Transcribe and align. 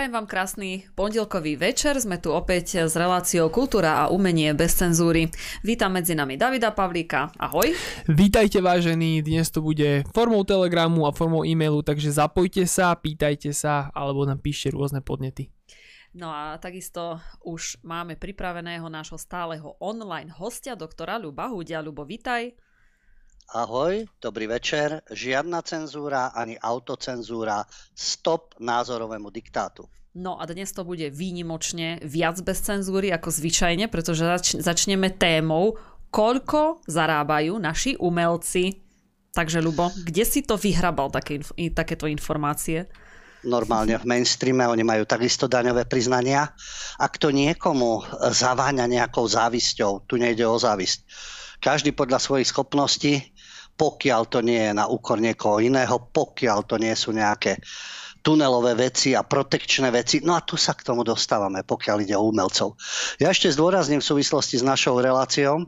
Prajem 0.00 0.16
vám 0.16 0.32
krásny 0.32 0.88
pondelkový 0.96 1.60
večer. 1.60 1.92
Sme 2.00 2.16
tu 2.16 2.32
opäť 2.32 2.88
s 2.88 2.96
reláciou 2.96 3.52
Kultúra 3.52 4.00
a 4.00 4.08
umenie 4.08 4.48
bez 4.56 4.72
cenzúry. 4.72 5.28
Vítam 5.60 5.92
medzi 5.92 6.16
nami 6.16 6.40
Davida 6.40 6.72
Pavlíka. 6.72 7.28
Ahoj. 7.36 7.76
Vítajte 8.08 8.64
vážení, 8.64 9.20
dnes 9.20 9.52
to 9.52 9.60
bude 9.60 10.08
formou 10.16 10.40
telegramu 10.40 11.04
a 11.04 11.12
formou 11.12 11.44
e-mailu, 11.44 11.84
takže 11.84 12.16
zapojte 12.16 12.64
sa, 12.64 12.96
pýtajte 12.96 13.52
sa 13.52 13.92
alebo 13.92 14.24
nám 14.24 14.40
píšte 14.40 14.72
rôzne 14.72 15.04
podnety. 15.04 15.52
No 16.16 16.32
a 16.32 16.56
takisto 16.56 17.20
už 17.44 17.84
máme 17.84 18.16
pripraveného 18.16 18.88
nášho 18.88 19.20
stáleho 19.20 19.76
online 19.84 20.32
hostia, 20.32 20.80
doktora 20.80 21.20
Ľuba 21.20 21.52
Hudia. 21.52 21.84
Ľubo, 21.84 22.08
vítaj. 22.08 22.56
Ahoj, 23.50 24.06
dobrý 24.22 24.46
večer. 24.46 25.02
Žiadna 25.10 25.66
cenzúra 25.66 26.30
ani 26.30 26.54
autocenzúra. 26.54 27.66
Stop 27.98 28.54
názorovému 28.62 29.26
diktátu. 29.26 29.90
No 30.14 30.38
a 30.38 30.46
dnes 30.46 30.70
to 30.70 30.86
bude 30.86 31.10
výnimočne 31.10 31.98
viac 32.06 32.38
bez 32.46 32.62
cenzúry 32.62 33.10
ako 33.10 33.26
zvyčajne, 33.26 33.90
pretože 33.90 34.22
zač- 34.22 34.58
začneme 34.62 35.18
témou, 35.18 35.74
koľko 36.14 36.86
zarábajú 36.86 37.58
naši 37.58 37.98
umelci. 37.98 38.86
Takže, 39.34 39.58
Lubo, 39.58 39.90
kde 39.98 40.22
si 40.22 40.46
to 40.46 40.54
vyhrabal 40.54 41.10
také, 41.10 41.42
takéto 41.74 42.06
informácie? 42.06 42.86
normálne 43.40 43.96
v 43.96 44.04
mainstreame, 44.04 44.68
oni 44.68 44.84
majú 44.84 45.08
takisto 45.08 45.48
daňové 45.48 45.88
priznania. 45.88 46.52
Ak 47.00 47.16
to 47.16 47.32
niekomu 47.32 48.04
zaváňa 48.20 48.84
nejakou 48.84 49.24
závisťou, 49.24 50.04
tu 50.04 50.20
nejde 50.20 50.44
o 50.44 50.60
závisť, 50.60 51.08
každý 51.60 51.92
podľa 51.92 52.20
svojich 52.20 52.48
schopností 52.52 53.32
pokiaľ 53.80 54.28
to 54.28 54.44
nie 54.44 54.60
je 54.60 54.76
na 54.76 54.84
úkor 54.84 55.16
niekoho 55.16 55.56
iného, 55.64 55.96
pokiaľ 56.12 56.68
to 56.68 56.76
nie 56.76 56.92
sú 56.92 57.16
nejaké 57.16 57.56
tunelové 58.20 58.76
veci 58.76 59.16
a 59.16 59.24
protekčné 59.24 59.88
veci. 59.88 60.20
No 60.20 60.36
a 60.36 60.44
tu 60.44 60.60
sa 60.60 60.76
k 60.76 60.84
tomu 60.84 61.00
dostávame, 61.00 61.64
pokiaľ 61.64 62.04
ide 62.04 62.12
o 62.12 62.28
umelcov. 62.28 62.76
Ja 63.16 63.32
ešte 63.32 63.48
zdôrazním 63.48 64.04
v 64.04 64.10
súvislosti 64.12 64.60
s 64.60 64.64
našou 64.64 65.00
reláciou, 65.00 65.64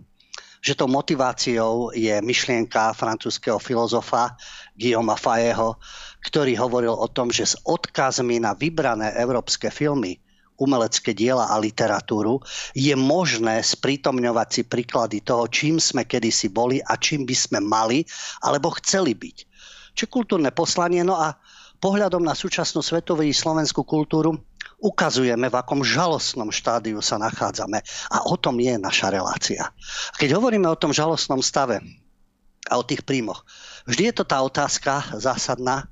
že 0.61 0.77
tou 0.77 0.93
motiváciou 0.93 1.97
je 1.97 2.13
myšlienka 2.21 2.93
francúzského 2.93 3.57
filozofa 3.57 4.37
Guillaume 4.77 5.17
Fayeho, 5.17 5.81
ktorý 6.23 6.53
hovoril 6.61 6.93
o 6.93 7.09
tom, 7.09 7.33
že 7.33 7.49
s 7.49 7.59
odkazmi 7.65 8.45
na 8.45 8.53
vybrané 8.53 9.17
európske 9.17 9.73
filmy 9.73 10.21
umelecké 10.63 11.11
diela 11.11 11.51
a 11.51 11.59
literatúru, 11.59 12.39
je 12.79 12.95
možné 12.95 13.59
sprítomňovať 13.59 14.49
si 14.55 14.63
príklady 14.63 15.19
toho, 15.27 15.51
čím 15.51 15.83
sme 15.83 16.07
kedysi 16.07 16.55
boli 16.55 16.79
a 16.79 16.95
čím 16.95 17.27
by 17.27 17.35
sme 17.35 17.59
mali 17.59 18.07
alebo 18.47 18.71
chceli 18.79 19.19
byť. 19.19 19.37
Čiže 19.99 20.09
kultúrne 20.09 20.55
poslanie, 20.55 21.03
no 21.03 21.19
a 21.19 21.35
pohľadom 21.83 22.23
na 22.23 22.39
súčasnú 22.39 22.81
svetovú 22.81 23.27
i 23.27 23.35
slovenskú 23.35 23.83
kultúru 23.83 24.39
ukazujeme, 24.83 25.47
v 25.47 25.57
akom 25.59 25.87
žalostnom 25.87 26.51
štádiu 26.51 26.99
sa 26.99 27.19
nachádzame. 27.19 27.83
A 28.11 28.19
o 28.27 28.35
tom 28.35 28.59
je 28.59 28.75
naša 28.75 29.15
relácia. 29.15 29.71
Keď 30.19 30.35
hovoríme 30.35 30.67
o 30.67 30.79
tom 30.79 30.91
žalostnom 30.91 31.39
stave 31.39 31.79
a 32.67 32.75
o 32.79 32.83
tých 32.83 33.07
príjmoch, 33.07 33.47
vždy 33.87 34.11
je 34.11 34.15
to 34.15 34.25
tá 34.27 34.43
otázka 34.43 35.07
zásadná, 35.19 35.87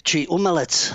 či 0.00 0.24
umelec 0.28 0.72
e, 0.72 0.88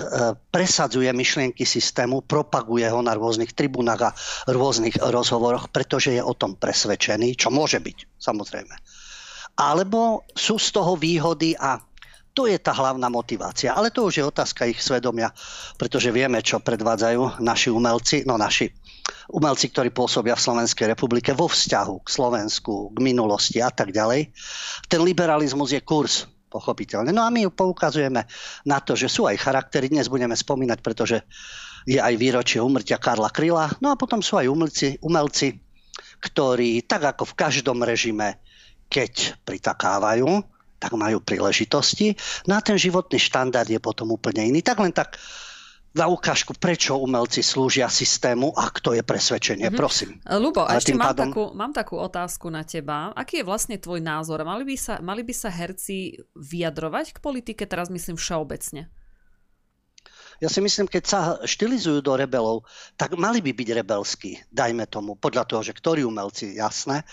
presadzuje 0.50 1.10
myšlienky 1.10 1.62
systému, 1.62 2.26
propaguje 2.26 2.86
ho 2.90 3.00
na 3.02 3.14
rôznych 3.14 3.54
tribúnach 3.54 4.00
a 4.02 4.14
rôznych 4.50 4.98
rozhovoroch, 4.98 5.70
pretože 5.70 6.18
je 6.18 6.22
o 6.22 6.34
tom 6.34 6.58
presvedčený, 6.58 7.38
čo 7.38 7.54
môže 7.54 7.78
byť, 7.78 8.18
samozrejme. 8.18 8.74
Alebo 9.56 10.28
sú 10.36 10.60
z 10.60 10.68
toho 10.74 10.98
výhody 11.00 11.56
a 11.56 11.80
to 12.36 12.44
je 12.44 12.60
tá 12.60 12.76
hlavná 12.76 13.08
motivácia. 13.08 13.72
Ale 13.72 13.88
to 13.88 14.04
už 14.04 14.20
je 14.20 14.28
otázka 14.28 14.68
ich 14.68 14.84
svedomia, 14.84 15.32
pretože 15.80 16.12
vieme, 16.12 16.44
čo 16.44 16.60
predvádzajú 16.60 17.40
naši 17.40 17.72
umelci, 17.72 18.28
no 18.28 18.36
naši 18.36 18.68
umelci, 19.32 19.72
ktorí 19.72 19.88
pôsobia 19.88 20.36
v 20.36 20.44
Slovenskej 20.44 20.92
republike 20.92 21.32
vo 21.32 21.48
vzťahu 21.48 22.04
k 22.04 22.08
Slovensku, 22.12 22.92
k 22.92 22.98
minulosti 23.00 23.64
a 23.64 23.72
tak 23.72 23.96
ďalej. 23.96 24.36
Ten 24.84 25.00
liberalizmus 25.00 25.72
je 25.72 25.80
kurz, 25.80 26.28
pochopiteľne. 26.56 27.12
No 27.12 27.20
a 27.20 27.28
my 27.28 27.52
poukazujeme 27.52 28.24
na 28.64 28.78
to, 28.80 28.96
že 28.96 29.12
sú 29.12 29.28
aj 29.28 29.36
charaktery, 29.36 29.92
dnes 29.92 30.08
budeme 30.08 30.32
spomínať, 30.32 30.80
pretože 30.80 31.20
je 31.84 32.00
aj 32.00 32.16
výročie 32.16 32.64
umrtia 32.64 32.96
Karla 32.96 33.28
Kryla. 33.28 33.76
No 33.84 33.92
a 33.92 34.00
potom 34.00 34.24
sú 34.24 34.40
aj 34.40 34.48
umelci, 34.48 34.96
umelci 35.04 35.60
ktorí 36.16 36.88
tak 36.88 37.14
ako 37.14 37.28
v 37.28 37.38
každom 37.38 37.84
režime, 37.84 38.40
keď 38.88 39.36
pritakávajú, 39.44 40.40
tak 40.80 40.92
majú 40.96 41.20
príležitosti. 41.20 42.16
No 42.48 42.56
a 42.56 42.64
ten 42.64 42.80
životný 42.80 43.20
štandard 43.20 43.68
je 43.68 43.80
potom 43.80 44.12
úplne 44.12 44.48
iný. 44.48 44.64
Tak 44.64 44.76
len 44.80 44.92
tak 44.92 45.20
na 45.96 46.12
ukážku, 46.12 46.52
prečo 46.60 47.00
umelci 47.00 47.40
slúžia 47.40 47.88
systému 47.88 48.52
a 48.52 48.68
kto 48.68 48.92
je 48.92 49.00
presvedčenie, 49.00 49.72
mm-hmm. 49.72 49.80
prosím. 49.80 50.20
Lubo, 50.28 50.68
a 50.68 50.76
ešte 50.76 50.92
mám, 50.92 51.16
pádom... 51.16 51.32
takú, 51.32 51.44
mám 51.56 51.72
takú 51.72 51.96
otázku 51.96 52.52
na 52.52 52.68
teba. 52.68 53.16
Aký 53.16 53.40
je 53.40 53.48
vlastne 53.48 53.80
tvoj 53.80 54.04
názor? 54.04 54.44
Mali 54.44 54.68
by 54.68 54.76
sa, 54.76 55.00
mali 55.00 55.24
by 55.24 55.32
sa 55.32 55.48
herci 55.48 56.20
vyjadrovať 56.36 57.16
k 57.16 57.18
politike, 57.24 57.64
teraz 57.64 57.88
myslím 57.88 58.20
všeobecne? 58.20 58.92
Ja 60.36 60.52
si 60.52 60.60
myslím, 60.60 60.84
keď 60.84 61.04
sa 61.08 61.20
štilizujú 61.40 62.04
do 62.04 62.12
rebelov, 62.12 62.68
tak 63.00 63.16
mali 63.16 63.40
by 63.40 63.56
byť 63.56 63.68
rebelskí, 63.72 64.36
dajme 64.52 64.84
tomu, 64.84 65.16
podľa 65.16 65.48
toho, 65.48 65.64
že 65.64 65.72
ktorí 65.72 66.04
umelci, 66.04 66.60
jasné. 66.60 67.08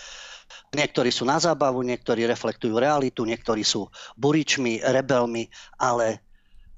Niektorí 0.76 1.08
sú 1.08 1.24
na 1.24 1.40
zábavu, 1.40 1.80
niektorí 1.88 2.28
reflektujú 2.28 2.76
realitu, 2.76 3.24
niektorí 3.24 3.64
sú 3.64 3.88
buričmi, 4.20 4.84
rebelmi, 4.84 5.48
ale 5.80 6.33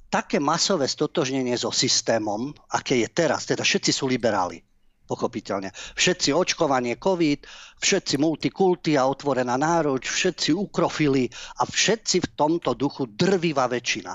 také 0.10 0.40
masové 0.40 0.88
stotožnenie 0.88 1.58
so 1.58 1.74
systémom, 1.74 2.54
aké 2.72 3.02
je 3.04 3.10
teraz, 3.12 3.46
teda 3.50 3.66
všetci 3.66 3.92
sú 3.92 4.06
liberáli, 4.08 4.62
pochopiteľne. 5.06 5.70
Všetci 5.74 6.34
očkovanie 6.34 6.98
COVID, 6.98 7.46
všetci 7.80 8.16
multikulty 8.18 8.98
a 8.98 9.06
otvorená 9.06 9.58
náruč, 9.60 10.10
všetci 10.10 10.56
ukrofili 10.56 11.30
a 11.60 11.68
všetci 11.68 12.18
v 12.24 12.28
tomto 12.34 12.74
duchu 12.74 13.10
drvivá 13.10 13.70
väčšina. 13.70 14.14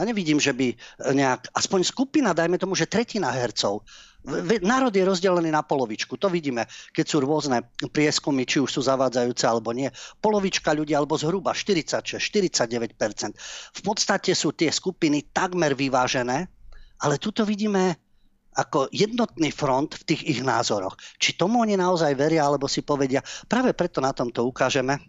nevidím, 0.08 0.40
že 0.40 0.56
by 0.56 0.72
nejak, 1.12 1.52
aspoň 1.52 1.84
skupina, 1.84 2.32
dajme 2.32 2.56
tomu, 2.56 2.72
že 2.72 2.88
tretina 2.88 3.28
hercov 3.28 3.84
Národ 4.60 4.92
je 4.92 5.00
rozdelený 5.00 5.48
na 5.48 5.64
polovičku. 5.64 6.20
To 6.20 6.28
vidíme, 6.28 6.68
keď 6.92 7.04
sú 7.08 7.16
rôzne 7.24 7.64
prieskumy, 7.88 8.44
či 8.44 8.60
už 8.60 8.68
sú 8.68 8.80
zavádzajúce 8.84 9.48
alebo 9.48 9.72
nie. 9.72 9.88
Polovička 10.20 10.76
ľudí, 10.76 10.92
alebo 10.92 11.16
zhruba 11.16 11.56
46, 11.56 12.20
49% 12.20 13.00
V 13.72 13.80
podstate 13.80 14.36
sú 14.36 14.52
tie 14.52 14.68
skupiny 14.68 15.32
takmer 15.32 15.72
vyvážené, 15.72 16.52
ale 17.00 17.14
tuto 17.16 17.48
vidíme 17.48 17.96
ako 18.60 18.92
jednotný 18.92 19.48
front 19.54 19.96
v 19.96 20.04
tých 20.04 20.22
ich 20.36 20.40
názoroch. 20.44 21.00
Či 21.16 21.40
tomu 21.40 21.64
oni 21.64 21.80
naozaj 21.80 22.12
veria, 22.12 22.44
alebo 22.44 22.68
si 22.68 22.84
povedia, 22.84 23.24
práve 23.48 23.72
preto 23.72 24.04
na 24.04 24.12
tomto 24.12 24.44
ukážeme. 24.44 25.00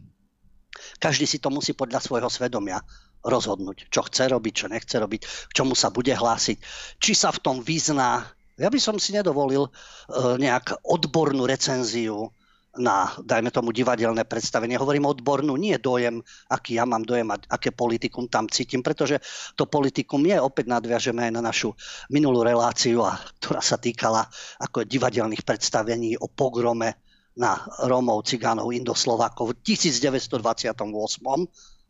Každý 1.04 1.28
si 1.28 1.44
to 1.44 1.52
musí 1.52 1.76
podľa 1.76 2.00
svojho 2.00 2.32
svedomia 2.32 2.80
rozhodnúť, 3.22 3.92
čo 3.92 4.08
chce 4.08 4.32
robiť, 4.32 4.54
čo 4.56 4.68
nechce 4.72 4.96
robiť, 4.98 5.22
k 5.52 5.52
čomu 5.52 5.76
sa 5.76 5.94
bude 5.94 6.16
hlásiť, 6.16 6.58
či 6.98 7.12
sa 7.14 7.30
v 7.30 7.42
tom 7.44 7.58
vyzná, 7.62 8.24
ja 8.62 8.70
by 8.70 8.80
som 8.80 9.02
si 9.02 9.18
nedovolil 9.18 9.66
uh, 9.66 10.38
nejak 10.38 10.86
odbornú 10.86 11.50
recenziu 11.50 12.30
na, 12.80 13.12
dajme 13.20 13.52
tomu, 13.52 13.76
divadelné 13.76 14.24
predstavenie. 14.24 14.80
Hovorím 14.80 15.12
odbornú, 15.12 15.60
nie 15.60 15.76
dojem, 15.76 16.24
aký 16.48 16.80
ja 16.80 16.88
mám 16.88 17.04
dojem, 17.04 17.28
aké 17.28 17.76
politikum 17.76 18.32
tam 18.32 18.48
cítim, 18.48 18.80
pretože 18.80 19.20
to 19.60 19.68
politikum 19.68 20.24
je, 20.24 20.40
opäť 20.40 20.72
nadviažeme 20.72 21.28
aj 21.28 21.32
na 21.36 21.44
našu 21.44 21.76
minulú 22.08 22.48
reláciu, 22.48 23.04
a, 23.04 23.20
ktorá 23.44 23.60
sa 23.60 23.76
týkala 23.76 24.24
ako 24.64 24.88
divadelných 24.88 25.44
predstavení 25.44 26.16
o 26.16 26.32
pogrome 26.32 26.96
na 27.36 27.60
Rómov, 27.84 28.24
Cigánov, 28.24 28.72
Indoslovákov 28.72 29.52
v 29.52 29.76
1928 29.76 30.80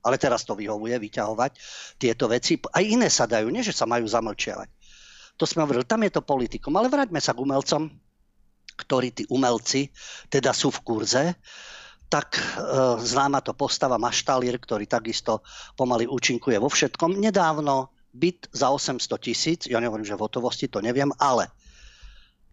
ale 0.01 0.17
teraz 0.17 0.41
to 0.49 0.57
vyhovuje 0.57 0.97
vyťahovať 0.97 1.51
tieto 2.01 2.25
veci. 2.25 2.57
Aj 2.57 2.81
iné 2.81 3.05
sa 3.05 3.29
dajú, 3.29 3.53
nie 3.53 3.61
že 3.61 3.69
sa 3.69 3.85
majú 3.85 4.09
zamlčiavať 4.09 4.80
to 5.41 5.49
sme 5.49 5.65
hovorili, 5.65 5.89
tam 5.89 6.05
je 6.05 6.13
to 6.13 6.21
politikum. 6.21 6.77
Ale 6.77 6.93
vráťme 6.93 7.17
sa 7.17 7.33
k 7.33 7.41
umelcom, 7.41 7.89
ktorí 8.77 9.09
tí 9.09 9.23
umelci 9.33 9.89
teda 10.29 10.53
sú 10.53 10.69
v 10.69 10.79
kurze 10.85 11.25
tak 12.11 12.35
e, 12.35 12.43
známa 12.99 13.39
to 13.39 13.55
postava 13.55 13.95
Maštalír, 13.95 14.59
ktorý 14.59 14.83
takisto 14.83 15.47
pomaly 15.79 16.03
účinkuje 16.11 16.59
vo 16.59 16.67
všetkom. 16.67 17.15
Nedávno 17.15 17.95
byt 18.11 18.51
za 18.51 18.67
800 18.67 19.15
tisíc, 19.23 19.59
ja 19.71 19.79
nehovorím, 19.79 20.03
že 20.03 20.19
v 20.19 20.27
hotovosti, 20.27 20.67
to 20.67 20.83
neviem, 20.83 21.07
ale 21.15 21.47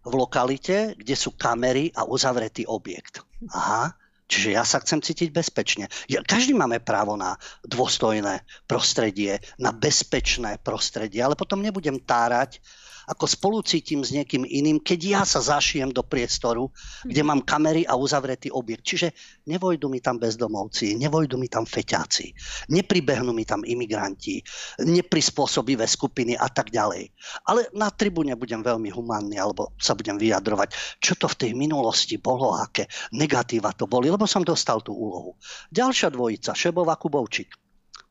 v 0.06 0.14
lokalite, 0.14 0.94
kde 0.94 1.18
sú 1.18 1.34
kamery 1.34 1.90
a 1.98 2.06
uzavretý 2.06 2.70
objekt. 2.70 3.26
Aha, 3.50 3.98
čiže 4.30 4.54
ja 4.54 4.62
sa 4.62 4.78
chcem 4.78 5.02
cítiť 5.02 5.34
bezpečne. 5.34 5.90
Ja, 6.06 6.22
každý 6.22 6.54
máme 6.54 6.78
právo 6.78 7.18
na 7.18 7.34
dôstojné 7.66 8.46
prostredie, 8.70 9.42
na 9.58 9.74
bezpečné 9.74 10.62
prostredie, 10.62 11.18
ale 11.18 11.34
potom 11.34 11.58
nebudem 11.58 11.98
tárať 11.98 12.62
ako 13.08 13.24
spolucítim 13.24 14.04
s 14.04 14.12
niekým 14.12 14.44
iným, 14.44 14.84
keď 14.84 15.00
ja 15.00 15.22
sa 15.24 15.40
zašijem 15.40 15.88
do 15.88 16.04
priestoru, 16.04 16.68
kde 17.08 17.24
mám 17.24 17.40
kamery 17.40 17.88
a 17.88 17.96
uzavretý 17.96 18.52
objekt. 18.52 18.84
Čiže 18.84 19.08
nevojdu 19.48 19.88
mi 19.88 20.04
tam 20.04 20.20
bezdomovci, 20.20 21.00
nevojdu 21.00 21.40
mi 21.40 21.48
tam 21.48 21.64
feťáci, 21.64 22.36
nepribehnú 22.68 23.32
mi 23.32 23.48
tam 23.48 23.64
imigranti, 23.64 24.44
neprispôsobivé 24.84 25.88
skupiny 25.88 26.36
a 26.36 26.52
tak 26.52 26.68
ďalej. 26.68 27.08
Ale 27.48 27.72
na 27.72 27.88
tribúne 27.88 28.36
budem 28.36 28.60
veľmi 28.60 28.92
humánny 28.92 29.40
alebo 29.40 29.72
sa 29.80 29.96
budem 29.96 30.20
vyjadrovať, 30.20 31.00
čo 31.00 31.16
to 31.16 31.32
v 31.32 31.38
tej 31.48 31.52
minulosti 31.56 32.20
bolo, 32.20 32.52
aké 32.52 32.84
negatíva 33.16 33.72
to 33.72 33.88
boli, 33.88 34.12
lebo 34.12 34.28
som 34.28 34.44
dostal 34.44 34.84
tú 34.84 34.92
úlohu. 34.92 35.40
Ďalšia 35.72 36.12
dvojica, 36.12 36.52
Šebová 36.52 37.00
Kubovčík. 37.00 37.56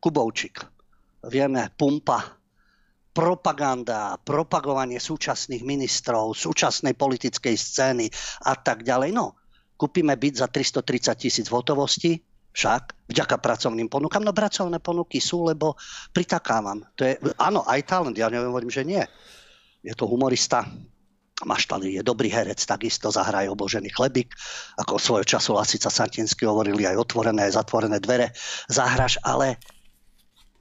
Kubovčík. 0.02 0.58
Vieme, 1.28 1.70
pumpa 1.74 2.38
propaganda, 3.18 4.14
propagovanie 4.22 5.02
súčasných 5.02 5.66
ministrov, 5.66 6.38
súčasnej 6.38 6.94
politickej 6.94 7.58
scény 7.58 8.06
a 8.46 8.54
tak 8.54 8.86
ďalej. 8.86 9.10
No, 9.10 9.34
kúpime 9.74 10.14
byt 10.14 10.38
za 10.38 10.46
330 10.46 11.18
tisíc 11.18 11.50
v 11.50 11.58
hotovosti, 11.58 12.22
však, 12.54 13.10
vďaka 13.10 13.42
pracovným 13.42 13.90
ponukám. 13.90 14.22
No 14.22 14.38
pracovné 14.38 14.78
ponuky 14.78 15.18
sú, 15.18 15.50
lebo 15.50 15.74
pritakávam. 16.14 16.86
To 16.94 17.10
je, 17.10 17.18
áno, 17.42 17.66
aj 17.66 17.90
talent, 17.90 18.14
ja 18.14 18.30
nehovorím, 18.30 18.70
že 18.70 18.86
nie. 18.86 19.02
Je 19.82 19.98
to 19.98 20.06
humorista, 20.06 20.70
Maštali 21.38 21.94
je 21.94 22.02
dobrý 22.02 22.34
herec, 22.34 22.58
takisto 22.66 23.14
zahraje 23.14 23.46
obožený 23.46 23.94
chlebík, 23.94 24.34
ako 24.82 24.98
svojho 24.98 25.38
času 25.38 25.54
Lasica 25.54 25.94
Santinsky 25.94 26.50
hovorili 26.50 26.90
aj 26.90 26.98
otvorené, 26.98 27.46
aj 27.46 27.62
zatvorené 27.62 28.02
dvere 28.02 28.34
zahraš, 28.74 29.22
ale 29.22 29.62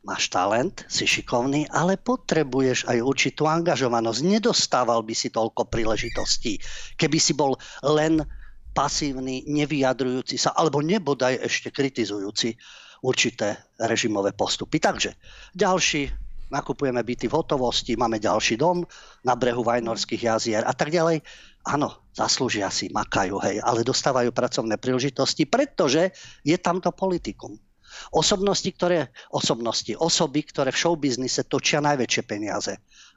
máš 0.07 0.31
talent, 0.31 0.87
si 0.87 1.03
šikovný, 1.03 1.67
ale 1.75 1.99
potrebuješ 1.99 2.87
aj 2.87 3.03
určitú 3.03 3.51
angažovanosť. 3.51 4.23
Nedostával 4.23 5.03
by 5.03 5.15
si 5.19 5.35
toľko 5.35 5.67
príležitostí, 5.67 6.63
keby 6.95 7.19
si 7.19 7.35
bol 7.35 7.59
len 7.83 8.23
pasívny, 8.71 9.43
nevyjadrujúci 9.51 10.39
sa, 10.39 10.55
alebo 10.55 10.79
nebodaj 10.79 11.43
ešte 11.43 11.75
kritizujúci 11.75 12.55
určité 13.03 13.75
režimové 13.83 14.31
postupy. 14.31 14.79
Takže 14.79 15.19
ďalší, 15.57 16.07
nakupujeme 16.55 17.03
byty 17.03 17.27
v 17.27 17.37
hotovosti, 17.43 17.99
máme 17.99 18.23
ďalší 18.23 18.55
dom 18.61 18.87
na 19.27 19.35
brehu 19.35 19.67
Vajnorských 19.67 20.23
jazier 20.23 20.63
a 20.63 20.71
tak 20.71 20.95
ďalej. 20.95 21.19
Áno, 21.67 22.07
zaslúžia 22.15 22.71
si, 22.71 22.87
makajú, 22.95 23.43
hej, 23.43 23.59
ale 23.59 23.83
dostávajú 23.83 24.31
pracovné 24.31 24.79
príležitosti, 24.79 25.51
pretože 25.51 26.15
je 26.47 26.55
tamto 26.63 26.95
politikum. 26.95 27.59
Osobnosti, 28.13 28.71
ktoré, 28.73 29.11
osobnosti, 29.31 29.93
osoby, 29.97 30.45
ktoré 30.47 30.71
v 30.73 30.81
showbiznise 30.81 31.45
točia 31.47 31.83
najväčšie 31.83 32.23
peniaze. 32.27 32.75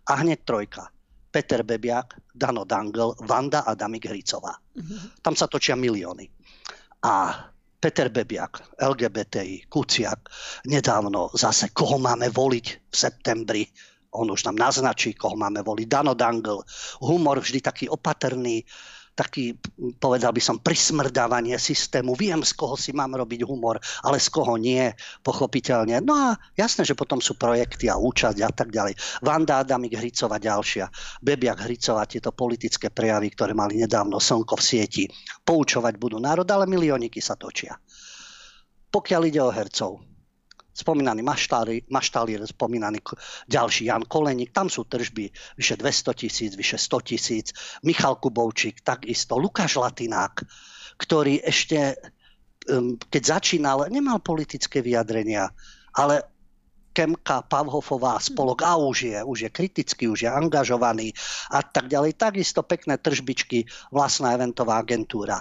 A 0.10 0.22
hneď 0.22 0.46
trojka. 0.46 0.90
Peter 1.30 1.62
Bebiak, 1.62 2.18
Dano 2.34 2.66
Dangel, 2.66 3.14
Vanda 3.22 3.62
a 3.62 3.78
Damik 3.78 4.10
Hricová. 4.10 4.58
Mm-hmm. 4.58 5.22
Tam 5.22 5.38
sa 5.38 5.46
točia 5.46 5.78
milióny. 5.78 6.26
A 7.06 7.46
Peter 7.80 8.12
Bebiak, 8.12 8.76
LGBTI, 8.82 9.70
Kuciak, 9.72 10.28
nedávno 10.68 11.32
zase, 11.32 11.72
koho 11.72 11.96
máme 11.96 12.28
voliť 12.28 12.66
v 12.92 12.96
septembri, 12.96 13.64
on 14.12 14.28
už 14.28 14.44
nám 14.50 14.58
naznačí, 14.58 15.14
koho 15.14 15.38
máme 15.38 15.62
voliť. 15.62 15.88
Dano 15.88 16.18
Dangel, 16.18 16.66
humor 17.00 17.40
vždy 17.40 17.60
taký 17.62 17.86
opatrný, 17.88 18.66
taký, 19.20 19.60
povedal 20.00 20.32
by 20.32 20.40
som, 20.40 20.64
prismrdávanie 20.64 21.60
systému. 21.60 22.16
Viem, 22.16 22.48
z 22.48 22.56
koho 22.56 22.80
si 22.80 22.96
mám 22.96 23.20
robiť 23.20 23.44
humor, 23.44 23.76
ale 24.08 24.16
z 24.16 24.32
koho 24.32 24.56
nie, 24.56 24.88
pochopiteľne. 25.20 26.00
No 26.00 26.16
a 26.16 26.28
jasné, 26.56 26.88
že 26.88 26.96
potom 26.96 27.20
sú 27.20 27.36
projekty 27.36 27.92
a 27.92 28.00
účasť 28.00 28.40
a 28.40 28.52
tak 28.56 28.72
ďalej. 28.72 28.96
Vanda 29.20 29.60
Adamik 29.60 30.00
Hricova 30.00 30.40
ďalšia, 30.40 30.88
Bebiak 31.20 31.68
Hricova, 31.68 32.08
tieto 32.08 32.32
politické 32.32 32.88
prejavy, 32.88 33.36
ktoré 33.36 33.52
mali 33.52 33.76
nedávno 33.84 34.24
slnko 34.24 34.56
v 34.56 34.64
sieti. 34.64 35.04
Poučovať 35.44 36.00
budú 36.00 36.16
národ, 36.16 36.48
ale 36.48 36.64
milióniky 36.72 37.20
sa 37.20 37.36
točia. 37.36 37.76
Pokiaľ 38.90 39.22
ide 39.28 39.42
o 39.44 39.54
hercov, 39.54 40.09
spomínaný 40.80 41.22
Maštáli, 41.92 42.40
spomínaný 42.48 43.04
ďalší 43.52 43.92
Jan 43.92 44.08
Koleník, 44.08 44.56
tam 44.56 44.72
sú 44.72 44.88
tržby 44.88 45.28
vyše 45.60 45.76
200 45.76 46.14
tisíc, 46.16 46.52
vyše 46.56 46.80
100 46.80 47.00
tisíc, 47.04 47.48
Michal 47.84 48.16
Kubovčík, 48.16 48.80
takisto, 48.80 49.36
Lukáš 49.36 49.76
Latinák, 49.76 50.48
ktorý 50.96 51.44
ešte, 51.44 52.00
keď 53.12 53.24
začínal, 53.24 53.92
nemal 53.92 54.24
politické 54.24 54.80
vyjadrenia, 54.80 55.52
ale 56.00 56.24
Kemka, 56.90 57.46
Pavhofová, 57.46 58.18
spolok 58.20 58.66
a 58.66 58.76
už 58.76 58.98
je, 59.14 59.20
už 59.24 59.38
je 59.46 59.50
kritický, 59.54 60.10
už 60.10 60.26
je 60.26 60.30
angažovaný 60.32 61.14
a 61.54 61.62
tak 61.62 61.88
ďalej. 61.88 62.18
Takisto 62.18 62.66
pekné 62.66 62.98
tržbičky, 62.98 63.64
vlastná 63.94 64.34
eventová 64.36 64.82
agentúra 64.82 65.40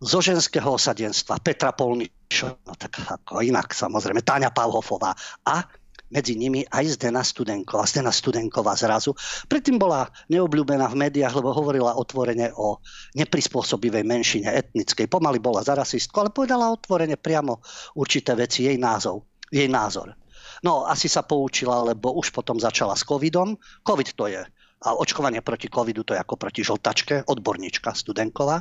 zo 0.00 0.20
ženského 0.20 0.68
osadenstva 0.68 1.40
Petra 1.40 1.72
Polničo, 1.72 2.60
no 2.64 2.72
tak 2.76 3.00
ako 3.00 3.40
inak 3.40 3.72
samozrejme, 3.72 4.20
Táňa 4.20 4.52
Pavhofová 4.52 5.16
a 5.48 5.64
medzi 6.06 6.38
nimi 6.38 6.62
aj 6.62 6.94
Zdena 6.98 7.22
Studenková. 7.26 7.82
Zdena 7.82 8.14
Studenková 8.14 8.78
zrazu. 8.78 9.10
Predtým 9.50 9.74
bola 9.74 10.06
neobľúbená 10.30 10.86
v 10.86 11.02
médiách, 11.02 11.34
lebo 11.34 11.50
hovorila 11.50 11.98
otvorene 11.98 12.54
o 12.54 12.78
neprispôsobivej 13.18 14.06
menšine 14.06 14.46
etnickej. 14.46 15.10
Pomaly 15.10 15.42
bola 15.42 15.66
za 15.66 15.74
rasistku, 15.74 16.14
ale 16.22 16.30
povedala 16.30 16.70
otvorene 16.70 17.18
priamo 17.18 17.58
určité 17.98 18.38
veci, 18.38 18.70
jej 18.70 18.78
názov, 18.78 19.26
jej 19.50 19.66
názor. 19.66 20.14
No, 20.62 20.86
asi 20.86 21.10
sa 21.10 21.26
poučila, 21.26 21.82
lebo 21.82 22.14
už 22.14 22.30
potom 22.30 22.56
začala 22.56 22.94
s 22.94 23.02
covidom. 23.02 23.58
Covid 23.82 24.14
to 24.14 24.30
je 24.30 24.46
a 24.86 24.92
očkovanie 24.92 25.40
proti 25.40 25.72
covidu 25.72 26.04
to 26.04 26.12
je 26.12 26.20
ako 26.20 26.36
proti 26.36 26.60
žltačke, 26.60 27.24
odborníčka 27.26 27.96
Studenková. 27.96 28.60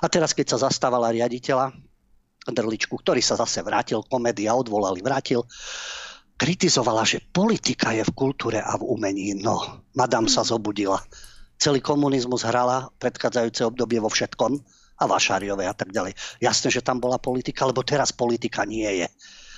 A 0.00 0.06
teraz, 0.08 0.32
keď 0.32 0.56
sa 0.56 0.68
zastávala 0.68 1.12
riaditeľa 1.12 1.72
Drličku, 2.46 2.94
ktorý 3.02 3.18
sa 3.18 3.34
zase 3.34 3.60
vrátil, 3.66 4.06
komédia 4.06 4.54
odvolali, 4.54 5.02
vrátil, 5.02 5.42
kritizovala, 6.38 7.02
že 7.02 7.24
politika 7.34 7.90
je 7.90 8.06
v 8.06 8.14
kultúre 8.14 8.62
a 8.62 8.78
v 8.78 8.86
umení. 8.86 9.34
No, 9.34 9.82
madam 9.98 10.30
sa 10.30 10.46
zobudila. 10.46 11.02
Celý 11.56 11.80
komunizmus 11.80 12.44
hrala 12.44 12.92
predchádzajúce 13.00 13.66
obdobie 13.66 13.98
vo 13.98 14.12
všetkom 14.12 14.60
a 14.96 15.04
Vašáriové 15.08 15.64
a 15.66 15.74
tak 15.74 15.90
ďalej. 15.90 16.14
Jasné, 16.40 16.68
že 16.70 16.84
tam 16.84 17.00
bola 17.00 17.18
politika, 17.18 17.64
lebo 17.66 17.82
teraz 17.82 18.12
politika 18.12 18.62
nie 18.68 19.04
je. 19.04 19.08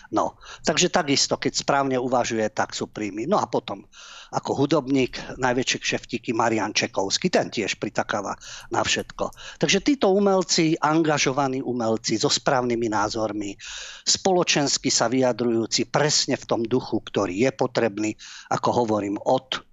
No, 0.08 0.40
takže 0.64 0.88
takisto, 0.88 1.36
keď 1.36 1.52
správne 1.52 1.96
uvažuje, 2.00 2.48
tak 2.48 2.72
sú 2.72 2.88
príjmy. 2.88 3.28
No 3.28 3.36
a 3.36 3.44
potom, 3.44 3.84
ako 4.32 4.64
hudobník, 4.64 5.20
najväčšie 5.36 5.78
kšeftíky 5.84 6.32
Marian 6.32 6.72
Čekovský, 6.72 7.28
ten 7.28 7.52
tiež 7.52 7.76
pritakáva 7.76 8.32
na 8.72 8.80
všetko. 8.80 9.28
Takže 9.60 9.84
títo 9.84 10.08
umelci, 10.16 10.80
angažovaní 10.80 11.60
umelci 11.60 12.16
so 12.16 12.32
správnymi 12.32 12.88
názormi, 12.88 13.52
spoločensky 14.08 14.88
sa 14.88 15.12
vyjadrujúci 15.12 15.92
presne 15.92 16.40
v 16.40 16.48
tom 16.48 16.64
duchu, 16.64 17.04
ktorý 17.04 17.44
je 17.44 17.50
potrebný, 17.52 18.10
ako 18.48 18.84
hovorím, 18.84 19.20
od 19.20 19.67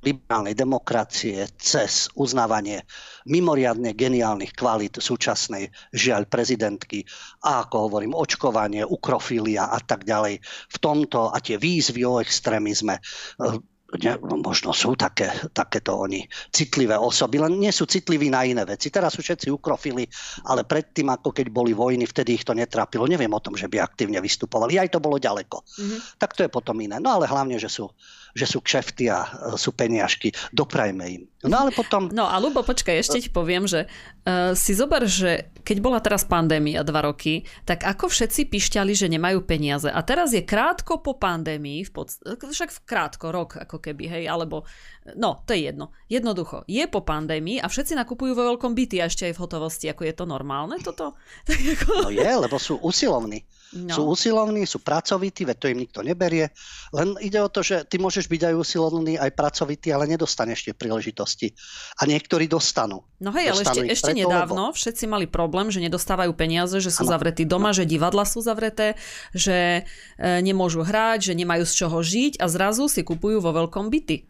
liberálnej 0.00 0.56
demokracie 0.56 1.44
cez 1.60 2.08
uznávanie 2.16 2.84
mimoriadne 3.28 3.92
geniálnych 3.92 4.56
kvalít 4.56 4.96
súčasnej 4.96 5.68
žiaľ 5.92 6.24
prezidentky 6.24 7.04
a 7.44 7.64
ako 7.64 7.90
hovorím 7.90 8.16
očkovanie, 8.16 8.80
ukrofilia 8.84 9.68
a 9.68 9.78
tak 9.80 10.08
ďalej. 10.08 10.40
V 10.72 10.76
tomto 10.80 11.28
a 11.28 11.36
tie 11.44 11.60
výzvy 11.60 12.00
o 12.08 12.16
extrémizme 12.20 12.96
eh, 12.96 13.58
ne, 13.98 14.12
možno 14.22 14.70
sú 14.70 14.94
také, 14.94 15.26
takéto 15.50 15.98
oni 15.98 16.22
citlivé 16.54 16.94
osoby, 16.94 17.42
len 17.42 17.58
nie 17.58 17.72
sú 17.74 17.90
citliví 17.90 18.30
na 18.30 18.46
iné 18.46 18.62
veci. 18.62 18.92
Teraz 18.92 19.18
sú 19.18 19.20
všetci 19.24 19.50
ukrofili, 19.50 20.06
ale 20.46 20.62
predtým, 20.62 21.10
ako 21.10 21.34
keď 21.34 21.46
boli 21.50 21.74
vojny, 21.74 22.06
vtedy 22.06 22.38
ich 22.38 22.46
to 22.46 22.54
netrápilo. 22.54 23.10
Neviem 23.10 23.32
o 23.34 23.42
tom, 23.42 23.58
že 23.58 23.66
by 23.66 23.82
aktívne 23.82 24.22
vystupovali. 24.22 24.78
Aj 24.78 24.86
to 24.86 25.02
bolo 25.02 25.18
ďaleko. 25.18 25.58
Mm-hmm. 25.66 25.98
Tak 26.22 26.38
to 26.38 26.46
je 26.46 26.50
potom 26.52 26.78
iné. 26.78 27.02
No 27.02 27.18
ale 27.18 27.26
hlavne, 27.26 27.58
že 27.58 27.66
sú 27.66 27.90
že 28.34 28.46
sú 28.46 28.62
kšefty 28.62 29.10
a 29.10 29.26
e, 29.26 29.28
sú 29.58 29.74
peniažky. 29.74 30.30
Doprajme 30.54 31.04
im. 31.10 31.22
No 31.40 31.64
ale 31.64 31.72
potom... 31.72 32.12
No 32.12 32.28
a 32.28 32.36
Lubo, 32.36 32.60
počkaj, 32.60 33.00
ešte 33.00 33.16
ti 33.24 33.30
poviem, 33.32 33.64
že 33.64 33.88
uh, 34.28 34.52
si 34.52 34.76
zober, 34.76 35.08
že 35.08 35.48
keď 35.64 35.76
bola 35.80 35.96
teraz 36.04 36.28
pandémia 36.28 36.84
dva 36.84 37.00
roky, 37.00 37.48
tak 37.64 37.80
ako 37.88 38.12
všetci 38.12 38.52
pišťali, 38.52 38.92
že 38.92 39.08
nemajú 39.08 39.48
peniaze. 39.48 39.88
A 39.88 40.04
teraz 40.04 40.36
je 40.36 40.44
krátko 40.44 41.00
po 41.00 41.16
pandémii, 41.16 41.88
v 41.88 41.90
pod... 41.96 42.12
však 42.44 42.76
v 42.76 42.80
krátko, 42.84 43.32
rok 43.32 43.56
ako 43.56 43.80
keby, 43.80 44.20
hej, 44.20 44.24
alebo 44.28 44.68
no, 45.16 45.40
to 45.48 45.56
je 45.56 45.72
jedno. 45.72 45.96
Jednoducho, 46.12 46.68
je 46.68 46.84
po 46.84 47.00
pandémii 47.00 47.56
a 47.56 47.72
všetci 47.72 47.96
nakupujú 47.96 48.36
vo 48.36 48.52
veľkom 48.52 48.76
byty 48.76 49.00
a 49.00 49.08
ešte 49.08 49.32
aj 49.32 49.40
v 49.40 49.42
hotovosti. 49.48 49.88
Ako 49.88 50.04
je 50.04 50.12
to 50.12 50.28
normálne 50.28 50.76
toto? 50.84 51.16
Tak 51.48 51.56
ako... 51.56 51.90
No 52.04 52.10
je, 52.12 52.30
lebo 52.36 52.60
sú 52.60 52.76
usilovní. 52.84 53.48
No. 53.70 53.94
Sú 53.94 54.02
usilovní, 54.10 54.66
sú 54.66 54.82
pracovití, 54.82 55.46
veď 55.46 55.56
to 55.62 55.70
im 55.70 55.78
nikto 55.78 56.00
neberie. 56.02 56.50
Len 56.90 57.14
ide 57.22 57.38
o 57.38 57.46
to, 57.46 57.62
že 57.62 57.86
ty 57.86 58.02
môžeš 58.02 58.26
byť 58.26 58.50
aj 58.50 58.54
usilovný, 58.58 59.14
aj 59.14 59.30
pracovitý, 59.30 59.94
ale 59.94 60.10
nedostaneš 60.10 60.66
tie 60.66 60.74
príležitosti. 60.74 61.54
A 62.02 62.10
niektorí 62.10 62.50
dostanú. 62.50 63.06
No 63.22 63.30
hej, 63.30 63.54
ale 63.54 63.62
ešte, 63.62 63.80
ešte 63.86 64.10
preto, 64.10 64.26
nedávno 64.26 64.70
lebo... 64.70 64.76
všetci 64.78 65.04
mali 65.06 65.30
problém, 65.30 65.70
že 65.70 65.78
nedostávajú 65.86 66.34
peniaze, 66.34 66.82
že 66.82 66.90
sú 66.90 67.06
ano. 67.06 67.12
zavretí 67.14 67.46
doma, 67.46 67.70
že 67.70 67.86
divadla 67.86 68.26
sú 68.26 68.42
zavreté, 68.42 68.98
že 69.30 69.86
e, 70.18 70.42
nemôžu 70.42 70.82
hrať, 70.82 71.30
že 71.30 71.38
nemajú 71.38 71.62
z 71.62 71.72
čoho 71.86 71.98
žiť 72.02 72.42
a 72.42 72.50
zrazu 72.50 72.90
si 72.90 73.06
kupujú 73.06 73.38
vo 73.38 73.54
veľkom 73.54 73.86
byty. 73.86 74.29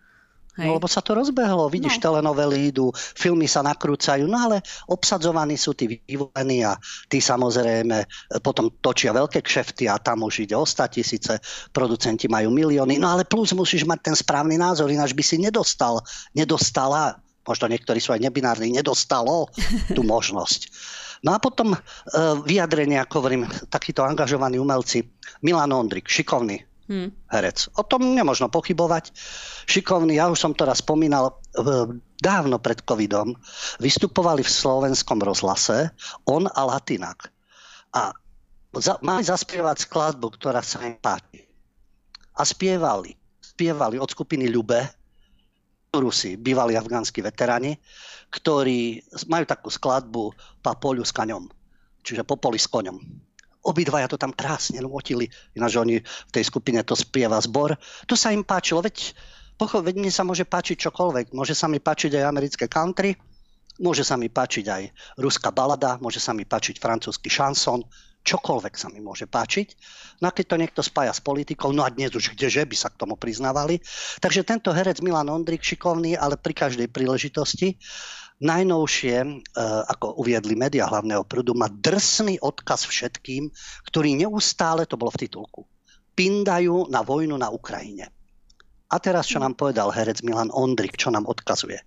Hej. 0.61 0.69
No 0.69 0.77
lebo 0.77 0.85
sa 0.85 1.01
to 1.01 1.17
rozbehlo, 1.17 1.73
vidíš, 1.73 1.97
No. 1.97 2.13
telenovely 2.13 2.69
idú, 2.69 2.93
filmy 2.95 3.49
sa 3.49 3.65
nakrúcajú, 3.65 4.29
no 4.29 4.37
ale 4.37 4.61
obsadzovaní 4.93 5.57
sú 5.57 5.73
tí 5.73 5.89
vyvolení 6.05 6.69
a 6.69 6.77
tí 7.09 7.17
samozrejme 7.19 7.97
e, 8.05 8.07
potom 8.45 8.69
točia 8.85 9.17
veľké 9.17 9.41
kšefty 9.41 9.89
a 9.89 9.97
tam 9.97 10.29
už 10.29 10.45
ide 10.45 10.53
o 10.53 10.69
100 10.69 10.93
tisíce, 10.93 11.33
producenti 11.73 12.29
majú 12.29 12.53
milióny, 12.53 13.01
no 13.01 13.17
ale 13.17 13.25
plus 13.25 13.57
musíš 13.57 13.89
mať 13.89 14.13
ten 14.13 14.17
správny 14.17 14.61
názor, 14.61 14.93
ináč 14.93 15.17
by 15.17 15.25
si 15.25 15.41
nedostal, 15.41 16.05
nedostala, 16.37 17.17
možno 17.49 17.73
niektorí 17.73 17.99
sú 17.99 18.13
aj 18.13 18.21
nebinárni, 18.21 18.69
nedostalo 18.71 19.49
tú 19.97 20.05
možnosť. 20.05 20.69
No 21.21 21.37
a 21.37 21.39
potom 21.41 21.73
e, 21.73 21.79
vyjadrenie, 22.45 22.97
ako 23.01 23.21
hovorím, 23.21 23.45
takíto 23.69 24.05
angažovaní 24.05 24.57
umelci, 24.57 25.05
Milan 25.45 25.73
Ondrik, 25.73 26.09
šikovný, 26.09 26.70
Hm. 26.91 27.15
herec. 27.31 27.71
O 27.79 27.87
tom 27.87 28.19
nemožno 28.19 28.51
pochybovať. 28.51 29.15
Šikovný, 29.71 30.19
ja 30.19 30.27
už 30.27 30.43
som 30.43 30.51
to 30.59 30.67
raz 30.67 30.83
spomínal, 30.83 31.39
v- 31.55 32.03
dávno 32.19 32.59
pred 32.59 32.83
covidom 32.83 33.39
vystupovali 33.79 34.43
v 34.43 34.51
slovenskom 34.51 35.23
rozhlase 35.23 35.95
on 36.27 36.51
a 36.51 36.67
Latinak. 36.67 37.31
A 37.95 38.11
za, 38.75 38.99
mali 39.07 39.23
zaspievať 39.23 39.87
skladbu, 39.87 40.35
ktorá 40.35 40.67
sa 40.67 40.83
im 40.83 40.99
páči. 40.99 41.47
A 42.35 42.43
spievali. 42.43 43.15
Spievali 43.39 43.95
od 43.95 44.11
skupiny 44.11 44.51
Ľube, 44.51 44.83
Rusi, 45.95 46.35
bývalí 46.35 46.75
afgánsky 46.75 47.23
veteráni, 47.23 47.79
ktorí 48.35 48.99
majú 49.31 49.47
takú 49.47 49.71
skladbu 49.71 50.35
Pa 50.59 50.75
polu 50.75 51.07
s 51.07 51.15
kaňom, 51.15 51.47
čiže 52.03 52.27
po 52.27 52.35
poli 52.35 52.59
s 52.59 52.67
koňom 52.67 53.30
obidvaja 53.65 54.09
to 54.09 54.17
tam 54.17 54.33
krásne 54.33 54.81
nôtili, 54.81 55.29
ináč 55.53 55.77
oni 55.77 56.01
v 56.01 56.33
tej 56.33 56.45
skupine 56.49 56.81
to 56.85 56.97
spieva 56.97 57.37
zbor. 57.41 57.77
To 58.09 58.15
sa 58.17 58.33
im 58.33 58.45
páčilo, 58.45 58.81
veď, 58.81 59.13
pochop, 59.61 59.85
veď 59.85 60.01
mne 60.01 60.13
sa 60.13 60.25
môže 60.25 60.49
páčiť 60.49 60.89
čokoľvek. 60.89 61.37
Môže 61.37 61.53
sa 61.53 61.69
mi 61.69 61.77
páčiť 61.77 62.17
aj 62.17 62.25
americké 62.25 62.65
country, 62.67 63.13
môže 63.81 64.05
sa 64.05 64.17
mi 64.17 64.33
páčiť 64.33 64.65
aj 64.69 64.83
ruská 65.21 65.53
balada, 65.53 66.01
môže 66.01 66.21
sa 66.21 66.33
mi 66.33 66.49
páčiť 66.49 66.81
francúzsky 66.81 67.29
šanson, 67.29 67.85
čokoľvek 68.25 68.75
sa 68.77 68.89
mi 68.93 69.01
môže 69.01 69.25
páčiť. 69.25 69.69
No 70.21 70.29
a 70.29 70.35
keď 70.37 70.45
to 70.53 70.61
niekto 70.61 70.81
spája 70.85 71.13
s 71.17 71.25
politikou, 71.25 71.73
no 71.73 71.85
a 71.85 71.93
dnes 71.93 72.13
už 72.13 72.37
kdeže 72.37 72.69
by 72.69 72.77
sa 72.77 72.93
k 72.93 73.01
tomu 73.01 73.17
priznávali. 73.17 73.81
Takže 74.21 74.45
tento 74.45 74.73
herec 74.73 75.01
Milan 75.01 75.33
Ondrik, 75.33 75.65
šikovný, 75.65 76.17
ale 76.17 76.37
pri 76.37 76.53
každej 76.53 76.93
príležitosti, 76.93 77.81
najnovšie, 78.41 79.17
e, 79.21 79.29
ako 79.89 80.17
uviedli 80.17 80.57
médiá 80.57 80.89
hlavného 80.89 81.23
prúdu, 81.29 81.53
má 81.53 81.69
drsný 81.69 82.41
odkaz 82.41 82.89
všetkým, 82.89 83.53
ktorí 83.87 84.17
neustále, 84.17 84.89
to 84.89 84.97
bolo 84.97 85.13
v 85.13 85.29
titulku, 85.29 85.69
pindajú 86.17 86.89
na 86.89 87.05
vojnu 87.05 87.37
na 87.37 87.53
Ukrajine. 87.53 88.09
A 88.91 88.99
teraz, 88.99 89.31
čo 89.31 89.39
nám 89.39 89.55
povedal 89.55 89.93
herec 89.95 90.25
Milan 90.27 90.51
Ondrik, 90.51 90.99
čo 90.99 91.15
nám 91.15 91.29
odkazuje. 91.29 91.79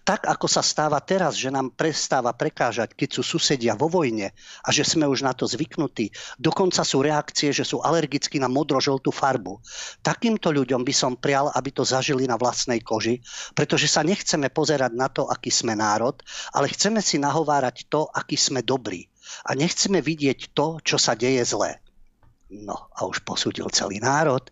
Tak, 0.00 0.26
ako 0.26 0.46
sa 0.48 0.64
stáva 0.64 0.96
teraz, 1.04 1.36
že 1.36 1.52
nám 1.52 1.76
prestáva 1.76 2.32
prekážať, 2.32 2.96
keď 2.96 3.20
sú 3.20 3.22
susedia 3.36 3.76
vo 3.76 3.86
vojne 3.86 4.32
a 4.64 4.68
že 4.72 4.82
sme 4.86 5.04
už 5.04 5.22
na 5.22 5.36
to 5.36 5.44
zvyknutí, 5.44 6.10
dokonca 6.40 6.80
sú 6.82 7.04
reakcie, 7.04 7.52
že 7.52 7.68
sú 7.68 7.84
alergickí 7.84 8.40
na 8.40 8.48
modro-žltú 8.48 9.12
farbu. 9.12 9.60
Takýmto 10.00 10.50
ľuďom 10.56 10.82
by 10.82 10.94
som 10.96 11.20
prial, 11.20 11.52
aby 11.52 11.70
to 11.70 11.84
zažili 11.84 12.24
na 12.24 12.40
vlastnej 12.40 12.80
koži, 12.80 13.20
pretože 13.52 13.92
sa 13.92 14.00
nechceme 14.00 14.48
pozerať 14.48 14.92
na 14.96 15.12
to, 15.12 15.28
aký 15.28 15.52
sme 15.52 15.76
národ, 15.76 16.16
ale 16.56 16.72
chceme 16.72 17.04
si 17.04 17.20
nahovárať 17.20 17.86
to, 17.92 18.08
aký 18.08 18.40
sme 18.40 18.64
dobrí. 18.64 19.06
A 19.46 19.54
nechceme 19.54 20.00
vidieť 20.00 20.56
to, 20.56 20.80
čo 20.82 20.96
sa 20.96 21.14
deje 21.14 21.44
zlé. 21.44 21.78
No 22.50 22.90
a 22.98 23.06
už 23.06 23.22
posúdil 23.22 23.70
celý 23.70 24.02
národ, 24.02 24.42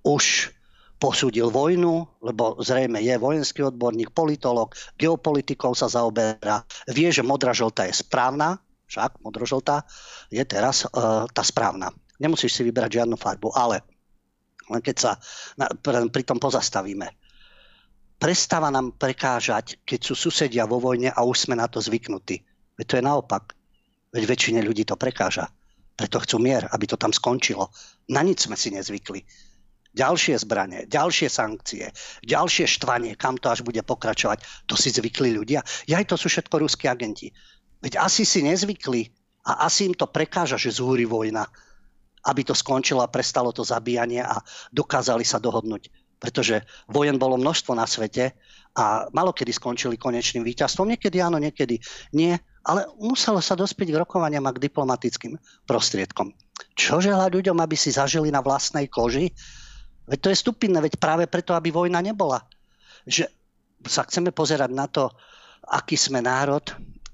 už 0.00 0.56
posúdil 1.02 1.50
vojnu, 1.50 2.06
lebo 2.22 2.62
zrejme 2.62 3.02
je 3.02 3.18
vojenský 3.18 3.66
odborník, 3.66 4.14
politolog, 4.14 4.70
geopolitikou 4.94 5.74
sa 5.74 5.90
zaoberá, 5.90 6.62
vie, 6.86 7.10
že 7.10 7.26
modra 7.26 7.50
žltá 7.50 7.90
je 7.90 7.98
správna, 7.98 8.62
však 8.86 9.18
modrožltá 9.26 9.82
je 10.30 10.46
teraz 10.46 10.86
uh, 10.86 11.26
tá 11.26 11.42
správna. 11.42 11.90
Nemusíš 12.22 12.54
si 12.54 12.62
vybrať 12.62 13.02
žiadnu 13.02 13.18
farbu, 13.18 13.50
ale 13.50 13.82
len 14.70 14.78
keď 14.78 14.96
sa 15.00 15.12
na, 15.58 15.66
pri 16.06 16.22
tom 16.22 16.38
pozastavíme. 16.38 17.10
Prestáva 18.22 18.70
nám 18.70 18.94
prekážať, 18.94 19.82
keď 19.82 20.00
sú 20.06 20.14
susedia 20.14 20.70
vo 20.70 20.78
vojne 20.78 21.10
a 21.10 21.26
už 21.26 21.50
sme 21.50 21.58
na 21.58 21.66
to 21.66 21.82
zvyknutí. 21.82 22.38
Veď 22.78 22.86
to 22.86 22.94
je 22.94 23.02
naopak. 23.02 23.58
Veď 24.14 24.22
väčšine 24.30 24.62
ľudí 24.62 24.86
to 24.86 24.94
prekáža. 24.94 25.50
Preto 25.98 26.22
chcú 26.22 26.38
mier, 26.38 26.70
aby 26.70 26.86
to 26.86 26.94
tam 26.94 27.10
skončilo. 27.10 27.74
Na 28.14 28.22
nič 28.22 28.46
sme 28.46 28.54
si 28.54 28.70
nezvykli 28.70 29.50
ďalšie 29.92 30.40
zbranie, 30.40 30.88
ďalšie 30.88 31.28
sankcie, 31.28 31.92
ďalšie 32.24 32.64
štvanie, 32.64 33.12
kam 33.16 33.36
to 33.36 33.52
až 33.52 33.60
bude 33.60 33.80
pokračovať. 33.84 34.68
To 34.68 34.74
si 34.76 34.88
zvykli 34.88 35.36
ľudia. 35.36 35.60
Aj 35.64 36.04
to 36.08 36.16
sú 36.16 36.32
všetko 36.32 36.64
ruskí 36.64 36.88
agenti. 36.88 37.28
Veď 37.82 38.00
asi 38.00 38.24
si 38.24 38.40
nezvykli 38.40 39.12
a 39.48 39.66
asi 39.66 39.90
im 39.90 39.94
to 39.94 40.06
prekáža, 40.08 40.56
že 40.56 40.78
zúri 40.78 41.04
vojna, 41.04 41.44
aby 42.24 42.46
to 42.46 42.54
skončilo 42.54 43.02
a 43.02 43.10
prestalo 43.10 43.50
to 43.50 43.66
zabíjanie 43.66 44.22
a 44.22 44.38
dokázali 44.70 45.26
sa 45.26 45.42
dohodnúť. 45.42 45.90
Pretože 46.22 46.62
vojen 46.86 47.18
bolo 47.18 47.34
množstvo 47.34 47.74
na 47.74 47.82
svete 47.82 48.38
a 48.78 49.10
malo 49.10 49.34
kedy 49.34 49.50
skončili 49.50 49.98
konečným 49.98 50.46
víťazstvom. 50.46 50.94
Niekedy 50.94 51.18
áno, 51.18 51.42
niekedy 51.42 51.82
nie. 52.14 52.38
Ale 52.62 52.86
muselo 53.02 53.42
sa 53.42 53.58
dospieť 53.58 53.90
k 53.90 53.98
rokovaniam 53.98 54.46
a 54.46 54.54
k 54.54 54.62
diplomatickým 54.62 55.34
prostriedkom. 55.66 56.30
Čo 56.78 57.02
želá 57.02 57.26
ľuďom, 57.26 57.58
aby 57.58 57.74
si 57.74 57.90
zažili 57.90 58.30
na 58.30 58.38
vlastnej 58.38 58.86
koži? 58.86 59.34
Veď 60.06 60.18
to 60.18 60.28
je 60.30 60.42
stupidné, 60.42 60.78
veď 60.82 60.98
práve 60.98 61.24
preto, 61.30 61.54
aby 61.54 61.70
vojna 61.70 62.02
nebola. 62.02 62.42
Že 63.06 63.30
sa 63.86 64.02
chceme 64.06 64.30
pozerať 64.34 64.70
na 64.70 64.86
to, 64.86 65.10
aký 65.66 65.94
sme 65.94 66.22
národ, 66.22 66.62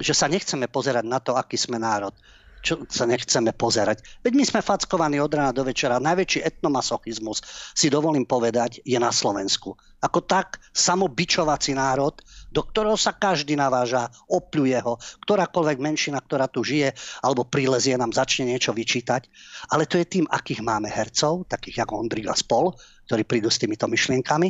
že 0.01 0.15
sa 0.15 0.31
nechceme 0.31 0.71
pozerať 0.71 1.05
na 1.05 1.19
to, 1.21 1.37
aký 1.37 1.59
sme 1.59 1.77
národ. 1.77 2.15
Čo 2.59 2.83
sa 2.91 3.07
nechceme 3.07 3.55
pozerať. 3.55 4.03
Veď 4.27 4.33
my 4.35 4.45
sme 4.45 4.67
fackovaní 4.67 5.23
od 5.23 5.31
rána 5.31 5.55
do 5.55 5.63
večera. 5.63 6.03
Najväčší 6.03 6.43
etnomasochizmus, 6.43 7.39
si 7.71 7.87
dovolím 7.87 8.27
povedať, 8.27 8.83
je 8.83 8.99
na 8.99 9.15
Slovensku. 9.15 9.79
Ako 10.03 10.27
tak 10.27 10.59
samobičovací 10.75 11.79
národ, 11.79 12.19
do 12.49 12.65
ktorého 12.65 12.97
sa 12.97 13.13
každý 13.13 13.55
naváža, 13.55 14.09
opľuje 14.29 14.79
ho, 14.81 14.97
ktorákoľvek 15.25 15.79
menšina, 15.79 16.19
ktorá 16.21 16.49
tu 16.49 16.65
žije, 16.65 16.97
alebo 17.21 17.45
prilezie 17.45 17.95
nám 18.01 18.17
začne 18.17 18.49
niečo 18.49 18.73
vyčítať. 18.73 19.29
Ale 19.73 19.85
to 19.85 20.01
je 20.01 20.09
tým, 20.09 20.27
akých 20.29 20.65
máme 20.65 20.89
hercov, 20.89 21.45
takých 21.49 21.85
ako 21.85 22.01
Ondrik 22.01 22.29
a 22.29 22.37
spol, 22.37 22.73
ktorí 23.09 23.23
prídu 23.29 23.53
s 23.53 23.61
týmito 23.61 23.85
myšlienkami, 23.85 24.49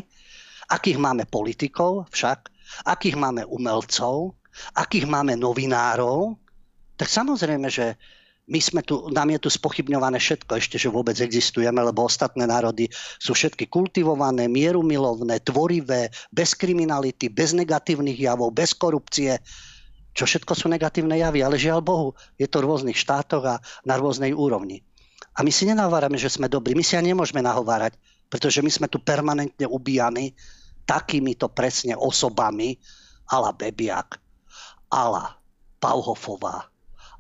akých 0.70 0.98
máme 0.98 1.26
politikov 1.26 2.06
však, 2.14 2.50
akých 2.86 3.16
máme 3.18 3.42
umelcov, 3.48 4.38
akých 4.74 5.06
máme 5.06 5.34
novinárov, 5.38 6.38
tak 6.98 7.06
samozrejme, 7.06 7.70
že 7.70 7.94
my 8.48 8.60
sme 8.64 8.80
tu, 8.80 9.12
nám 9.12 9.28
je 9.36 9.44
tu 9.44 9.50
spochybňované 9.52 10.16
všetko, 10.16 10.56
ešte, 10.56 10.80
že 10.80 10.88
vôbec 10.88 11.12
existujeme, 11.20 11.84
lebo 11.84 12.08
ostatné 12.08 12.48
národy 12.48 12.88
sú 13.20 13.36
všetky 13.36 13.68
kultivované, 13.68 14.48
mierumilovné, 14.48 15.44
tvorivé, 15.44 16.08
bez 16.32 16.56
kriminality, 16.56 17.28
bez 17.28 17.52
negatívnych 17.52 18.16
javov, 18.16 18.56
bez 18.56 18.72
korupcie. 18.72 19.36
Čo 20.16 20.24
všetko 20.24 20.52
sú 20.56 20.66
negatívne 20.72 21.20
javy, 21.20 21.44
ale 21.44 21.60
žiaľ 21.60 21.84
Bohu, 21.84 22.08
je 22.40 22.48
to 22.48 22.64
v 22.64 22.66
rôznych 22.72 22.96
štátoch 22.96 23.44
a 23.44 23.60
na 23.84 24.00
rôznej 24.00 24.32
úrovni. 24.32 24.80
A 25.36 25.44
my 25.44 25.52
si 25.52 25.68
nenavárame, 25.68 26.18
že 26.18 26.32
sme 26.32 26.50
dobrí. 26.50 26.74
My 26.74 26.82
si 26.82 26.98
ani 26.98 27.14
nemôžeme 27.14 27.44
nahovárať, 27.44 27.94
pretože 28.32 28.64
my 28.64 28.72
sme 28.72 28.88
tu 28.90 28.98
permanentne 28.98 29.68
ubíjani 29.68 30.34
takýmito 30.88 31.52
presne 31.52 31.94
osobami, 31.94 32.80
ala 33.28 33.52
Bebiak, 33.52 34.16
ala 34.88 35.36
Pauhofová, 35.78 36.64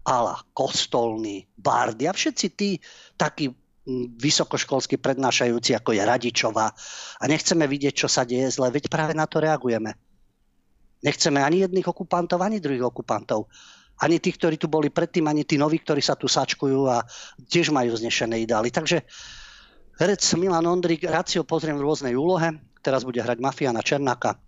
ala 0.04 0.38
Kostolný, 0.54 1.48
Bardy 1.56 2.06
a 2.06 2.12
všetci 2.12 2.46
tí 2.54 2.78
takí 3.18 3.50
vysokoškolsky 4.20 5.00
prednášajúci, 5.00 5.72
ako 5.72 5.96
je 5.96 6.02
Radičová. 6.04 6.68
A 7.18 7.24
nechceme 7.24 7.64
vidieť, 7.64 8.04
čo 8.04 8.08
sa 8.08 8.28
deje 8.28 8.52
zle, 8.52 8.68
veď 8.68 8.92
práve 8.92 9.16
na 9.16 9.24
to 9.24 9.40
reagujeme. 9.40 9.96
Nechceme 11.00 11.40
ani 11.40 11.64
jedných 11.64 11.88
okupantov, 11.88 12.42
ani 12.44 12.60
druhých 12.60 12.84
okupantov. 12.84 13.48
Ani 13.98 14.22
tých, 14.22 14.38
ktorí 14.38 14.56
tu 14.60 14.70
boli 14.70 14.92
predtým, 14.92 15.26
ani 15.26 15.42
tí 15.42 15.58
noví, 15.58 15.82
ktorí 15.82 15.98
sa 15.98 16.14
tu 16.14 16.30
sačkujú 16.30 16.86
a 16.86 17.02
tiež 17.50 17.74
majú 17.74 17.96
znešené 17.98 18.46
ideály. 18.46 18.70
Takže 18.70 19.02
herec 19.98 20.22
Milan 20.38 20.68
Ondrik, 20.70 21.02
rád 21.02 21.26
si 21.26 21.40
ho 21.40 21.44
pozriem 21.48 21.74
v 21.74 21.86
rôznej 21.86 22.14
úlohe. 22.14 22.54
Teraz 22.78 23.02
bude 23.02 23.18
hrať 23.18 23.42
Mafiana 23.42 23.82
Černáka. 23.82 24.38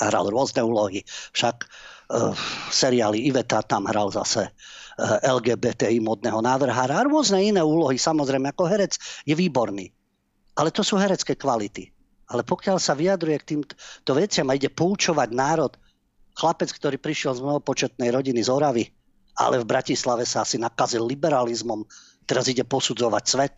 Hral 0.00 0.28
rôzne 0.28 0.60
úlohy. 0.60 1.02
Však 1.32 1.56
uh, 1.64 2.36
seriály 2.68 3.24
Iveta 3.26 3.64
tam 3.64 3.88
hral 3.88 4.12
zase 4.12 4.48
uh, 4.48 5.18
LGBTI 5.24 6.00
modného 6.04 6.40
návrhára 6.44 7.00
a 7.00 7.06
rôzne 7.08 7.40
iné 7.40 7.62
úlohy. 7.64 7.96
Samozrejme, 7.96 8.52
ako 8.52 8.64
herec 8.68 9.00
je 9.24 9.34
výborný. 9.34 9.88
Ale 10.56 10.72
to 10.72 10.80
sú 10.80 10.96
herecké 10.96 11.36
kvality. 11.36 11.92
Ale 12.26 12.42
pokiaľ 12.42 12.76
sa 12.82 12.98
vyjadruje 12.98 13.36
k 13.38 13.48
týmto 13.54 14.12
veciam 14.16 14.50
a 14.50 14.56
ide 14.58 14.72
poučovať 14.72 15.28
národ, 15.30 15.72
chlapec, 16.36 16.68
ktorý 16.74 16.96
prišiel 16.98 17.38
z 17.38 17.44
mojho 17.44 17.62
početnej 17.62 18.10
rodiny 18.10 18.42
z 18.42 18.50
Oravy, 18.50 18.84
ale 19.36 19.60
v 19.60 19.68
Bratislave 19.68 20.24
sa 20.24 20.42
asi 20.42 20.56
nakazil 20.56 21.04
liberalizmom, 21.04 21.84
teraz 22.24 22.48
ide 22.50 22.64
posudzovať 22.64 23.24
svet, 23.24 23.56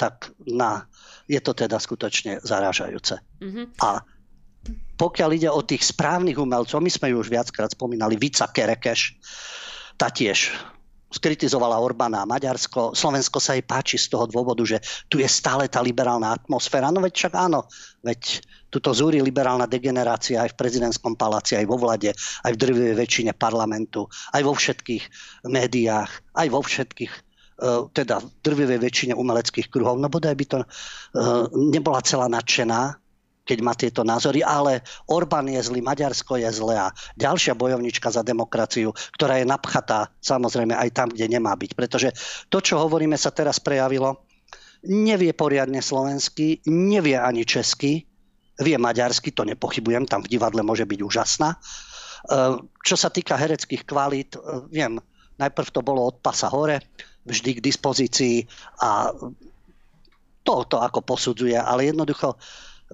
tak 0.00 0.32
na, 0.48 0.88
je 1.28 1.38
to 1.44 1.52
teda 1.52 1.76
skutočne 1.76 2.40
zarážajúce. 2.40 3.20
Mhm. 3.42 3.76
A 3.84 4.00
pokiaľ 5.00 5.30
ide 5.32 5.48
o 5.48 5.64
tých 5.64 5.80
správnych 5.80 6.36
umelcov, 6.36 6.76
my 6.84 6.92
sme 6.92 7.08
ju 7.08 7.24
už 7.24 7.32
viackrát 7.32 7.72
spomínali, 7.72 8.20
Vica 8.20 8.44
Kerekeš, 8.44 9.16
tá 9.96 10.12
tiež 10.12 10.52
skritizovala 11.10 11.80
Orbána 11.80 12.22
a 12.22 12.28
Maďarsko. 12.28 12.94
Slovensko 12.94 13.42
sa 13.42 13.58
jej 13.58 13.66
páči 13.66 13.98
z 13.98 14.14
toho 14.14 14.30
dôvodu, 14.30 14.62
že 14.62 14.78
tu 15.10 15.18
je 15.18 15.26
stále 15.26 15.66
tá 15.66 15.82
liberálna 15.82 16.38
atmosféra. 16.38 16.94
No 16.94 17.02
veď 17.02 17.16
však 17.16 17.34
áno, 17.34 17.66
veď 18.06 18.44
tuto 18.70 18.94
zúri 18.94 19.18
liberálna 19.18 19.66
degenerácia 19.66 20.46
aj 20.46 20.54
v 20.54 20.58
prezidentskom 20.60 21.18
paláci, 21.18 21.58
aj 21.58 21.66
vo 21.66 21.82
vlade, 21.82 22.14
aj 22.46 22.52
v 22.54 22.60
drvivej 22.62 22.94
väčšine 22.94 23.32
parlamentu, 23.34 24.06
aj 24.30 24.42
vo 24.46 24.54
všetkých 24.54 25.04
médiách, 25.50 26.10
aj 26.38 26.46
vo 26.46 26.62
všetkých 26.62 27.10
e, 27.10 27.20
teda 27.90 28.22
v 28.22 28.26
drvivej 28.46 28.78
väčšine 28.78 29.14
umeleckých 29.18 29.66
kruhov. 29.66 29.98
No 29.98 30.06
bodaj 30.06 30.38
by 30.38 30.46
to 30.46 30.58
e, 30.62 30.66
nebola 31.74 32.06
celá 32.06 32.30
nadšená 32.30 32.99
keď 33.50 33.58
má 33.66 33.74
tieto 33.74 34.06
názory, 34.06 34.46
ale 34.46 34.86
Orbán 35.10 35.50
je 35.50 35.58
zlý, 35.58 35.82
Maďarsko 35.82 36.38
je 36.38 36.46
zlé 36.54 36.78
a 36.78 36.94
ďalšia 37.18 37.58
bojovnička 37.58 38.06
za 38.14 38.22
demokraciu, 38.22 38.94
ktorá 39.18 39.42
je 39.42 39.50
napchatá 39.50 40.06
samozrejme 40.22 40.78
aj 40.78 40.94
tam, 40.94 41.08
kde 41.10 41.26
nemá 41.26 41.58
byť. 41.58 41.74
Pretože 41.74 42.14
to, 42.46 42.62
čo 42.62 42.78
hovoríme, 42.78 43.18
sa 43.18 43.34
teraz 43.34 43.58
prejavilo, 43.58 44.22
nevie 44.86 45.34
poriadne 45.34 45.82
slovensky, 45.82 46.62
nevie 46.70 47.18
ani 47.18 47.42
česky, 47.42 48.06
vie 48.62 48.76
maďarsky, 48.78 49.34
to 49.34 49.42
nepochybujem, 49.42 50.06
tam 50.06 50.22
v 50.22 50.30
divadle 50.30 50.62
môže 50.62 50.86
byť 50.86 51.00
úžasná. 51.02 51.50
E, 51.50 51.58
čo 52.86 52.94
sa 52.94 53.10
týka 53.10 53.34
hereckých 53.34 53.82
kvalít, 53.82 54.38
e, 54.38 54.70
viem, 54.70 55.02
najprv 55.42 55.68
to 55.74 55.82
bolo 55.82 56.06
od 56.06 56.22
pasa 56.22 56.46
hore, 56.46 56.78
vždy 57.26 57.58
k 57.58 57.64
dispozícii 57.64 58.46
a 58.84 59.10
to, 60.44 60.54
to 60.68 60.76
ako 60.80 61.04
posudzuje, 61.04 61.56
ale 61.56 61.92
jednoducho 61.92 62.36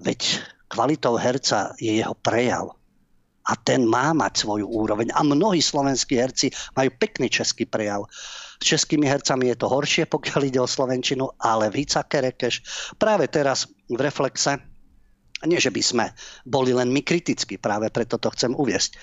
Veď 0.01 0.41
kvalitou 0.67 1.15
herca 1.15 1.73
je 1.79 1.97
jeho 2.03 2.13
prejav. 2.21 2.75
A 3.47 3.55
ten 3.55 3.87
má 3.87 4.11
mať 4.11 4.43
svoju 4.43 4.67
úroveň. 4.67 5.07
A 5.15 5.23
mnohí 5.23 5.63
slovenskí 5.63 6.19
herci 6.19 6.51
majú 6.75 6.91
pekný 6.99 7.31
český 7.31 7.63
prejav. 7.63 8.03
S 8.59 8.75
českými 8.75 9.07
hercami 9.07 9.55
je 9.55 9.57
to 9.63 9.71
horšie, 9.71 10.03
pokiaľ 10.11 10.41
ide 10.43 10.59
o 10.59 10.67
Slovenčinu, 10.67 11.31
ale 11.39 11.71
Víca 11.71 12.03
Kerekeš 12.03 12.59
práve 12.99 13.31
teraz 13.31 13.71
v 13.87 13.99
Reflexe 14.03 14.59
nie, 15.45 15.61
že 15.61 15.69
by 15.69 15.81
sme 15.85 16.05
boli 16.49 16.73
len 16.73 16.89
my 16.89 17.05
kritickí, 17.05 17.61
práve 17.61 17.93
preto 17.93 18.17
to 18.17 18.33
chcem 18.33 18.57
uviesť. 18.57 18.97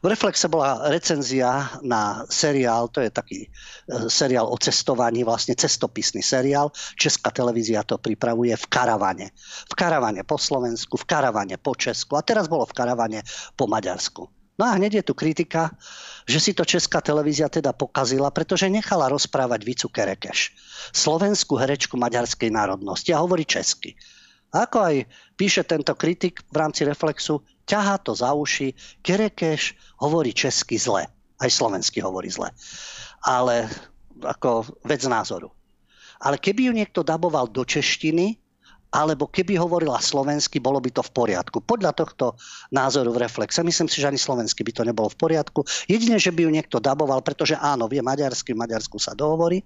V 0.00 0.06
Reflexe 0.06 0.46
bola 0.46 0.86
recenzia 0.86 1.66
na 1.82 2.22
seriál, 2.30 2.88
to 2.88 3.02
je 3.02 3.10
taký 3.10 3.38
e, 3.44 3.48
seriál 4.06 4.46
o 4.48 4.56
cestovaní, 4.56 5.26
vlastne 5.26 5.58
cestopisný 5.58 6.22
seriál. 6.22 6.70
Česká 6.94 7.34
televízia 7.34 7.82
to 7.82 7.98
pripravuje 7.98 8.54
v 8.54 8.66
karavane. 8.70 9.34
V 9.68 9.74
karavane 9.74 10.22
po 10.22 10.38
Slovensku, 10.38 10.94
v 10.94 11.04
karavane 11.04 11.58
po 11.58 11.74
Česku 11.74 12.16
a 12.16 12.22
teraz 12.22 12.46
bolo 12.46 12.64
v 12.64 12.72
karavane 12.72 13.20
po 13.58 13.66
Maďarsku. 13.66 14.30
No 14.60 14.68
a 14.68 14.76
hneď 14.76 15.00
je 15.00 15.04
tu 15.08 15.14
kritika, 15.16 15.72
že 16.28 16.36
si 16.36 16.52
to 16.52 16.68
česká 16.68 17.00
televízia 17.00 17.48
teda 17.48 17.72
pokazila, 17.72 18.28
pretože 18.28 18.68
nechala 18.68 19.08
rozprávať 19.08 19.64
Vicu 19.64 19.88
Kerekeš, 19.88 20.52
slovenskú 20.92 21.56
herečku 21.56 21.96
maďarskej 21.96 22.52
národnosti 22.52 23.08
a 23.16 23.24
hovorí 23.24 23.48
česky. 23.48 23.96
Ako 24.50 24.78
aj 24.82 24.96
píše 25.38 25.62
tento 25.62 25.94
kritik 25.94 26.42
v 26.50 26.56
rámci 26.58 26.82
Reflexu, 26.82 27.46
ťahá 27.66 28.02
to 28.02 28.18
za 28.18 28.34
uši, 28.34 28.74
Kerekeš 28.98 29.78
hovorí 30.02 30.34
česky 30.34 30.74
zle, 30.74 31.06
aj 31.38 31.50
slovensky 31.50 32.02
hovorí 32.02 32.26
zle. 32.26 32.50
Ale 33.22 33.70
ako 34.18 34.66
vec 34.82 35.06
názoru. 35.06 35.54
Ale 36.20 36.36
keby 36.36 36.68
ju 36.68 36.72
niekto 36.74 37.00
daboval 37.06 37.48
do 37.48 37.62
češtiny, 37.64 38.36
alebo 38.90 39.30
keby 39.30 39.54
hovorila 39.54 40.02
slovensky, 40.02 40.58
bolo 40.58 40.82
by 40.82 40.90
to 40.90 41.02
v 41.06 41.14
poriadku. 41.14 41.62
Podľa 41.62 41.94
tohto 41.94 42.34
názoru 42.74 43.14
v 43.14 43.22
reflexe. 43.22 43.62
Myslím 43.62 43.86
si, 43.86 44.02
že 44.02 44.10
ani 44.10 44.18
slovensky 44.18 44.66
by 44.66 44.72
to 44.74 44.82
nebolo 44.82 45.06
v 45.06 45.18
poriadku. 45.18 45.62
Jedine, 45.86 46.18
že 46.18 46.34
by 46.34 46.42
ju 46.42 46.50
niekto 46.50 46.82
daboval, 46.82 47.22
pretože 47.22 47.54
áno, 47.54 47.86
vie 47.86 48.02
maďarsky, 48.02 48.50
v 48.50 48.62
Maďarsku 48.66 48.98
sa 48.98 49.14
dohovorí, 49.14 49.62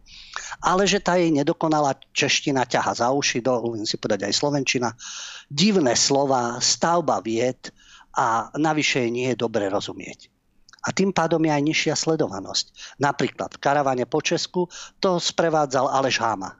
ale 0.60 0.84
že 0.84 1.00
tá 1.00 1.16
jej 1.16 1.32
nedokonalá 1.32 1.96
čeština 2.12 2.68
ťaha 2.68 2.92
za 3.00 3.08
uši, 3.16 3.40
dovolím 3.40 3.88
si 3.88 3.96
povedať 3.96 4.28
aj 4.28 4.34
slovenčina, 4.36 4.92
divné 5.48 5.96
slova, 5.96 6.60
stavba 6.60 7.24
vied 7.24 7.72
a 8.12 8.52
navyše 8.60 9.08
nie 9.08 9.32
je 9.32 9.40
dobre 9.40 9.72
rozumieť. 9.72 10.28
A 10.84 10.92
tým 10.92 11.16
pádom 11.16 11.40
je 11.40 11.48
aj 11.48 11.64
nižšia 11.64 11.94
sledovanosť. 11.96 13.00
Napríklad 13.00 13.56
v 13.56 13.62
karavane 13.64 14.04
po 14.04 14.20
Česku 14.20 14.68
to 15.00 15.16
sprevádzal 15.16 15.88
Aleš 15.88 16.20
Háma 16.20 16.52
e, 16.52 16.56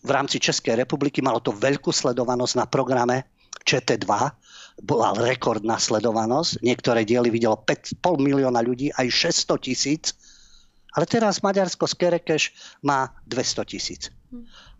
v 0.00 0.10
rámci 0.10 0.40
Českej 0.40 0.80
republiky, 0.80 1.20
malo 1.20 1.44
to 1.44 1.52
veľkú 1.52 1.92
sledovanosť 1.92 2.54
na 2.56 2.66
programe 2.66 3.28
ČT2, 3.62 4.08
bola 4.82 5.12
rekordná 5.14 5.76
sledovanosť, 5.76 6.64
niektoré 6.64 7.04
diely 7.04 7.28
videlo 7.28 7.60
5,5 7.60 8.00
milióna 8.18 8.64
ľudí, 8.64 8.88
aj 8.96 9.06
600 9.44 9.66
tisíc, 9.68 10.04
ale 10.96 11.04
teraz 11.08 11.44
Maďarsko 11.44 11.84
z 11.88 11.94
Kerekeš 11.96 12.42
má 12.84 13.12
200 13.28 13.68
tisíc. 13.68 14.08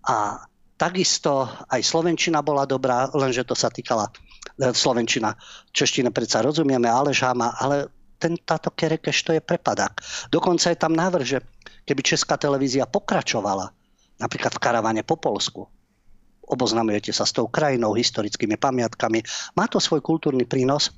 A 0.09 0.44
takisto 0.77 1.48
aj 1.68 1.81
Slovenčina 1.85 2.40
bola 2.42 2.66
dobrá, 2.68 3.09
lenže 3.12 3.44
to 3.44 3.55
sa 3.57 3.70
týkala 3.70 4.09
e, 4.61 4.72
Slovenčina. 4.72 5.37
Češtine 5.72 6.11
predsa 6.12 6.44
rozumieme, 6.44 6.88
ale 6.88 7.16
žáma, 7.16 7.57
ale 7.57 7.88
ten, 8.20 8.37
táto 8.42 8.72
Kerekeš 8.72 9.18
to 9.25 9.31
je 9.37 9.40
prepadák. 9.40 10.01
Dokonca 10.29 10.72
je 10.72 10.79
tam 10.81 10.92
návrh, 10.92 11.25
že 11.25 11.38
keby 11.87 12.01
Česká 12.03 12.37
televízia 12.37 12.85
pokračovala 12.88 13.72
napríklad 14.20 14.53
v 14.57 14.62
karavane 14.62 15.03
po 15.07 15.16
Polsku. 15.16 15.68
Oboznamujete 16.42 17.14
sa 17.14 17.25
s 17.25 17.33
tou 17.33 17.48
krajinou, 17.48 17.94
historickými 17.94 18.59
pamiatkami. 18.59 19.22
Má 19.57 19.70
to 19.70 19.79
svoj 19.79 20.03
kultúrny 20.03 20.44
prínos. 20.44 20.90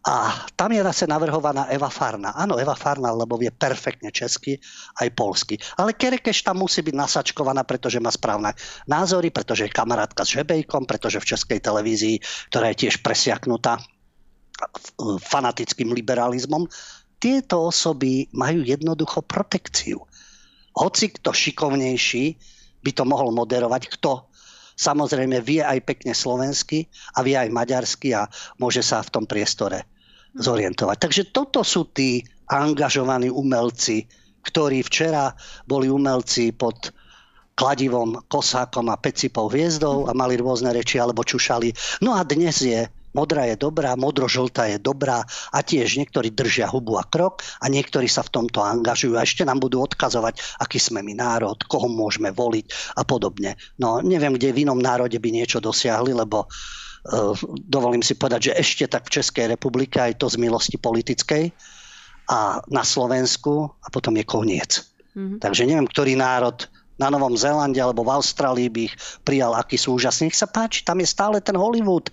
A 0.00 0.32
tam 0.56 0.72
je 0.72 0.80
zase 0.80 1.04
navrhovaná 1.04 1.68
Eva 1.68 1.92
Farna. 1.92 2.32
Áno, 2.32 2.56
Eva 2.56 2.72
Farna, 2.72 3.12
lebo 3.12 3.36
vie 3.36 3.52
perfektne 3.52 4.08
česky 4.08 4.56
aj 4.96 5.12
polsky. 5.12 5.60
Ale 5.76 5.92
Kerekeš 5.92 6.40
tam 6.40 6.64
musí 6.64 6.80
byť 6.80 6.96
nasačkovaná, 6.96 7.68
pretože 7.68 8.00
má 8.00 8.08
správne 8.08 8.56
názory, 8.88 9.28
pretože 9.28 9.68
je 9.68 9.76
kamarátka 9.76 10.24
s 10.24 10.40
Žebejkom, 10.40 10.88
pretože 10.88 11.20
v 11.20 11.28
českej 11.36 11.60
televízii, 11.60 12.16
ktorá 12.48 12.72
je 12.72 12.88
tiež 12.88 13.04
presiaknutá 13.04 13.76
fanatickým 15.20 15.92
liberalizmom, 15.92 16.64
tieto 17.20 17.68
osoby 17.68 18.32
majú 18.32 18.64
jednoducho 18.64 19.20
protekciu 19.20 20.00
hoci 20.76 21.10
kto 21.10 21.34
šikovnejší 21.34 22.24
by 22.80 22.90
to 22.94 23.04
mohol 23.04 23.34
moderovať, 23.34 23.90
kto 23.98 24.30
samozrejme 24.80 25.44
vie 25.44 25.60
aj 25.60 25.84
pekne 25.84 26.16
slovensky 26.16 26.88
a 27.16 27.20
vie 27.20 27.36
aj 27.36 27.52
maďarsky 27.52 28.16
a 28.16 28.24
môže 28.56 28.80
sa 28.80 29.04
v 29.04 29.12
tom 29.12 29.24
priestore 29.28 29.84
zorientovať. 30.38 30.96
Takže 30.96 31.22
toto 31.34 31.60
sú 31.60 31.90
tí 31.92 32.24
angažovaní 32.48 33.28
umelci, 33.28 34.08
ktorí 34.40 34.80
včera 34.86 35.36
boli 35.68 35.92
umelci 35.92 36.54
pod 36.56 36.94
kladivom, 37.60 38.24
kosákom 38.32 38.88
a 38.88 38.96
pecipou 38.96 39.52
hviezdou 39.52 40.08
a 40.08 40.16
mali 40.16 40.40
rôzne 40.40 40.72
reči 40.72 40.96
alebo 40.96 41.20
čušali. 41.20 42.00
No 42.00 42.16
a 42.16 42.24
dnes 42.24 42.64
je 42.64 42.88
Modrá 43.10 43.42
je 43.50 43.58
dobrá, 43.58 43.98
modro-žltá 43.98 44.70
je 44.70 44.78
dobrá 44.78 45.26
a 45.50 45.58
tiež 45.66 45.98
niektorí 45.98 46.30
držia 46.30 46.70
hubu 46.70 46.94
a 46.94 47.02
krok 47.02 47.42
a 47.58 47.66
niektorí 47.66 48.06
sa 48.06 48.22
v 48.22 48.30
tomto 48.38 48.62
angažujú 48.62 49.18
a 49.18 49.26
ešte 49.26 49.42
nám 49.42 49.58
budú 49.58 49.82
odkazovať, 49.82 50.62
aký 50.62 50.78
sme 50.78 51.02
my 51.02 51.18
národ, 51.18 51.58
koho 51.66 51.90
môžeme 51.90 52.30
voliť 52.30 52.94
a 52.94 53.02
podobne. 53.02 53.58
No 53.82 53.98
neviem, 53.98 54.38
kde 54.38 54.54
v 54.54 54.62
inom 54.62 54.78
národe 54.78 55.18
by 55.18 55.30
niečo 55.34 55.58
dosiahli, 55.58 56.14
lebo 56.14 56.46
uh, 56.46 57.34
dovolím 57.66 58.06
si 58.06 58.14
povedať, 58.14 58.54
že 58.54 58.58
ešte 58.62 58.84
tak 58.86 59.10
v 59.10 59.14
Českej 59.18 59.50
republike 59.50 59.98
aj 59.98 60.22
to 60.22 60.30
z 60.30 60.38
milosti 60.38 60.78
politickej 60.78 61.50
a 62.30 62.62
na 62.70 62.86
Slovensku 62.86 63.74
a 63.82 63.86
potom 63.90 64.14
je 64.14 64.22
koniec. 64.22 64.86
Mm-hmm. 65.18 65.42
Takže 65.42 65.66
neviem, 65.66 65.90
ktorý 65.90 66.14
národ 66.14 66.62
na 67.00 67.10
Novom 67.10 67.34
Zélande 67.34 67.82
alebo 67.82 68.06
v 68.06 68.14
Austrálii 68.14 68.68
by 68.70 68.80
ich 68.86 68.94
prijal, 69.26 69.56
aký 69.56 69.74
sú 69.74 69.98
úžasní. 69.98 70.30
Nech 70.30 70.38
sa 70.38 70.46
páči, 70.46 70.86
tam 70.86 71.02
je 71.02 71.08
stále 71.08 71.42
ten 71.42 71.58
Hollywood 71.58 72.12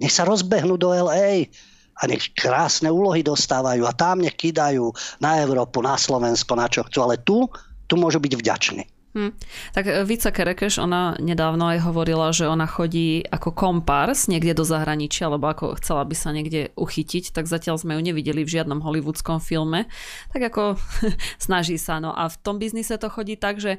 nech 0.00 0.12
sa 0.12 0.26
rozbehnú 0.26 0.74
do 0.78 0.90
LA 0.90 1.50
a 1.94 2.02
nech 2.10 2.34
krásne 2.34 2.90
úlohy 2.90 3.22
dostávajú 3.22 3.86
a 3.86 3.94
tam 3.94 4.22
nech 4.22 4.34
kýdajú 4.34 4.90
na 5.22 5.38
Európu, 5.42 5.78
na 5.78 5.94
Slovensko, 5.94 6.58
na 6.58 6.66
čo 6.66 6.82
chcú. 6.86 7.06
Ale 7.06 7.22
tu, 7.22 7.46
tu 7.86 7.94
môžu 7.94 8.18
byť 8.18 8.32
vďační. 8.34 8.84
Hm. 9.14 9.30
Tak 9.70 9.84
e, 9.86 10.02
Vica 10.02 10.34
Kerekeš, 10.34 10.82
ona 10.82 11.14
nedávno 11.22 11.70
aj 11.70 11.86
hovorila, 11.86 12.34
že 12.34 12.50
ona 12.50 12.66
chodí 12.66 13.22
ako 13.22 13.54
kompárs 13.54 14.26
niekde 14.26 14.58
do 14.58 14.66
zahraničia, 14.66 15.30
alebo 15.30 15.46
ako 15.46 15.78
chcela 15.78 16.02
by 16.02 16.18
sa 16.18 16.34
niekde 16.34 16.74
uchytiť, 16.74 17.30
tak 17.30 17.46
zatiaľ 17.46 17.78
sme 17.78 17.94
ju 17.94 18.02
nevideli 18.02 18.42
v 18.42 18.58
žiadnom 18.58 18.82
hollywoodskom 18.82 19.38
filme. 19.38 19.86
Tak 20.34 20.50
ako 20.50 20.62
snaží 21.46 21.78
sa. 21.78 22.02
No 22.02 22.10
a 22.10 22.26
v 22.26 22.36
tom 22.42 22.58
biznise 22.58 22.98
to 22.98 23.06
chodí 23.06 23.38
tak, 23.38 23.62
že 23.62 23.78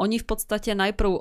oni 0.00 0.16
v 0.16 0.24
podstate 0.24 0.72
najprv 0.72 1.12
o, 1.12 1.20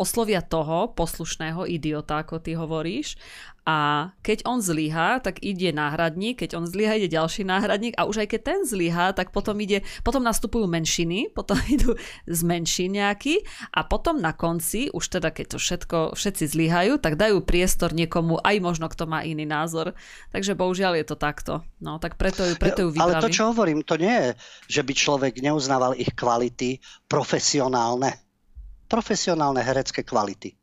oslovia 0.00 0.40
toho 0.40 0.96
poslušného 0.96 1.68
idiota, 1.68 2.24
ako 2.24 2.40
ty 2.40 2.56
hovoríš, 2.56 3.20
a 3.68 4.10
keď 4.24 4.48
on 4.48 4.64
zlyhá, 4.64 5.20
tak 5.20 5.44
ide 5.44 5.68
náhradník, 5.70 6.40
keď 6.40 6.56
on 6.56 6.64
zlyhá, 6.64 6.96
ide 6.96 7.12
ďalší 7.12 7.44
náhradník 7.44 7.92
a 8.00 8.08
už 8.08 8.24
aj 8.24 8.28
keď 8.32 8.40
ten 8.40 8.60
zlyhá, 8.64 9.12
tak 9.12 9.36
potom 9.36 9.54
ide, 9.60 9.84
potom 10.00 10.24
nastupujú 10.24 10.64
menšiny, 10.64 11.28
potom 11.38 11.60
idú 11.68 11.94
z 12.24 12.40
menšín 12.40 12.96
nejaký 12.96 13.44
a 13.70 13.84
potom 13.84 14.18
na 14.18 14.32
konci, 14.32 14.88
už 14.90 15.20
teda 15.20 15.28
keď 15.30 15.56
to 15.56 15.58
všetko, 15.60 15.98
všetci 16.16 16.44
zlyhajú, 16.50 16.98
tak 16.98 17.20
dajú 17.20 17.44
priestor 17.44 17.92
niekomu, 17.92 18.40
aj 18.40 18.56
možno 18.58 18.88
kto 18.88 19.04
má 19.04 19.22
iný 19.22 19.44
názor. 19.44 19.92
Takže 20.32 20.56
bohužiaľ 20.56 20.98
je 20.98 21.06
to 21.06 21.16
takto. 21.20 21.62
No, 21.78 22.00
tak 22.00 22.16
preto 22.16 22.42
ju, 22.42 22.56
preto 22.56 22.88
ju 22.88 22.90
vybrali. 22.90 23.20
Ale 23.20 23.24
to, 23.24 23.30
čo 23.30 23.52
hovorím, 23.52 23.84
to 23.84 24.00
nie 24.00 24.10
je, 24.10 24.30
že 24.66 24.82
by 24.82 24.92
človek 24.96 25.34
neuznával 25.38 25.94
ich 25.94 26.10
kvality 26.16 26.80
profesionálne. 27.06 28.29
Profesionálne 28.90 29.62
herecké 29.62 30.02
kvality 30.02 30.58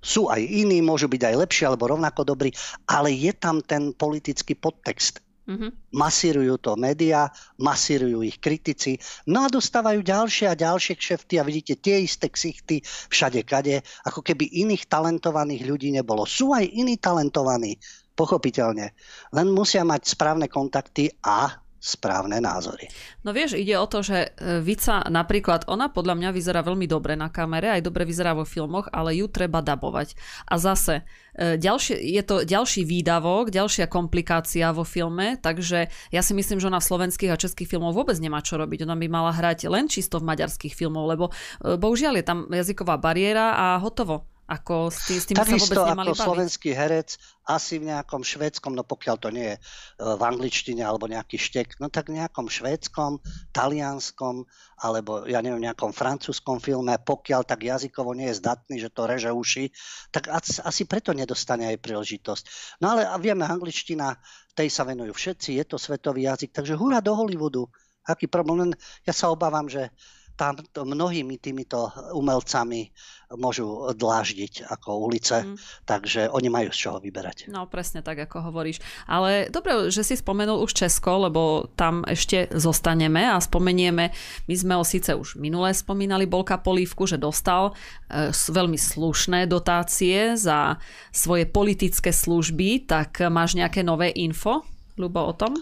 sú 0.00 0.32
aj 0.32 0.40
iní, 0.40 0.80
môžu 0.80 1.06
byť 1.12 1.22
aj 1.28 1.34
lepší 1.44 1.62
alebo 1.68 1.92
rovnako 1.92 2.24
dobrí, 2.24 2.50
ale 2.88 3.12
je 3.12 3.32
tam 3.36 3.60
ten 3.60 3.92
politický 3.92 4.56
podtext. 4.56 5.20
Mm-hmm. 5.50 5.70
Masírujú 5.92 6.62
to 6.62 6.78
médiá, 6.78 7.26
masírujú 7.58 8.22
ich 8.22 8.38
kritici, 8.38 9.02
no 9.26 9.44
a 9.44 9.52
dostávajú 9.52 9.98
ďalšie 9.98 10.46
a 10.46 10.54
ďalšie 10.54 10.94
kšefty 10.94 11.34
a 11.36 11.44
vidíte 11.44 11.74
tie 11.80 12.06
isté 12.06 12.30
ksichty 12.30 12.86
všade 13.10 13.42
kade, 13.42 13.82
ako 14.06 14.22
keby 14.22 14.46
iných 14.46 14.86
talentovaných 14.86 15.66
ľudí 15.66 15.90
nebolo. 15.90 16.22
Sú 16.22 16.54
aj 16.54 16.70
iní 16.70 17.02
talentovaní, 17.02 17.82
pochopiteľne, 18.14 18.94
len 19.34 19.48
musia 19.50 19.82
mať 19.82 20.14
správne 20.14 20.46
kontakty 20.46 21.10
a 21.24 21.50
správne 21.80 22.44
názory. 22.44 22.92
No 23.24 23.32
vieš, 23.32 23.56
ide 23.56 23.72
o 23.80 23.88
to, 23.88 24.04
že 24.04 24.36
e, 24.36 24.60
Vica 24.60 25.00
napríklad, 25.08 25.64
ona 25.64 25.88
podľa 25.88 26.12
mňa 26.20 26.30
vyzerá 26.36 26.60
veľmi 26.60 26.84
dobre 26.84 27.16
na 27.16 27.32
kamere, 27.32 27.72
aj 27.72 27.80
dobre 27.80 28.04
vyzerá 28.04 28.36
vo 28.36 28.44
filmoch, 28.44 28.92
ale 28.92 29.16
ju 29.16 29.26
treba 29.32 29.64
dabovať. 29.64 30.12
A 30.44 30.60
zase, 30.60 31.08
e, 31.32 31.56
ďalšie, 31.56 31.96
je 31.96 32.22
to 32.22 32.44
ďalší 32.44 32.84
výdavok, 32.84 33.48
ďalšia 33.48 33.88
komplikácia 33.88 34.68
vo 34.76 34.84
filme, 34.84 35.40
takže 35.40 35.88
ja 36.12 36.20
si 36.20 36.36
myslím, 36.36 36.60
že 36.60 36.68
ona 36.68 36.84
v 36.84 36.88
slovenských 36.92 37.32
a 37.32 37.40
českých 37.40 37.72
filmoch 37.72 37.96
vôbec 37.96 38.20
nemá 38.20 38.44
čo 38.44 38.60
robiť. 38.60 38.84
Ona 38.84 39.00
by 39.00 39.06
mala 39.08 39.32
hrať 39.32 39.64
len 39.72 39.88
čisto 39.88 40.20
v 40.20 40.28
maďarských 40.36 40.76
filmoch, 40.76 41.08
lebo 41.08 41.32
e, 41.64 41.80
bohužiaľ 41.80 42.20
je 42.20 42.24
tam 42.28 42.38
jazyková 42.52 43.00
bariéra 43.00 43.56
a 43.56 43.66
hotovo. 43.80 44.28
Ako 44.50 44.90
s, 44.90 45.06
tý, 45.06 45.14
s 45.22 45.30
tým 45.30 45.38
Takisto 45.38 45.78
sa 45.78 45.86
vôbec 45.86 45.94
nemali 45.94 46.10
ako 46.10 46.18
baviť. 46.18 46.26
slovenský 46.26 46.70
herec, 46.74 47.08
asi 47.50 47.82
v 47.82 47.90
nejakom 47.90 48.22
švédskom, 48.22 48.78
no 48.78 48.86
pokiaľ 48.86 49.16
to 49.18 49.28
nie 49.34 49.54
je 49.54 49.56
e, 49.58 49.60
v 49.98 50.22
angličtine 50.22 50.86
alebo 50.86 51.10
nejaký 51.10 51.34
štek, 51.34 51.82
no 51.82 51.90
tak 51.90 52.08
v 52.08 52.22
nejakom 52.22 52.46
švédskom, 52.46 53.18
talianskom 53.50 54.46
alebo 54.78 55.26
ja 55.26 55.42
neviem, 55.42 55.66
nejakom 55.66 55.90
francúzskom 55.90 56.62
filme, 56.62 56.94
pokiaľ 57.02 57.42
tak 57.44 57.66
jazykovo 57.66 58.14
nie 58.14 58.30
je 58.30 58.38
zdatný, 58.40 58.76
že 58.78 58.88
to 58.94 59.04
reže 59.04 59.30
uši, 59.34 59.68
tak 60.14 60.30
asi 60.30 60.82
preto 60.86 61.10
nedostane 61.12 61.68
aj 61.74 61.82
príležitosť. 61.82 62.44
No 62.80 62.96
ale 62.96 63.04
vieme, 63.20 63.44
angličtina, 63.44 64.16
tej 64.54 64.70
sa 64.70 64.86
venujú 64.86 65.12
všetci, 65.12 65.60
je 65.60 65.64
to 65.66 65.76
svetový 65.76 66.30
jazyk, 66.30 66.54
takže 66.54 66.78
hurá 66.78 67.02
do 67.04 67.12
Hollywoodu. 67.12 67.66
Aký 68.08 68.26
problém? 68.26 68.72
Ja 69.04 69.12
sa 69.12 69.28
obávam, 69.28 69.68
že 69.68 69.92
tam 70.40 70.56
mnohými 70.88 71.36
týmito 71.36 71.92
umelcami 72.16 72.88
môžu 73.36 73.92
dláždiť 73.92 74.66
ako 74.72 75.06
ulice, 75.06 75.44
mm. 75.44 75.56
takže 75.84 76.32
oni 76.32 76.48
majú 76.48 76.72
z 76.72 76.80
čoho 76.88 76.98
vyberať. 76.98 77.52
No 77.52 77.68
presne 77.68 78.00
tak, 78.00 78.18
ako 78.24 78.48
hovoríš. 78.48 78.80
Ale 79.04 79.52
dobre, 79.52 79.92
že 79.92 80.00
si 80.02 80.16
spomenul 80.16 80.64
už 80.64 80.72
Česko, 80.72 81.28
lebo 81.28 81.70
tam 81.76 82.02
ešte 82.08 82.48
zostaneme 82.56 83.28
a 83.28 83.38
spomenieme, 83.38 84.10
my 84.48 84.54
sme 84.56 84.74
ho 84.74 84.82
síce 84.82 85.12
už 85.12 85.38
minulé 85.38 85.76
spomínali, 85.76 86.24
Bolka 86.24 86.58
Polívku, 86.58 87.06
že 87.06 87.20
dostal 87.20 87.76
e, 88.10 88.32
veľmi 88.32 88.80
slušné 88.80 89.46
dotácie 89.46 90.34
za 90.34 90.80
svoje 91.14 91.46
politické 91.46 92.10
služby, 92.10 92.90
tak 92.90 93.22
máš 93.30 93.54
nejaké 93.54 93.86
nové 93.86 94.10
info, 94.16 94.66
Ľubo, 95.00 95.32
o 95.32 95.34
tom? 95.38 95.56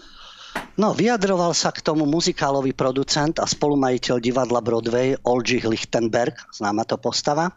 No, 0.79 0.95
vyjadroval 0.95 1.51
sa 1.51 1.75
k 1.75 1.83
tomu 1.83 2.07
muzikálový 2.07 2.71
producent 2.71 3.35
a 3.43 3.45
spolumajiteľ 3.49 4.15
divadla 4.23 4.63
Broadway 4.63 5.11
Oldřich 5.27 5.67
Lichtenberg, 5.67 6.39
známa 6.55 6.87
to 6.87 6.95
postava, 6.95 7.51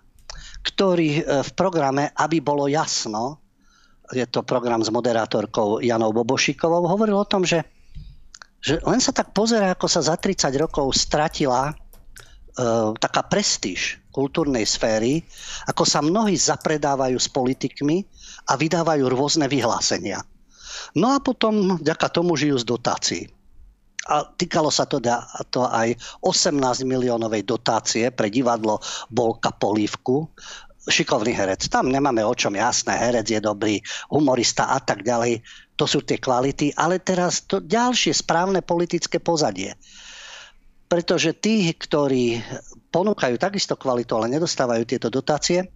ktorý 0.67 1.23
e, 1.23 1.23
v 1.47 1.51
programe, 1.55 2.11
aby 2.19 2.43
bolo 2.43 2.67
jasno, 2.67 3.39
je 4.11 4.27
to 4.27 4.43
program 4.43 4.83
s 4.83 4.91
moderátorkou 4.91 5.79
Janou 5.79 6.11
Bobošikovou, 6.11 6.91
hovoril 6.91 7.15
o 7.15 7.31
tom, 7.31 7.47
že, 7.47 7.63
že 8.59 8.83
len 8.83 8.99
sa 8.99 9.15
tak 9.15 9.31
pozera, 9.31 9.71
ako 9.71 9.87
sa 9.87 10.03
za 10.03 10.19
30 10.19 10.51
rokov 10.59 10.91
stratila 10.99 11.71
e, 11.71 11.75
taká 12.99 13.23
prestíž 13.23 14.03
kultúrnej 14.11 14.67
sféry, 14.67 15.23
ako 15.71 15.87
sa 15.87 16.03
mnohí 16.03 16.35
zapredávajú 16.35 17.17
s 17.23 17.31
politikmi 17.31 18.03
a 18.51 18.59
vydávajú 18.59 19.07
rôzne 19.09 19.47
vyhlásenia. 19.47 20.27
No 20.97 21.15
a 21.15 21.19
potom 21.23 21.79
vďaka 21.81 22.09
tomu 22.13 22.37
žijú 22.37 22.61
z 22.61 22.67
dotácií. 22.67 23.23
A 24.11 24.27
týkalo 24.27 24.67
sa 24.67 24.83
to, 24.83 24.99
to 25.55 25.63
aj 25.63 25.95
18 26.27 26.59
miliónovej 26.83 27.47
dotácie 27.47 28.11
pre 28.11 28.35
divadlo 28.35 28.83
Bolka 29.07 29.55
Polívku. 29.55 30.27
Šikovný 30.83 31.31
herec. 31.31 31.71
Tam 31.71 31.87
nemáme 31.87 32.27
o 32.27 32.35
čom 32.35 32.59
jasné. 32.59 32.99
Herec 32.99 33.31
je 33.31 33.39
dobrý, 33.39 33.79
humorista 34.11 34.75
a 34.75 34.83
tak 34.83 35.07
ďalej. 35.07 35.39
To 35.79 35.87
sú 35.87 36.03
tie 36.03 36.19
kvality. 36.19 36.75
Ale 36.75 36.99
teraz 36.99 37.47
to 37.47 37.63
ďalšie 37.63 38.11
správne 38.11 38.59
politické 38.67 39.23
pozadie. 39.23 39.79
Pretože 40.91 41.39
tí, 41.39 41.71
ktorí 41.71 42.43
ponúkajú 42.91 43.39
takisto 43.39 43.79
kvalitu, 43.79 44.19
ale 44.19 44.35
nedostávajú 44.35 44.83
tieto 44.83 45.15
dotácie, 45.15 45.71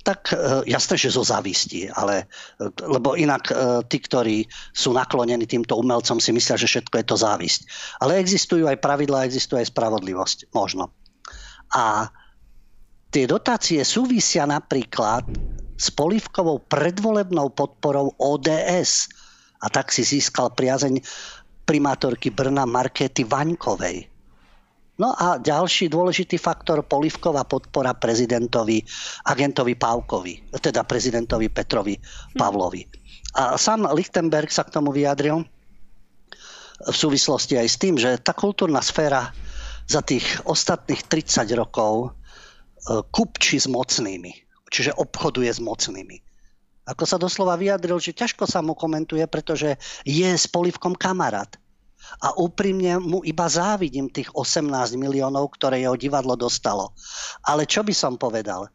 tak 0.00 0.32
e, 0.32 0.36
jasné, 0.68 0.96
že 0.96 1.14
zo 1.14 1.24
závisti, 1.24 1.92
ale, 1.92 2.26
e, 2.56 2.66
lebo 2.88 3.14
inak 3.14 3.52
e, 3.52 3.54
tí, 3.86 4.00
ktorí 4.00 4.48
sú 4.72 4.96
naklonení 4.96 5.44
týmto 5.44 5.76
umelcom, 5.76 6.18
si 6.18 6.32
myslia, 6.32 6.56
že 6.56 6.68
všetko 6.68 6.94
je 7.00 7.06
to 7.06 7.16
závisť. 7.20 7.60
Ale 8.00 8.18
existujú 8.18 8.64
aj 8.66 8.80
pravidlá, 8.80 9.28
existuje 9.28 9.60
aj 9.60 9.70
spravodlivosť, 9.70 10.38
možno. 10.56 10.90
A 11.76 12.08
tie 13.14 13.24
dotácie 13.30 13.84
súvisia 13.86 14.48
napríklad 14.48 15.28
s 15.80 15.88
polivkovou 15.92 16.60
predvolebnou 16.66 17.52
podporou 17.54 18.12
ODS. 18.20 19.08
A 19.60 19.68
tak 19.68 19.92
si 19.92 20.04
získal 20.04 20.52
priazeň 20.56 21.00
primátorky 21.68 22.32
Brna 22.32 22.66
Markety 22.66 23.22
Vaňkovej. 23.28 24.09
No 25.00 25.16
a 25.16 25.40
ďalší 25.40 25.88
dôležitý 25.88 26.36
faktor, 26.36 26.84
polivková 26.84 27.48
podpora 27.48 27.96
prezidentovi, 27.96 28.84
agentovi 29.24 29.72
Pávkovi, 29.72 30.52
teda 30.60 30.84
prezidentovi 30.84 31.48
Petrovi 31.48 31.96
Pavlovi. 32.36 32.84
A 33.40 33.56
sám 33.56 33.88
Lichtenberg 33.96 34.52
sa 34.52 34.60
k 34.68 34.76
tomu 34.76 34.92
vyjadril 34.92 35.40
v 36.84 36.96
súvislosti 36.96 37.56
aj 37.56 37.68
s 37.68 37.76
tým, 37.80 37.96
že 37.96 38.20
tá 38.20 38.36
kultúrna 38.36 38.84
sféra 38.84 39.32
za 39.88 40.04
tých 40.04 40.24
ostatných 40.44 41.08
30 41.08 41.48
rokov 41.56 41.92
e, 42.04 42.08
kupči 43.08 43.56
s 43.56 43.72
mocnými, 43.72 44.32
čiže 44.68 44.92
obchoduje 45.00 45.48
s 45.48 45.60
mocnými. 45.64 46.16
Ako 46.92 47.04
sa 47.08 47.16
doslova 47.16 47.56
vyjadril, 47.56 47.96
že 47.96 48.16
ťažko 48.16 48.44
sa 48.44 48.60
mu 48.60 48.76
komentuje, 48.76 49.24
pretože 49.28 49.80
je 50.04 50.28
s 50.28 50.44
polivkom 50.44 50.92
kamarát 50.92 51.56
a 52.18 52.34
úprimne 52.34 52.98
mu 52.98 53.22
iba 53.22 53.46
závidím 53.46 54.10
tých 54.10 54.28
18 54.34 54.98
miliónov, 54.98 55.54
ktoré 55.54 55.86
jeho 55.86 55.94
divadlo 55.94 56.34
dostalo. 56.34 56.90
Ale 57.46 57.64
čo 57.64 57.86
by 57.86 57.94
som 57.94 58.18
povedal? 58.18 58.66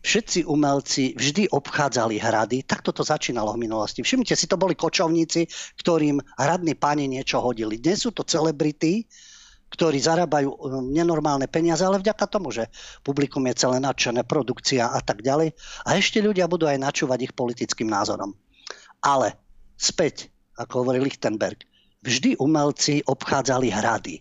Všetci 0.00 0.48
umelci 0.48 1.12
vždy 1.12 1.52
obchádzali 1.52 2.16
hrady, 2.16 2.64
takto 2.64 2.88
to 2.88 3.04
začínalo 3.04 3.52
v 3.52 3.68
minulosti. 3.68 4.00
Všimnite 4.00 4.32
si, 4.32 4.48
to 4.48 4.56
boli 4.56 4.72
kočovníci, 4.72 5.44
ktorým 5.76 6.16
hradní 6.40 6.72
páni 6.72 7.04
niečo 7.04 7.36
hodili. 7.44 7.76
Dnes 7.76 8.08
sú 8.08 8.10
to 8.16 8.24
celebrity, 8.24 9.04
ktorí 9.70 10.02
zarábajú 10.02 10.50
um, 10.50 10.88
nenormálne 10.90 11.46
peniaze, 11.46 11.84
ale 11.84 12.02
vďaka 12.02 12.26
tomu, 12.26 12.50
že 12.50 12.66
publikum 13.06 13.44
je 13.52 13.60
celé 13.60 13.78
nadšené, 13.78 14.26
produkcia 14.26 14.88
a 14.88 14.98
tak 15.04 15.22
ďalej. 15.22 15.54
A 15.86 16.00
ešte 16.00 16.18
ľudia 16.18 16.50
budú 16.50 16.66
aj 16.66 16.80
načúvať 16.80 17.30
ich 17.30 17.32
politickým 17.36 17.86
názorom. 17.86 18.34
Ale 19.04 19.36
späť, 19.78 20.32
ako 20.58 20.84
hovorí 20.84 20.98
Lichtenberg, 21.04 21.69
vždy 22.00 22.40
umelci 22.40 23.04
obchádzali 23.04 23.68
hrady 23.68 24.20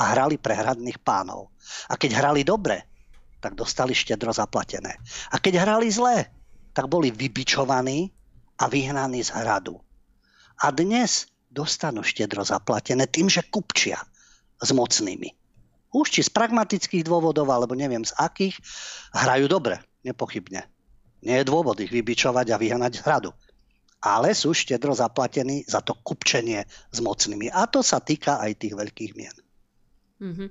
a 0.00 0.16
hrali 0.16 0.40
pre 0.40 0.56
hradných 0.56 0.98
pánov. 1.04 1.52
A 1.92 2.00
keď 2.00 2.24
hrali 2.24 2.42
dobre, 2.44 2.88
tak 3.38 3.54
dostali 3.54 3.94
štedro 3.94 4.32
zaplatené. 4.32 4.98
A 5.30 5.36
keď 5.38 5.62
hrali 5.62 5.92
zle, 5.92 6.26
tak 6.72 6.88
boli 6.90 7.12
vybičovaní 7.12 8.10
a 8.58 8.66
vyhnaní 8.66 9.22
z 9.22 9.30
hradu. 9.34 9.78
A 10.58 10.74
dnes 10.74 11.30
dostanú 11.52 12.02
štedro 12.02 12.42
zaplatené 12.42 13.06
tým, 13.06 13.30
že 13.30 13.46
kupčia 13.46 14.02
s 14.58 14.70
mocnými. 14.74 15.30
Už 15.94 16.12
či 16.12 16.20
z 16.20 16.30
pragmatických 16.34 17.06
dôvodov, 17.06 17.48
alebo 17.48 17.72
neviem 17.72 18.04
z 18.04 18.12
akých, 18.18 18.58
hrajú 19.14 19.48
dobre, 19.48 19.80
nepochybne. 20.04 20.66
Nie 21.24 21.42
je 21.42 21.48
dôvod 21.48 21.78
ich 21.80 21.90
vybičovať 21.90 22.46
a 22.54 22.60
vyhnať 22.60 22.92
z 23.00 23.04
hradu 23.06 23.30
ale 23.98 24.34
sú 24.34 24.54
štedro 24.54 24.94
zaplatení 24.94 25.66
za 25.66 25.82
to 25.82 25.98
kupčenie 25.98 26.62
s 26.66 26.98
mocnými. 27.02 27.50
A 27.50 27.66
to 27.66 27.82
sa 27.82 27.98
týka 27.98 28.38
aj 28.38 28.62
tých 28.62 28.74
veľkých 28.78 29.12
mien. 29.18 29.36
Mm-hmm. 30.18 30.48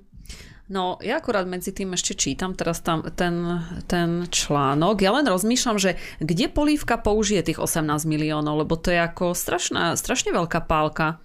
No, 0.68 1.00
ja 1.00 1.24
akurát 1.24 1.48
medzi 1.48 1.72
tým 1.72 1.96
ešte 1.96 2.12
čítam 2.12 2.52
teraz 2.52 2.84
tam 2.84 3.00
ten, 3.16 3.64
ten 3.88 4.28
článok. 4.28 5.00
Ja 5.00 5.16
len 5.16 5.24
rozmýšľam, 5.24 5.80
že 5.80 5.96
kde 6.20 6.52
Polívka 6.52 7.00
použije 7.00 7.40
tých 7.40 7.64
18 7.64 8.04
miliónov, 8.04 8.68
lebo 8.68 8.76
to 8.76 8.92
je 8.92 9.00
ako 9.00 9.32
strašná, 9.32 9.96
strašne 9.96 10.36
veľká 10.36 10.68
pálka. 10.68 11.24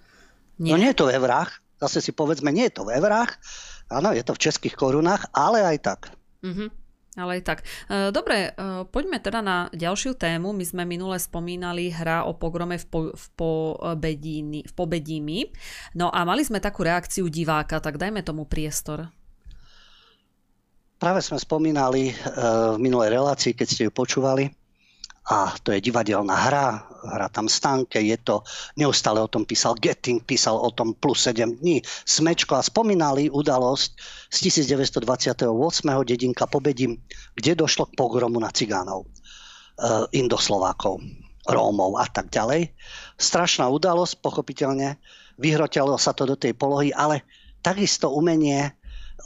Nie? 0.63 0.71
No 0.71 0.79
nie 0.79 0.95
je 0.95 0.99
to 1.03 1.11
v 1.11 1.19
eurách. 1.19 1.59
Zase 1.83 1.99
si 1.99 2.15
povedzme, 2.15 2.55
nie 2.55 2.71
je 2.71 2.79
to 2.79 2.87
v 2.87 2.95
eurách. 2.95 3.35
Áno, 3.91 4.15
je 4.15 4.23
to 4.23 4.31
v 4.31 4.47
českých 4.47 4.79
korunách, 4.79 5.27
ale 5.35 5.59
aj 5.59 5.77
tak. 5.83 5.99
Uh-huh. 6.39 6.71
Ale 7.13 7.39
aj 7.39 7.43
tak. 7.45 7.59
E, 7.89 8.09
dobre, 8.09 8.49
e, 8.49 8.85
poďme 8.89 9.21
teda 9.21 9.45
na 9.45 9.69
ďalšiu 9.69 10.17
tému. 10.17 10.49
My 10.49 10.65
sme 10.65 10.83
minule 10.85 11.21
spomínali 11.21 11.93
hra 11.93 12.25
o 12.25 12.33
pogrome 12.33 12.81
v, 12.81 12.85
po, 12.89 12.99
v, 13.13 13.25
pobedíni, 13.37 14.65
v 14.65 14.73
Pobedími. 14.73 15.39
No 15.93 16.09
a 16.09 16.25
mali 16.25 16.41
sme 16.41 16.57
takú 16.57 16.81
reakciu 16.81 17.29
diváka, 17.29 17.77
tak 17.77 18.01
dajme 18.01 18.25
tomu 18.25 18.49
priestor. 18.49 19.13
Práve 20.97 21.19
sme 21.21 21.37
spomínali 21.37 22.09
e, 22.09 22.13
v 22.73 22.77
minulej 22.81 23.13
relácii, 23.13 23.53
keď 23.53 23.67
ste 23.67 23.81
ju 23.85 23.91
počúvali, 23.91 24.49
a 25.23 25.55
to 25.63 25.71
je 25.71 25.79
divadelná 25.79 26.35
hra, 26.35 26.83
hra 27.07 27.27
tam 27.31 27.47
stánke, 27.47 27.95
je 28.03 28.19
to, 28.19 28.43
neustále 28.75 29.23
o 29.23 29.31
tom 29.31 29.47
písal 29.47 29.79
Getting, 29.79 30.19
písal 30.19 30.59
o 30.59 30.67
tom 30.67 30.91
plus 30.99 31.23
7 31.23 31.63
dní, 31.63 31.79
Smečko 32.03 32.59
a 32.59 32.63
spomínali 32.63 33.31
udalosť 33.31 33.89
z 34.27 34.37
1928. 34.51 35.47
dedinka 36.03 36.43
Pobedím, 36.43 36.99
kde 37.39 37.55
došlo 37.55 37.87
k 37.87 37.95
pogromu 37.95 38.43
na 38.43 38.51
cigánov, 38.51 39.07
uh, 39.07 40.03
Indoslovákov, 40.11 40.99
Rómov 41.47 42.03
a 42.03 42.07
tak 42.11 42.27
ďalej. 42.27 42.75
Strašná 43.15 43.71
udalosť, 43.71 44.19
pochopiteľne, 44.19 44.99
vyhrotilo 45.39 45.95
sa 45.95 46.11
to 46.11 46.27
do 46.27 46.35
tej 46.35 46.51
polohy, 46.51 46.91
ale 46.91 47.23
takisto 47.63 48.11
umenie 48.11 48.75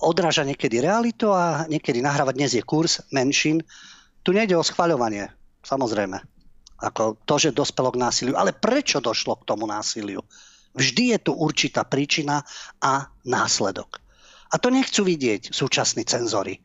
odráža 0.06 0.46
niekedy 0.46 0.78
realitu 0.78 1.34
a 1.34 1.66
niekedy 1.66 2.06
nahrávať. 2.06 2.34
Dnes 2.38 2.54
je 2.54 2.62
kurz 2.62 3.02
menšín. 3.10 3.66
Tu 4.22 4.30
nejde 4.30 4.54
o 4.54 4.62
schvaľovanie 4.62 5.37
Samozrejme. 5.68 6.24
Ako 6.80 7.20
to, 7.28 7.36
že 7.36 7.52
dospelo 7.52 7.92
k 7.92 8.00
násiliu. 8.00 8.40
Ale 8.40 8.56
prečo 8.56 9.04
došlo 9.04 9.44
k 9.44 9.48
tomu 9.52 9.68
násiliu? 9.68 10.24
Vždy 10.78 11.18
je 11.18 11.20
tu 11.28 11.32
určitá 11.36 11.84
príčina 11.84 12.46
a 12.80 13.12
následok. 13.28 14.00
A 14.54 14.56
to 14.56 14.72
nechcú 14.72 15.04
vidieť 15.04 15.52
súčasní 15.52 16.08
cenzory. 16.08 16.64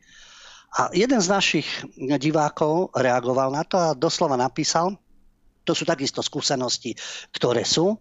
A 0.79 0.87
jeden 0.95 1.19
z 1.19 1.27
našich 1.27 1.67
divákov 1.97 2.95
reagoval 2.95 3.51
na 3.51 3.67
to 3.67 3.75
a 3.75 3.97
doslova 3.97 4.39
napísal, 4.39 4.95
to 5.67 5.75
sú 5.75 5.83
takisto 5.83 6.23
skúsenosti, 6.23 6.95
ktoré 7.35 7.67
sú 7.67 7.99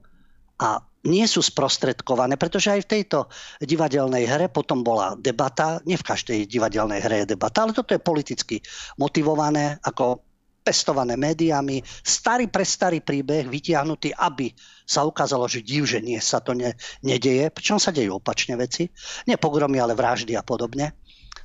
a 0.63 0.81
nie 1.03 1.27
sú 1.27 1.43
sprostredkované, 1.43 2.39
pretože 2.39 2.71
aj 2.71 2.87
v 2.87 2.91
tejto 2.99 3.19
divadelnej 3.59 4.25
hre 4.25 4.47
potom 4.47 4.87
bola 4.87 5.19
debata, 5.19 5.83
nie 5.83 5.99
v 5.99 6.07
každej 6.07 6.47
divadelnej 6.47 7.03
hre 7.03 7.27
je 7.27 7.35
debata, 7.35 7.67
ale 7.67 7.75
toto 7.75 7.91
je 7.91 8.01
politicky 8.01 8.63
motivované, 8.97 9.83
ako 9.83 10.23
pestované 10.63 11.19
médiami, 11.19 11.83
starý 12.07 12.47
pre 12.47 12.63
starý 12.63 13.03
príbeh 13.03 13.51
vytiahnutý, 13.51 14.15
aby 14.15 14.55
sa 14.87 15.03
ukázalo, 15.03 15.51
že 15.51 15.67
div, 15.67 15.85
že 15.85 15.99
nie 15.99 16.23
sa 16.23 16.39
to 16.39 16.55
ne, 16.55 16.73
nedeje, 17.03 17.51
pričom 17.51 17.83
sa 17.83 17.91
dejú 17.91 18.23
opačne 18.23 18.55
veci, 18.55 18.87
nie 19.27 19.35
pogromy, 19.35 19.83
ale 19.83 19.99
vraždy 19.99 20.39
a 20.39 20.47
podobne 20.47 20.95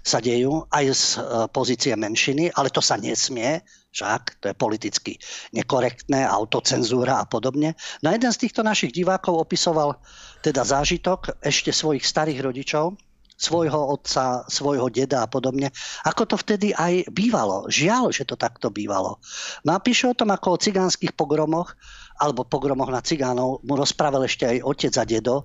sa 0.07 0.23
dejú 0.23 0.63
aj 0.71 0.85
z 0.95 1.03
e, 1.03 1.19
pozície 1.51 1.91
menšiny, 1.91 2.55
ale 2.55 2.71
to 2.71 2.79
sa 2.79 2.95
nesmie, 2.95 3.59
však 3.91 4.39
to 4.39 4.45
je 4.51 4.55
politicky 4.55 5.13
nekorektné, 5.51 6.23
autocenzúra 6.23 7.19
a 7.19 7.25
podobne. 7.27 7.75
No 7.99 8.11
a 8.11 8.15
jeden 8.15 8.31
z 8.31 8.47
týchto 8.47 8.63
našich 8.63 8.95
divákov 8.95 9.35
opisoval 9.35 9.99
teda 10.39 10.63
zážitok 10.63 11.43
ešte 11.43 11.75
svojich 11.75 12.07
starých 12.07 12.39
rodičov, 12.39 12.95
svojho 13.37 13.93
otca, 13.93 14.43
svojho 14.49 14.89
deda 14.89 15.23
a 15.23 15.29
podobne. 15.29 15.69
Ako 16.03 16.25
to 16.25 16.35
vtedy 16.41 16.73
aj 16.73 17.05
bývalo. 17.13 17.69
Žiaľ, 17.69 18.09
že 18.09 18.25
to 18.25 18.33
takto 18.33 18.73
bývalo. 18.73 19.21
No 19.61 19.77
a 19.77 19.79
píše 19.79 20.09
o 20.09 20.17
tom, 20.17 20.33
ako 20.33 20.57
o 20.57 20.61
cigánskych 20.61 21.13
pogromoch 21.13 21.77
alebo 22.17 22.41
pogromoch 22.41 22.89
na 22.89 23.05
cigánov 23.05 23.61
mu 23.61 23.77
rozprával 23.77 24.25
ešte 24.25 24.49
aj 24.49 24.65
otec 24.65 24.93
a 24.97 25.05
dedo, 25.05 25.35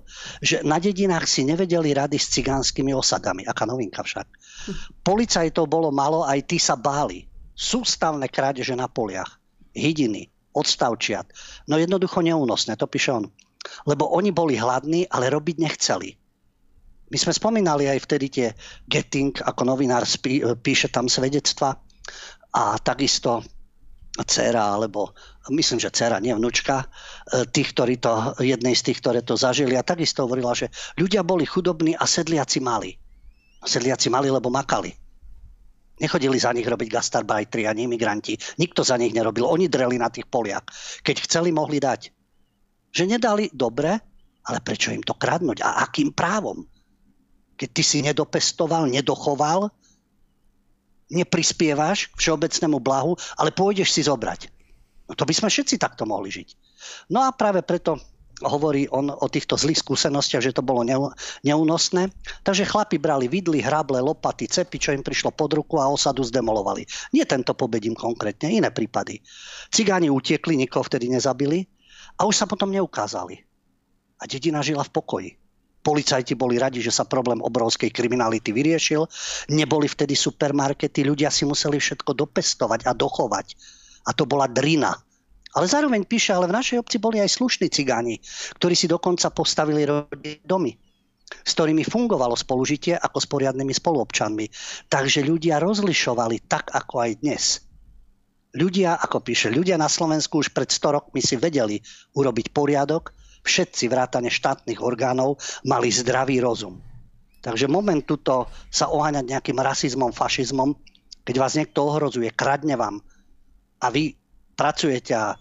že 0.41 0.65
na 0.65 0.81
dedinách 0.81 1.29
si 1.29 1.45
nevedeli 1.45 1.93
rady 1.93 2.17
s 2.17 2.33
cigánskymi 2.33 2.97
osadami. 2.97 3.45
Aká 3.45 3.69
novinka 3.69 4.01
však. 4.01 4.25
Policajtov 5.05 5.69
bolo 5.69 5.93
malo, 5.93 6.25
aj 6.25 6.49
tí 6.49 6.57
sa 6.57 6.73
báli. 6.73 7.29
Sústavné 7.53 8.25
krádeže 8.33 8.73
na 8.73 8.89
poliach. 8.89 9.37
Hydiny, 9.77 10.33
odstavčiat. 10.57 11.29
No 11.69 11.77
jednoducho 11.77 12.25
neúnosné, 12.25 12.73
to 12.73 12.89
píše 12.89 13.13
on. 13.13 13.29
Lebo 13.85 14.09
oni 14.09 14.33
boli 14.33 14.57
hladní, 14.57 15.05
ale 15.13 15.29
robiť 15.29 15.61
nechceli. 15.61 16.22
My 17.13 17.17
sme 17.21 17.29
spomínali 17.37 17.85
aj 17.85 18.09
vtedy 18.09 18.25
tie 18.33 18.47
Getting, 18.89 19.37
ako 19.45 19.69
novinár 19.69 20.01
spí, 20.01 20.41
píše 20.65 20.89
tam 20.89 21.05
svedectva 21.05 21.77
a 22.57 22.73
takisto 22.81 23.45
dcera, 24.17 24.73
alebo 24.73 25.13
myslím, 25.53 25.77
že 25.77 25.93
dcera, 25.93 26.17
nie 26.17 26.33
vnúčka, 26.33 26.81
e, 26.81 27.45
tých, 27.49 27.77
ktorí 27.77 28.01
to, 28.01 28.33
jednej 28.41 28.73
z 28.73 28.89
tých, 28.89 28.97
ktoré 29.01 29.21
to 29.21 29.37
zažili. 29.37 29.77
A 29.77 29.85
takisto 29.85 30.25
hovorila, 30.25 30.57
že 30.57 30.73
ľudia 30.97 31.21
boli 31.21 31.45
chudobní 31.45 31.93
a 31.93 32.05
sedliaci 32.05 32.61
mali. 32.61 32.97
Sedliaci 33.61 34.09
mali, 34.09 34.33
lebo 34.33 34.49
makali. 34.49 34.89
Nechodili 36.01 36.41
za 36.41 36.49
nich 36.49 36.65
robiť 36.65 36.89
gastarbajtri 36.89 37.69
ani 37.69 37.85
imigranti. 37.85 38.33
Nikto 38.57 38.81
za 38.81 38.97
nich 38.97 39.13
nerobil. 39.13 39.45
Oni 39.45 39.69
dreli 39.69 40.01
na 40.01 40.09
tých 40.09 40.25
poliach. 40.25 40.65
Keď 41.05 41.29
chceli, 41.29 41.53
mohli 41.53 41.77
dať. 41.77 42.09
Že 42.89 43.17
nedali 43.17 43.53
dobre, 43.53 44.01
ale 44.49 44.57
prečo 44.65 44.89
im 44.89 45.05
to 45.05 45.13
kradnúť? 45.13 45.61
A 45.61 45.85
akým 45.85 46.13
právom? 46.13 46.72
Keď 47.57 47.69
ty 47.69 47.83
si 47.85 47.97
nedopestoval, 48.01 48.89
nedochoval, 48.89 49.69
neprispievaš 51.13 52.09
k 52.13 52.15
všeobecnému 52.17 52.81
blahu, 52.81 53.13
ale 53.37 53.53
pôjdeš 53.53 53.93
si 53.93 54.01
zobrať. 54.05 54.49
No 55.09 55.13
to 55.13 55.27
by 55.27 55.33
sme 55.35 55.49
všetci 55.51 55.77
takto 55.77 56.07
mohli 56.07 56.31
žiť. 56.31 56.49
No 57.13 57.21
a 57.27 57.35
práve 57.35 57.61
preto 57.61 57.99
hovorí 58.41 58.89
on 58.89 59.13
o 59.13 59.27
týchto 59.29 59.55
zlých 59.55 59.85
skúsenostiach, 59.85 60.41
že 60.41 60.55
to 60.55 60.65
bolo 60.65 60.81
neúnosné. 61.45 62.09
Takže 62.41 62.65
chlapi 62.65 62.97
brali 62.97 63.29
vidly, 63.29 63.61
hrable, 63.61 64.01
lopaty, 64.01 64.49
cepy, 64.49 64.81
čo 64.81 64.89
im 64.91 65.05
prišlo 65.05 65.31
pod 65.31 65.53
ruku 65.53 65.77
a 65.77 65.87
osadu 65.87 66.25
zdemolovali. 66.25 66.83
Nie 67.13 67.29
tento 67.29 67.53
pobedím 67.53 67.93
konkrétne, 67.93 68.49
iné 68.49 68.73
prípady. 68.73 69.21
Cigáni 69.69 70.09
utiekli, 70.09 70.57
nikoho 70.57 70.83
vtedy 70.83 71.13
nezabili 71.13 71.69
a 72.17 72.25
už 72.25 72.35
sa 72.35 72.45
potom 72.49 72.73
neukázali. 72.73 73.37
A 74.17 74.23
dedina 74.25 74.63
žila 74.65 74.81
v 74.87 74.93
pokoji. 74.93 75.29
Policajti 75.83 76.39
boli 76.39 76.55
radi, 76.55 76.79
že 76.79 76.95
sa 76.95 77.03
problém 77.03 77.43
obrovskej 77.43 77.91
kriminality 77.91 78.55
vyriešil. 78.55 79.03
Neboli 79.51 79.91
vtedy 79.91 80.15
supermarkety, 80.15 81.03
ľudia 81.03 81.27
si 81.27 81.43
museli 81.43 81.75
všetko 81.75 82.15
dopestovať 82.15 82.87
a 82.87 82.95
dochovať. 82.95 83.47
A 84.07 84.15
to 84.15 84.23
bola 84.23 84.47
drina. 84.47 84.95
Ale 85.53 85.67
zároveň 85.67 86.07
píše, 86.07 86.31
ale 86.31 86.49
v 86.49 86.55
našej 86.55 86.79
obci 86.81 86.97
boli 86.97 87.19
aj 87.19 87.35
slušní 87.35 87.67
cigáni, 87.69 88.17
ktorí 88.57 88.73
si 88.73 88.87
dokonca 88.87 89.29
postavili 89.29 89.83
rodinné 89.83 90.41
domy 90.41 90.73
s 91.41 91.57
ktorými 91.57 91.81
fungovalo 91.81 92.37
spolužitie 92.37 92.93
ako 92.93 93.17
s 93.17 93.25
poriadnymi 93.25 93.73
spoluobčanmi. 93.73 94.45
Takže 94.85 95.25
ľudia 95.25 95.57
rozlišovali 95.57 96.45
tak, 96.45 96.69
ako 96.69 96.95
aj 97.01 97.11
dnes. 97.25 97.43
Ľudia, 98.53 99.01
ako 99.01 99.25
píše, 99.25 99.49
ľudia 99.49 99.81
na 99.81 99.89
Slovensku 99.89 100.45
už 100.45 100.53
pred 100.53 100.69
100 100.69 100.93
rokmi 100.93 101.25
si 101.25 101.33
vedeli 101.41 101.81
urobiť 102.13 102.53
poriadok 102.53 103.09
všetci 103.43 103.91
vrátane 103.91 104.31
štátnych 104.31 104.79
orgánov 104.79 105.39
mali 105.67 105.91
zdravý 105.91 106.39
rozum. 106.39 106.79
Takže 107.43 107.67
moment 107.67 107.99
tuto 107.99 108.47
sa 108.71 108.87
oháňať 108.87 109.27
nejakým 109.27 109.59
rasizmom, 109.59 110.15
fašizmom, 110.15 110.73
keď 111.27 111.35
vás 111.39 111.53
niekto 111.59 111.83
ohrozuje, 111.83 112.31
kradne 112.31 112.79
vám 112.79 113.03
a 113.83 113.91
vy 113.91 114.15
pracujete 114.55 115.11
a 115.11 115.35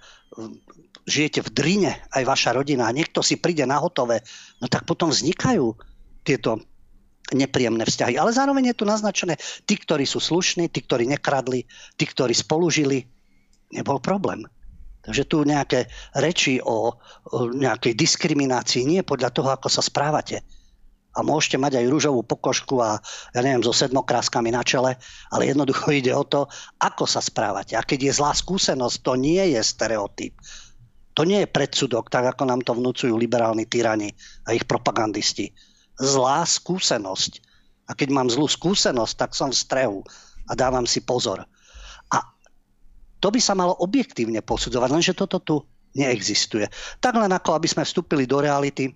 žijete 1.07 1.47
v 1.47 1.51
drine, 1.55 1.93
aj 2.11 2.23
vaša 2.27 2.51
rodina, 2.59 2.91
a 2.91 2.95
niekto 2.95 3.23
si 3.23 3.39
príde 3.39 3.67
na 3.67 3.79
hotové, 3.79 4.23
no 4.59 4.67
tak 4.67 4.87
potom 4.87 5.11
vznikajú 5.11 5.75
tieto 6.27 6.63
nepríjemné 7.35 7.87
vzťahy. 7.87 8.19
Ale 8.19 8.35
zároveň 8.35 8.75
je 8.75 8.79
tu 8.79 8.85
naznačené, 8.87 9.39
tí, 9.67 9.75
ktorí 9.79 10.07
sú 10.07 10.19
slušní, 10.19 10.71
tí, 10.71 10.83
ktorí 10.83 11.07
nekradli, 11.07 11.67
tí, 11.95 12.05
ktorí 12.07 12.35
spolužili, 12.35 13.07
nebol 13.75 13.99
problém. 13.99 14.47
Takže 15.03 15.27
tu 15.27 15.43
nejaké 15.43 15.91
reči 16.15 16.63
o, 16.63 16.95
o 17.35 17.39
nejakej 17.51 17.99
diskriminácii 17.99 18.87
nie 18.87 19.03
podľa 19.03 19.35
toho, 19.35 19.51
ako 19.51 19.67
sa 19.67 19.83
správate. 19.83 20.47
A 21.13 21.21
môžete 21.21 21.61
mať 21.61 21.83
aj 21.83 21.91
rúžovú 21.93 22.25
pokožku 22.25 22.81
a 22.81 22.97
ja 23.37 23.41
neviem, 23.45 23.61
so 23.61 23.75
sedmokráskami 23.75 24.49
na 24.49 24.65
čele, 24.65 24.97
ale 25.29 25.51
jednoducho 25.51 25.93
ide 26.01 26.15
o 26.15 26.25
to, 26.25 26.47
ako 26.81 27.05
sa 27.05 27.21
správate. 27.21 27.75
A 27.77 27.85
keď 27.85 28.09
je 28.09 28.19
zlá 28.23 28.33
skúsenosť, 28.33 28.97
to 29.03 29.13
nie 29.19 29.43
je 29.53 29.61
stereotyp. 29.61 30.33
To 31.13 31.29
nie 31.29 31.45
je 31.45 31.53
predsudok, 31.53 32.09
tak 32.09 32.25
ako 32.25 32.49
nám 32.49 32.65
to 32.65 32.73
vnúcujú 32.73 33.13
liberálni 33.21 33.69
tyrani 33.69 34.17
a 34.49 34.57
ich 34.57 34.65
propagandisti. 34.65 35.53
Zlá 36.01 36.49
skúsenosť. 36.49 37.53
A 37.91 37.93
keď 37.93 38.09
mám 38.17 38.33
zlú 38.33 38.49
skúsenosť, 38.49 39.15
tak 39.21 39.37
som 39.37 39.53
v 39.53 39.61
strehu 39.61 40.01
a 40.49 40.57
dávam 40.57 40.89
si 40.89 41.05
pozor. 41.05 41.45
To 43.23 43.31
by 43.31 43.39
sa 43.39 43.55
malo 43.55 43.79
objektívne 43.79 44.43
posudzovať, 44.43 44.89
lenže 44.91 45.15
toto 45.15 45.39
tu 45.39 45.63
neexistuje. 45.95 46.67
Tak 46.99 47.15
len 47.15 47.31
ako 47.31 47.55
aby 47.55 47.71
sme 47.71 47.87
vstúpili 47.87 48.27
do 48.27 48.43
reality, 48.43 48.91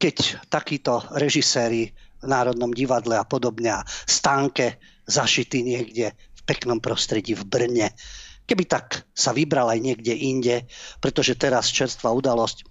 keď 0.00 0.48
takíto 0.50 1.04
režiséri 1.14 1.92
v 2.20 2.26
Národnom 2.26 2.74
divadle 2.74 3.16
a 3.16 3.24
podobne 3.24 3.80
a 3.80 3.86
stánke 3.86 4.80
zašitý 5.06 5.62
niekde 5.62 6.12
v 6.12 6.40
peknom 6.44 6.82
prostredí 6.82 7.36
v 7.36 7.44
Brne. 7.46 7.88
Keby 8.44 8.64
tak 8.66 9.06
sa 9.14 9.30
vybral 9.30 9.70
aj 9.70 9.80
niekde 9.80 10.14
inde, 10.16 10.66
pretože 10.98 11.38
teraz 11.38 11.70
čerstvá 11.70 12.10
udalosť. 12.10 12.66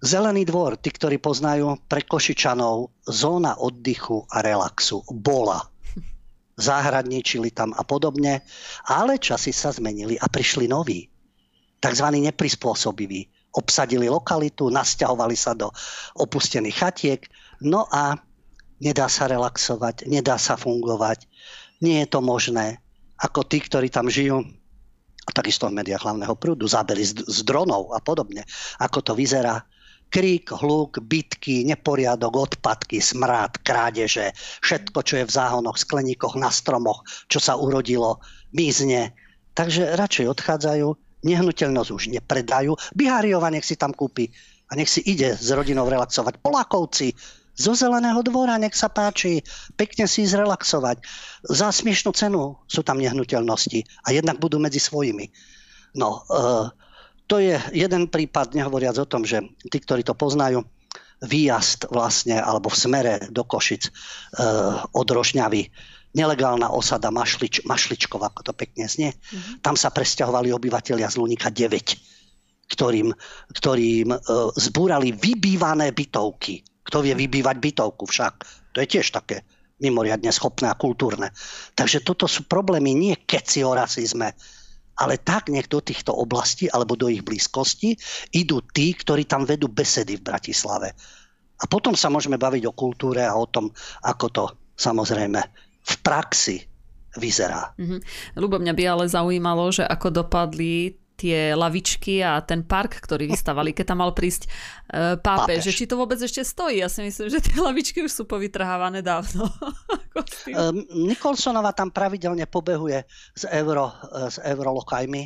Zelený 0.00 0.48
dvor, 0.48 0.80
tí, 0.80 0.88
ktorí 0.88 1.20
poznajú 1.20 1.76
pre 1.84 2.00
Košičanov, 2.06 3.04
zóna 3.04 3.60
oddychu 3.60 4.24
a 4.32 4.40
relaxu 4.40 5.04
bola. 5.12 5.60
Záhradničili 6.60 7.56
tam 7.56 7.72
a 7.72 7.82
podobne, 7.82 8.44
ale 8.92 9.16
časy 9.16 9.50
sa 9.50 9.72
zmenili 9.72 10.20
a 10.20 10.28
prišli 10.28 10.68
noví, 10.68 11.08
tzv. 11.80 12.06
neprispôsobiví. 12.20 13.32
Obsadili 13.56 14.06
lokalitu, 14.06 14.70
nasťahovali 14.70 15.34
sa 15.34 15.56
do 15.56 15.72
opustených 16.20 16.76
chatiek, 16.76 17.20
no 17.66 17.88
a 17.90 18.14
nedá 18.78 19.08
sa 19.10 19.26
relaxovať, 19.26 20.06
nedá 20.06 20.38
sa 20.38 20.54
fungovať, 20.54 21.26
nie 21.82 22.04
je 22.04 22.08
to 22.08 22.20
možné. 22.20 22.78
Ako 23.20 23.44
tí, 23.44 23.58
ktorí 23.60 23.88
tam 23.90 24.06
žijú, 24.06 24.44
a 25.28 25.30
takisto 25.30 25.68
v 25.68 25.76
médiách 25.78 26.02
hlavného 26.02 26.34
prúdu, 26.34 26.64
zábery 26.66 27.04
z, 27.04 27.22
z 27.22 27.38
dronov 27.44 27.92
a 27.92 28.00
podobne, 28.00 28.42
ako 28.80 28.98
to 29.04 29.12
vyzerá. 29.14 29.62
Krík, 30.10 30.50
hluk, 30.50 30.98
bitky, 31.06 31.62
neporiadok, 31.70 32.34
odpadky, 32.34 32.98
smrad, 32.98 33.62
krádeže, 33.62 34.34
všetko, 34.62 34.98
čo 35.06 35.14
je 35.22 35.24
v 35.24 35.34
záhonoch, 35.34 35.78
skleníkoch, 35.78 36.34
na 36.34 36.50
stromoch, 36.50 37.06
čo 37.30 37.38
sa 37.38 37.54
urodilo, 37.54 38.18
mizne. 38.50 39.14
Takže 39.54 39.94
radšej 39.94 40.26
odchádzajú, 40.26 40.88
nehnuteľnosť 41.22 41.90
už 41.94 42.02
nepredajú, 42.10 42.74
Biháriova 42.98 43.54
nech 43.54 43.66
si 43.66 43.78
tam 43.78 43.94
kúpi 43.94 44.34
a 44.70 44.78
nech 44.78 44.90
si 44.90 45.02
ide 45.06 45.38
s 45.38 45.48
rodinou 45.54 45.86
relaxovať. 45.86 46.42
Polákovci, 46.42 47.14
zo 47.60 47.76
zeleného 47.76 48.24
dvora, 48.24 48.56
nech 48.56 48.72
sa 48.72 48.88
páči, 48.88 49.44
pekne 49.76 50.08
si 50.08 50.24
zrelaxovať. 50.24 51.04
Za 51.44 51.68
smiešnú 51.68 52.10
cenu 52.16 52.56
sú 52.64 52.80
tam 52.80 52.96
nehnuteľnosti 52.96 53.84
a 54.06 54.16
jednak 54.16 54.40
budú 54.40 54.56
medzi 54.56 54.80
svojimi. 54.80 55.28
No, 55.92 56.24
uh, 56.32 56.72
to 57.30 57.38
je 57.38 57.54
jeden 57.70 58.10
prípad, 58.10 58.58
nehovoriac 58.58 58.98
o 58.98 59.06
tom, 59.06 59.22
že 59.22 59.38
tí, 59.70 59.78
ktorí 59.78 60.02
to 60.02 60.18
poznajú, 60.18 60.66
výjazd 61.20 61.92
vlastne, 61.94 62.40
alebo 62.40 62.72
v 62.72 62.80
smere 62.80 63.14
do 63.30 63.46
Košic 63.46 63.86
uh, 63.86 64.82
od 64.90 65.06
Rošňavy, 65.06 65.68
nelegálna 66.16 66.72
osada 66.72 67.12
Mašlič, 67.14 67.62
Mašličkov, 67.68 68.18
ako 68.24 68.50
to 68.50 68.52
pekne 68.56 68.88
znie. 68.90 69.12
Mm-hmm. 69.14 69.62
Tam 69.62 69.76
sa 69.78 69.92
presťahovali 69.94 70.50
obyvateľia 70.50 71.06
z 71.12 71.20
Lunika 71.20 71.52
9, 71.52 72.72
ktorým, 72.72 73.12
ktorým 73.52 74.08
uh, 74.10 74.18
zbúrali 74.56 75.14
vybývané 75.14 75.92
bytovky 75.92 76.66
kto 76.90 77.06
vie 77.06 77.14
vybývať 77.14 77.56
bytovku 77.62 78.02
však. 78.10 78.34
To 78.74 78.82
je 78.82 78.90
tiež 78.90 79.14
také 79.14 79.46
mimoriadne 79.78 80.34
schopné 80.34 80.66
a 80.66 80.74
kultúrne. 80.74 81.30
Takže 81.78 82.02
toto 82.02 82.26
sú 82.26 82.44
problémy 82.50 82.92
nie 82.92 83.14
keci 83.14 83.62
o 83.62 83.72
rasizme, 83.72 84.34
ale 85.00 85.16
tak 85.18 85.48
nech 85.48 85.66
do 85.72 85.80
týchto 85.80 86.12
oblastí 86.12 86.68
alebo 86.68 86.94
do 86.94 87.08
ich 87.08 87.24
blízkosti 87.24 87.96
idú 88.36 88.60
tí, 88.76 88.92
ktorí 88.92 89.24
tam 89.24 89.48
vedú 89.48 89.72
besedy 89.72 90.20
v 90.20 90.26
Bratislave. 90.28 90.92
A 91.60 91.64
potom 91.68 91.96
sa 91.96 92.12
môžeme 92.12 92.36
baviť 92.40 92.68
o 92.68 92.76
kultúre 92.76 93.24
a 93.24 93.36
o 93.36 93.48
tom, 93.48 93.72
ako 94.04 94.26
to 94.32 94.44
samozrejme 94.76 95.40
v 95.80 95.94
praxi 96.04 96.60
vyzerá. 97.18 97.74
Mm-hmm. 97.76 98.00
Ľubo, 98.38 98.62
mňa 98.62 98.74
by 98.76 98.84
ale 98.86 99.04
zaujímalo, 99.10 99.68
že 99.74 99.82
ako 99.84 100.24
dopadli 100.24 100.94
tie 101.20 101.52
lavičky 101.52 102.24
a 102.24 102.40
ten 102.40 102.64
park, 102.64 103.04
ktorý 103.04 103.28
vystavali, 103.28 103.76
keď 103.76 103.92
tam 103.92 104.00
mal 104.00 104.16
prísť 104.16 104.48
uh, 104.48 105.20
pápež, 105.20 105.68
že 105.68 105.76
či 105.76 105.84
to 105.84 106.00
vôbec 106.00 106.16
ešte 106.16 106.40
stojí. 106.40 106.80
Ja 106.80 106.88
si 106.88 107.04
myslím, 107.04 107.28
že 107.28 107.44
tie 107.44 107.60
lavičky 107.60 108.00
už 108.00 108.08
sú 108.08 108.24
povytrhávané 108.24 109.04
dávno. 109.04 109.44
um, 109.52 110.80
Nikolsonova 111.04 111.76
tam 111.76 111.92
pravidelne 111.92 112.48
pobehuje 112.48 113.04
s, 113.36 113.44
euro, 113.52 113.92
e, 113.92 114.32
s 114.32 114.40
eurolokajmi 114.40 115.22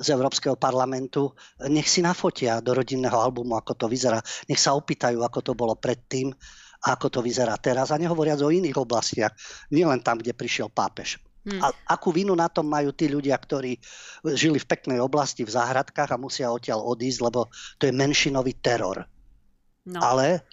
z 0.00 0.06
Európskeho 0.12 0.60
parlamentu. 0.60 1.32
Nech 1.72 1.88
si 1.88 2.04
nafotia 2.04 2.60
do 2.60 2.76
rodinného 2.76 3.16
albumu, 3.16 3.56
ako 3.56 3.72
to 3.74 3.86
vyzerá. 3.88 4.20
Nech 4.48 4.60
sa 4.60 4.76
opýtajú, 4.76 5.20
ako 5.24 5.40
to 5.40 5.52
bolo 5.56 5.76
predtým 5.80 6.32
ako 6.80 7.12
to 7.12 7.20
vyzerá 7.20 7.60
teraz. 7.60 7.92
A 7.92 8.00
nehovoriac 8.00 8.40
o 8.40 8.48
iných 8.48 8.80
oblastiach, 8.80 9.36
nielen 9.68 10.00
tam, 10.00 10.16
kde 10.16 10.32
prišiel 10.32 10.72
pápež. 10.72 11.20
Hmm. 11.40 11.60
A 11.64 11.72
akú 11.96 12.12
vinu 12.12 12.36
na 12.36 12.52
tom 12.52 12.68
majú 12.68 12.92
tí 12.92 13.08
ľudia, 13.08 13.32
ktorí 13.32 13.80
žili 14.36 14.60
v 14.60 14.68
peknej 14.68 15.00
oblasti 15.00 15.40
v 15.40 15.54
záhradkách 15.56 16.12
a 16.12 16.20
musia 16.20 16.52
odtiaľ 16.52 16.84
odísť, 16.84 17.20
lebo 17.24 17.48
to 17.80 17.88
je 17.88 17.96
menšinový 17.96 18.60
teror. 18.60 19.08
No. 19.88 20.00
Ale 20.04 20.44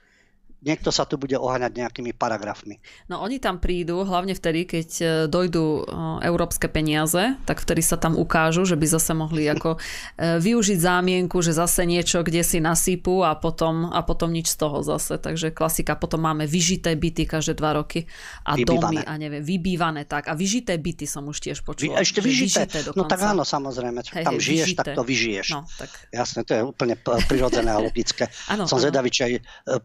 niekto 0.65 0.89
sa 0.89 1.05
tu 1.05 1.21
bude 1.21 1.37
oháňať 1.37 1.85
nejakými 1.85 2.17
paragrafmi. 2.17 2.81
No 3.05 3.21
oni 3.21 3.37
tam 3.37 3.61
prídu 3.61 4.01
hlavne 4.01 4.33
vtedy, 4.33 4.65
keď 4.65 4.89
e, 4.97 5.05
dojdú 5.29 5.65
e, 5.65 5.81
európske 6.25 6.65
peniaze, 6.65 7.37
tak 7.45 7.61
vtedy 7.61 7.85
sa 7.85 7.95
tam 7.95 8.17
ukážu, 8.17 8.65
že 8.65 8.73
by 8.73 8.87
zase 8.89 9.13
mohli 9.13 9.45
ako 9.45 9.77
e, 9.77 10.41
využiť 10.41 10.77
zámienku, 10.81 11.37
že 11.45 11.53
zase 11.53 11.85
niečo 11.85 12.25
kde 12.25 12.41
si 12.41 12.57
nasypú 12.57 13.21
a 13.21 13.37
potom, 13.37 13.93
a 13.93 14.01
potom 14.01 14.33
nič 14.33 14.57
z 14.57 14.57
toho 14.57 14.81
zase. 14.81 15.21
Takže 15.21 15.53
klasika, 15.53 15.93
potom 15.93 16.25
máme 16.25 16.49
vyžité 16.49 16.97
byty 16.97 17.29
každé 17.29 17.53
dva 17.61 17.77
roky 17.77 18.09
a 18.41 18.57
vybývané. 18.57 18.81
domy 18.81 18.99
a 19.05 19.13
neviem, 19.21 19.43
vybývané 19.45 20.09
tak. 20.09 20.25
A 20.25 20.33
vyžité 20.33 20.73
byty 20.81 21.05
som 21.05 21.21
už 21.29 21.37
tiež 21.37 21.61
počula. 21.61 22.01
Vy, 22.01 22.01
ešte 22.01 22.19
vyžité, 22.19 22.65
no 22.97 23.05
tak 23.05 23.21
áno, 23.21 23.45
samozrejme, 23.45 24.01
hej, 24.01 24.25
tam 24.25 24.35
hej, 24.35 24.41
žiješ, 24.41 24.65
vyžité. 24.73 24.81
tak 24.81 24.97
to 24.97 25.03
vyžiješ. 25.05 25.47
No, 25.53 25.61
tak. 25.77 25.89
Jasné, 26.09 26.39
to 26.43 26.51
je 26.57 26.61
úplne 26.65 26.95
prirodzené 27.29 27.69
a 27.69 27.77
logické. 27.77 28.25
ano, 28.49 28.65
som 28.65 28.81
zvedavý, 28.81 29.13
či 29.13 29.21
aj 29.23 29.33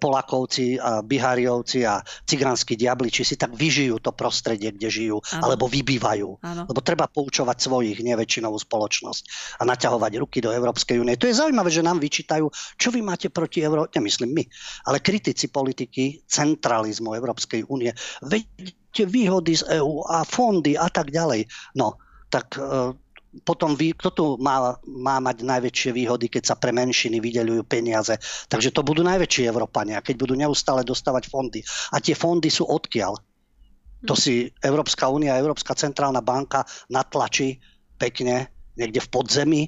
Polákovci 0.00 0.62
Slováci 0.62 0.79
a 0.79 1.03
Bihariovci 1.03 1.81
a 1.87 2.03
cigánsky 2.27 2.79
diabli, 2.79 3.11
či 3.11 3.27
si 3.27 3.35
tak 3.35 3.55
vyžijú 3.55 3.98
to 3.98 4.14
prostredie, 4.14 4.70
kde 4.70 4.88
žijú, 4.88 5.16
ano. 5.35 5.42
alebo 5.42 5.64
vybývajú. 5.66 6.29
Ano. 6.42 6.62
Lebo 6.70 6.81
treba 6.81 7.11
poučovať 7.11 7.59
svojich, 7.59 7.98
neväčšinovú 8.03 8.59
spoločnosť 8.59 9.22
a 9.59 9.62
naťahovať 9.66 10.12
ruky 10.22 10.38
do 10.38 10.55
Európskej 10.55 11.03
únie. 11.03 11.18
To 11.18 11.27
je 11.27 11.38
zaujímavé, 11.38 11.70
že 11.70 11.83
nám 11.83 11.98
vyčítajú, 11.98 12.46
čo 12.79 12.88
vy 12.94 13.01
máte 13.03 13.29
proti 13.29 13.64
Euró... 13.66 13.88
nemyslím 13.90 14.31
my, 14.31 14.44
ale 14.87 15.03
kritici 15.03 15.51
politiky 15.51 16.22
centralizmu 16.27 17.14
Európskej 17.18 17.66
únie. 17.66 17.90
Veď 18.22 18.46
výhody 19.09 19.57
z 19.57 19.81
EÚ 19.81 20.05
a 20.05 20.20
fondy 20.29 20.77
a 20.77 20.87
tak 20.92 21.09
ďalej. 21.09 21.48
No, 21.81 21.96
tak 22.29 22.61
e, 22.61 22.92
potom 23.40 23.73
vy, 23.73 23.97
kto 23.97 24.11
tu 24.12 24.25
má, 24.37 24.77
má 24.85 25.16
mať 25.16 25.40
najväčšie 25.40 25.90
výhody, 25.97 26.29
keď 26.29 26.53
sa 26.53 26.57
pre 26.61 26.68
menšiny 26.68 27.16
vydeľujú 27.16 27.64
peniaze. 27.64 28.12
Takže 28.53 28.77
to 28.77 28.85
budú 28.85 29.01
najväčší 29.01 29.49
Európania, 29.49 30.05
keď 30.05 30.14
budú 30.21 30.35
neustále 30.37 30.85
dostávať 30.85 31.33
fondy. 31.33 31.64
A 31.97 32.01
tie 32.05 32.12
fondy 32.12 32.53
sú 32.53 32.68
odkiaľ? 32.68 33.16
To 34.05 34.12
si 34.12 34.53
Európska 34.61 35.09
únia, 35.09 35.40
Európska 35.40 35.73
centrálna 35.73 36.21
banka 36.21 36.66
natlačí 36.92 37.57
pekne 37.97 38.53
niekde 38.77 39.01
v 39.01 39.09
podzemí. 39.09 39.62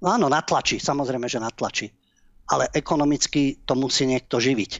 No 0.00 0.16
áno, 0.16 0.32
natlačí, 0.32 0.80
samozrejme, 0.80 1.28
že 1.28 1.42
natlačí. 1.42 1.92
Ale 2.48 2.72
ekonomicky 2.72 3.60
to 3.68 3.76
musí 3.76 4.08
niekto 4.08 4.40
živiť. 4.40 4.72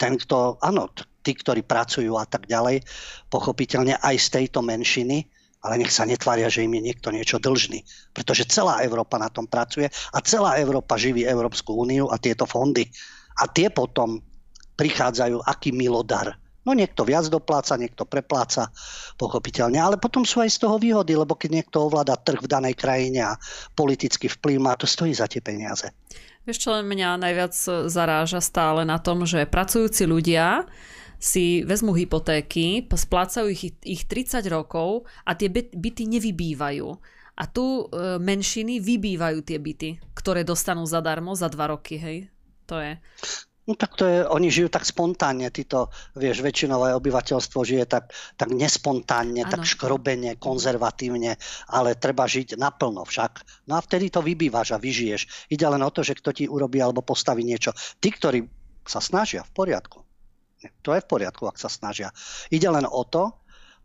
Ten, 0.00 0.16
kto, 0.16 0.58
áno, 0.64 0.90
tí, 1.20 1.36
ktorí 1.36 1.62
pracujú 1.62 2.16
a 2.16 2.24
tak 2.24 2.48
ďalej, 2.48 2.82
pochopiteľne 3.28 4.00
aj 4.00 4.16
z 4.16 4.28
tejto 4.40 4.64
menšiny, 4.64 5.28
ale 5.60 5.74
nech 5.80 5.92
sa 5.92 6.08
netvária, 6.08 6.48
že 6.48 6.64
im 6.64 6.72
je 6.72 6.92
niekto 6.92 7.12
niečo 7.12 7.36
dlžný. 7.36 7.84
Pretože 8.16 8.48
celá 8.48 8.80
Európa 8.80 9.20
na 9.20 9.28
tom 9.28 9.44
pracuje 9.44 9.88
a 9.88 10.18
celá 10.24 10.56
Európa 10.56 10.96
živí 10.96 11.28
Európsku 11.28 11.76
úniu 11.76 12.08
a 12.08 12.16
tieto 12.16 12.48
fondy. 12.48 12.88
A 13.40 13.48
tie 13.48 13.68
potom 13.68 14.20
prichádzajú 14.80 15.44
aký 15.44 15.76
milodar. 15.76 16.40
No 16.64 16.76
niekto 16.76 17.08
viac 17.08 17.28
dopláca, 17.32 17.80
niekto 17.80 18.04
prepláca, 18.04 18.68
pochopiteľne, 19.16 19.80
ale 19.80 19.96
potom 19.96 20.28
sú 20.28 20.44
aj 20.44 20.52
z 20.52 20.58
toho 20.60 20.76
výhody, 20.76 21.16
lebo 21.16 21.32
keď 21.32 21.50
niekto 21.60 21.88
ovláda 21.88 22.20
trh 22.20 22.40
v 22.40 22.48
danej 22.52 22.76
krajine 22.76 23.32
a 23.32 23.40
politický 23.72 24.28
vplyv 24.28 24.56
má, 24.60 24.72
to 24.76 24.84
stojí 24.84 25.12
za 25.16 25.24
tie 25.24 25.40
peniaze. 25.40 25.88
Vieš 26.44 26.68
čo 26.68 26.70
mňa 26.80 27.20
najviac 27.20 27.52
zaráža 27.88 28.40
stále 28.44 28.84
na 28.84 29.00
tom, 29.00 29.24
že 29.28 29.48
pracujúci 29.48 30.04
ľudia 30.08 30.68
si 31.20 31.60
vezmú 31.68 31.92
hypotéky, 31.92 32.88
splácajú 32.88 33.52
ich, 33.52 33.76
ich 33.84 34.08
30 34.08 34.40
rokov 34.48 35.04
a 35.28 35.36
tie 35.36 35.52
byty 35.52 36.08
nevybývajú. 36.08 36.88
A 37.40 37.44
tu 37.48 37.88
e, 37.88 38.16
menšiny 38.20 38.80
vybývajú 38.80 39.44
tie 39.44 39.60
byty, 39.60 40.00
ktoré 40.16 40.44
dostanú 40.44 40.88
zadarmo 40.88 41.36
za 41.36 41.52
dva 41.52 41.72
roky, 41.76 42.00
hej? 42.00 42.18
To 42.68 42.80
je... 42.80 42.96
No 43.68 43.78
tak 43.78 43.94
to 43.94 44.02
je, 44.02 44.26
oni 44.26 44.50
žijú 44.50 44.66
tak 44.66 44.82
spontánne, 44.82 45.46
títo, 45.54 45.94
vieš, 46.18 46.42
väčšinové 46.42 46.90
obyvateľstvo 46.96 47.60
žije 47.62 47.86
tak, 47.86 48.10
tak 48.34 48.50
nespontánne, 48.50 49.46
ano. 49.46 49.52
tak 49.52 49.62
škrobene, 49.62 50.42
konzervatívne, 50.42 51.38
ale 51.70 51.94
treba 51.94 52.26
žiť 52.26 52.58
naplno 52.58 53.06
však. 53.06 53.32
No 53.70 53.78
a 53.78 53.80
vtedy 53.84 54.10
to 54.10 54.26
vybývaš 54.26 54.74
a 54.74 54.82
vyžiješ. 54.82 55.54
Ide 55.54 55.66
len 55.70 55.86
o 55.86 55.90
to, 55.94 56.02
že 56.02 56.18
kto 56.18 56.34
ti 56.34 56.50
urobí 56.50 56.82
alebo 56.82 57.06
postaví 57.06 57.46
niečo. 57.46 57.70
Tí, 58.02 58.10
ktorí 58.10 58.42
sa 58.82 58.98
snažia, 58.98 59.46
v 59.46 59.52
poriadku. 59.54 60.09
To 60.84 60.90
je 60.92 61.00
v 61.00 61.08
poriadku, 61.08 61.48
ak 61.48 61.56
sa 61.56 61.72
snažia. 61.72 62.12
Ide 62.52 62.68
len 62.68 62.84
o 62.84 63.02
to, 63.08 63.32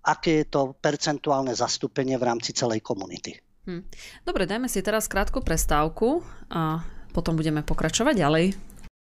aké 0.06 0.44
je 0.44 0.48
to 0.52 0.78
percentuálne 0.78 1.56
zastúpenie 1.56 2.20
v 2.20 2.28
rámci 2.28 2.54
celej 2.54 2.84
komunity. 2.86 3.34
Hm. 3.66 3.82
Dobre, 4.22 4.46
dajme 4.46 4.70
si 4.70 4.86
teraz 4.86 5.10
krátku 5.10 5.42
prestávku 5.42 6.22
a 6.54 6.86
potom 7.16 7.34
budeme 7.34 7.66
pokračovať 7.66 8.14
ďalej. 8.14 8.46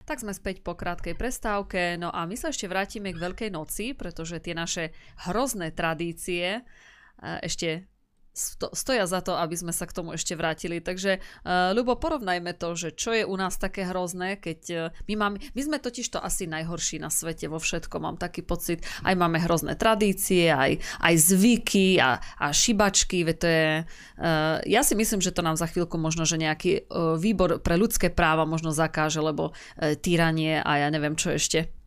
Tak 0.10 0.26
sme 0.26 0.34
späť 0.34 0.66
po 0.66 0.74
krátkej 0.74 1.14
prestávke, 1.14 1.94
no 2.02 2.10
a 2.10 2.26
my 2.26 2.34
sa 2.34 2.50
ešte 2.50 2.66
vrátime 2.66 3.14
k 3.14 3.22
Veľkej 3.22 3.50
noci, 3.54 3.94
pretože 3.94 4.42
tie 4.42 4.58
naše 4.58 4.90
hrozné 5.30 5.70
tradície 5.70 6.58
eh, 6.58 7.38
ešte 7.46 7.86
sto, 8.40 8.72
stoja 8.72 9.04
za 9.04 9.20
to, 9.20 9.36
aby 9.36 9.60
sme 9.60 9.76
sa 9.76 9.84
k 9.84 9.92
tomu 9.92 10.16
ešte 10.16 10.40
vrátili. 10.40 10.80
Takže, 10.80 11.20
uh, 11.20 11.76
Ľubo, 11.76 12.00
porovnajme 12.00 12.56
to, 12.56 12.72
že 12.80 12.96
čo 12.96 13.12
je 13.12 13.28
u 13.28 13.36
nás 13.36 13.60
také 13.60 13.84
hrozné, 13.84 14.40
keď 14.40 14.60
uh, 14.72 14.80
my 15.12 15.14
máme, 15.20 15.38
my 15.44 15.62
sme 15.62 15.78
totiž 15.84 16.08
to 16.08 16.24
asi 16.24 16.48
najhorší 16.48 17.04
na 17.04 17.12
svete 17.12 17.52
vo 17.52 17.60
všetkom, 17.60 18.00
mám 18.00 18.16
taký 18.16 18.48
pocit. 18.48 18.88
Aj 19.04 19.12
máme 19.12 19.44
hrozné 19.44 19.76
tradície, 19.76 20.48
aj, 20.48 20.80
aj 21.04 21.14
zvyky 21.20 22.00
a, 22.00 22.24
a 22.40 22.48
šibačky, 22.56 23.28
to 23.36 23.48
je, 23.48 23.84
uh, 23.84 24.64
ja 24.64 24.82
si 24.88 24.96
myslím, 24.96 25.20
že 25.20 25.36
to 25.36 25.44
nám 25.44 25.60
za 25.60 25.68
chvíľku 25.68 26.00
možno, 26.00 26.24
že 26.24 26.40
nejaký 26.40 26.88
uh, 26.88 27.20
výbor 27.20 27.60
pre 27.60 27.76
ľudské 27.76 28.08
práva 28.08 28.48
možno 28.48 28.72
zakáže, 28.72 29.20
lebo 29.20 29.52
uh, 29.52 29.96
týranie 30.00 30.64
a 30.64 30.72
ja 30.80 30.88
neviem 30.88 31.20
čo 31.20 31.36
ešte. 31.36 31.79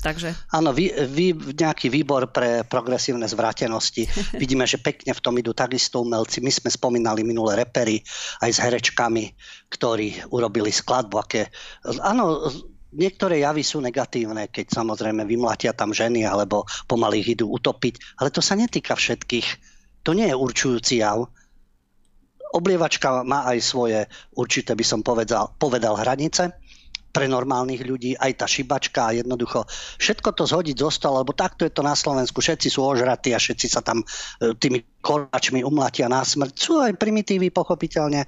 Takže... 0.00 0.32
Áno, 0.56 0.72
vy, 0.72 0.88
vy, 1.12 1.36
nejaký 1.52 1.92
výbor 1.92 2.32
pre 2.32 2.64
progresívne 2.64 3.28
zvrátenosti. 3.28 4.08
Vidíme, 4.42 4.64
že 4.64 4.80
pekne 4.80 5.12
v 5.12 5.20
tom 5.20 5.36
idú 5.36 5.52
takisto 5.52 6.00
umelci. 6.00 6.40
My 6.40 6.48
sme 6.48 6.72
spomínali 6.72 7.20
minulé 7.20 7.60
repery 7.60 8.00
aj 8.40 8.50
s 8.50 8.58
herečkami, 8.64 9.24
ktorí 9.68 10.32
urobili 10.32 10.72
skladbu. 10.72 11.16
Aké... 11.20 11.52
Áno, 12.00 12.48
niektoré 12.96 13.44
javy 13.44 13.60
sú 13.60 13.84
negatívne, 13.84 14.48
keď 14.48 14.72
samozrejme 14.72 15.28
vymlatia 15.28 15.76
tam 15.76 15.92
ženy 15.92 16.24
alebo 16.24 16.64
pomaly 16.88 17.20
ich 17.20 17.36
idú 17.38 17.52
utopiť, 17.52 18.18
ale 18.24 18.32
to 18.32 18.40
sa 18.40 18.56
netýka 18.56 18.96
všetkých. 18.96 19.48
To 20.08 20.16
nie 20.16 20.32
je 20.32 20.36
určujúci 20.36 21.04
jav. 21.04 21.28
Oblievačka 22.50 23.22
má 23.22 23.46
aj 23.46 23.58
svoje 23.62 24.00
určité, 24.34 24.74
by 24.74 24.82
som 24.82 25.00
povedal, 25.06 25.54
povedal 25.60 25.94
hranice 25.94 26.59
pre 27.10 27.26
normálnych 27.26 27.82
ľudí, 27.82 28.14
aj 28.16 28.42
tá 28.42 28.46
šibačka 28.46 29.10
jednoducho 29.14 29.66
všetko 29.98 30.30
to 30.34 30.46
zhodiť 30.46 30.76
zo 30.78 30.90
stola, 30.90 31.26
lebo 31.26 31.34
takto 31.34 31.66
je 31.66 31.74
to 31.74 31.82
na 31.82 31.98
Slovensku, 31.98 32.38
všetci 32.38 32.70
sú 32.70 32.86
ožratí 32.86 33.34
a 33.34 33.42
všetci 33.42 33.66
sa 33.66 33.82
tam 33.82 34.02
e, 34.02 34.54
tými 34.54 35.02
koláčmi 35.02 35.66
umlatia 35.66 36.06
na 36.06 36.22
smrť. 36.22 36.52
Sú 36.54 36.78
aj 36.78 36.96
primitívy, 36.96 37.50
pochopiteľne, 37.50 38.24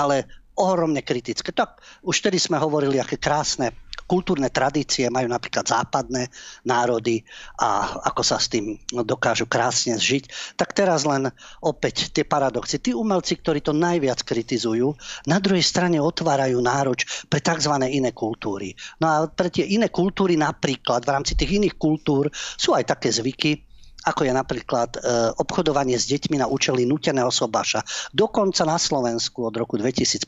ale 0.00 0.26
ohromne 0.56 1.00
kritické. 1.00 1.52
Tak 1.52 1.80
už 2.04 2.24
vtedy 2.24 2.40
sme 2.40 2.60
hovorili, 2.60 3.00
aké 3.00 3.16
krásne 3.16 3.72
kultúrne 4.12 4.52
tradície 4.52 5.08
majú 5.08 5.24
napríklad 5.32 5.64
západné 5.64 6.28
národy 6.68 7.24
a 7.56 7.96
ako 8.12 8.20
sa 8.20 8.36
s 8.36 8.52
tým 8.52 8.76
dokážu 8.92 9.48
krásne 9.48 9.96
zžiť, 9.96 10.54
tak 10.60 10.76
teraz 10.76 11.08
len 11.08 11.32
opäť 11.64 12.12
tie 12.12 12.28
paradoxy. 12.28 12.76
Tí 12.76 12.92
umelci, 12.92 13.40
ktorí 13.40 13.64
to 13.64 13.72
najviac 13.72 14.20
kritizujú, 14.20 14.92
na 15.24 15.40
druhej 15.40 15.64
strane 15.64 15.96
otvárajú 15.96 16.60
nároč 16.60 17.08
pre 17.32 17.40
tzv. 17.40 17.72
iné 17.88 18.12
kultúry. 18.12 18.76
No 19.00 19.08
a 19.08 19.16
pre 19.32 19.48
tie 19.48 19.64
iné 19.64 19.88
kultúry 19.88 20.36
napríklad 20.36 21.08
v 21.08 21.12
rámci 21.16 21.32
tých 21.32 21.56
iných 21.56 21.80
kultúr 21.80 22.28
sú 22.36 22.76
aj 22.76 22.92
také 22.92 23.08
zvyky, 23.08 23.71
ako 24.02 24.26
je 24.26 24.32
napríklad 24.34 24.90
e, 24.96 25.00
obchodovanie 25.38 25.94
s 25.94 26.10
deťmi 26.10 26.42
na 26.42 26.50
účely 26.50 26.82
nuteného 26.82 27.30
sobáša. 27.30 27.86
Dokonca 28.10 28.66
na 28.66 28.78
Slovensku 28.78 29.46
od 29.46 29.54
roku 29.54 29.78
2015, 29.78 30.26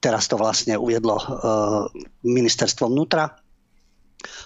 teraz 0.00 0.24
to 0.28 0.40
vlastne 0.40 0.80
uviedlo 0.80 1.16
e, 1.20 1.24
ministerstvo 2.24 2.88
vnútra, 2.88 3.36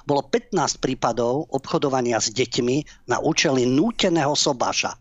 bolo 0.03 0.27
15 0.27 0.83
prípadov 0.83 1.47
obchodovania 1.55 2.19
s 2.19 2.35
deťmi 2.35 3.07
na 3.07 3.23
účely 3.23 3.63
núteného 3.63 4.35
sobáša. 4.35 4.99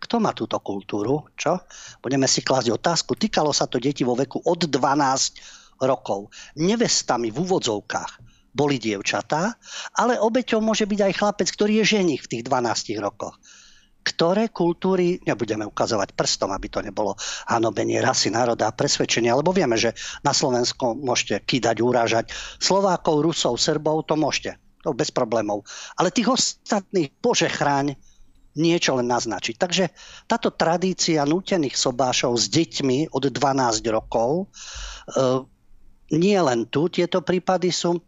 Kto 0.00 0.22
má 0.22 0.32
túto 0.32 0.56
kultúru? 0.62 1.28
Čo? 1.34 1.60
Budeme 2.00 2.30
si 2.30 2.40
klásť 2.40 2.72
otázku. 2.72 3.18
Týkalo 3.18 3.50
sa 3.52 3.66
to 3.66 3.82
detí 3.82 4.06
vo 4.06 4.16
veku 4.16 4.40
od 4.40 4.70
12 4.70 5.82
rokov. 5.82 6.32
Nevestami 6.56 7.28
v 7.28 7.36
úvodzovkách 7.42 8.29
boli 8.50 8.82
dievčatá, 8.82 9.54
ale 9.94 10.18
obeťou 10.18 10.58
môže 10.58 10.86
byť 10.86 11.00
aj 11.00 11.16
chlapec, 11.16 11.48
ktorý 11.50 11.82
je 11.82 11.98
ženich 11.98 12.22
v 12.26 12.30
tých 12.36 12.42
12 12.46 12.98
rokoch. 12.98 13.38
Ktoré 14.00 14.48
kultúry, 14.48 15.20
nebudeme 15.28 15.68
ukazovať 15.68 16.16
prstom, 16.16 16.56
aby 16.56 16.72
to 16.72 16.80
nebolo 16.80 17.14
hanobenie 17.52 18.00
rasy, 18.00 18.32
národa 18.32 18.72
a 18.72 18.76
presvedčenia, 18.76 19.36
lebo 19.36 19.52
vieme, 19.52 19.76
že 19.76 19.92
na 20.24 20.32
Slovensku 20.32 20.96
môžete 20.96 21.44
kýdať, 21.44 21.84
urážať 21.84 22.24
Slovákov, 22.56 23.20
Rusov, 23.20 23.60
Srbov, 23.60 24.08
to 24.08 24.16
môžete, 24.16 24.56
to 24.80 24.96
bez 24.96 25.12
problémov. 25.12 25.68
Ale 26.00 26.08
tých 26.08 26.32
ostatných, 26.32 27.12
bože 27.20 27.52
chráň, 27.52 27.92
niečo 28.58 28.98
len 28.98 29.06
naznačiť. 29.06 29.54
Takže 29.54 29.84
táto 30.26 30.50
tradícia 30.50 31.22
nútených 31.22 31.78
sobášov 31.78 32.34
s 32.34 32.50
deťmi 32.50 33.14
od 33.14 33.30
12 33.30 33.86
rokov, 33.94 34.50
e, 35.14 35.46
nie 36.10 36.34
len 36.34 36.66
tu 36.66 36.90
tieto 36.90 37.22
prípady 37.22 37.70
sú, 37.70 38.02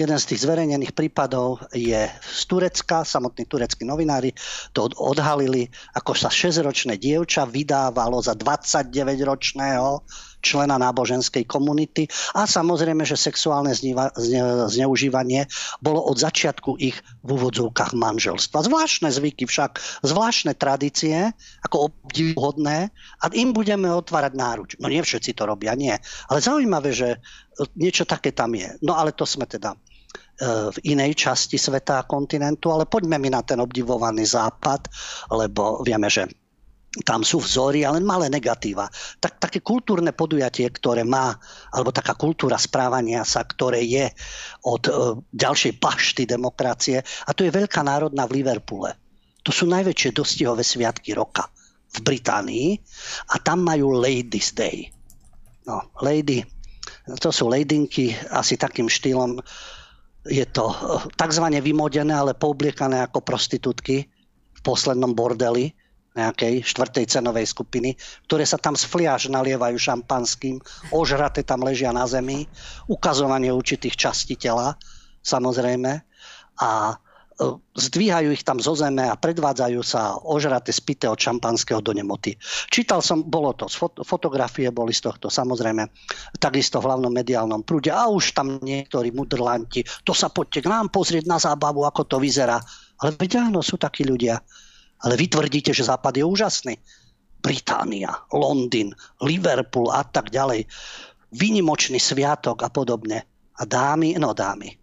Jeden 0.00 0.16
z 0.16 0.32
tých 0.32 0.48
zverejnených 0.48 0.96
prípadov 0.96 1.60
je 1.76 2.08
z 2.08 2.42
Turecka, 2.48 3.04
samotní 3.04 3.44
tureckí 3.44 3.84
novinári 3.84 4.32
to 4.72 4.88
odhalili, 4.96 5.68
ako 5.92 6.16
sa 6.16 6.32
6-ročné 6.32 6.96
dievča 6.96 7.44
vydávalo 7.44 8.16
za 8.24 8.32
29-ročného 8.32 10.00
člena 10.40 10.80
náboženskej 10.80 11.44
komunity 11.44 12.08
a 12.32 12.48
samozrejme, 12.48 13.04
že 13.04 13.12
sexuálne 13.12 13.76
zne, 13.76 13.92
zneužívanie 14.72 15.44
bolo 15.84 16.00
od 16.00 16.16
začiatku 16.16 16.80
ich 16.80 16.96
v 17.20 17.28
úvodzovkách 17.36 17.92
manželstva. 17.92 18.64
Zvláštne 18.64 19.12
zvyky 19.12 19.44
však, 19.44 20.00
zvláštne 20.00 20.56
tradície, 20.56 21.28
ako 21.60 21.92
obdivuhodné 21.92 22.88
a 23.20 23.24
im 23.36 23.52
budeme 23.52 23.92
otvárať 23.92 24.32
náruč. 24.32 24.70
No 24.80 24.88
nie 24.88 25.04
všetci 25.04 25.36
to 25.36 25.44
robia, 25.44 25.76
nie. 25.76 25.92
Ale 26.32 26.40
zaujímavé, 26.40 26.88
že 26.96 27.20
niečo 27.76 28.08
také 28.08 28.32
tam 28.32 28.56
je. 28.56 28.80
No 28.80 28.96
ale 28.96 29.12
to 29.12 29.28
sme 29.28 29.44
teda 29.44 29.76
v 30.40 30.78
inej 30.88 31.20
časti 31.20 31.60
sveta 31.60 32.00
a 32.00 32.08
kontinentu, 32.08 32.72
ale 32.72 32.88
poďme 32.88 33.20
mi 33.20 33.28
na 33.28 33.44
ten 33.44 33.60
obdivovaný 33.60 34.24
západ, 34.24 34.88
lebo 35.36 35.84
vieme, 35.84 36.08
že 36.08 36.24
tam 37.06 37.22
sú 37.22 37.38
vzory, 37.38 37.86
ale 37.86 38.02
malé 38.02 38.26
negatíva. 38.26 38.90
Tak, 39.22 39.38
také 39.38 39.62
kultúrne 39.62 40.10
podujatie, 40.10 40.66
ktoré 40.74 41.06
má, 41.06 41.38
alebo 41.70 41.94
taká 41.94 42.18
kultúra 42.18 42.58
správania 42.58 43.22
sa, 43.22 43.46
ktoré 43.46 43.86
je 43.86 44.10
od 44.66 44.82
e, 44.90 44.92
ďalšej 45.30 45.78
pašty 45.78 46.26
demokracie, 46.26 46.98
a 46.98 47.30
to 47.30 47.46
je 47.46 47.54
Veľká 47.54 47.86
národná 47.86 48.26
v 48.26 48.42
Liverpoole. 48.42 48.98
To 49.46 49.54
sú 49.54 49.70
najväčšie 49.70 50.10
dostihové 50.10 50.66
sviatky 50.66 51.14
roka 51.14 51.46
v 51.94 51.98
Británii 52.02 52.68
a 53.30 53.38
tam 53.38 53.62
majú 53.62 53.94
Ladies 53.94 54.50
Day. 54.50 54.90
No, 55.70 55.86
lady, 56.02 56.42
to 57.22 57.30
sú 57.30 57.46
ladinky 57.46 58.18
asi 58.34 58.58
takým 58.58 58.90
štýlom, 58.90 59.38
je 60.26 60.44
to 60.48 60.66
eh, 60.68 60.76
tzv. 61.16 61.46
vymodené, 61.60 62.12
ale 62.12 62.36
poobliekané 62.36 63.04
ako 63.08 63.24
prostitútky 63.24 64.04
v 64.56 64.60
poslednom 64.60 65.16
bordeli 65.16 65.72
nejakej 66.10 66.66
štvrtej 66.66 67.06
cenovej 67.06 67.46
skupiny, 67.46 67.94
ktoré 68.26 68.42
sa 68.42 68.58
tam 68.58 68.74
z 68.74 68.82
fliaž 68.82 69.30
nalievajú 69.30 69.78
šampanským, 69.78 70.58
ožraté 70.90 71.46
tam 71.46 71.62
ležia 71.62 71.94
na 71.94 72.02
zemi, 72.04 72.50
ukazovanie 72.90 73.54
určitých 73.54 73.94
častí 73.94 74.34
tela, 74.34 74.74
samozrejme. 75.22 76.02
A 76.60 76.98
zdvíhajú 77.72 78.36
ich 78.36 78.44
tam 78.44 78.60
zo 78.60 78.76
zeme 78.76 79.08
a 79.08 79.16
predvádzajú 79.16 79.80
sa 79.80 80.20
ožraté 80.20 80.76
spité 80.76 81.08
od 81.08 81.16
šampanského 81.16 81.80
do 81.80 81.96
nemoty. 81.96 82.36
Čítal 82.68 83.00
som, 83.00 83.24
bolo 83.24 83.56
to, 83.56 83.64
fotografie 84.04 84.68
boli 84.68 84.92
z 84.92 85.08
tohto 85.08 85.32
samozrejme, 85.32 85.88
takisto 86.36 86.84
v 86.84 86.86
hlavnom 86.92 87.12
mediálnom 87.12 87.64
prúde 87.64 87.88
a 87.88 88.12
už 88.12 88.36
tam 88.36 88.60
niektorí 88.60 89.16
mudrlanti, 89.16 89.80
to 90.04 90.12
sa 90.12 90.28
poďte 90.28 90.68
k 90.68 90.70
nám 90.70 90.92
pozrieť 90.92 91.24
na 91.24 91.40
zábavu, 91.40 91.88
ako 91.88 92.04
to 92.04 92.16
vyzerá. 92.20 92.60
Ale 93.00 93.16
veď 93.16 93.48
áno, 93.48 93.64
sú 93.64 93.80
takí 93.80 94.04
ľudia. 94.04 94.36
Ale 95.00 95.16
vy 95.16 95.32
tvrdíte, 95.32 95.72
že 95.72 95.88
Západ 95.88 96.20
je 96.20 96.24
úžasný. 96.28 96.76
Británia, 97.40 98.12
Londýn, 98.36 98.92
Liverpool 99.24 99.88
a 99.88 100.04
tak 100.04 100.28
ďalej. 100.28 100.68
Vynimočný 101.32 101.96
sviatok 101.96 102.60
a 102.60 102.68
podobne. 102.68 103.24
A 103.56 103.64
dámy, 103.64 104.20
no 104.20 104.36
dámy, 104.36 104.76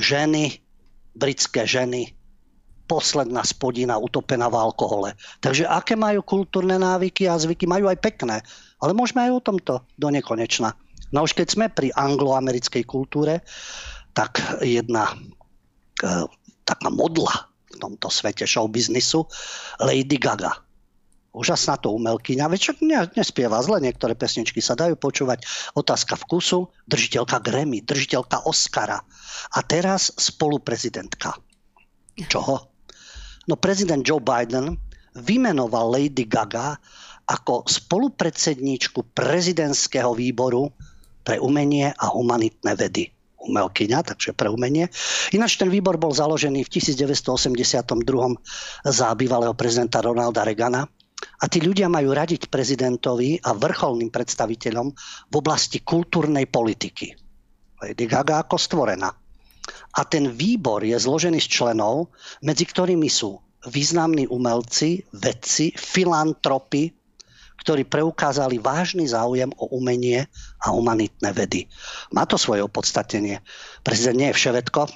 ženy, 0.00 0.67
britské 1.18 1.66
ženy, 1.66 2.14
posledná 2.88 3.44
spodina 3.44 4.00
utopená 4.00 4.48
v 4.48 4.56
alkohole. 4.56 5.12
Takže 5.44 5.68
aké 5.68 5.92
majú 5.92 6.24
kultúrne 6.24 6.80
návyky 6.80 7.28
a 7.28 7.36
zvyky, 7.36 7.68
majú 7.68 7.92
aj 7.92 8.00
pekné. 8.00 8.40
Ale 8.80 8.96
môžeme 8.96 9.28
aj 9.28 9.32
o 9.36 9.44
tomto 9.44 9.74
do 10.00 10.08
nekonečna. 10.08 10.72
No 11.12 11.28
už 11.28 11.36
keď 11.36 11.48
sme 11.52 11.66
pri 11.68 11.92
angloamerickej 11.92 12.84
kultúre, 12.88 13.44
tak 14.16 14.40
jedna 14.64 15.12
e, 16.00 16.24
taká 16.64 16.88
modla 16.88 17.48
v 17.68 17.76
tomto 17.76 18.08
svete 18.08 18.48
showbiznisu, 18.48 19.28
Lady 19.84 20.16
Gaga. 20.16 20.67
Úžasná 21.38 21.78
to 21.78 21.94
umelkyňa, 21.94 22.50
veď 22.50 22.82
ne, 22.82 23.06
nespieva 23.14 23.62
zle, 23.62 23.78
niektoré 23.78 24.18
pesničky 24.18 24.58
sa 24.58 24.74
dajú 24.74 24.98
počúvať. 24.98 25.46
Otázka 25.78 26.18
vkusu, 26.18 26.66
držiteľka 26.90 27.38
Grammy, 27.38 27.86
držiteľka 27.86 28.42
Oscara 28.42 28.98
a 29.54 29.58
teraz 29.62 30.10
spoluprezidentka. 30.18 31.38
Čoho? 32.26 32.74
No 33.46 33.54
prezident 33.54 34.02
Joe 34.02 34.18
Biden 34.18 34.74
vymenoval 35.14 35.94
Lady 35.94 36.26
Gaga 36.26 36.74
ako 37.30 37.68
spolupredsedníčku 37.70 39.14
prezidentského 39.14 40.16
výboru 40.18 40.74
pre 41.22 41.38
umenie 41.38 41.92
a 41.92 42.06
humanitné 42.10 42.74
vedy. 42.74 43.14
umelkyňa, 43.38 44.02
takže 44.02 44.34
pre 44.34 44.50
umenie. 44.50 44.90
Ináč 45.30 45.56
ten 45.56 45.70
výbor 45.70 45.96
bol 45.96 46.10
založený 46.10 46.66
v 46.66 46.72
1982 46.74 47.78
za 48.84 49.08
bývalého 49.14 49.54
prezidenta 49.54 50.02
Ronalda 50.02 50.42
Reagana. 50.42 50.90
A 51.38 51.44
tí 51.46 51.62
ľudia 51.62 51.86
majú 51.86 52.10
radiť 52.10 52.50
prezidentovi 52.50 53.38
a 53.46 53.54
vrcholným 53.54 54.10
predstaviteľom 54.10 54.88
v 55.30 55.34
oblasti 55.38 55.78
kultúrnej 55.86 56.50
politiky. 56.50 57.14
Lady 57.78 58.10
Gaga 58.10 58.42
ako 58.42 58.58
stvorená. 58.58 59.10
A 59.94 60.00
ten 60.02 60.34
výbor 60.34 60.82
je 60.82 60.98
zložený 60.98 61.38
z 61.38 61.48
členov, 61.48 62.10
medzi 62.42 62.66
ktorými 62.66 63.06
sú 63.06 63.38
významní 63.70 64.26
umelci, 64.26 65.06
vedci, 65.14 65.70
filantropy, 65.74 66.90
ktorí 67.58 67.86
preukázali 67.90 68.62
vážny 68.62 69.10
záujem 69.10 69.50
o 69.58 69.70
umenie 69.74 70.30
a 70.62 70.70
humanitné 70.70 71.30
vedy. 71.34 71.66
Má 72.14 72.22
to 72.26 72.38
svoje 72.38 72.62
opodstatnenie. 72.62 73.42
Prezident 73.82 74.18
nie 74.18 74.28
je 74.30 74.38
vševedko, 74.38 74.86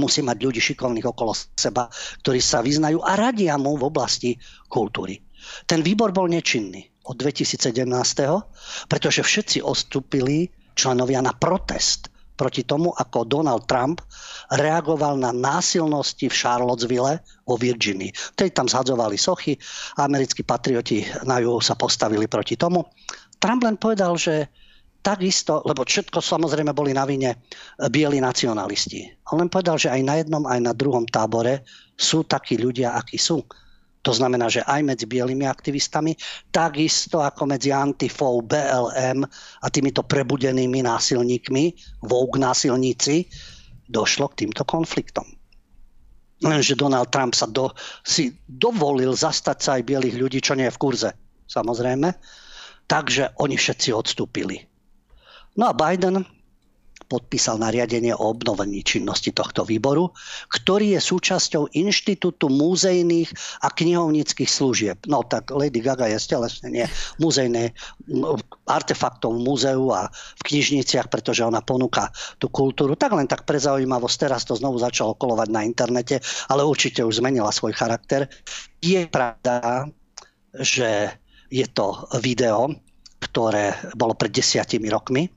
musí 0.00 0.20
mať 0.24 0.36
ľudí 0.40 0.60
šikovných 0.60 1.08
okolo 1.08 1.36
seba, 1.36 1.88
ktorí 2.24 2.40
sa 2.40 2.64
vyznajú 2.64 3.00
a 3.04 3.16
radia 3.16 3.56
mu 3.60 3.76
v 3.76 3.86
oblasti 3.88 4.40
kultúry. 4.68 5.25
Ten 5.66 5.82
výbor 5.82 6.10
bol 6.12 6.30
nečinný 6.30 6.86
od 7.06 7.16
2017, 7.18 7.86
pretože 8.90 9.22
všetci 9.22 9.58
odstúpili 9.62 10.50
členovia 10.74 11.22
na 11.22 11.32
protest 11.32 12.10
proti 12.36 12.68
tomu, 12.68 12.92
ako 12.92 13.24
Donald 13.24 13.64
Trump 13.64 14.04
reagoval 14.52 15.16
na 15.16 15.32
násilnosti 15.32 16.28
v 16.28 16.36
Charlottesville 16.36 17.24
vo 17.48 17.56
Virginii. 17.56 18.12
Vtedy 18.12 18.52
tam 18.52 18.68
zhadzovali 18.68 19.16
sochy, 19.16 19.56
americkí 19.96 20.44
patrioti 20.44 21.02
na 21.24 21.40
juhu 21.40 21.64
sa 21.64 21.74
postavili 21.74 22.28
proti 22.28 22.60
tomu. 22.60 22.84
Trump 23.40 23.64
len 23.64 23.80
povedal, 23.80 24.20
že 24.20 24.52
takisto, 25.00 25.64
lebo 25.64 25.86
všetko 25.86 26.18
samozrejme 26.18 26.74
boli 26.76 26.92
na 26.92 27.08
vine 27.08 27.46
bieli 27.88 28.20
nacionalisti. 28.20 29.06
On 29.32 29.40
len 29.40 29.48
povedal, 29.48 29.78
že 29.80 29.88
aj 29.88 30.02
na 30.02 30.14
jednom, 30.20 30.44
aj 30.44 30.60
na 30.60 30.74
druhom 30.76 31.06
tábore 31.08 31.64
sú 31.96 32.26
takí 32.26 32.58
ľudia, 32.60 32.98
akí 32.98 33.16
sú. 33.16 33.40
To 34.06 34.14
znamená, 34.14 34.46
že 34.46 34.62
aj 34.62 34.86
medzi 34.86 35.02
bielými 35.10 35.50
aktivistami, 35.50 36.14
takisto 36.54 37.26
ako 37.26 37.50
medzi 37.50 37.74
Antifou, 37.74 38.38
BLM 38.38 39.26
a 39.26 39.66
týmito 39.66 40.06
prebudenými 40.06 40.86
násilníkmi, 40.86 41.64
Vogue 42.06 42.38
násilníci, 42.38 43.26
došlo 43.90 44.30
k 44.30 44.46
týmto 44.46 44.62
konfliktom. 44.62 45.26
Lenže 46.38 46.78
Donald 46.78 47.10
Trump 47.10 47.34
sa 47.34 47.50
do, 47.50 47.74
si 48.06 48.30
dovolil 48.46 49.10
zastať 49.10 49.58
sa 49.58 49.70
aj 49.74 49.88
bielých 49.90 50.16
ľudí, 50.22 50.38
čo 50.38 50.54
nie 50.54 50.70
je 50.70 50.74
v 50.78 50.82
kurze, 50.86 51.10
samozrejme. 51.50 52.14
Takže 52.86 53.34
oni 53.42 53.58
všetci 53.58 53.90
odstúpili. 53.90 54.62
No 55.58 55.66
a 55.66 55.74
Biden 55.74 56.22
podpísal 57.06 57.62
nariadenie 57.62 58.12
o 58.14 58.34
obnovení 58.34 58.82
činnosti 58.82 59.30
tohto 59.30 59.62
výboru, 59.62 60.10
ktorý 60.50 60.98
je 60.98 61.00
súčasťou 61.00 61.70
Inštitútu 61.78 62.50
múzejných 62.50 63.30
a 63.62 63.70
knihovníckých 63.70 64.50
služieb. 64.50 64.98
No 65.06 65.22
tak 65.22 65.54
Lady 65.54 65.78
Gaga 65.78 66.10
je 66.10 66.18
stelesnenie 66.18 66.90
múzejné 67.22 67.70
artefaktov 68.66 69.38
v 69.38 69.44
múzeu 69.46 69.86
a 69.94 70.10
v 70.10 70.42
knižniciach, 70.50 71.06
pretože 71.06 71.46
ona 71.46 71.62
ponúka 71.62 72.10
tú 72.42 72.50
kultúru. 72.50 72.98
Tak 72.98 73.14
len 73.14 73.30
tak 73.30 73.46
pre 73.46 73.62
zaujímavosť, 73.62 74.16
teraz 74.26 74.42
to 74.42 74.58
znovu 74.58 74.82
začalo 74.82 75.14
kolovať 75.14 75.48
na 75.54 75.62
internete, 75.62 76.18
ale 76.50 76.66
určite 76.66 77.06
už 77.06 77.22
zmenila 77.22 77.54
svoj 77.54 77.74
charakter. 77.74 78.26
Je 78.82 79.06
pravda, 79.06 79.86
že 80.58 81.14
je 81.46 81.66
to 81.70 82.10
video, 82.18 82.74
ktoré 83.22 83.76
bolo 83.94 84.18
pred 84.18 84.34
desiatimi 84.34 84.90
rokmi 84.90 85.35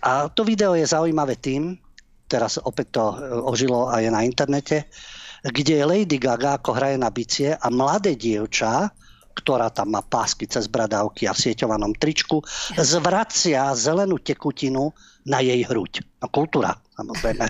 a 0.00 0.12
to 0.32 0.42
video 0.44 0.72
je 0.72 0.88
zaujímavé 0.88 1.36
tým, 1.36 1.76
teraz 2.24 2.56
opäť 2.56 2.86
to 2.96 3.04
e, 3.12 3.16
ožilo 3.44 3.92
a 3.92 4.00
je 4.00 4.08
na 4.08 4.24
internete, 4.24 4.88
kde 5.44 5.84
Lady 5.84 6.16
Gaga 6.16 6.56
ako 6.56 6.72
hraje 6.72 6.96
na 6.96 7.12
bicie 7.12 7.52
a 7.52 7.66
mladé 7.68 8.16
dievča, 8.16 8.88
ktorá 9.36 9.68
tam 9.68 9.92
má 9.92 10.00
pásky 10.00 10.48
cez 10.48 10.70
bradávky 10.70 11.28
a 11.28 11.36
v 11.36 11.42
sieťovanom 11.50 11.92
tričku, 11.98 12.40
zvracia 12.78 13.74
zelenú 13.76 14.16
tekutinu 14.22 14.94
na 15.28 15.42
jej 15.44 15.60
hruď. 15.66 16.00
No, 16.22 16.30
kultúra, 16.32 16.78
samozrejme. 16.96 17.44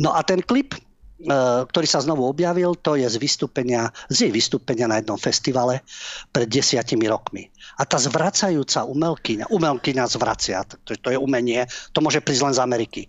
No 0.00 0.16
a 0.16 0.22
ten 0.24 0.40
klip 0.40 0.78
ktorý 1.16 1.88
sa 1.88 2.04
znovu 2.04 2.28
objavil, 2.28 2.76
to 2.76 3.00
je 3.00 3.08
z 3.08 3.16
vystúpenia, 3.16 3.88
z 4.12 4.28
jej 4.28 4.32
vystúpenia 4.32 4.84
na 4.84 5.00
jednom 5.00 5.16
festivale 5.16 5.80
pred 6.28 6.44
desiatimi 6.44 7.08
rokmi. 7.08 7.48
A 7.80 7.88
tá 7.88 7.96
zvracajúca 7.96 8.84
umelkyňa, 8.84 9.48
umelkyňa 9.48 10.04
zvracia, 10.12 10.60
to, 10.68 10.92
to 10.92 11.08
je 11.08 11.18
umenie, 11.18 11.64
to 11.96 12.04
môže 12.04 12.20
prísť 12.20 12.42
len 12.44 12.54
z 12.54 12.60
Ameriky. 12.60 13.02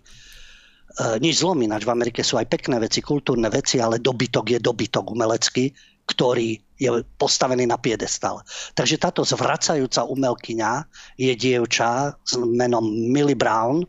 nič 1.20 1.44
zlom 1.44 1.60
ináč, 1.60 1.84
v 1.84 1.92
Amerike 1.92 2.24
sú 2.24 2.40
aj 2.40 2.48
pekné 2.48 2.80
veci, 2.80 3.04
kultúrne 3.04 3.52
veci, 3.52 3.76
ale 3.76 4.00
dobytok 4.00 4.56
je 4.56 4.58
dobytok 4.64 5.04
umelecký, 5.12 5.68
ktorý 6.08 6.56
je 6.80 7.04
postavený 7.20 7.68
na 7.68 7.76
piedestal. 7.76 8.40
Takže 8.72 8.96
táto 8.96 9.20
zvracajúca 9.20 10.08
umelkyňa 10.08 10.88
je 11.20 11.32
dievča 11.36 12.16
s 12.24 12.32
menom 12.40 12.88
Millie 12.88 13.36
Brown, 13.36 13.84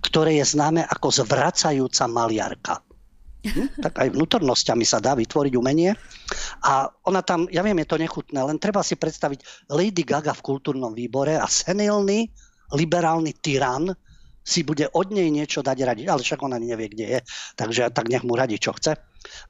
ktoré 0.00 0.40
je 0.40 0.48
známe 0.48 0.80
ako 0.88 1.12
zvracajúca 1.12 2.08
maliarka. 2.08 2.80
Hm? 3.40 3.80
tak 3.80 4.04
aj 4.04 4.08
vnútornosťami 4.12 4.84
sa 4.84 5.00
dá 5.00 5.16
vytvoriť 5.16 5.56
umenie. 5.56 5.96
A 6.60 6.92
ona 7.08 7.24
tam, 7.24 7.48
ja 7.48 7.64
viem, 7.64 7.76
je 7.80 7.88
to 7.88 7.96
nechutné, 7.96 8.36
len 8.36 8.60
treba 8.60 8.84
si 8.84 9.00
predstaviť 9.00 9.70
Lady 9.72 10.04
Gaga 10.04 10.36
v 10.36 10.44
kultúrnom 10.44 10.92
výbore 10.92 11.40
a 11.40 11.48
senilný 11.48 12.28
liberálny 12.76 13.32
tyran 13.40 13.88
si 14.40 14.64
bude 14.64 14.88
od 14.92 15.12
nej 15.12 15.28
niečo 15.28 15.60
dať 15.60 15.78
radiť, 15.84 16.06
ale 16.08 16.20
však 16.24 16.40
ona 16.40 16.56
nevie, 16.56 16.88
kde 16.92 17.06
je, 17.06 17.20
takže 17.56 17.92
tak 17.92 18.08
nech 18.08 18.24
mu 18.24 18.36
radí, 18.36 18.56
čo 18.56 18.72
chce. 18.72 18.96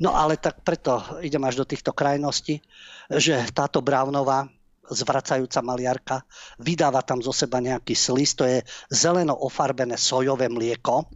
No 0.02 0.18
ale 0.18 0.38
tak 0.38 0.66
preto 0.66 0.98
idem 1.22 1.42
až 1.46 1.62
do 1.62 1.66
týchto 1.66 1.94
krajností, 1.94 2.58
že 3.06 3.38
táto 3.54 3.82
Brownová 3.86 4.50
zvracajúca 4.90 5.62
maliarka, 5.62 6.16
vydáva 6.58 7.06
tam 7.06 7.22
zo 7.22 7.30
seba 7.30 7.62
nejaký 7.62 7.94
slis, 7.94 8.34
to 8.34 8.42
je 8.42 8.58
zeleno 8.90 9.38
ofarbené 9.38 9.94
sojové 9.94 10.50
mlieko, 10.50 11.06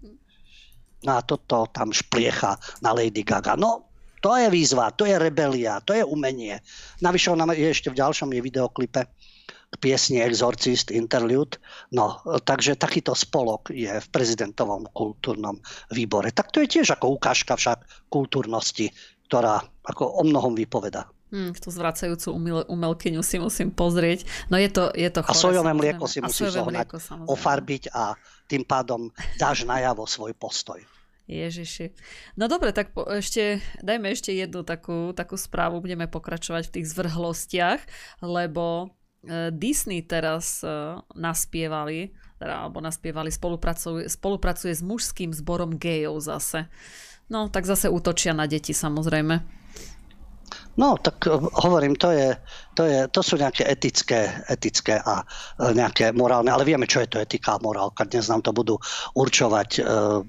No 1.04 1.16
a 1.16 1.20
toto 1.20 1.68
tam 1.68 1.92
špliecha 1.92 2.56
na 2.80 2.96
Lady 2.96 3.22
Gaga. 3.22 3.54
No, 3.60 3.92
to 4.24 4.32
je 4.40 4.48
výzva, 4.48 4.88
to 4.96 5.04
je 5.04 5.20
rebelia, 5.20 5.84
to 5.84 5.92
je 5.92 6.00
umenie. 6.00 6.56
Navyše 7.04 7.28
ona 7.36 7.44
je 7.52 7.68
ešte 7.68 7.92
v 7.92 8.00
ďalšom 8.00 8.32
je 8.32 8.40
videoklipe 8.40 9.04
k 9.04 9.74
piesni 9.76 10.24
Exorcist 10.24 10.88
Interlude. 10.88 11.60
No, 11.92 12.24
takže 12.24 12.80
takýto 12.80 13.12
spolok 13.12 13.68
je 13.68 13.90
v 13.90 14.08
prezidentovom 14.08 14.88
kultúrnom 14.96 15.60
výbore. 15.92 16.32
Tak 16.32 16.56
to 16.56 16.64
je 16.64 16.80
tiež 16.80 16.96
ako 16.96 17.20
ukážka 17.20 17.52
však 17.58 18.08
kultúrnosti, 18.08 18.88
ktorá 19.28 19.60
ako 19.84 20.08
o 20.08 20.22
mnohom 20.24 20.56
vypoveda. 20.56 21.04
Hmm, 21.34 21.50
tú 21.50 21.74
zvracajúcu 21.74 22.28
umil, 22.30 22.58
umelkyňu 22.70 23.18
si 23.26 23.42
musím 23.42 23.74
pozrieť. 23.74 24.22
No 24.48 24.54
je 24.54 24.70
to, 24.70 24.94
je 24.94 25.10
to 25.10 25.20
chore, 25.26 25.34
A 25.34 25.42
sojové 25.50 25.72
mlieko 25.74 26.06
si 26.06 26.22
musíš 26.22 26.54
zohnať, 26.54 26.94
ofarbiť 27.26 27.90
a 27.90 28.14
tým 28.46 28.62
pádom 28.62 29.10
dáš 29.34 29.66
najavo 29.66 30.06
svoj 30.06 30.30
postoj. 30.38 30.78
Ježiši. 31.24 31.96
No 32.36 32.52
dobre, 32.52 32.76
tak 32.76 32.92
po, 32.92 33.08
ešte, 33.08 33.64
dajme 33.80 34.12
ešte 34.12 34.36
jednu 34.36 34.60
takú, 34.60 35.16
takú 35.16 35.40
správu, 35.40 35.80
budeme 35.80 36.04
pokračovať 36.04 36.68
v 36.68 36.74
tých 36.80 36.86
zvrhlostiach, 36.92 37.80
lebo 38.20 38.92
e, 39.24 39.48
Disney 39.48 40.04
teraz 40.04 40.60
e, 40.60 41.00
naspievali, 41.16 42.12
teda, 42.36 42.68
alebo 42.68 42.84
naspievali, 42.84 43.32
spolupracuje, 43.32 44.04
spolupracuje 44.12 44.76
s 44.76 44.84
mužským 44.84 45.32
zborom 45.32 45.80
gejov 45.80 46.20
zase. 46.20 46.68
No, 47.32 47.48
tak 47.48 47.64
zase 47.64 47.88
útočia 47.88 48.36
na 48.36 48.44
deti 48.44 48.76
samozrejme. 48.76 49.63
No, 50.74 50.98
tak 50.98 51.26
eh, 51.26 51.38
hovorím, 51.38 51.94
to, 51.94 52.10
je, 52.10 52.34
to, 52.74 52.82
je, 52.86 53.06
to 53.08 53.20
sú 53.22 53.38
nejaké 53.38 53.62
etické, 53.66 54.42
etické 54.50 54.98
a 54.98 55.22
eh, 55.22 55.70
nejaké 55.70 56.10
morálne, 56.10 56.50
ale 56.50 56.66
vieme, 56.66 56.90
čo 56.90 56.98
je 57.02 57.10
to 57.14 57.22
etika 57.22 57.56
a 57.56 57.62
morálka. 57.62 58.06
Dnes 58.06 58.26
nám 58.26 58.42
to 58.42 58.50
budú 58.50 58.74
určovať, 59.14 59.70
eh, 59.78 59.84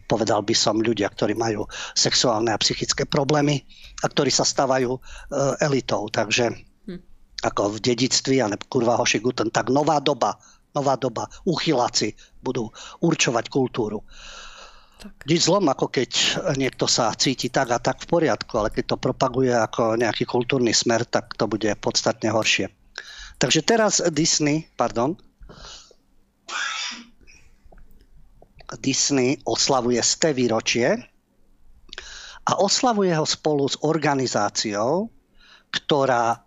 povedal 0.06 0.46
by 0.46 0.54
som, 0.54 0.78
ľudia, 0.78 1.10
ktorí 1.10 1.34
majú 1.34 1.66
sexuálne 1.98 2.54
a 2.54 2.62
psychické 2.62 3.10
problémy 3.10 3.66
a 4.04 4.12
ktorí 4.12 4.30
sa 4.30 4.46
stávajú 4.46 4.98
elitou. 5.66 6.12
Takže 6.14 6.54
hm. 6.86 7.00
ako 7.42 7.80
v 7.80 7.82
dedictvi, 7.82 8.38
a 8.44 8.52
kurva 8.70 9.02
hoši 9.02 9.18
guten, 9.24 9.50
tak 9.50 9.74
nová 9.74 9.98
doba, 9.98 10.38
nová 10.78 11.00
doba, 11.00 11.26
uchyláci 11.48 12.14
budú 12.44 12.70
určovať 13.02 13.50
kultúru. 13.50 14.04
Tak. 14.96 15.28
Nič 15.28 15.46
zlom, 15.46 15.68
ako 15.68 15.92
keď 15.92 16.12
niekto 16.56 16.88
sa 16.88 17.12
cíti 17.14 17.52
tak 17.52 17.70
a 17.76 17.80
tak 17.84 18.00
v 18.04 18.10
poriadku, 18.10 18.56
ale 18.56 18.72
keď 18.72 18.96
to 18.96 18.98
propaguje 18.98 19.52
ako 19.52 20.00
nejaký 20.00 20.24
kultúrny 20.24 20.72
smer, 20.72 21.04
tak 21.04 21.36
to 21.36 21.46
bude 21.46 21.68
podstatne 21.84 22.32
horšie. 22.32 22.72
Takže 23.36 23.62
teraz 23.68 24.00
Disney, 24.16 24.64
pardon, 24.80 25.20
Disney 28.80 29.38
oslavuje 29.46 30.02
ste 30.02 30.34
výročie 30.34 30.98
a 32.46 32.52
oslavuje 32.58 33.14
ho 33.14 33.26
spolu 33.28 33.70
s 33.70 33.78
organizáciou, 33.84 35.12
ktorá 35.70 36.40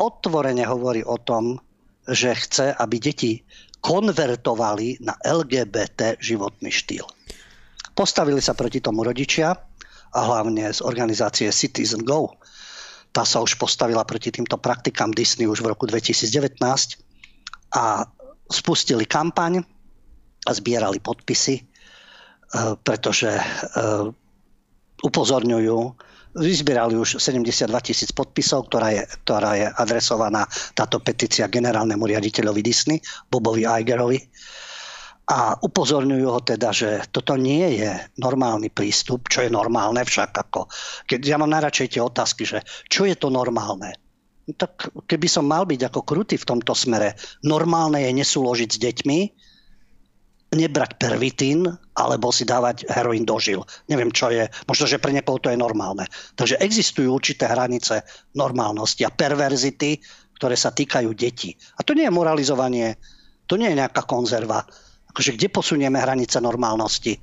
otvorene 0.00 0.66
hovorí 0.66 1.06
o 1.06 1.16
tom, 1.20 1.56
že 2.04 2.36
chce, 2.36 2.74
aby 2.76 2.96
deti 3.00 3.32
konvertovali 3.80 5.04
na 5.04 5.16
LGBT 5.20 6.16
životný 6.20 6.72
štýl. 6.72 7.04
Postavili 7.94 8.42
sa 8.42 8.58
proti 8.58 8.82
tomu 8.82 9.06
rodičia 9.06 9.54
a 10.14 10.18
hlavne 10.18 10.66
z 10.74 10.82
organizácie 10.82 11.50
Citizen 11.54 12.02
Go. 12.02 12.34
Tá 13.14 13.22
sa 13.22 13.38
už 13.38 13.54
postavila 13.54 14.02
proti 14.02 14.34
týmto 14.34 14.58
praktikám 14.58 15.14
Disney 15.14 15.46
už 15.46 15.62
v 15.62 15.70
roku 15.70 15.86
2019 15.86 16.58
a 17.78 18.02
spustili 18.50 19.06
kampaň 19.06 19.62
a 20.44 20.50
zbierali 20.50 20.98
podpisy, 20.98 21.62
e, 21.62 21.62
pretože 22.82 23.30
e, 23.30 23.42
upozorňujú, 25.06 25.78
vyzbierali 26.34 26.98
už 26.98 27.22
72 27.22 27.70
tisíc 27.86 28.10
podpisov, 28.10 28.66
ktorá 28.66 28.90
je, 28.90 29.02
ktorá 29.22 29.54
je 29.54 29.66
adresovaná 29.70 30.42
táto 30.74 30.98
petícia 30.98 31.46
generálnemu 31.46 32.02
riaditeľovi 32.02 32.60
Disney, 32.66 32.98
Bobovi 33.30 33.62
Igerovi 33.62 34.18
a 35.24 35.56
upozorňujú 35.56 36.26
ho 36.28 36.40
teda, 36.44 36.68
že 36.68 37.00
toto 37.08 37.40
nie 37.40 37.80
je 37.80 37.92
normálny 38.20 38.68
prístup, 38.68 39.32
čo 39.32 39.48
je 39.48 39.50
normálne 39.50 40.04
však 40.04 40.30
ako, 40.36 40.68
keď 41.08 41.20
ja 41.24 41.36
mám 41.40 41.48
najradšej 41.48 41.96
tie 41.96 42.02
otázky, 42.04 42.44
že 42.44 42.60
čo 42.92 43.08
je 43.08 43.16
to 43.16 43.32
normálne? 43.32 43.96
No 44.44 44.52
tak 44.60 44.92
keby 45.08 45.24
som 45.24 45.48
mal 45.48 45.64
byť 45.64 45.88
ako 45.88 46.00
krutý 46.04 46.36
v 46.36 46.44
tomto 46.44 46.76
smere, 46.76 47.16
normálne 47.40 48.04
je 48.04 48.12
nesúložiť 48.12 48.68
s 48.68 48.78
deťmi, 48.84 49.18
nebrať 50.54 51.00
pervitín 51.00 51.66
alebo 51.96 52.28
si 52.28 52.44
dávať 52.44 52.86
heroín 52.92 53.24
do 53.24 53.40
žil. 53.40 53.64
Neviem, 53.88 54.12
čo 54.12 54.30
je. 54.30 54.46
Možno, 54.68 54.84
že 54.86 55.02
pre 55.02 55.10
niekoho 55.10 55.40
to 55.40 55.50
je 55.50 55.58
normálne. 55.58 56.06
Takže 56.38 56.60
existujú 56.62 57.10
určité 57.16 57.48
hranice 57.50 58.04
normálnosti 58.36 59.02
a 59.02 59.10
perverzity, 59.10 59.98
ktoré 60.38 60.54
sa 60.54 60.70
týkajú 60.70 61.10
detí. 61.16 61.56
A 61.78 61.82
to 61.82 61.96
nie 61.96 62.06
je 62.06 62.14
moralizovanie, 62.14 63.00
to 63.48 63.56
nie 63.58 63.72
je 63.72 63.80
nejaká 63.80 64.04
konzerva 64.06 64.62
akože 65.14 65.38
kde 65.38 65.46
posunieme 65.46 66.02
hranice 66.02 66.42
normálnosti? 66.42 67.22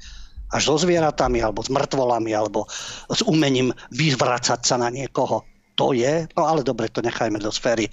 Až 0.55 0.71
so 0.71 0.75
zvieratami, 0.79 1.43
alebo 1.43 1.59
s 1.59 1.67
mŕtvolami, 1.67 2.31
alebo 2.31 2.63
s 3.11 3.19
umením 3.27 3.75
vyvracať 3.91 4.63
sa 4.63 4.79
na 4.79 4.87
niekoho. 4.87 5.43
To 5.75 5.91
je, 5.91 6.27
no 6.39 6.47
ale 6.47 6.63
dobre, 6.63 6.87
to 6.87 7.03
nechajme 7.03 7.39
do 7.39 7.51
sféry 7.51 7.91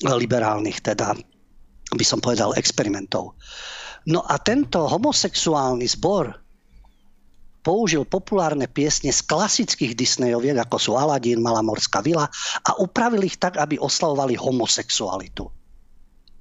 liberálnych, 0.00 0.80
teda 0.80 1.12
by 1.92 2.04
som 2.04 2.24
povedal 2.24 2.56
experimentov. 2.56 3.36
No 4.08 4.24
a 4.24 4.36
tento 4.40 4.84
homosexuálny 4.84 5.88
zbor 5.88 6.32
použil 7.64 8.04
populárne 8.04 8.68
piesne 8.68 9.08
z 9.08 9.24
klasických 9.24 9.96
Disneyoviek, 9.96 10.60
ako 10.60 10.76
sú 10.76 10.90
Aladín, 11.00 11.40
Malá 11.40 11.64
morská 11.64 12.04
vila 12.04 12.28
a 12.68 12.70
upravili 12.76 13.32
ich 13.32 13.40
tak, 13.40 13.56
aby 13.56 13.80
oslavovali 13.80 14.36
homosexualitu 14.36 15.48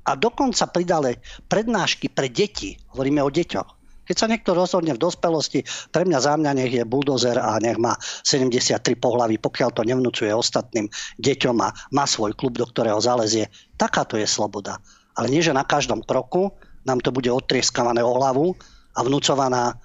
a 0.04 0.12
dokonca 0.20 0.68
pridali 0.68 1.16
prednášky 1.48 2.12
pre 2.12 2.28
deti. 2.28 2.76
Hovoríme 2.92 3.24
o 3.24 3.32
deťoch. 3.32 3.84
Keď 4.04 4.16
sa 4.20 4.28
niekto 4.28 4.52
rozhodne 4.52 4.92
v 4.92 5.00
dospelosti, 5.00 5.64
pre 5.96 6.04
mňa 6.04 6.20
za 6.20 6.36
mňa 6.36 6.52
nech 6.60 6.74
je 6.76 6.84
buldozer 6.84 7.40
a 7.40 7.56
nech 7.64 7.80
má 7.80 7.96
73 8.28 8.84
pohlavy, 9.00 9.40
pokiaľ 9.40 9.70
to 9.72 9.88
nevnúcuje 9.88 10.28
ostatným 10.28 10.92
deťom 11.24 11.58
a 11.64 11.72
má 11.96 12.04
svoj 12.04 12.36
klub, 12.36 12.60
do 12.60 12.68
ktorého 12.68 13.00
zalezie. 13.00 13.48
Takáto 13.80 14.20
je 14.20 14.28
sloboda. 14.28 14.76
Ale 15.16 15.32
nie, 15.32 15.40
že 15.40 15.56
na 15.56 15.64
každom 15.64 16.04
kroku 16.04 16.52
nám 16.84 17.00
to 17.00 17.16
bude 17.16 17.32
odtrieskavané 17.32 18.04
o 18.04 18.12
hlavu 18.20 18.60
a 18.92 19.00
vnúcovaná 19.08 19.80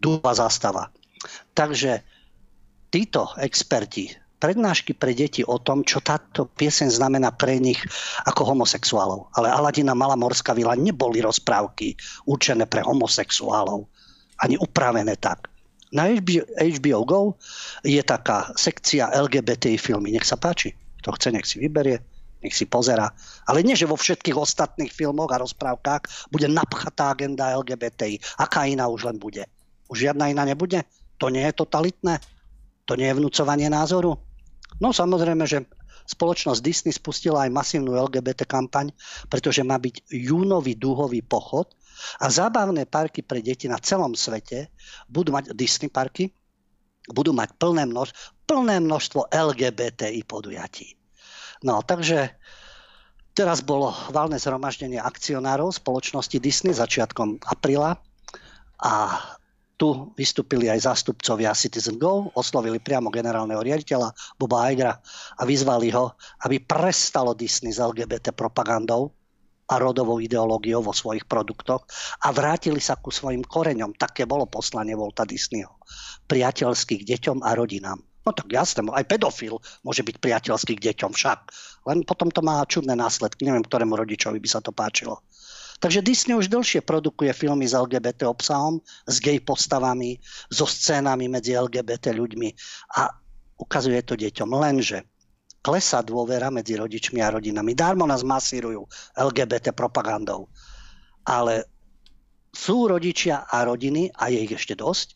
dúba 0.00 0.32
zastava. 0.32 0.88
Takže 1.52 2.00
títo 2.88 3.28
experti 3.36 4.16
prednášky 4.38 4.94
pre 4.94 5.12
deti 5.12 5.42
o 5.42 5.58
tom, 5.58 5.82
čo 5.82 5.98
táto 5.98 6.46
pieseň 6.46 6.94
znamená 6.94 7.34
pre 7.34 7.58
nich 7.58 7.82
ako 8.24 8.54
homosexuálov. 8.54 9.34
Ale 9.34 9.50
Aladina 9.50 9.92
Malá 9.98 10.14
morská 10.14 10.54
vila 10.54 10.78
neboli 10.78 11.18
rozprávky 11.18 11.98
určené 12.30 12.64
pre 12.70 12.86
homosexuálov. 12.86 13.84
Ani 14.38 14.54
upravené 14.54 15.18
tak. 15.18 15.50
Na 15.90 16.06
HBO, 16.08 17.00
Go 17.02 17.20
je 17.82 17.98
taká 18.04 18.54
sekcia 18.54 19.10
LGBTI 19.10 19.80
filmy. 19.80 20.14
Nech 20.14 20.28
sa 20.28 20.38
páči. 20.38 20.76
Kto 21.02 21.16
chce, 21.16 21.28
nech 21.32 21.48
si 21.48 21.56
vyberie, 21.58 21.98
nech 22.44 22.54
si 22.54 22.68
pozera. 22.68 23.08
Ale 23.48 23.64
nie, 23.64 23.74
že 23.74 23.88
vo 23.88 23.96
všetkých 23.96 24.36
ostatných 24.36 24.92
filmoch 24.92 25.32
a 25.32 25.40
rozprávkach 25.40 26.30
bude 26.30 26.46
napchatá 26.46 27.16
agenda 27.16 27.56
LGBTI. 27.56 28.38
Aká 28.38 28.68
iná 28.68 28.86
už 28.86 29.08
len 29.08 29.16
bude? 29.16 29.48
Už 29.88 30.04
žiadna 30.04 30.28
iná 30.28 30.44
nebude? 30.44 30.84
To 31.18 31.32
nie 31.32 31.42
je 31.48 31.56
totalitné? 31.56 32.20
To 32.84 32.92
nie 32.94 33.08
je 33.08 33.18
vnúcovanie 33.18 33.72
názoru? 33.72 34.27
No 34.78 34.94
samozrejme, 34.94 35.44
že 35.44 35.66
spoločnosť 36.08 36.60
Disney 36.64 36.94
spustila 36.94 37.44
aj 37.44 37.52
masívnu 37.52 37.92
LGBT 37.92 38.48
kampaň, 38.48 38.94
pretože 39.28 39.60
má 39.60 39.76
byť 39.76 40.08
júnový 40.08 40.78
dúhový 40.78 41.20
pochod 41.20 41.68
a 42.22 42.32
zábavné 42.32 42.88
parky 42.88 43.20
pre 43.20 43.44
deti 43.44 43.68
na 43.68 43.76
celom 43.76 44.16
svete 44.16 44.72
budú 45.10 45.34
mať 45.34 45.52
Disney 45.52 45.92
parky, 45.92 46.32
budú 47.12 47.36
mať 47.36 47.52
plné, 47.60 47.84
množ, 47.84 48.16
plné 48.48 48.80
množstvo 48.80 49.28
LGBTI 49.28 50.24
podujatí. 50.24 50.96
No, 51.66 51.82
takže 51.82 52.38
teraz 53.34 53.60
bolo 53.66 53.90
valné 54.14 54.38
zhromaždenie 54.38 55.02
akcionárov 55.02 55.74
spoločnosti 55.74 56.38
Disney 56.38 56.72
začiatkom 56.72 57.42
apríla 57.44 57.98
a 58.78 58.92
tu 59.78 60.10
vystúpili 60.18 60.66
aj 60.66 60.90
zástupcovia 60.90 61.54
Citizen 61.54 62.02
Go, 62.02 62.34
oslovili 62.34 62.82
priamo 62.82 63.14
generálneho 63.14 63.62
riaditeľa 63.62 64.10
Boba 64.34 64.66
Igra 64.74 64.98
a 65.38 65.42
vyzvali 65.46 65.94
ho, 65.94 66.18
aby 66.44 66.58
prestalo 66.58 67.32
Disney 67.32 67.70
s 67.70 67.78
LGBT 67.78 68.34
propagandou 68.34 69.14
a 69.70 69.74
rodovou 69.78 70.18
ideológiou 70.18 70.82
vo 70.82 70.90
svojich 70.90 71.30
produktoch 71.30 71.86
a 72.26 72.34
vrátili 72.34 72.82
sa 72.82 72.98
ku 72.98 73.14
svojim 73.14 73.46
koreňom. 73.46 73.94
Také 73.94 74.26
bolo 74.26 74.50
poslanie 74.50 74.98
Volta 74.98 75.22
Disneyho. 75.22 75.78
Priateľských 76.26 77.06
deťom 77.06 77.46
a 77.46 77.54
rodinám. 77.54 78.02
No 78.26 78.36
tak 78.36 78.52
jasné, 78.52 78.84
aj 78.84 79.08
pedofil 79.08 79.56
môže 79.80 80.04
byť 80.04 80.20
priateľský 80.20 80.76
k 80.76 80.92
deťom 80.92 81.16
však. 81.16 81.38
Len 81.88 82.04
potom 82.04 82.28
to 82.28 82.44
má 82.44 82.60
čudné 82.68 82.92
následky. 82.92 83.48
Neviem, 83.48 83.64
ktorému 83.64 83.96
rodičovi 83.96 84.36
by 84.36 84.48
sa 84.48 84.60
to 84.60 84.68
páčilo. 84.68 85.24
Takže 85.78 86.02
Disney 86.02 86.34
už 86.34 86.50
dlhšie 86.50 86.82
produkuje 86.82 87.30
filmy 87.30 87.62
s 87.62 87.74
LGBT 87.74 88.26
obsahom, 88.26 88.82
s 89.06 89.22
gay 89.22 89.38
postavami, 89.38 90.18
so 90.50 90.66
scénami 90.66 91.30
medzi 91.30 91.54
LGBT 91.54 92.10
ľuďmi 92.18 92.48
a 92.98 93.06
ukazuje 93.62 94.02
to 94.02 94.18
deťom. 94.18 94.50
Lenže 94.58 95.06
klesá 95.62 96.02
dôvera 96.02 96.50
medzi 96.50 96.74
rodičmi 96.74 97.22
a 97.22 97.30
rodinami. 97.30 97.78
Darmo 97.78 98.10
nás 98.10 98.26
masírujú 98.26 98.86
LGBT 99.14 99.70
propagandou. 99.70 100.50
Ale 101.22 101.68
sú 102.50 102.90
rodičia 102.90 103.46
a 103.46 103.62
rodiny, 103.62 104.10
a 104.10 104.34
je 104.34 104.38
ich 104.42 104.54
ešte 104.54 104.74
dosť, 104.74 105.14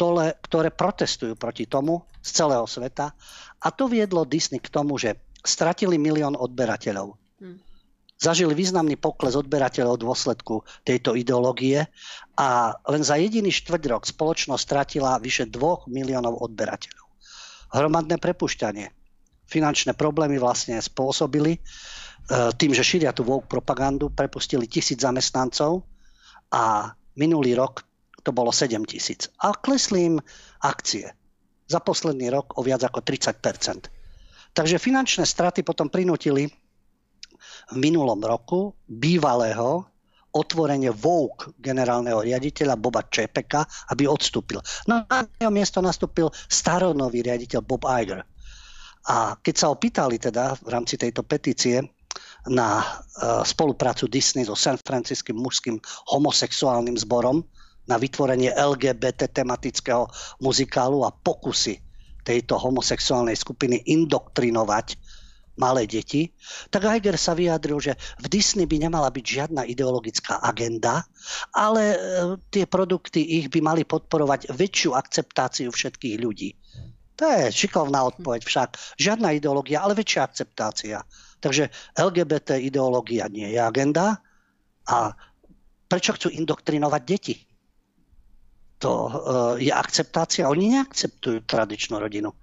tole, 0.00 0.32
ktoré 0.42 0.72
protestujú 0.72 1.34
proti 1.36 1.66
tomu 1.68 2.02
z 2.22 2.30
celého 2.40 2.66
sveta. 2.66 3.12
A 3.60 3.68
to 3.68 3.86
viedlo 3.90 4.24
Disney 4.24 4.58
k 4.62 4.72
tomu, 4.72 4.96
že 4.96 5.18
stratili 5.44 6.00
milión 6.00 6.34
odberateľov. 6.38 7.23
Zažili 8.24 8.56
významný 8.56 8.96
pokles 8.96 9.36
odberateľov 9.36 10.00
v 10.00 10.04
dôsledku 10.08 10.54
tejto 10.80 11.12
ideológie 11.12 11.84
a 12.40 12.72
len 12.88 13.04
za 13.04 13.20
jediný 13.20 13.52
štvrť 13.52 13.92
rok 13.92 14.08
spoločnosť 14.08 14.64
stratila 14.64 15.20
vyše 15.20 15.44
2 15.52 15.92
miliónov 15.92 16.40
odberateľov. 16.40 17.04
Hromadné 17.76 18.16
prepušťanie, 18.16 18.88
finančné 19.44 19.92
problémy 19.92 20.40
vlastne 20.40 20.80
spôsobili 20.80 21.52
e, 21.52 21.60
tým, 22.56 22.72
že 22.72 22.80
šíria 22.80 23.12
tú 23.12 23.28
woke 23.28 23.44
propagandu, 23.44 24.08
prepustili 24.08 24.64
tisíc 24.64 25.04
zamestnancov 25.04 25.84
a 26.48 26.96
minulý 27.20 27.52
rok 27.52 27.84
to 28.24 28.32
bolo 28.32 28.48
7 28.48 28.88
tisíc. 28.88 29.28
A 29.44 29.52
klesli 29.52 30.08
im 30.08 30.16
akcie 30.64 31.12
za 31.68 31.76
posledný 31.84 32.32
rok 32.32 32.56
o 32.56 32.64
viac 32.64 32.88
ako 32.88 33.04
30 33.04 33.36
Takže 34.56 34.80
finančné 34.80 35.28
straty 35.28 35.60
potom 35.60 35.92
prinútili 35.92 36.63
v 37.70 37.76
minulom 37.76 38.18
roku 38.22 38.74
bývalého 38.86 39.86
otvorenie 40.34 40.90
Vogue 40.90 41.54
generálneho 41.62 42.26
riaditeľa 42.26 42.74
Boba 42.74 43.06
Čepeka, 43.06 43.62
aby 43.94 44.10
odstúpil. 44.10 44.58
No 44.90 45.06
na 45.06 45.22
jeho 45.38 45.54
miesto 45.54 45.78
nastúpil 45.78 46.26
staronový 46.50 47.22
riaditeľ 47.22 47.60
Bob 47.62 47.86
Iger. 47.86 48.26
A 49.04 49.38
keď 49.38 49.54
sa 49.54 49.70
opýtali 49.70 50.18
teda 50.18 50.58
v 50.58 50.68
rámci 50.74 50.98
tejto 50.98 51.22
petície 51.22 51.78
na 52.50 52.82
uh, 52.82 53.40
spoluprácu 53.46 54.10
Disney 54.10 54.44
so 54.44 54.58
San 54.58 54.76
Franciskim 54.80 55.38
mužským 55.38 55.78
homosexuálnym 56.10 56.98
zborom 56.98 57.44
na 57.84 58.00
vytvorenie 58.00 58.52
LGBT 58.56 59.28
tematického 59.28 60.08
muzikálu 60.40 61.04
a 61.04 61.12
pokusy 61.12 61.80
tejto 62.24 62.56
homosexuálnej 62.56 63.36
skupiny 63.36 63.84
indoktrinovať 63.84 64.96
malé 65.54 65.86
deti, 65.86 66.34
tak 66.70 66.86
Iger 66.86 67.14
sa 67.14 67.32
vyjadril, 67.34 67.78
že 67.78 67.92
v 68.18 68.26
Disney 68.26 68.66
by 68.66 68.90
nemala 68.90 69.08
byť 69.10 69.24
žiadna 69.24 69.62
ideologická 69.70 70.42
agenda, 70.42 71.06
ale 71.54 71.94
e, 71.94 71.98
tie 72.50 72.66
produkty 72.66 73.42
ich 73.42 73.46
by 73.50 73.62
mali 73.62 73.82
podporovať 73.86 74.50
väčšiu 74.50 74.98
akceptáciu 74.98 75.70
všetkých 75.70 76.16
ľudí. 76.18 76.50
To 77.14 77.30
je 77.30 77.54
šikovná 77.54 78.02
odpoveď 78.10 78.42
však. 78.42 78.98
Žiadna 78.98 79.38
ideológia, 79.38 79.86
ale 79.86 79.94
väčšia 79.94 80.26
akceptácia. 80.26 80.98
Takže 81.38 81.70
LGBT 81.94 82.58
ideológia 82.58 83.30
nie 83.30 83.54
je 83.54 83.60
agenda 83.62 84.18
a 84.90 85.14
Prečo 85.94 86.16
chcú 86.16 86.28
indoktrinovať 86.32 87.02
deti? 87.06 87.34
To 88.82 88.92
uh, 89.06 89.12
je 89.60 89.70
akceptácia. 89.70 90.50
Oni 90.50 90.74
neakceptujú 90.74 91.46
tradičnú 91.46 92.02
rodinu. 92.02 92.34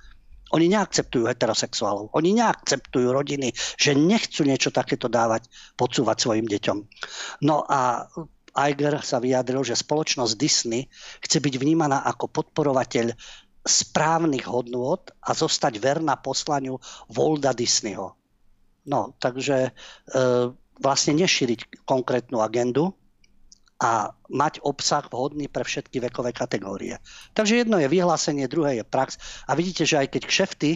Oni 0.51 0.67
neakceptujú 0.67 1.27
heterosexuálov. 1.31 2.11
Oni 2.11 2.35
neakceptujú 2.35 3.07
rodiny, 3.11 3.55
že 3.79 3.95
nechcú 3.95 4.43
niečo 4.43 4.69
takéto 4.71 5.07
dávať, 5.07 5.47
podsúvať 5.79 6.17
svojim 6.19 6.47
deťom. 6.47 6.77
No 7.47 7.63
a 7.67 8.07
Iger 8.51 8.99
sa 8.99 9.23
vyjadril, 9.23 9.63
že 9.63 9.79
spoločnosť 9.79 10.33
Disney 10.35 10.91
chce 11.23 11.39
byť 11.39 11.55
vnímaná 11.55 12.03
ako 12.03 12.27
podporovateľ 12.27 13.15
správnych 13.63 14.43
hodnôt 14.49 14.99
a 15.23 15.31
zostať 15.31 15.79
verná 15.79 16.19
poslaniu 16.19 16.81
Volda 17.07 17.55
Disneyho. 17.55 18.17
No, 18.89 19.13
takže 19.21 19.69
e, 19.69 19.71
vlastne 20.81 21.13
nešíriť 21.21 21.85
konkrétnu 21.85 22.41
agendu, 22.41 22.97
a 23.81 24.13
mať 24.29 24.61
obsah 24.61 25.01
vhodný 25.09 25.49
pre 25.49 25.65
všetky 25.65 25.97
vekové 25.97 26.29
kategórie. 26.37 27.01
Takže 27.33 27.65
jedno 27.65 27.81
je 27.81 27.89
vyhlásenie, 27.89 28.45
druhé 28.45 28.77
je 28.77 28.85
prax 28.85 29.17
a 29.49 29.57
vidíte, 29.57 29.89
že 29.89 29.97
aj 29.97 30.07
keď 30.13 30.21
kšefty 30.29 30.71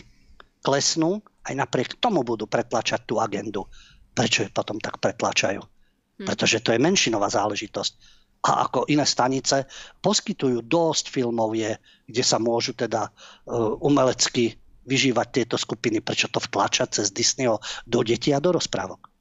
klesnú, 0.66 1.22
aj 1.45 1.53
napriek 1.53 2.01
tomu 2.01 2.26
budú 2.26 2.49
pretlačať 2.49 3.06
tú 3.06 3.22
agendu. 3.22 3.70
Prečo 4.18 4.41
je 4.41 4.49
potom 4.49 4.82
tak 4.82 4.97
pretlačajú? 4.97 5.62
Hm. 5.62 6.26
Pretože 6.26 6.66
to 6.66 6.74
je 6.74 6.82
menšinová 6.82 7.30
záležitosť. 7.30 7.93
A 8.45 8.66
ako 8.66 8.89
iné 8.89 9.06
stanice 9.06 9.70
poskytujú 10.01 10.66
dosť 10.66 11.14
filmov, 11.14 11.53
je, 11.53 11.78
kde 12.10 12.24
sa 12.26 12.41
môžu 12.41 12.74
teda 12.74 13.10
uh, 13.10 13.74
umelecky 13.82 14.58
vyžívať 14.86 15.28
tieto 15.34 15.58
skupiny. 15.58 16.01
Prečo 16.01 16.30
to 16.30 16.38
vtlačať 16.38 17.01
cez 17.01 17.10
Disneyho 17.10 17.58
do 17.89 18.06
detí 18.06 18.34
a 18.34 18.41
do 18.41 18.53
rozprávok? 18.53 19.14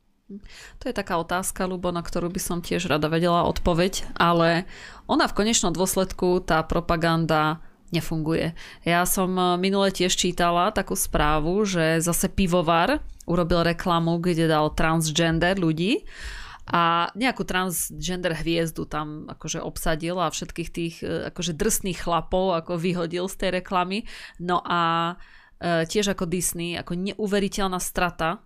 To 0.80 0.84
je 0.88 0.96
taká 0.96 1.20
otázka, 1.20 1.68
Lubo, 1.68 1.92
na 1.92 2.00
ktorú 2.00 2.32
by 2.32 2.40
som 2.40 2.64
tiež 2.64 2.88
rada 2.88 3.12
vedela 3.12 3.44
odpoveď, 3.44 4.16
ale 4.16 4.64
ona 5.04 5.28
v 5.28 5.36
konečnom 5.36 5.76
dôsledku, 5.76 6.40
tá 6.40 6.64
propaganda 6.64 7.60
nefunguje. 7.92 8.56
Ja 8.88 9.04
som 9.04 9.36
e, 9.36 9.60
minule 9.60 9.92
tiež 9.92 10.16
čítala 10.16 10.72
takú 10.72 10.96
správu, 10.96 11.62
že 11.68 12.00
zase 12.00 12.32
pivovar 12.32 13.04
urobil 13.28 13.62
reklamu, 13.62 14.18
kde 14.18 14.48
dal 14.48 14.72
transgender 14.72 15.60
ľudí 15.60 16.08
a 16.64 17.12
nejakú 17.12 17.44
transgender 17.44 18.32
hviezdu 18.40 18.88
tam 18.88 19.28
akože 19.28 19.60
obsadil 19.60 20.16
a 20.16 20.32
všetkých 20.32 20.70
tých 20.72 20.94
e, 21.04 21.30
akože 21.30 21.52
drsných 21.54 22.00
chlapov 22.00 22.56
ako 22.56 22.80
vyhodil 22.80 23.28
z 23.28 23.36
tej 23.38 23.50
reklamy. 23.60 24.08
No 24.40 24.64
a 24.64 25.14
e, 25.60 25.84
tiež 25.84 26.16
ako 26.16 26.24
Disney, 26.24 26.74
ako 26.80 26.96
neuveriteľná 26.96 27.78
strata 27.78 28.40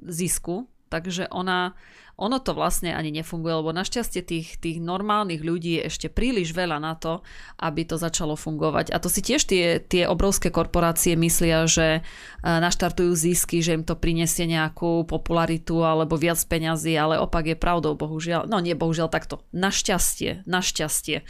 zisku 0.00 0.64
Takže 0.88 1.28
ona, 1.28 1.74
ono 2.16 2.40
to 2.40 2.56
vlastne 2.56 2.96
ani 2.96 3.12
nefunguje, 3.12 3.60
lebo 3.60 3.76
našťastie 3.76 4.24
tých, 4.24 4.56
tých 4.56 4.80
normálnych 4.80 5.44
ľudí 5.44 5.76
je 5.80 5.92
ešte 5.92 6.08
príliš 6.08 6.56
veľa 6.56 6.80
na 6.80 6.96
to, 6.96 7.20
aby 7.60 7.84
to 7.84 8.00
začalo 8.00 8.40
fungovať. 8.40 8.88
A 8.88 8.96
to 8.96 9.12
si 9.12 9.20
tiež 9.20 9.44
tie, 9.44 9.84
tie 9.84 10.08
obrovské 10.08 10.48
korporácie 10.48 11.12
myslia, 11.12 11.68
že 11.68 12.00
e, 12.00 12.02
naštartujú 12.40 13.12
zisky, 13.12 13.60
že 13.60 13.76
im 13.76 13.84
to 13.84 14.00
prinesie 14.00 14.48
nejakú 14.48 15.04
popularitu 15.04 15.84
alebo 15.84 16.16
viac 16.16 16.40
peňazí, 16.40 16.96
ale 16.96 17.20
opak 17.20 17.52
je 17.52 17.56
pravdou, 17.56 17.92
bohužiaľ. 17.92 18.48
No 18.48 18.64
nie 18.64 18.72
bohužiaľ 18.72 19.12
takto. 19.12 19.44
Našťastie, 19.52 20.48
našťastie. 20.48 21.20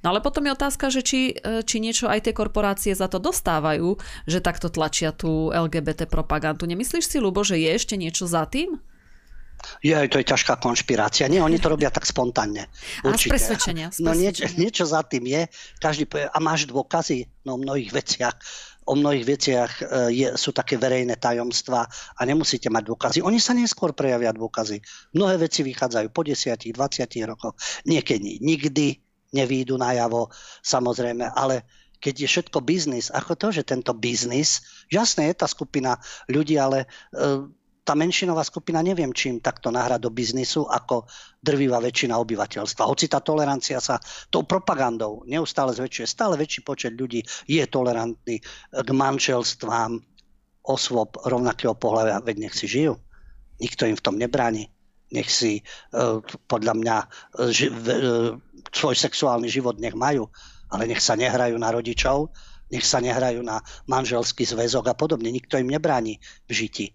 No 0.00 0.16
ale 0.16 0.24
potom 0.24 0.48
je 0.48 0.56
otázka, 0.56 0.88
že 0.88 1.04
či, 1.04 1.36
e, 1.36 1.60
či 1.68 1.84
niečo 1.84 2.08
aj 2.08 2.24
tie 2.24 2.32
korporácie 2.32 2.96
za 2.96 3.12
to 3.12 3.20
dostávajú, 3.20 4.00
že 4.24 4.40
takto 4.40 4.72
tlačia 4.72 5.12
tú 5.12 5.52
LGBT 5.52 6.08
propagandu. 6.08 6.64
Nemyslíš 6.64 7.12
si, 7.12 7.20
Lubo, 7.20 7.44
že 7.44 7.60
je 7.60 7.76
ešte 7.76 8.00
niečo 8.00 8.24
za 8.24 8.48
tým? 8.48 8.80
Je, 9.80 9.96
to 10.08 10.20
je 10.20 10.26
ťažká 10.26 10.60
konšpirácia. 10.60 11.28
Nie, 11.30 11.44
oni 11.44 11.56
to 11.60 11.72
robia 11.72 11.88
tak 11.88 12.04
spontánne. 12.04 12.68
Určite. 13.04 13.10
A 13.10 13.16
z 13.16 13.34
presvedčenia. 13.34 13.86
Z 13.92 13.98
presvedčenia. 14.00 14.06
No 14.06 14.10
niečo, 14.16 14.44
niečo 14.56 14.84
za 14.86 15.00
tým 15.04 15.24
je. 15.28 15.42
Každý 15.80 16.04
povie, 16.08 16.26
a 16.28 16.38
máš 16.38 16.68
dôkazy? 16.68 17.28
No 17.44 17.56
o 17.56 17.62
mnohých 17.62 17.90
veciach 17.92 18.36
o 18.90 18.98
mnohých 18.98 19.26
veciach 19.26 19.72
e, 19.78 19.82
je, 20.10 20.28
sú 20.34 20.50
také 20.50 20.74
verejné 20.74 21.14
tajomstvá 21.14 21.86
a 22.18 22.20
nemusíte 22.26 22.66
mať 22.66 22.90
dôkazy. 22.90 23.18
Oni 23.22 23.38
sa 23.38 23.54
neskôr 23.54 23.94
prejavia 23.94 24.34
dôkazy. 24.34 24.82
Mnohé 25.14 25.38
veci 25.38 25.62
vychádzajú 25.62 26.10
po 26.10 26.26
10, 26.26 26.58
20 26.74 27.30
rokoch. 27.30 27.54
Niekedy 27.86 28.42
nikdy 28.42 28.98
nevídu 29.30 29.78
najavo, 29.78 30.34
samozrejme, 30.66 31.22
ale 31.38 31.62
keď 32.00 32.26
je 32.26 32.28
všetko 32.28 32.58
biznis, 32.64 33.12
ako 33.12 33.36
to, 33.36 33.48
že 33.54 33.68
tento 33.68 33.92
biznis, 33.92 34.64
jasné 34.88 35.30
je 35.30 35.44
tá 35.44 35.46
skupina 35.46 36.00
ľudí, 36.26 36.58
ale 36.58 36.88
e, 37.12 37.46
tá 37.84 37.96
menšinová 37.96 38.44
skupina 38.44 38.84
neviem, 38.84 39.10
čím 39.10 39.40
takto 39.40 39.72
nahrá 39.72 39.96
do 39.96 40.12
biznisu 40.12 40.68
ako 40.68 41.08
drvivá 41.40 41.80
väčšina 41.80 42.14
obyvateľstva. 42.20 42.86
Hoci 42.86 43.08
tá 43.08 43.24
tolerancia 43.24 43.80
sa 43.80 43.96
tou 44.28 44.44
propagandou 44.44 45.24
neustále 45.24 45.72
zväčšuje, 45.72 46.06
stále 46.06 46.34
väčší 46.36 46.60
počet 46.62 46.92
ľudí 46.94 47.24
je 47.48 47.64
tolerantný 47.66 48.40
k 48.70 48.88
manželstvám 48.92 49.96
osôb 50.60 51.16
rovnakého 51.24 51.72
pohľavia, 51.74 52.20
veď 52.20 52.36
nech 52.48 52.54
si 52.54 52.68
žijú. 52.68 53.00
Nikto 53.60 53.88
im 53.88 53.96
v 53.96 54.04
tom 54.04 54.16
nebráni. 54.20 54.68
Nech 55.10 55.26
si 55.26 55.58
e, 55.58 55.62
podľa 56.46 56.74
mňa 56.76 56.96
ži, 57.50 57.66
e, 57.66 57.74
svoj 58.70 58.94
sexuálny 58.94 59.50
život 59.50 59.80
nech 59.80 59.96
majú, 59.96 60.30
ale 60.70 60.86
nech 60.86 61.02
sa 61.02 61.18
nehrajú 61.18 61.58
na 61.58 61.74
rodičov, 61.74 62.30
nech 62.70 62.86
sa 62.86 63.02
nehrajú 63.02 63.42
na 63.42 63.58
manželský 63.90 64.46
zväzok 64.46 64.92
a 64.92 64.94
podobne. 64.94 65.34
Nikto 65.34 65.58
im 65.58 65.74
nebráni 65.74 66.22
v 66.46 66.52
žiti 66.54 66.86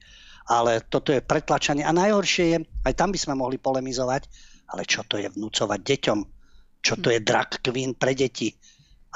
ale 0.46 0.86
toto 0.86 1.10
je 1.10 1.26
pretlačanie. 1.26 1.82
A 1.82 1.96
najhoršie 1.96 2.46
je, 2.54 2.58
aj 2.86 2.94
tam 2.94 3.10
by 3.10 3.20
sme 3.20 3.34
mohli 3.34 3.58
polemizovať, 3.58 4.30
ale 4.74 4.86
čo 4.86 5.02
to 5.06 5.18
je 5.18 5.30
vnúcovať 5.34 5.80
deťom? 5.82 6.20
Čo 6.86 7.02
to 7.02 7.10
je 7.10 7.20
drag 7.22 7.62
queen 7.66 7.98
pre 7.98 8.14
deti? 8.14 8.54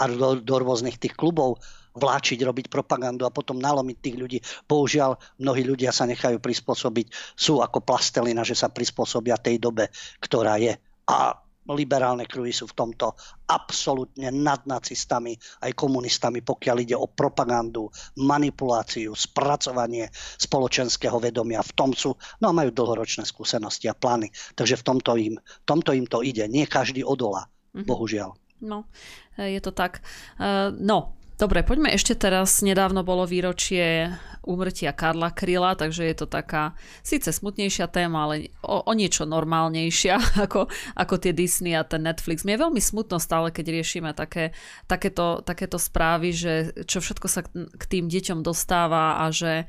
A 0.02 0.10
do, 0.10 0.42
do 0.42 0.56
rôznych 0.58 0.98
tých 0.98 1.14
klubov 1.14 1.62
vláčiť, 1.94 2.40
robiť 2.46 2.66
propagandu 2.72 3.26
a 3.26 3.34
potom 3.34 3.60
nalomiť 3.60 3.98
tých 4.00 4.16
ľudí. 4.18 4.40
Bohužiaľ, 4.66 5.18
mnohí 5.42 5.66
ľudia 5.66 5.92
sa 5.92 6.08
nechajú 6.08 6.40
prispôsobiť, 6.40 7.36
sú 7.36 7.60
ako 7.60 7.84
plastelina, 7.84 8.46
že 8.46 8.56
sa 8.56 8.72
prispôsobia 8.72 9.36
tej 9.42 9.60
dobe, 9.60 9.90
ktorá 10.22 10.56
je. 10.62 10.78
A 11.10 11.34
liberálne 11.74 12.26
kruhy 12.26 12.50
sú 12.50 12.70
v 12.70 12.78
tomto 12.78 13.14
absolútne 13.50 14.30
nad 14.34 14.66
nacistami 14.66 15.38
aj 15.66 15.72
komunistami, 15.78 16.42
pokiaľ 16.42 16.78
ide 16.82 16.96
o 16.98 17.10
propagandu, 17.10 17.90
manipuláciu, 18.18 19.14
spracovanie 19.14 20.10
spoločenského 20.14 21.18
vedomia. 21.22 21.62
V 21.66 21.74
tom 21.76 21.92
sú, 21.94 22.16
no 22.42 22.46
a 22.50 22.56
majú 22.56 22.74
dlhoročné 22.74 23.26
skúsenosti 23.28 23.90
a 23.90 23.98
plány. 23.98 24.30
Takže 24.58 24.80
v 24.80 24.84
tomto 24.86 25.12
im, 25.18 25.36
tomto 25.66 25.94
im 25.94 26.06
to 26.10 26.26
ide. 26.26 26.46
Nie 26.50 26.66
každý 26.66 27.06
odola, 27.06 27.46
mm-hmm. 27.46 27.86
bohužiaľ. 27.86 28.32
No, 28.60 28.92
je 29.40 29.60
to 29.64 29.72
tak. 29.72 30.04
Uh, 30.36 30.76
no, 30.76 31.19
Dobre, 31.40 31.64
poďme 31.64 31.96
ešte 31.96 32.20
teraz. 32.20 32.60
Nedávno 32.60 33.00
bolo 33.08 33.24
výročie 33.24 34.12
úmrtia 34.44 34.92
Karla 34.92 35.32
Kryla, 35.32 35.72
takže 35.80 36.04
je 36.12 36.16
to 36.20 36.28
taká 36.28 36.76
síce 37.00 37.32
smutnejšia 37.32 37.88
téma, 37.88 38.28
ale 38.28 38.52
o, 38.60 38.84
o 38.84 38.92
niečo 38.92 39.24
normálnejšia 39.24 40.20
ako, 40.46 40.68
ako 41.00 41.16
tie 41.16 41.32
Disney 41.32 41.80
a 41.80 41.88
ten 41.88 42.04
Netflix. 42.04 42.44
Mne 42.44 42.60
je 42.60 42.64
veľmi 42.68 42.82
smutno 42.84 43.24
stále, 43.24 43.56
keď 43.56 43.72
riešime 43.72 44.12
také, 44.12 44.52
takéto, 44.84 45.40
takéto 45.40 45.80
správy, 45.80 46.36
že 46.36 46.54
čo 46.84 47.00
všetko 47.00 47.28
sa 47.32 47.48
k 47.48 47.84
tým 47.88 48.12
deťom 48.12 48.44
dostáva 48.44 49.24
a 49.24 49.32
že 49.32 49.64
e, 49.64 49.66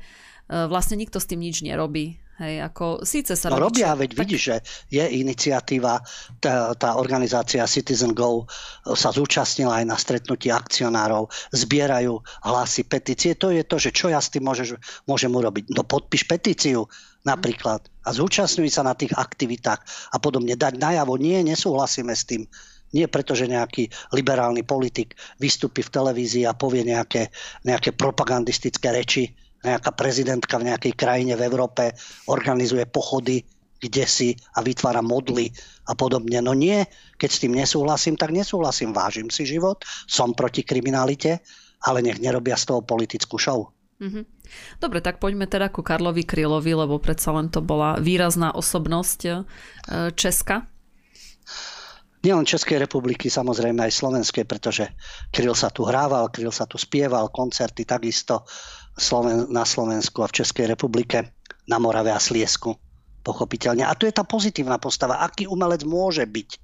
vlastne 0.67 0.99
nikto 0.99 1.23
s 1.23 1.29
tým 1.31 1.39
nič 1.39 1.63
nerobí. 1.63 2.19
Hej, 2.41 2.73
ako 2.73 3.05
síce 3.05 3.37
sa 3.37 3.53
no 3.53 3.61
robia, 3.61 3.93
veď 3.93 4.17
tak... 4.17 4.19
vidíš, 4.25 4.41
že 4.41 4.55
je 4.89 5.05
iniciatíva, 5.21 6.01
tá, 6.41 6.73
tá 6.73 6.97
organizácia 6.97 7.61
Citizen 7.69 8.17
Go 8.17 8.49
sa 8.97 9.13
zúčastnila 9.13 9.77
aj 9.77 9.85
na 9.85 9.93
stretnutí 9.93 10.49
akcionárov, 10.49 11.29
zbierajú 11.53 12.17
hlasy, 12.41 12.89
petície. 12.89 13.37
To 13.37 13.53
je 13.53 13.61
to, 13.61 13.77
že 13.77 13.93
čo 13.93 14.09
ja 14.09 14.17
s 14.17 14.33
tým 14.33 14.49
môžeš, 14.49 14.73
môžem 15.05 15.29
urobiť. 15.29 15.69
No 15.69 15.85
podpíš 15.85 16.25
petíciu 16.25 16.89
napríklad 17.21 17.85
a 18.01 18.09
zúčastňuj 18.09 18.73
sa 18.73 18.81
na 18.81 18.97
tých 18.97 19.13
aktivitách 19.13 20.09
a 20.09 20.17
podobne. 20.17 20.57
Dať 20.57 20.81
najavo, 20.81 21.21
nie, 21.21 21.45
nesúhlasíme 21.45 22.17
s 22.17 22.25
tým. 22.25 22.49
Nie 22.91 23.05
preto, 23.05 23.37
že 23.37 23.45
nejaký 23.45 23.87
liberálny 24.17 24.65
politik 24.65 25.13
vystúpi 25.37 25.85
v 25.85 25.93
televízii 25.93 26.49
a 26.49 26.57
povie 26.57 26.83
nejaké, 26.83 27.29
nejaké 27.63 27.93
propagandistické 27.93 28.89
reči, 28.89 29.29
nejaká 29.61 29.91
prezidentka 29.93 30.57
v 30.57 30.73
nejakej 30.73 30.93
krajine 30.97 31.33
v 31.37 31.45
Európe 31.45 31.93
organizuje 32.29 32.85
pochody 32.89 33.45
kde 33.81 34.05
si 34.05 34.29
a 34.53 34.61
vytvára 34.61 35.01
modly 35.01 35.49
a 35.89 35.97
podobne. 35.97 36.37
No 36.39 36.53
nie, 36.53 36.85
keď 37.17 37.29
s 37.33 37.41
tým 37.41 37.57
nesúhlasím, 37.57 38.13
tak 38.13 38.29
nesúhlasím. 38.29 38.93
Vážim 38.93 39.33
si 39.33 39.43
život, 39.49 39.81
som 40.05 40.37
proti 40.37 40.61
kriminalite, 40.61 41.41
ale 41.81 42.05
nech 42.05 42.21
nerobia 42.21 42.53
z 42.53 42.69
toho 42.69 42.85
politickú 42.85 43.41
show. 43.41 43.73
Mm-hmm. 43.97 44.23
Dobre, 44.77 45.01
tak 45.01 45.17
poďme 45.17 45.49
teda 45.49 45.73
ku 45.73 45.81
Karlovi 45.81 46.25
Krylovi, 46.25 46.73
lebo 46.77 47.01
predsa 47.01 47.33
len 47.33 47.49
to 47.49 47.61
bola 47.61 47.97
výrazná 47.97 48.53
osobnosť 48.53 49.19
e, 49.25 49.31
Česka. 50.13 50.65
Nielen 52.21 52.45
Českej 52.45 52.77
republiky, 52.77 53.33
samozrejme 53.33 53.81
aj 53.81 53.97
Slovenskej, 53.97 54.45
pretože 54.45 54.93
Kryl 55.33 55.57
sa 55.57 55.73
tu 55.73 55.89
hrával, 55.89 56.29
Kryl 56.29 56.53
sa 56.53 56.69
tu 56.69 56.77
spieval, 56.77 57.33
koncerty 57.33 57.81
takisto 57.81 58.45
Sloven- 59.01 59.49
na 59.49 59.65
Slovensku 59.65 60.21
a 60.21 60.29
v 60.29 60.37
Českej 60.45 60.69
republike, 60.69 61.33
na 61.65 61.81
Morave 61.81 62.13
a 62.13 62.21
Sliesku. 62.21 62.77
pochopiteľne. 63.21 63.85
A 63.85 63.93
tu 63.93 64.09
je 64.09 64.17
tá 64.17 64.25
pozitívna 64.25 64.81
postava. 64.81 65.21
Aký 65.21 65.45
umelec 65.45 65.85
môže 65.85 66.25
byť, 66.25 66.57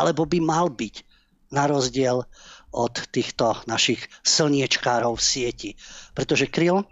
alebo 0.00 0.24
by 0.24 0.40
mal 0.40 0.72
byť, 0.72 1.04
na 1.50 1.66
rozdiel 1.66 2.24
od 2.70 2.94
týchto 3.10 3.58
našich 3.66 4.06
slniečkárov 4.22 5.18
v 5.18 5.26
sieti. 5.26 5.70
Pretože 6.14 6.46
Kryl, 6.46 6.86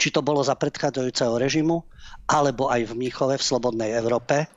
či 0.00 0.08
to 0.10 0.24
bolo 0.24 0.40
za 0.40 0.56
predchádzajúceho 0.56 1.36
režimu, 1.36 1.84
alebo 2.26 2.72
aj 2.72 2.88
v 2.88 2.98
Míchove 2.98 3.36
v 3.36 3.46
Slobodnej 3.46 3.92
Európe, 3.94 4.48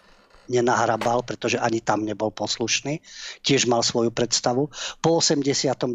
nenahrabal, 0.47 1.28
pretože 1.28 1.59
ani 1.59 1.84
tam 1.84 2.07
nebol 2.07 2.32
poslušný. 2.32 3.03
Tiež 3.43 3.68
mal 3.68 3.84
svoju 3.84 4.15
predstavu. 4.15 4.72
Po 5.03 5.20
89. 5.20 5.91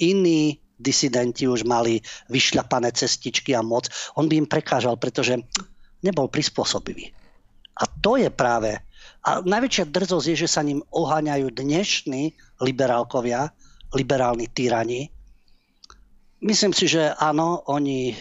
iní 0.00 0.56
disidenti 0.82 1.46
už 1.46 1.62
mali 1.62 2.02
vyšľapané 2.28 2.90
cestičky 2.92 3.54
a 3.54 3.62
moc. 3.62 3.86
On 4.18 4.26
by 4.26 4.42
im 4.42 4.50
prekážal, 4.50 4.98
pretože 4.98 5.38
nebol 6.02 6.26
prispôsobivý. 6.26 7.14
A 7.78 7.86
to 7.86 8.18
je 8.18 8.28
práve 8.28 8.82
a 9.22 9.38
najväčšia 9.38 9.86
drzosť 9.86 10.26
je, 10.34 10.36
že 10.46 10.50
sa 10.50 10.66
ním 10.66 10.82
oháňajú 10.90 11.54
dnešní 11.54 12.34
liberálkovia, 12.58 13.54
liberálni 13.94 14.50
tyrani. 14.50 15.14
Myslím 16.42 16.74
si, 16.74 16.90
že 16.90 17.14
áno, 17.14 17.62
oni 17.70 18.10
e, 18.10 18.14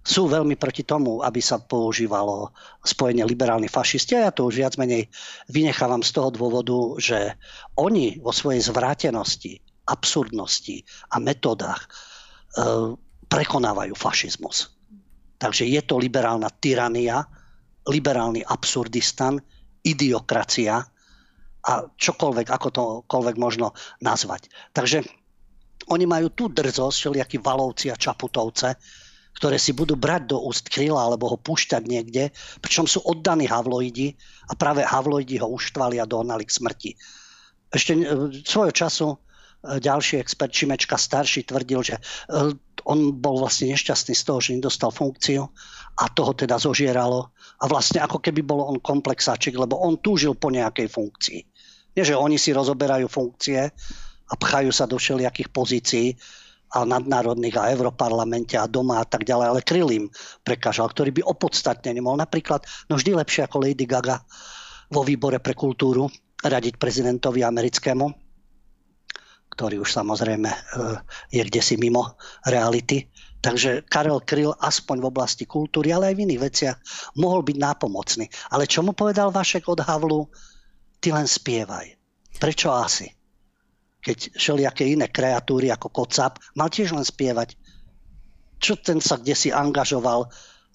sú 0.00 0.32
veľmi 0.32 0.56
proti 0.56 0.80
tomu, 0.80 1.20
aby 1.20 1.44
sa 1.44 1.60
používalo 1.60 2.56
spojenie 2.80 3.28
liberálni 3.28 3.68
fašisti. 3.68 4.16
A 4.16 4.24
ja 4.24 4.32
to 4.32 4.48
už 4.48 4.64
viac 4.64 4.80
menej 4.80 5.12
vynechávam 5.52 6.00
z 6.00 6.10
toho 6.16 6.32
dôvodu, 6.32 6.96
že 6.96 7.36
oni 7.76 8.16
vo 8.24 8.32
svojej 8.32 8.64
zvrátenosti, 8.64 9.60
absurdnosti 9.86 10.82
a 11.14 11.16
metodách 11.22 11.86
e, 11.86 11.88
prekonávajú 13.26 13.94
fašizmus. 13.94 14.70
Takže 15.36 15.68
je 15.68 15.80
to 15.84 16.00
liberálna 16.00 16.48
tyrania, 16.62 17.22
liberálny 17.86 18.42
absurdistan, 18.42 19.38
idiokracia 19.86 20.82
a 21.66 21.72
čokoľvek, 21.86 22.46
ako 22.50 22.68
to 22.70 22.82
koľvek 23.06 23.36
možno 23.38 23.74
nazvať. 24.02 24.50
Takže 24.74 25.02
oni 25.86 26.06
majú 26.06 26.30
tú 26.34 26.50
drzosť, 26.50 26.96
všelijakí 26.98 27.36
valovci 27.38 27.90
a 27.90 27.98
čaputovce, 27.98 28.74
ktoré 29.36 29.60
si 29.60 29.76
budú 29.76 29.94
brať 30.00 30.32
do 30.32 30.40
úst 30.40 30.72
kryla 30.72 31.06
alebo 31.06 31.28
ho 31.28 31.36
púšťať 31.36 31.82
niekde, 31.84 32.32
pričom 32.64 32.88
sú 32.88 33.04
oddaní 33.04 33.44
havloidi 33.44 34.16
a 34.48 34.56
práve 34.56 34.80
havloidi 34.80 35.36
ho 35.44 35.46
uštvali 35.52 36.00
a 36.00 36.08
dohnali 36.08 36.48
k 36.48 36.56
smrti. 36.56 36.90
Ešte 37.68 37.92
e, 37.92 38.02
svojho 38.42 38.72
času 38.72 39.08
ďalší 39.64 40.22
expert 40.22 40.52
Čimečka 40.52 40.94
starší 40.94 41.48
tvrdil, 41.48 41.80
že 41.82 41.96
e, 41.98 42.02
on 42.86 42.98
bol 43.18 43.42
vlastne 43.42 43.74
nešťastný 43.74 44.14
z 44.14 44.22
toho, 44.22 44.38
že 44.38 44.54
nedostal 44.54 44.94
funkciu 44.94 45.42
a 45.96 46.04
toho 46.12 46.36
teda 46.36 46.60
zožieralo. 46.60 47.34
A 47.60 47.64
vlastne 47.66 48.04
ako 48.04 48.20
keby 48.22 48.44
bol 48.44 48.62
on 48.62 48.78
komplexáčik, 48.78 49.56
lebo 49.56 49.80
on 49.80 49.98
túžil 49.98 50.36
po 50.38 50.52
nejakej 50.52 50.86
funkcii. 50.92 51.40
Nie, 51.96 52.04
že 52.04 52.14
oni 52.14 52.36
si 52.36 52.52
rozoberajú 52.52 53.08
funkcie 53.08 53.72
a 54.26 54.34
pchajú 54.36 54.70
sa 54.70 54.84
do 54.84 55.00
všelijakých 55.00 55.48
pozícií 55.50 56.12
a 56.76 56.82
nadnárodných 56.84 57.56
a 57.56 57.70
Európarlamente 57.72 58.58
a 58.58 58.68
doma 58.68 59.00
a 59.00 59.06
tak 59.06 59.22
ďalej, 59.22 59.46
ale 59.48 59.64
Krylým 59.64 60.04
prekážal, 60.42 60.90
ktorý 60.90 61.14
by 61.14 61.22
opodstatne 61.24 61.94
nemohol 61.94 62.18
napríklad, 62.18 62.66
no 62.90 62.98
vždy 62.98 63.16
lepšie 63.16 63.46
ako 63.46 63.62
Lady 63.62 63.86
Gaga 63.86 64.18
vo 64.90 65.06
výbore 65.06 65.38
pre 65.38 65.54
kultúru 65.54 66.10
radiť 66.42 66.76
prezidentovi 66.76 67.46
americkému, 67.46 68.25
ktorý 69.56 69.80
už 69.80 69.88
samozrejme 69.88 70.50
eh, 70.52 70.96
je 71.32 71.40
kde 71.40 71.60
si 71.64 71.80
mimo 71.80 72.20
reality. 72.44 73.08
Takže 73.40 73.88
Karel 73.88 74.20
Kryl 74.20 74.52
aspoň 74.52 75.00
v 75.00 75.08
oblasti 75.08 75.44
kultúry, 75.48 75.96
ale 75.96 76.12
aj 76.12 76.14
v 76.20 76.22
iných 76.28 76.44
veciach 76.44 76.76
mohol 77.16 77.40
byť 77.40 77.56
nápomocný. 77.56 78.26
Ale 78.52 78.68
čo 78.68 78.84
mu 78.84 78.92
povedal 78.92 79.32
Vašek 79.32 79.64
od 79.70 79.80
Havlu? 79.80 80.28
Ty 81.00 81.16
len 81.16 81.28
spievaj. 81.30 81.94
Prečo 82.36 82.74
asi? 82.74 83.06
Keď 84.02 84.36
všelijaké 84.36 84.84
iné 84.86 85.08
kreatúry 85.08 85.70
ako 85.72 85.88
Kocap 85.88 86.42
mal 86.58 86.68
tiež 86.68 86.92
len 86.92 87.06
spievať. 87.06 87.54
Čo 88.60 88.76
ten 88.82 88.98
sa 88.98 89.16
kde 89.16 89.38
si 89.38 89.48
angažoval? 89.54 90.26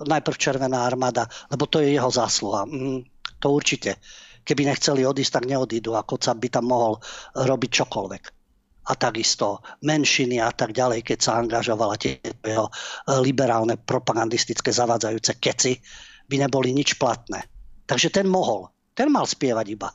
Najprv 0.01 0.38
Červená 0.41 0.88
armáda, 0.88 1.29
lebo 1.53 1.69
to 1.69 1.84
je 1.84 1.93
jeho 1.93 2.09
zásluha. 2.09 2.65
Mm, 2.65 3.05
to 3.38 3.47
určite. 3.51 3.99
Keby 4.41 4.65
nechceli 4.65 5.05
odísť, 5.05 5.38
tak 5.38 5.49
neodídu 5.49 5.93
a 5.93 6.07
Kocap 6.07 6.39
by 6.39 6.49
tam 6.49 6.71
mohol 6.71 6.97
robiť 7.36 7.69
čokoľvek 7.84 8.40
a 8.82 8.97
takisto 8.97 9.61
menšiny 9.86 10.41
a 10.41 10.49
tak 10.49 10.73
ďalej, 10.73 11.05
keď 11.05 11.19
sa 11.21 11.38
angažovala 11.38 12.01
tieto 12.01 12.34
jeho 12.41 12.65
e, 12.65 12.73
liberálne 13.21 13.77
propagandistické 13.77 14.73
zavádzajúce 14.73 15.38
keci, 15.38 15.77
by 16.25 16.36
neboli 16.47 16.73
nič 16.73 16.97
platné. 16.97 17.45
Takže 17.86 18.09
ten 18.09 18.25
mohol. 18.25 18.71
Ten 18.97 19.13
mal 19.13 19.29
spievať 19.29 19.65
iba. 19.69 19.89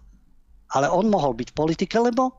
Ale 0.77 0.87
on 0.91 1.11
mohol 1.11 1.35
byť 1.35 1.51
v 1.51 1.59
politike, 1.59 1.97
lebo 1.99 2.31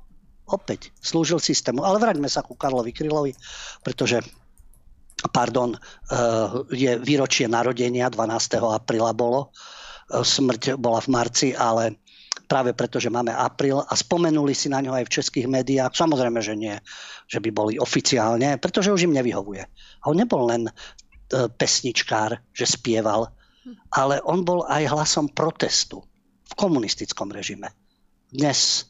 opäť 0.47 0.95
slúžil 1.03 1.43
systému. 1.43 1.83
Ale 1.83 1.99
vráťme 1.99 2.31
sa 2.31 2.45
ku 2.45 2.55
Karlovi 2.55 2.95
Krylovi, 2.95 3.35
pretože 3.83 4.23
pardon, 5.33 5.75
e, 5.75 5.79
je 6.71 6.91
výročie 7.01 7.51
narodenia, 7.51 8.07
12. 8.07 8.71
apríla 8.71 9.11
bolo, 9.11 9.51
e, 10.13 10.23
smrť 10.23 10.79
bola 10.79 11.03
v 11.03 11.09
marci, 11.11 11.47
ale 11.51 11.99
práve 12.45 12.77
preto, 12.77 13.01
že 13.01 13.09
máme 13.09 13.33
apríl 13.33 13.81
a 13.81 13.93
spomenuli 13.97 14.53
si 14.53 14.69
na 14.69 14.83
ňo 14.83 14.93
aj 14.93 15.05
v 15.09 15.13
českých 15.17 15.47
médiách. 15.49 15.97
Samozrejme, 15.97 16.37
že 16.43 16.53
nie, 16.53 16.75
že 17.25 17.41
by 17.41 17.49
boli 17.49 17.73
oficiálne, 17.81 18.61
pretože 18.61 18.93
už 18.93 19.09
im 19.09 19.17
nevyhovuje. 19.17 19.63
A 19.65 20.03
on 20.05 20.19
nebol 20.21 20.45
len 20.45 20.69
e, 20.69 20.71
pesničkár, 21.49 22.37
že 22.53 22.65
spieval, 22.69 23.33
ale 23.91 24.21
on 24.23 24.45
bol 24.45 24.63
aj 24.69 24.91
hlasom 24.91 25.31
protestu 25.33 26.05
v 26.47 26.53
komunistickom 26.55 27.33
režime. 27.33 27.73
Dnes 28.31 28.87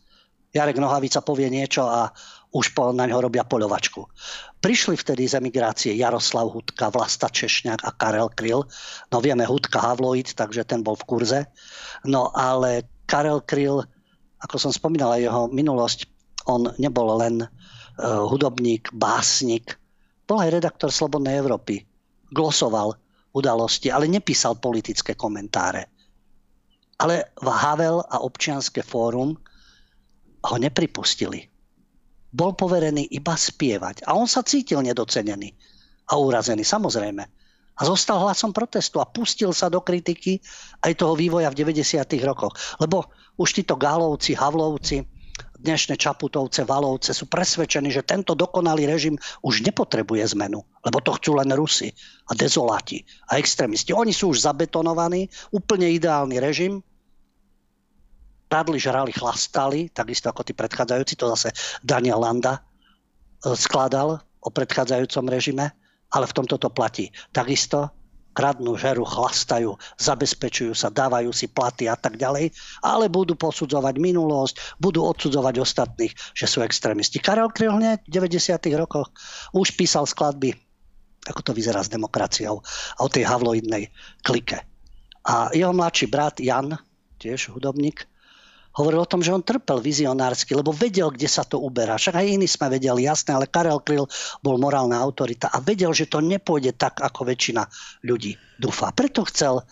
Jarek 0.53 0.81
Nohavica 0.81 1.21
povie 1.21 1.49
niečo 1.53 1.85
a 1.85 2.09
už 2.55 2.71
po, 2.73 2.95
na 2.95 3.05
ňo 3.05 3.27
robia 3.27 3.43
poľovačku. 3.43 4.07
Prišli 4.63 4.95
vtedy 4.97 5.27
z 5.27 5.37
emigrácie 5.37 5.91
Jaroslav 5.93 6.49
Hudka, 6.49 6.89
Vlasta 6.89 7.27
Češňák 7.29 7.83
a 7.83 7.91
Karel 7.93 8.31
Kryl. 8.33 8.65
No 9.11 9.17
vieme, 9.19 9.43
Hudka 9.43 9.83
Havloid, 9.83 10.33
takže 10.33 10.65
ten 10.65 10.81
bol 10.81 10.95
v 10.95 11.05
kurze. 11.05 11.39
No 12.07 12.31
ale 12.33 12.87
Karel 13.07 13.41
Kryl, 13.47 13.81
ako 14.43 14.55
som 14.59 14.71
spomínal 14.75 15.17
jeho 15.17 15.47
minulosť, 15.47 16.05
on 16.47 16.69
nebol 16.77 17.15
len 17.17 17.43
uh, 17.43 17.47
hudobník, 18.27 18.91
básnik, 18.93 19.79
bol 20.27 20.43
aj 20.43 20.59
redaktor 20.59 20.91
Slobodnej 20.91 21.39
Európy. 21.39 21.87
Glosoval 22.27 22.99
udalosti, 23.31 23.87
ale 23.87 24.11
nepísal 24.11 24.59
politické 24.59 25.15
komentáre. 25.15 25.87
Ale 26.99 27.31
Havel 27.39 28.03
a 28.03 28.19
občianske 28.25 28.83
fórum 28.83 29.37
ho 30.43 30.55
nepripustili. 30.59 31.47
Bol 32.27 32.59
poverený 32.59 33.07
iba 33.15 33.39
spievať 33.39 34.03
a 34.03 34.19
on 34.19 34.27
sa 34.27 34.43
cítil 34.43 34.83
nedocenený 34.83 35.55
a 36.11 36.19
urazený, 36.19 36.67
samozrejme 36.67 37.36
a 37.77 37.81
zostal 37.85 38.17
hlasom 38.25 38.49
protestu 38.49 38.97
a 38.97 39.05
pustil 39.05 39.53
sa 39.53 39.69
do 39.69 39.79
kritiky 39.79 40.41
aj 40.81 40.97
toho 40.97 41.13
vývoja 41.13 41.53
v 41.53 41.69
90. 41.69 42.01
rokoch. 42.25 42.57
Lebo 42.81 43.05
už 43.37 43.53
títo 43.53 43.77
Gálovci, 43.77 44.33
Havlovci, 44.33 45.05
dnešné 45.57 45.97
Čaputovce, 45.97 46.65
Valovce 46.65 47.13
sú 47.13 47.25
presvedčení, 47.25 47.89
že 47.89 48.05
tento 48.05 48.37
dokonalý 48.37 48.85
režim 48.85 49.17
už 49.41 49.65
nepotrebuje 49.65 50.37
zmenu, 50.37 50.61
lebo 50.85 50.97
to 51.01 51.17
chcú 51.17 51.37
len 51.37 51.49
Rusi 51.53 51.89
a 52.29 52.37
dezoláti 52.37 53.01
a 53.29 53.41
extrémisti. 53.41 53.93
Oni 53.93 54.13
sú 54.13 54.33
už 54.33 54.45
zabetonovaní, 54.45 55.29
úplne 55.53 55.89
ideálny 55.89 56.37
režim, 56.37 56.81
Radli, 58.47 58.79
žrali, 58.79 59.11
chlastali, 59.11 59.91
takisto 59.91 60.31
ako 60.31 60.39
tí 60.39 60.55
predchádzajúci, 60.55 61.19
to 61.19 61.27
zase 61.35 61.51
Daniel 61.83 62.23
Landa 62.23 62.55
e, 62.55 62.61
skladal 63.59 64.23
o 64.39 64.47
predchádzajúcom 64.47 65.27
režime 65.27 65.75
ale 66.13 66.25
v 66.27 66.35
tomto 66.35 66.55
to 66.59 66.69
platí. 66.71 67.11
Takisto 67.31 67.91
kradnú, 68.37 68.77
žeru, 68.77 69.01
chlastajú, 69.01 69.73
zabezpečujú 69.97 70.77
sa, 70.77 70.93
dávajú 70.93 71.33
si 71.33 71.49
platy 71.49 71.89
a 71.89 71.97
tak 71.97 72.21
ďalej, 72.21 72.53
ale 72.85 73.09
budú 73.09 73.33
posudzovať 73.33 73.97
minulosť, 73.97 74.77
budú 74.77 75.09
odsudzovať 75.09 75.57
ostatných, 75.57 76.13
že 76.37 76.45
sú 76.45 76.61
extrémisti. 76.61 77.17
Karel 77.17 77.49
Kryl 77.49 77.73
v 77.81 77.97
90. 78.05 78.61
rokoch 78.77 79.09
už 79.57 79.73
písal 79.73 80.05
skladby, 80.05 80.53
ako 81.25 81.41
to 81.41 81.51
vyzerá 81.57 81.81
s 81.81 81.89
demokraciou 81.89 82.61
a 82.61 82.99
o 83.01 83.09
tej 83.09 83.25
havloidnej 83.25 83.89
klike. 84.21 84.61
A 85.25 85.49
jeho 85.49 85.73
mladší 85.73 86.05
brat 86.05 86.37
Jan, 86.37 86.77
tiež 87.17 87.49
hudobník, 87.49 88.05
hovoril 88.77 89.01
o 89.03 89.09
tom, 89.09 89.25
že 89.25 89.33
on 89.33 89.41
trpel 89.41 89.81
vizionársky, 89.81 90.53
lebo 90.53 90.69
vedel, 90.69 91.09
kde 91.09 91.25
sa 91.25 91.41
to 91.41 91.57
uberá. 91.57 91.97
Však 91.97 92.13
aj 92.13 92.25
iní 92.29 92.45
sme 92.45 92.69
vedeli, 92.69 93.09
jasné, 93.09 93.33
ale 93.33 93.49
Karel 93.49 93.81
Kryl 93.81 94.05
bol 94.45 94.55
morálna 94.61 95.01
autorita 95.01 95.49
a 95.49 95.57
vedel, 95.59 95.91
že 95.97 96.05
to 96.05 96.21
nepôjde 96.21 96.77
tak, 96.77 97.01
ako 97.01 97.25
väčšina 97.25 97.65
ľudí 98.05 98.37
dúfa. 98.61 98.93
Preto 98.93 99.25
chcel 99.25 99.65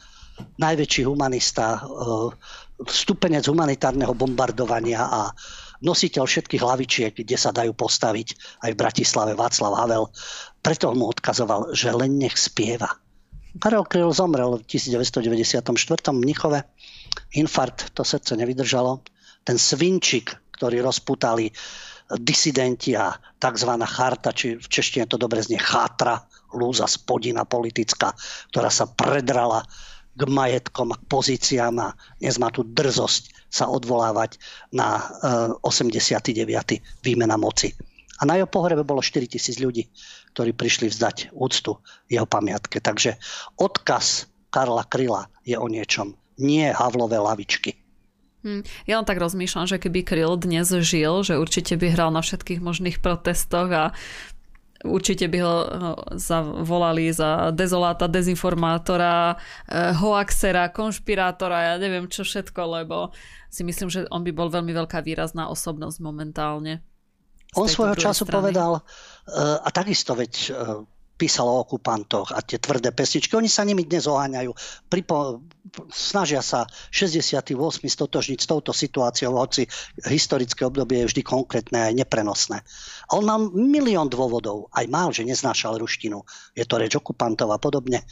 najväčší 0.57 1.05
humanista, 1.05 1.79
eh, 1.79 2.29
stupenec 2.83 3.45
humanitárneho 3.47 4.11
bombardovania 4.17 5.07
a 5.07 5.21
nositeľ 5.85 6.23
všetkých 6.25 6.63
hlavičiek, 6.65 7.13
kde 7.13 7.37
sa 7.37 7.53
dajú 7.53 7.77
postaviť 7.77 8.59
aj 8.65 8.69
v 8.73 8.79
Bratislave 8.79 9.31
Václav 9.37 9.75
Havel. 9.77 10.09
Preto 10.59 10.91
mu 10.97 11.07
odkazoval, 11.11 11.77
že 11.77 11.93
len 11.93 12.17
nech 12.17 12.35
spieva. 12.35 12.89
Karel 13.55 13.87
Kryl 13.87 14.11
zomrel 14.11 14.59
v 14.59 14.63
1994 14.67 15.63
v 16.11 16.19
Mnichove. 16.19 16.59
Infarkt, 17.35 17.91
to 17.93 18.03
srdce 18.03 18.35
nevydržalo. 18.35 19.01
Ten 19.43 19.57
svinčik, 19.59 20.33
ktorý 20.55 20.81
rozputali 20.81 21.51
disidenti 22.21 22.93
a 22.93 23.17
tzv. 23.41 23.71
charta, 23.89 24.29
či 24.29 24.61
v 24.61 24.67
češtine 24.69 25.09
to 25.09 25.17
dobre 25.17 25.41
znie 25.41 25.57
chátra, 25.57 26.21
lúza 26.53 26.85
spodina 26.85 27.43
politická, 27.43 28.13
ktorá 28.53 28.69
sa 28.69 28.85
predrala 28.85 29.65
k 30.15 30.21
majetkom 30.23 30.95
k 30.95 31.01
pozíciám 31.11 31.75
a 31.81 31.87
dnes 32.21 32.39
má 32.39 32.47
tu 32.47 32.63
drzosť 32.63 33.51
sa 33.51 33.67
odvolávať 33.67 34.39
na 34.71 35.03
89. 35.63 36.79
Eh, 36.79 36.79
výmena 37.03 37.35
moci. 37.35 37.75
A 38.19 38.23
na 38.23 38.39
jeho 38.39 38.47
pohrebe 38.47 38.87
bolo 38.87 39.03
4 39.03 39.27
tisíc 39.27 39.59
ľudí, 39.59 39.91
ktorí 40.31 40.55
prišli 40.55 40.87
vzdať 40.87 41.35
úctu 41.35 41.75
jeho 42.07 42.23
pamiatke. 42.23 42.79
Takže 42.79 43.19
odkaz 43.59 44.31
Karla 44.55 44.87
Kryla 44.87 45.27
je 45.43 45.59
o 45.59 45.67
niečom, 45.67 46.15
nie 46.37 46.67
Havlové 46.71 47.19
lavičky. 47.19 47.75
Hm. 48.45 48.61
Ja 48.85 49.01
len 49.01 49.07
tak 49.09 49.17
rozmýšľam, 49.17 49.65
že 49.65 49.81
keby 49.81 50.05
Kryl 50.05 50.37
dnes 50.37 50.69
žil, 50.69 51.25
že 51.25 51.41
určite 51.41 51.73
by 51.81 51.97
hral 51.97 52.13
na 52.13 52.21
všetkých 52.21 52.61
možných 52.61 53.01
protestoch 53.01 53.69
a 53.73 53.85
určite 54.85 55.25
by 55.25 55.37
ho 55.41 55.55
zavolali 56.13 57.09
za 57.09 57.49
dezoláta, 57.49 58.05
dezinformátora, 58.05 59.33
eh, 59.33 59.97
hoaxera, 59.97 60.69
konšpirátora, 60.69 61.73
ja 61.73 61.75
neviem 61.81 62.05
čo 62.05 62.21
všetko, 62.21 62.61
lebo 62.81 63.09
si 63.49 63.65
myslím, 63.65 63.89
že 63.89 64.05
on 64.13 64.21
by 64.21 64.29
bol 64.29 64.53
veľmi 64.53 64.71
veľká 64.77 65.01
výrazná 65.01 65.49
osobnosť 65.49 65.97
momentálne. 66.05 66.85
On 67.57 67.65
svojho 67.65 67.97
času 67.97 68.29
strany. 68.29 68.51
povedal, 68.51 68.71
eh, 68.77 69.57
a 69.57 69.69
takisto 69.73 70.13
veď 70.13 70.53
eh, 71.15 71.17
písal 71.17 71.47
o 71.47 71.63
okupantoch 71.63 72.35
a 72.35 72.43
tie 72.43 72.59
tvrdé 72.59 72.91
pesničky. 72.91 73.31
Oni 73.39 73.47
sa 73.47 73.63
nimi 73.63 73.87
dnes 73.87 74.03
oháňajú. 74.03 74.51
Pripo, 74.91 75.39
snažia 75.89 76.43
sa 76.43 76.67
68. 76.91 77.55
stotožniť 77.87 78.39
s 78.39 78.47
touto 78.47 78.75
situáciou, 78.75 79.39
hoci 79.39 79.65
historické 80.03 80.67
obdobie 80.67 81.03
je 81.03 81.09
vždy 81.11 81.21
konkrétne 81.23 81.79
a 81.79 81.95
neprenosné. 81.95 82.61
A 83.07 83.11
on 83.17 83.25
mal 83.25 83.39
milión 83.53 84.11
dôvodov. 84.11 84.67
Aj 84.75 84.85
mal, 84.91 85.15
že 85.15 85.25
neznášal 85.25 85.79
ruštinu. 85.79 86.21
Je 86.53 86.67
to 86.67 86.75
reč 86.77 86.93
okupantov 86.97 87.49
a 87.53 87.57
podobne. 87.57 88.03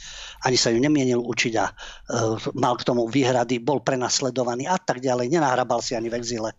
Ani 0.42 0.56
sa 0.56 0.72
ju 0.72 0.78
nemienil 0.80 1.20
učiť 1.20 1.54
a 1.60 1.66
uh, 1.66 2.38
mal 2.56 2.74
k 2.78 2.86
tomu 2.86 3.06
výhrady, 3.10 3.62
bol 3.62 3.82
prenasledovaný 3.82 4.66
a 4.70 4.78
tak 4.78 5.02
ďalej. 5.02 5.30
Nenahrabal 5.30 5.82
si 5.82 5.98
ani 5.98 6.10
v 6.10 6.18
exíle, 6.18 6.50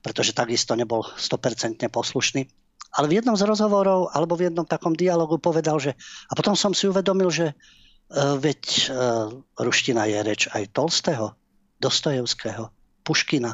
pretože 0.00 0.36
takisto 0.36 0.76
nebol 0.76 1.04
100% 1.04 1.88
poslušný. 1.88 2.67
Ale 2.96 3.06
v 3.10 3.20
jednom 3.20 3.36
z 3.36 3.44
rozhovorov 3.44 4.14
alebo 4.16 4.38
v 4.38 4.48
jednom 4.48 4.64
takom 4.64 4.96
dialogu 4.96 5.36
povedal, 5.36 5.76
že 5.76 5.92
a 6.28 6.32
potom 6.32 6.56
som 6.56 6.72
si 6.72 6.88
uvedomil, 6.88 7.28
že 7.28 7.52
uh, 7.52 8.38
veď 8.40 8.62
uh, 8.88 9.32
ruština 9.60 10.08
je 10.08 10.18
reč 10.24 10.42
aj 10.52 10.72
Tolstého, 10.72 11.36
Dostojevského, 11.78 12.72
Puškina 13.04 13.52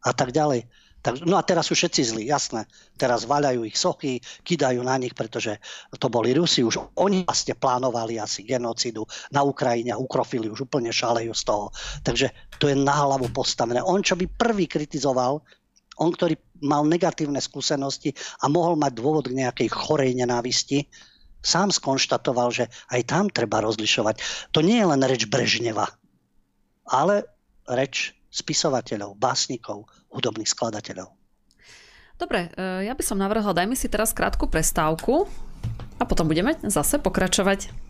a 0.00 0.10
tak 0.16 0.32
ďalej. 0.32 0.64
Tak, 1.00 1.24
no 1.24 1.40
a 1.40 1.42
teraz 1.42 1.72
sú 1.72 1.74
všetci 1.76 2.12
zlí, 2.12 2.22
jasné. 2.28 2.68
Teraz 3.00 3.24
vaľajú 3.24 3.64
ich 3.64 3.72
sochy, 3.72 4.20
kidajú 4.44 4.84
na 4.84 5.00
nich, 5.00 5.16
pretože 5.16 5.56
to 5.96 6.12
boli 6.12 6.36
Rusi. 6.36 6.60
Už 6.60 6.76
oni 7.00 7.24
vlastne 7.24 7.56
plánovali 7.56 8.20
asi 8.20 8.44
genocidu 8.44 9.08
na 9.32 9.40
Ukrajine 9.40 9.96
ukrofili 9.96 10.52
už 10.52 10.68
úplne 10.68 10.92
šalejú 10.92 11.32
z 11.32 11.42
toho. 11.48 11.72
Takže 12.04 12.28
to 12.60 12.68
je 12.68 12.76
na 12.76 12.92
hlavu 12.92 13.32
postavené. 13.32 13.80
On, 13.80 13.96
čo 14.04 14.12
by 14.12 14.28
prvý 14.28 14.68
kritizoval 14.68 15.40
on, 16.00 16.10
ktorý 16.10 16.34
mal 16.64 16.88
negatívne 16.88 17.38
skúsenosti 17.38 18.16
a 18.40 18.48
mohol 18.48 18.80
mať 18.80 18.92
dôvod 18.96 19.28
k 19.28 19.36
nejakej 19.36 19.68
chorej 19.68 20.16
nenávisti, 20.16 20.88
sám 21.40 21.72
skonštatoval, 21.72 22.48
že 22.52 22.64
aj 22.92 23.00
tam 23.08 23.24
treba 23.28 23.64
rozlišovať. 23.64 24.20
To 24.56 24.60
nie 24.64 24.80
je 24.80 24.86
len 24.88 25.00
reč 25.04 25.28
Brežneva, 25.28 25.88
ale 26.88 27.28
reč 27.68 28.16
spisovateľov, 28.30 29.16
básnikov, 29.16 29.88
hudobných 30.12 30.48
skladateľov. 30.48 31.12
Dobre, 32.20 32.52
e, 32.52 32.84
ja 32.84 32.92
by 32.92 33.02
som 33.04 33.16
navrhla, 33.16 33.56
dajme 33.56 33.72
si 33.72 33.88
teraz 33.88 34.12
krátku 34.12 34.44
prestávku 34.44 35.24
a 35.96 36.04
potom 36.04 36.28
budeme 36.28 36.52
zase 36.68 37.00
pokračovať. 37.00 37.89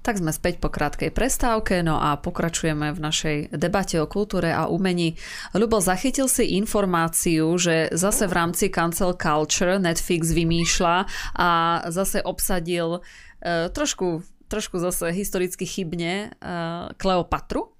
Tak 0.00 0.16
sme 0.16 0.32
späť 0.32 0.64
po 0.64 0.72
krátkej 0.72 1.12
prestávke, 1.12 1.84
no 1.84 2.00
a 2.00 2.16
pokračujeme 2.16 2.96
v 2.96 3.00
našej 3.04 3.36
debate 3.52 4.00
o 4.00 4.08
kultúre 4.08 4.48
a 4.48 4.64
umení. 4.64 5.20
Ľubo, 5.52 5.76
zachytil 5.84 6.24
si 6.24 6.56
informáciu, 6.56 7.52
že 7.60 7.92
zase 7.92 8.24
v 8.24 8.32
rámci 8.32 8.72
Cancel 8.72 9.12
Culture 9.12 9.76
Netflix 9.76 10.32
vymýšľa 10.32 10.96
a 11.36 11.48
zase 11.92 12.24
obsadil 12.24 13.04
uh, 13.04 13.68
trošku, 13.68 14.24
trošku 14.48 14.80
zase 14.80 15.12
historicky 15.12 15.68
chybne 15.68 16.32
uh, 16.40 16.96
Kleopatru? 16.96 17.76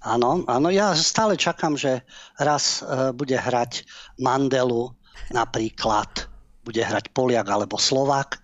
Áno, 0.00 0.48
áno, 0.48 0.72
ja 0.72 0.96
stále 0.96 1.36
čakám, 1.36 1.76
že 1.76 2.08
raz 2.40 2.80
uh, 2.80 3.12
bude 3.12 3.36
hrať 3.36 3.84
Mandelu 4.16 4.96
napríklad, 5.28 6.24
bude 6.64 6.80
hrať 6.80 7.12
Poliak 7.12 7.52
alebo 7.52 7.76
Slovák 7.76 8.40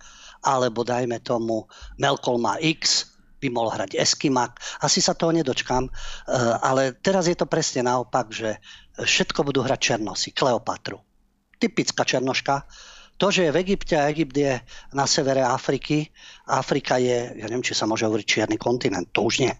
alebo 0.47 0.87
dajme 0.87 1.19
tomu 1.19 1.67
Melkolma 1.99 2.55
X, 2.63 3.11
by 3.37 3.47
mohol 3.53 3.69
hrať 3.69 3.99
Eskimak. 4.01 4.57
Asi 4.81 4.97
sa 4.97 5.13
toho 5.13 5.29
nedočkám, 5.35 5.85
eh, 5.85 5.91
ale 6.63 6.97
teraz 6.97 7.29
je 7.29 7.37
to 7.37 7.45
presne 7.45 7.85
naopak, 7.85 8.33
že 8.33 8.57
všetko 8.97 9.45
budú 9.45 9.61
hrať 9.61 9.79
Černosy, 9.93 10.33
Kleopatru. 10.33 10.97
Typická 11.61 12.01
Černoška. 12.01 12.65
To, 13.17 13.33
že 13.33 13.49
je 13.49 13.53
v 13.53 13.61
Egypte 13.65 13.97
a 13.97 14.09
Egypt 14.13 14.37
je 14.37 14.61
na 14.93 15.05
severe 15.09 15.41
Afriky, 15.41 16.05
Afrika 16.45 17.01
je, 17.01 17.33
ja 17.33 17.45
neviem, 17.49 17.65
či 17.65 17.73
sa 17.73 17.89
môže 17.89 18.05
hovoriť 18.05 18.25
čierny 18.29 18.57
kontinent, 18.61 19.09
to 19.09 19.25
už 19.25 19.41
nie. 19.41 19.53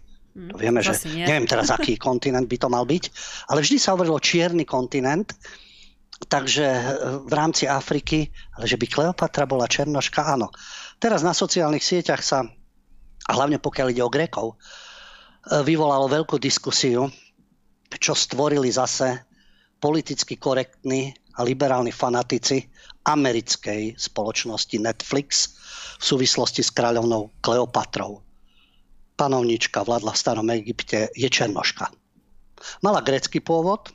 To 0.54 0.54
hm, 0.54 0.62
vieme, 0.62 0.78
že 0.78 0.94
nie. 1.10 1.26
neviem 1.26 1.50
teraz, 1.50 1.74
aký 1.74 1.98
kontinent 1.98 2.46
by 2.46 2.54
to 2.54 2.70
mal 2.70 2.86
byť, 2.86 3.04
ale 3.50 3.58
vždy 3.66 3.82
sa 3.82 3.98
hovorilo 3.98 4.22
čierny 4.22 4.62
kontinent, 4.62 5.34
Takže 6.26 6.66
e, 6.66 6.82
v 7.22 7.32
rámci 7.32 7.70
Afriky, 7.70 8.26
ale 8.58 8.66
že 8.66 8.74
by 8.74 8.86
Kleopatra 8.90 9.46
bola 9.46 9.70
Černoška, 9.70 10.26
áno. 10.26 10.50
Teraz 10.98 11.22
na 11.22 11.30
sociálnych 11.30 11.84
sieťach 11.86 12.26
sa, 12.26 12.42
a 13.28 13.30
hlavne 13.30 13.62
pokiaľ 13.62 13.86
ide 13.94 14.02
o 14.02 14.10
Grekov, 14.10 14.54
e, 14.54 15.62
vyvolalo 15.62 16.10
veľkú 16.10 16.42
diskusiu, 16.42 17.06
čo 18.02 18.12
stvorili 18.18 18.68
zase 18.68 19.22
politicky 19.78 20.34
korektní 20.34 21.14
a 21.38 21.46
liberálni 21.46 21.94
fanatici 21.94 22.66
americkej 23.06 23.94
spoločnosti 23.94 24.76
Netflix 24.82 25.54
v 25.98 26.04
súvislosti 26.04 26.66
s 26.66 26.74
kráľovnou 26.74 27.30
Kleopatrou. 27.40 28.20
Panovnička 29.14 29.86
vládla 29.86 30.12
v 30.14 30.20
starom 30.20 30.48
Egypte, 30.50 31.10
je 31.14 31.30
Černoška. 31.30 31.90
Mala 32.82 33.02
grecký 33.06 33.38
pôvod, 33.38 33.94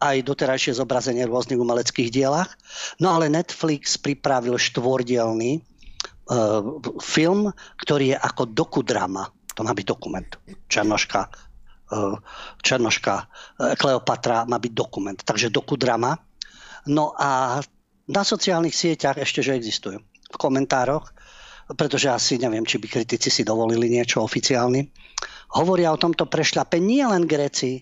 aj 0.00 0.26
doterajšie 0.26 0.74
zobrazenie 0.74 1.24
v 1.26 1.34
rôznych 1.34 1.60
umeleckých 1.60 2.10
dielach. 2.10 2.50
No 2.98 3.14
ale 3.14 3.30
Netflix 3.30 3.96
pripravil 3.98 4.58
štvordielný 4.58 5.60
uh, 5.60 6.60
film, 6.98 7.54
ktorý 7.78 8.14
je 8.14 8.18
ako 8.18 8.42
dokudrama. 8.50 9.30
To 9.54 9.62
má 9.62 9.70
byť 9.70 9.86
dokument. 9.86 10.30
Černoška, 10.66 11.20
uh, 11.94 12.16
Černoška 12.60 13.14
uh, 13.22 13.26
Kleopatra 13.78 14.44
má 14.50 14.58
byť 14.58 14.72
dokument. 14.74 15.18
Takže 15.18 15.54
dokudrama. 15.54 16.18
No 16.90 17.14
a 17.14 17.62
na 18.10 18.22
sociálnych 18.22 18.76
sieťach 18.76 19.16
ešte, 19.16 19.40
že 19.40 19.56
existujú. 19.56 20.02
V 20.04 20.36
komentároch, 20.36 21.14
pretože 21.72 22.12
asi 22.12 22.36
neviem, 22.36 22.66
či 22.68 22.76
by 22.76 22.90
kritici 22.90 23.32
si 23.32 23.46
dovolili 23.46 23.88
niečo 23.88 24.20
oficiálne. 24.20 24.92
Hovoria 25.56 25.94
o 25.94 26.00
tomto 26.00 26.28
prešľape 26.28 26.76
nie 26.82 27.00
len 27.00 27.24
Gréci, 27.24 27.80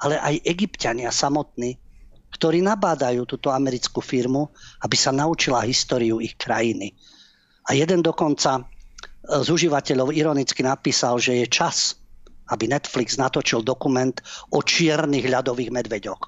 ale 0.00 0.16
aj 0.16 0.44
egyptiania 0.48 1.12
samotní, 1.12 1.76
ktorí 2.30 2.62
nabádajú 2.64 3.26
túto 3.26 3.52
americkú 3.52 4.00
firmu, 4.00 4.48
aby 4.86 4.96
sa 4.96 5.12
naučila 5.12 5.66
históriu 5.66 6.22
ich 6.22 6.38
krajiny. 6.38 6.94
A 7.68 7.76
jeden 7.76 8.00
dokonca 8.00 8.58
e, 8.58 8.62
z 9.44 9.48
užívateľov 9.50 10.14
ironicky 10.14 10.64
napísal, 10.64 11.20
že 11.20 11.44
je 11.44 11.46
čas, 11.50 12.00
aby 12.50 12.70
Netflix 12.70 13.18
natočil 13.18 13.62
dokument 13.62 14.14
o 14.54 14.62
čiernych 14.62 15.26
ľadových 15.26 15.70
medveďoch. 15.70 16.22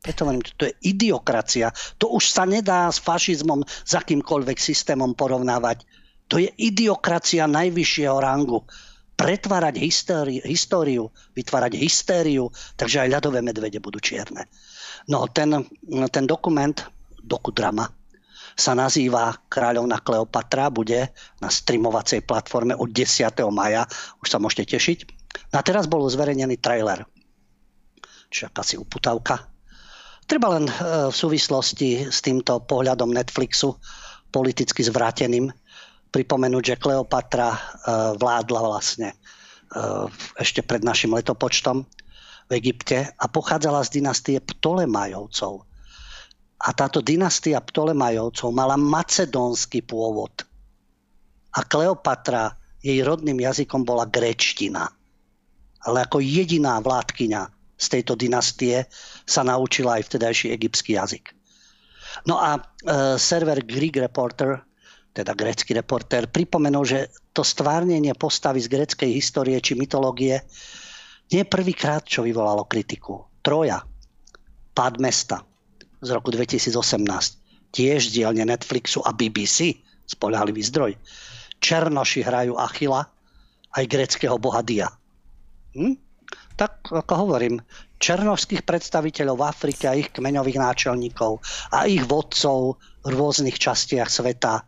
Preto 0.00 0.24
hovorím, 0.24 0.44
to 0.56 0.64
je 0.64 0.74
idiokracia. 0.88 1.68
To 2.00 2.16
už 2.16 2.24
sa 2.32 2.48
nedá 2.48 2.88
s 2.88 3.00
fašizmom, 3.02 3.64
s 3.68 3.92
akýmkoľvek 3.92 4.56
systémom 4.56 5.12
porovnávať. 5.12 5.84
To 6.32 6.40
je 6.40 6.48
idiokracia 6.56 7.44
najvyššieho 7.44 8.16
rangu 8.16 8.64
pretvárať 9.20 9.76
históriu, 9.76 10.40
históriu, 10.48 11.04
vytvárať 11.36 11.76
hystériu, 11.76 12.48
takže 12.80 13.04
aj 13.04 13.20
ľadové 13.20 13.44
medvede 13.44 13.76
budú 13.76 14.00
čierne. 14.00 14.48
No 15.12 15.28
ten, 15.28 15.52
ten 16.08 16.24
dokument, 16.24 16.76
dokudrama, 17.20 17.92
sa 18.56 18.72
nazýva 18.76 19.36
Kráľovna 19.48 20.00
Kleopatra, 20.00 20.72
bude 20.72 21.12
na 21.40 21.48
streamovacej 21.48 22.24
platforme 22.24 22.76
od 22.76 22.88
10. 22.92 23.28
maja, 23.52 23.84
už 24.20 24.28
sa 24.28 24.40
môžete 24.40 24.76
tešiť. 24.76 24.98
No 25.52 25.56
a 25.60 25.62
teraz 25.62 25.86
bol 25.86 26.04
zverejnený 26.08 26.58
trailer, 26.58 27.04
čiže 28.28 28.50
akási 28.50 28.74
uputavka. 28.76 29.48
Treba 30.26 30.54
len 30.58 30.66
e, 30.68 30.72
v 31.10 31.14
súvislosti 31.14 32.06
s 32.06 32.22
týmto 32.22 32.62
pohľadom 32.62 33.10
Netflixu, 33.10 33.74
politicky 34.30 34.86
zvráteným, 34.86 35.50
pripomenúť, 36.10 36.74
že 36.74 36.80
Kleopatra 36.82 37.54
uh, 37.54 37.58
vládla 38.18 38.60
vlastne 38.66 39.14
uh, 39.74 40.10
ešte 40.36 40.62
pred 40.66 40.82
našim 40.82 41.14
letopočtom 41.14 41.86
v 42.50 42.52
Egypte 42.58 43.14
a 43.14 43.24
pochádzala 43.30 43.86
z 43.86 44.02
dynastie 44.02 44.38
Ptolemajovcov. 44.42 45.62
A 46.60 46.68
táto 46.76 47.00
dynastia 47.00 47.62
Ptolemajovcov 47.62 48.50
mala 48.50 48.74
macedónsky 48.74 49.86
pôvod. 49.86 50.44
A 51.56 51.62
Kleopatra, 51.64 52.60
jej 52.80 53.04
rodným 53.04 53.40
jazykom 53.44 53.84
bola 53.84 54.08
gréčtina. 54.08 54.88
Ale 55.84 56.04
ako 56.04 56.20
jediná 56.20 56.80
vládkyňa 56.80 57.42
z 57.80 57.86
tejto 57.88 58.12
dynastie 58.16 58.84
sa 59.24 59.40
naučila 59.44 59.96
aj 60.00 60.08
vtedajší 60.08 60.52
egyptský 60.52 60.96
jazyk. 61.00 61.32
No 62.28 62.36
a 62.36 62.60
e, 62.60 62.60
server 63.16 63.64
Greek 63.64 63.96
Reporter, 63.96 64.60
teda 65.10 65.34
grécky 65.34 65.74
reporter, 65.74 66.30
pripomenul, 66.30 66.84
že 66.86 67.00
to 67.34 67.42
stvárnenie 67.42 68.14
postavy 68.14 68.62
z 68.62 68.70
gréckej 68.70 69.10
histórie 69.10 69.58
či 69.58 69.74
mytológie 69.74 70.42
nie 71.30 71.42
prvýkrát, 71.46 72.02
čo 72.02 72.26
vyvolalo 72.26 72.66
kritiku. 72.66 73.26
Troja, 73.42 73.82
Pád 74.70 75.02
mesta 75.02 75.42
z 76.00 76.08
roku 76.14 76.30
2018, 76.30 76.72
tiež 77.74 78.14
dielne 78.14 78.46
Netflixu 78.46 79.02
a 79.02 79.10
BBC, 79.10 79.82
spolahlivý 80.06 80.62
zdroj. 80.62 80.94
Černoši 81.60 82.22
hrajú 82.22 82.56
Achila, 82.56 83.02
aj 83.76 83.84
greckého 83.90 84.38
boha 84.38 84.62
Dia. 84.62 84.88
Hm? 85.74 85.98
Tak 86.54 86.92
ako 86.92 87.14
hovorím, 87.26 87.60
černovských 88.00 88.64
predstaviteľov 88.64 89.36
v 89.38 89.46
Afrike 89.46 89.84
a 89.90 89.96
ich 89.98 90.08
kmeňových 90.14 90.58
náčelníkov 90.60 91.40
a 91.74 91.84
ich 91.84 92.02
vodcov 92.06 92.80
v 93.04 93.08
rôznych 93.10 93.56
častiach 93.60 94.08
sveta 94.08 94.64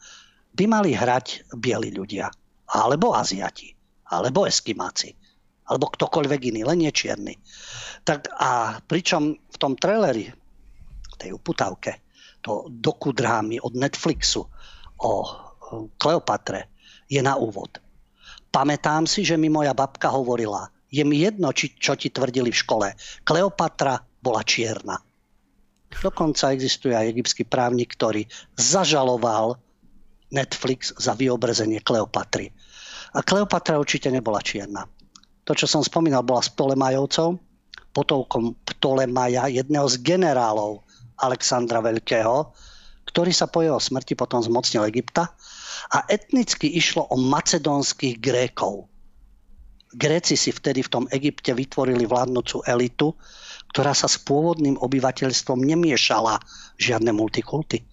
by 0.53 0.65
mali 0.69 0.93
hrať 0.93 1.53
bieli 1.57 1.93
ľudia. 1.93 2.29
Alebo 2.73 3.17
Aziati. 3.17 3.73
Alebo 4.13 4.45
Eskimáci. 4.45 5.13
Alebo 5.69 5.89
ktokoľvek 5.89 6.41
iný, 6.53 6.61
len 6.69 6.85
nie 6.85 6.93
čierny. 6.93 7.39
Tak 8.05 8.29
a 8.37 8.83
pričom 8.85 9.37
v 9.37 9.57
tom 9.57 9.79
traileri, 9.79 10.29
tej 11.17 11.39
uputavke, 11.39 12.03
to 12.43 12.67
dokudrámy 12.67 13.63
od 13.63 13.79
Netflixu 13.79 14.43
o 14.99 15.13
Kleopatre 15.97 16.69
je 17.07 17.23
na 17.23 17.39
úvod. 17.39 17.79
Pamätám 18.53 19.09
si, 19.09 19.25
že 19.25 19.39
mi 19.39 19.49
moja 19.49 19.73
babka 19.73 20.13
hovorila, 20.13 20.69
je 20.93 21.01
mi 21.07 21.25
jedno, 21.25 21.55
či, 21.57 21.73
čo 21.73 21.97
ti 21.97 22.13
tvrdili 22.13 22.53
v 22.53 22.61
škole. 22.61 22.89
Kleopatra 23.25 23.97
bola 24.21 24.45
čierna. 24.45 25.01
Dokonca 25.89 26.53
existuje 26.53 26.93
aj 26.93 27.17
egyptský 27.17 27.49
právnik, 27.49 27.97
ktorý 27.97 28.29
zažaloval 28.57 29.57
Netflix 30.33 30.97
za 30.97 31.13
vyobrazenie 31.13 31.85
Kleopatry. 31.85 32.49
A 33.13 33.21
Kleopatra 33.21 33.77
určite 33.77 34.09
nebola 34.09 34.41
čierna. 34.41 34.89
To, 35.45 35.53
čo 35.53 35.69
som 35.69 35.85
spomínal, 35.85 36.25
bola 36.25 36.41
s 36.41 36.49
Ptolemajovcov, 36.51 37.37
potovkom 37.93 38.57
Ptolemaja, 38.65 39.53
jedného 39.53 39.85
z 39.87 40.01
generálov 40.01 40.81
Alexandra 41.21 41.85
Veľkého, 41.85 42.51
ktorý 43.05 43.31
sa 43.35 43.51
po 43.51 43.61
jeho 43.61 43.77
smrti 43.77 44.17
potom 44.17 44.41
zmocnil 44.41 44.89
Egypta 44.89 45.29
a 45.93 45.99
etnicky 46.09 46.73
išlo 46.73 47.05
o 47.13 47.21
macedónskych 47.21 48.17
Grékov. 48.23 48.89
Gréci 49.93 50.41
si 50.41 50.49
vtedy 50.49 50.81
v 50.81 50.89
tom 50.89 51.05
Egypte 51.13 51.53
vytvorili 51.53 52.09
vládnúcu 52.09 52.65
elitu, 52.65 53.13
ktorá 53.77 53.93
sa 53.93 54.09
s 54.09 54.17
pôvodným 54.17 54.81
obyvateľstvom 54.81 55.61
nemiešala 55.61 56.41
žiadne 56.81 57.13
multikulty. 57.13 57.85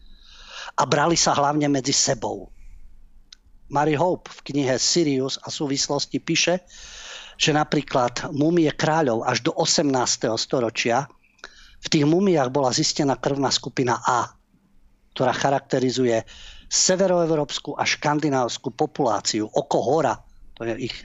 A 0.80 0.84
brali 0.88 1.19
sa 1.19 1.36
hlavne 1.36 1.67
medzi 1.67 1.91
sebou. 1.91 2.47
Mary 3.69 3.93
Hope 3.93 4.32
v 4.32 4.39
knihe 4.49 4.80
Sirius 4.80 5.38
a 5.43 5.51
súvislosti 5.51 6.17
píše, 6.23 6.63
že 7.39 7.51
napríklad 7.53 8.32
mumie 8.34 8.71
kráľov 8.71 9.27
až 9.27 9.45
do 9.45 9.51
18. 9.53 9.91
storočia 10.39 11.05
v 11.80 11.88
tých 11.88 12.05
mumiách 12.07 12.51
bola 12.51 12.75
zistená 12.75 13.15
krvná 13.15 13.53
skupina 13.53 14.01
A, 14.03 14.27
ktorá 15.15 15.32
charakterizuje 15.32 16.23
severoevropskú 16.67 17.80
a 17.80 17.88
škandinávskú 17.88 18.75
populáciu. 18.75 19.47
Oko 19.47 19.80
hora, 19.80 20.19
to 20.59 20.67
je 20.67 20.91
ich 20.91 20.97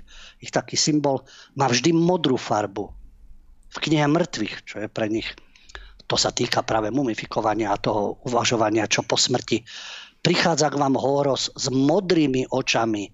ich 0.44 0.52
taký 0.52 0.76
symbol, 0.76 1.24
má 1.56 1.72
vždy 1.72 1.96
modrú 1.96 2.36
farbu. 2.36 2.92
V 3.72 3.76
knihe 3.80 4.04
mŕtvych, 4.04 4.54
čo 4.68 4.84
je 4.84 4.88
pre 4.92 5.08
nich, 5.08 5.26
to 6.04 6.16
sa 6.20 6.30
týka 6.30 6.60
práve 6.60 6.92
mumifikovania 6.92 7.72
a 7.72 7.80
toho 7.80 8.20
uvažovania, 8.28 8.84
čo 8.88 9.04
po 9.04 9.16
smrti. 9.16 9.64
Prichádza 10.24 10.72
k 10.72 10.80
vám 10.80 10.96
Horos 10.96 11.52
s 11.52 11.68
modrými 11.68 12.48
očami. 12.48 13.12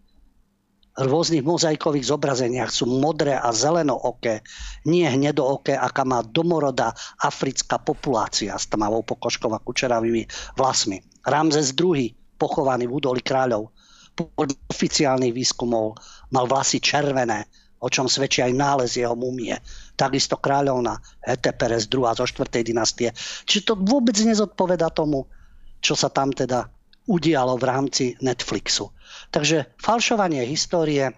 V 0.91 1.07
rôznych 1.07 1.47
mozaikových 1.47 2.11
zobrazeniach 2.11 2.71
sú 2.71 2.91
modré 2.91 3.39
a 3.39 3.55
zelenooké, 3.55 4.43
nie 4.91 5.07
hnedooké, 5.07 5.79
aká 5.79 6.03
má 6.03 6.21
domorodá 6.21 6.91
africká 7.23 7.79
populácia 7.79 8.59
s 8.59 8.67
tmavou 8.67 9.07
pokožkou 9.07 9.55
a 9.55 9.63
kučeravými 9.63 10.27
vlasmi. 10.59 10.99
Ramzes 11.25 11.73
II, 11.79 12.11
pochovaný 12.37 12.91
v 12.91 12.95
údoli 12.99 13.23
kráľov, 13.23 13.71
podľa 14.19 14.59
oficiálnych 14.69 15.33
výskumov 15.33 15.97
mal 16.35 16.45
vlasy 16.51 16.83
červené, 16.83 17.47
o 17.81 17.89
čom 17.89 18.07
svedčí 18.07 18.45
aj 18.45 18.53
nález 18.53 18.97
jeho 18.97 19.17
mumie. 19.17 19.57
Takisto 19.97 20.37
kráľovna 20.37 21.01
Heteperes 21.25 21.89
II 21.89 22.13
zo 22.13 22.25
4. 22.29 22.61
dynastie. 22.61 23.13
Čiže 23.49 23.73
to 23.73 23.75
vôbec 23.81 24.17
nezodpoveda 24.21 24.93
tomu, 24.93 25.25
čo 25.81 25.97
sa 25.97 26.13
tam 26.13 26.31
teda 26.31 26.69
udialo 27.09 27.57
v 27.57 27.65
rámci 27.65 28.05
Netflixu. 28.21 28.93
Takže 29.33 29.75
falšovanie 29.81 30.45
histórie, 30.45 31.09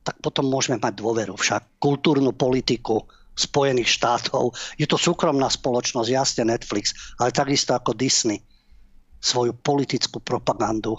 tak 0.00 0.16
potom 0.24 0.48
môžeme 0.48 0.80
mať 0.80 0.96
dôveru 0.96 1.36
však 1.36 1.76
kultúrnu 1.76 2.32
politiku 2.32 3.04
Spojených 3.36 3.92
štátov. 4.00 4.56
Je 4.80 4.88
to 4.88 4.96
súkromná 4.96 5.46
spoločnosť, 5.52 6.08
jasne 6.08 6.42
Netflix, 6.48 6.96
ale 7.20 7.30
takisto 7.32 7.76
ako 7.76 7.92
Disney 7.92 8.40
svoju 9.20 9.52
politickú 9.60 10.24
propagandu 10.24 10.96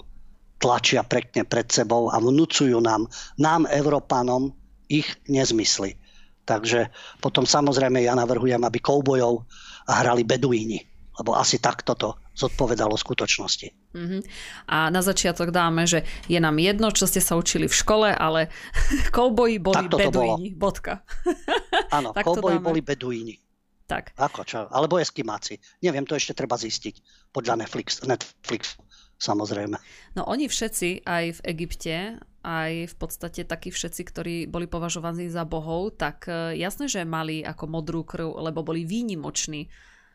tlačia 0.62 1.02
prekne 1.02 1.42
pred 1.42 1.66
sebou 1.66 2.14
a 2.14 2.22
vnúcujú 2.22 2.78
nám, 2.78 3.10
nám, 3.34 3.66
Európanom, 3.66 4.54
ich 4.86 5.10
nezmysly. 5.26 5.98
Takže 6.46 6.94
potom 7.18 7.42
samozrejme 7.42 7.98
ja 8.02 8.14
navrhujem, 8.14 8.62
aby 8.62 8.78
koubojov 8.78 9.42
hrali 9.90 10.22
beduíni, 10.22 10.78
lebo 11.18 11.34
asi 11.34 11.58
takto 11.58 11.98
to 11.98 12.14
zodpovedalo 12.32 12.96
skutočnosti. 12.96 13.68
Uh-huh. 13.92 14.22
A 14.70 14.88
na 14.88 15.04
začiatok 15.04 15.52
dáme, 15.52 15.84
že 15.84 16.06
je 16.30 16.40
nám 16.40 16.56
jedno, 16.56 16.88
čo 16.94 17.04
ste 17.04 17.20
sa 17.20 17.36
učili 17.36 17.68
v 17.68 17.74
škole, 17.76 18.08
ale 18.14 18.48
kouboji 19.16 19.58
boli 19.58 19.86
Takto 19.86 19.98
beduíni. 19.98 20.54
Bodka. 20.56 21.04
Áno, 21.96 22.14
kouboji 22.16 22.58
boli 22.62 22.80
beduíni. 22.80 23.36
Tak. 23.86 24.16
Ako 24.16 24.40
čo? 24.48 24.64
Alebo 24.72 24.96
eskimáci. 24.96 25.60
Neviem, 25.84 26.08
to 26.08 26.16
ešte 26.16 26.32
treba 26.32 26.56
zistiť 26.56 27.28
podľa 27.34 27.60
Netflix. 27.60 28.00
Netflix 28.08 28.80
samozrejme. 29.22 29.78
No 30.18 30.26
oni 30.26 30.50
všetci 30.50 31.06
aj 31.06 31.24
v 31.38 31.40
Egypte, 31.46 31.94
aj 32.42 32.90
v 32.90 32.94
podstate 32.98 33.46
takí 33.46 33.70
všetci, 33.70 34.02
ktorí 34.02 34.36
boli 34.50 34.66
považovaní 34.66 35.30
za 35.30 35.46
bohov, 35.46 35.94
tak 35.94 36.26
e, 36.26 36.58
jasné, 36.58 36.90
že 36.90 37.06
mali 37.06 37.46
ako 37.46 37.70
modrú 37.70 38.02
krv, 38.02 38.42
lebo 38.42 38.66
boli 38.66 38.82
výnimoční. 38.82 39.70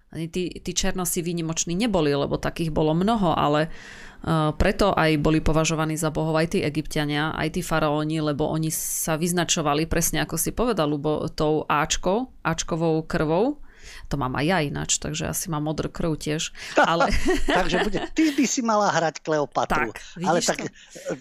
Ani 0.07 0.31
tí, 0.31 0.47
tí 0.63 0.71
černosi 0.71 1.19
výnimoční 1.19 1.75
neboli, 1.75 2.15
lebo 2.15 2.39
takých 2.39 2.71
bolo 2.71 2.95
mnoho, 2.95 3.35
ale 3.35 3.67
uh, 3.67 4.55
preto 4.55 4.95
aj 4.95 5.19
boli 5.19 5.43
považovaní 5.43 5.99
za 5.99 6.15
bohov 6.15 6.31
aj 6.39 6.55
tí 6.55 6.59
egyptiania, 6.63 7.35
aj 7.35 7.59
tí 7.59 7.61
faraóni, 7.61 8.23
lebo 8.23 8.47
oni 8.47 8.71
sa 8.71 9.19
vyznačovali 9.19 9.83
presne 9.83 10.23
ako 10.23 10.39
si 10.39 10.55
povedal, 10.55 10.95
lebo 10.95 11.27
tou 11.35 11.67
Ačkou, 11.67 12.31
Ačkovou 12.39 13.03
krvou, 13.03 13.59
to 14.07 14.15
mám 14.15 14.33
aj 14.39 14.45
ja 14.47 14.59
ináč, 14.63 14.97
takže 15.03 15.29
asi 15.29 15.51
mám 15.51 15.67
modrú 15.67 15.91
krv 15.91 16.15
tiež. 16.15 16.55
Ale... 16.79 17.11
takže 17.57 17.83
bude, 17.83 17.99
ty 18.15 18.31
by 18.31 18.45
si 18.47 18.63
mala 18.63 18.91
hrať 18.91 19.21
Kleopatru. 19.21 19.91
Tak, 19.91 20.23
Ale 20.23 20.39
tak, 20.39 20.63
to? 20.63 20.67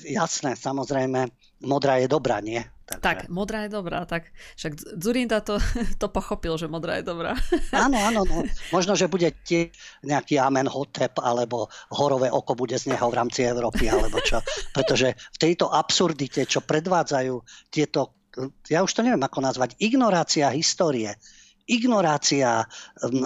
jasné, 0.07 0.55
samozrejme, 0.55 1.29
modrá 1.67 1.99
je 1.99 2.09
dobrá, 2.09 2.39
nie? 2.39 2.63
Takže... 2.87 3.03
Tak, 3.03 3.19
modrá 3.35 3.67
je 3.67 3.75
dobrá, 3.75 4.07
tak 4.07 4.31
však 4.55 5.03
Zurinda 5.03 5.43
to, 5.43 5.59
to 6.03 6.07
pochopil, 6.07 6.55
že 6.55 6.71
modrá 6.71 7.03
je 7.03 7.05
dobrá. 7.11 7.35
Áno, 7.75 7.99
áno, 7.99 8.23
no. 8.23 8.47
možno, 8.71 8.95
že 8.95 9.11
bude 9.11 9.35
tie 9.43 9.75
nejaký 10.07 10.39
Amen 10.39 10.71
Hotep, 10.71 11.19
alebo 11.19 11.67
horové 11.91 12.31
oko 12.31 12.55
bude 12.55 12.79
z 12.79 12.95
neho 12.95 13.11
v 13.11 13.19
rámci 13.19 13.43
Európy, 13.43 13.91
alebo 13.91 14.23
čo. 14.23 14.39
Pretože 14.71 15.19
v 15.19 15.39
tejto 15.43 15.67
absurdite, 15.67 16.47
čo 16.47 16.63
predvádzajú 16.63 17.35
tieto, 17.75 18.15
ja 18.71 18.87
už 18.87 18.95
to 18.95 19.03
neviem 19.03 19.27
ako 19.27 19.43
nazvať, 19.43 19.75
ignorácia 19.83 20.55
histórie, 20.55 21.19
ignorácia 21.67 22.65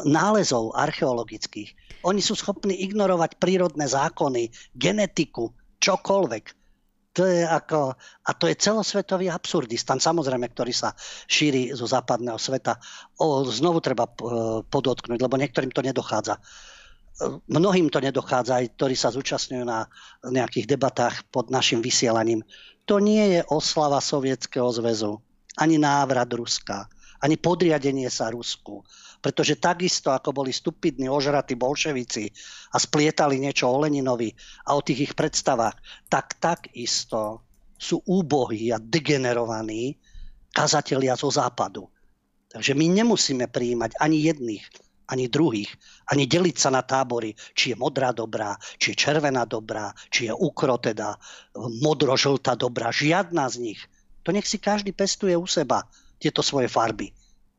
nálezov 0.08 0.72
archeologických. 0.72 2.02
Oni 2.08 2.24
sú 2.24 2.32
schopní 2.32 2.80
ignorovať 2.88 3.36
prírodné 3.36 3.84
zákony, 3.84 4.48
genetiku, 4.72 5.52
čokoľvek. 5.80 6.44
To 7.18 7.26
je 7.26 7.42
ako, 7.42 7.98
a 7.98 8.30
to 8.38 8.46
je 8.46 8.56
celosvetový 8.56 9.28
absurdistan, 9.28 9.98
samozrejme, 9.98 10.46
ktorý 10.46 10.70
sa 10.70 10.94
šíri 11.26 11.74
zo 11.74 11.84
západného 11.84 12.38
sveta. 12.38 12.78
O, 13.18 13.42
znovu 13.50 13.82
treba 13.82 14.06
e, 14.06 14.12
podotknúť, 14.62 15.18
lebo 15.18 15.34
niektorým 15.34 15.74
to 15.74 15.82
nedochádza. 15.82 16.38
mnohým 17.50 17.92
to 17.92 18.00
nedochádza, 18.00 18.62
aj 18.62 18.66
ktorí 18.78 18.94
sa 18.96 19.12
zúčastňujú 19.12 19.64
na 19.66 19.84
nejakých 20.24 20.70
debatách 20.70 21.28
pod 21.28 21.52
našim 21.52 21.84
vysielaním. 21.84 22.46
To 22.88 23.02
nie 23.02 23.36
je 23.36 23.40
oslava 23.50 24.00
Sovietskeho 24.00 24.70
zväzu, 24.72 25.20
ani 25.60 25.76
návrat 25.76 26.30
Ruska, 26.32 26.88
ani 27.20 27.36
podriadenie 27.36 28.08
sa 28.08 28.32
Rusku. 28.32 28.84
Pretože 29.20 29.60
takisto, 29.60 30.08
ako 30.08 30.32
boli 30.32 30.48
stupidní, 30.48 31.12
ožratí 31.12 31.52
bolševici 31.52 32.32
a 32.72 32.76
splietali 32.80 33.36
niečo 33.36 33.68
o 33.68 33.84
Leninovi 33.84 34.32
a 34.64 34.76
o 34.76 34.80
tých 34.80 35.12
ich 35.12 35.14
predstavách, 35.14 35.76
tak 36.08 36.40
takisto 36.40 37.44
sú 37.76 38.00
úbohí 38.08 38.72
a 38.72 38.80
degenerovaní 38.80 39.96
kazatelia 40.52 41.16
zo 41.16 41.28
západu. 41.28 41.88
Takže 42.50 42.74
my 42.74 42.86
nemusíme 42.90 43.46
prijímať 43.46 44.00
ani 44.02 44.26
jedných, 44.26 44.64
ani 45.10 45.30
druhých, 45.30 45.70
ani 46.10 46.26
deliť 46.26 46.56
sa 46.58 46.70
na 46.74 46.82
tábory, 46.82 47.36
či 47.54 47.74
je 47.74 47.76
modrá 47.78 48.10
dobrá, 48.10 48.58
či 48.80 48.92
je 48.92 49.00
červená 49.04 49.46
dobrá, 49.46 49.94
či 50.10 50.26
je 50.26 50.34
ukro 50.34 50.78
teda 50.78 51.14
modro-žltá 51.82 52.58
dobrá. 52.58 52.90
Žiadna 52.90 53.46
z 53.52 53.56
nich. 53.70 53.80
To 54.26 54.34
nech 54.34 54.46
si 54.46 54.58
každý 54.58 54.92
pestuje 54.92 55.34
u 55.34 55.46
seba, 55.46 55.86
tieto 56.20 56.44
svoje 56.44 56.68
farby. 56.68 57.10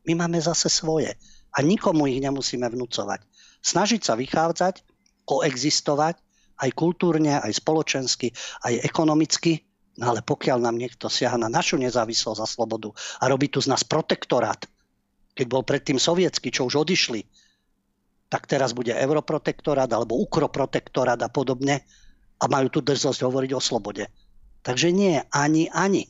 My 0.06 0.14
máme 0.14 0.38
zase 0.38 0.70
svoje 0.70 1.18
a 1.52 1.58
nikomu 1.60 2.06
ich 2.06 2.22
nemusíme 2.22 2.64
vnúcovať. 2.70 3.26
Snažiť 3.62 4.00
sa 4.02 4.14
vychádzať, 4.14 4.82
koexistovať 5.26 6.16
aj 6.62 6.70
kultúrne, 6.78 7.42
aj 7.42 7.58
spoločensky, 7.58 8.30
aj 8.62 8.86
ekonomicky, 8.86 9.66
no 9.98 10.14
ale 10.14 10.22
pokiaľ 10.22 10.62
nám 10.62 10.78
niekto 10.78 11.10
siaha 11.10 11.34
na 11.34 11.50
našu 11.50 11.74
nezávislosť 11.78 12.40
a 12.40 12.46
slobodu 12.46 12.94
a 13.18 13.26
robí 13.26 13.50
tu 13.50 13.58
z 13.58 13.70
nás 13.70 13.82
protektorát, 13.82 14.62
keď 15.34 15.46
bol 15.50 15.66
predtým 15.66 15.98
sovietský, 15.98 16.54
čo 16.54 16.70
už 16.70 16.86
odišli, 16.86 17.26
tak 18.32 18.48
teraz 18.48 18.72
bude 18.72 18.96
europrotektorát 18.96 19.90
alebo 19.92 20.16
ukroprotektorát 20.16 21.20
a 21.20 21.28
podobne 21.28 21.84
a 22.40 22.44
majú 22.48 22.72
tu 22.72 22.80
drzosť 22.80 23.20
hovoriť 23.28 23.50
o 23.52 23.60
slobode. 23.60 24.08
Takže 24.62 24.88
nie, 24.94 25.20
ani, 25.34 25.68
ani. 25.68 26.08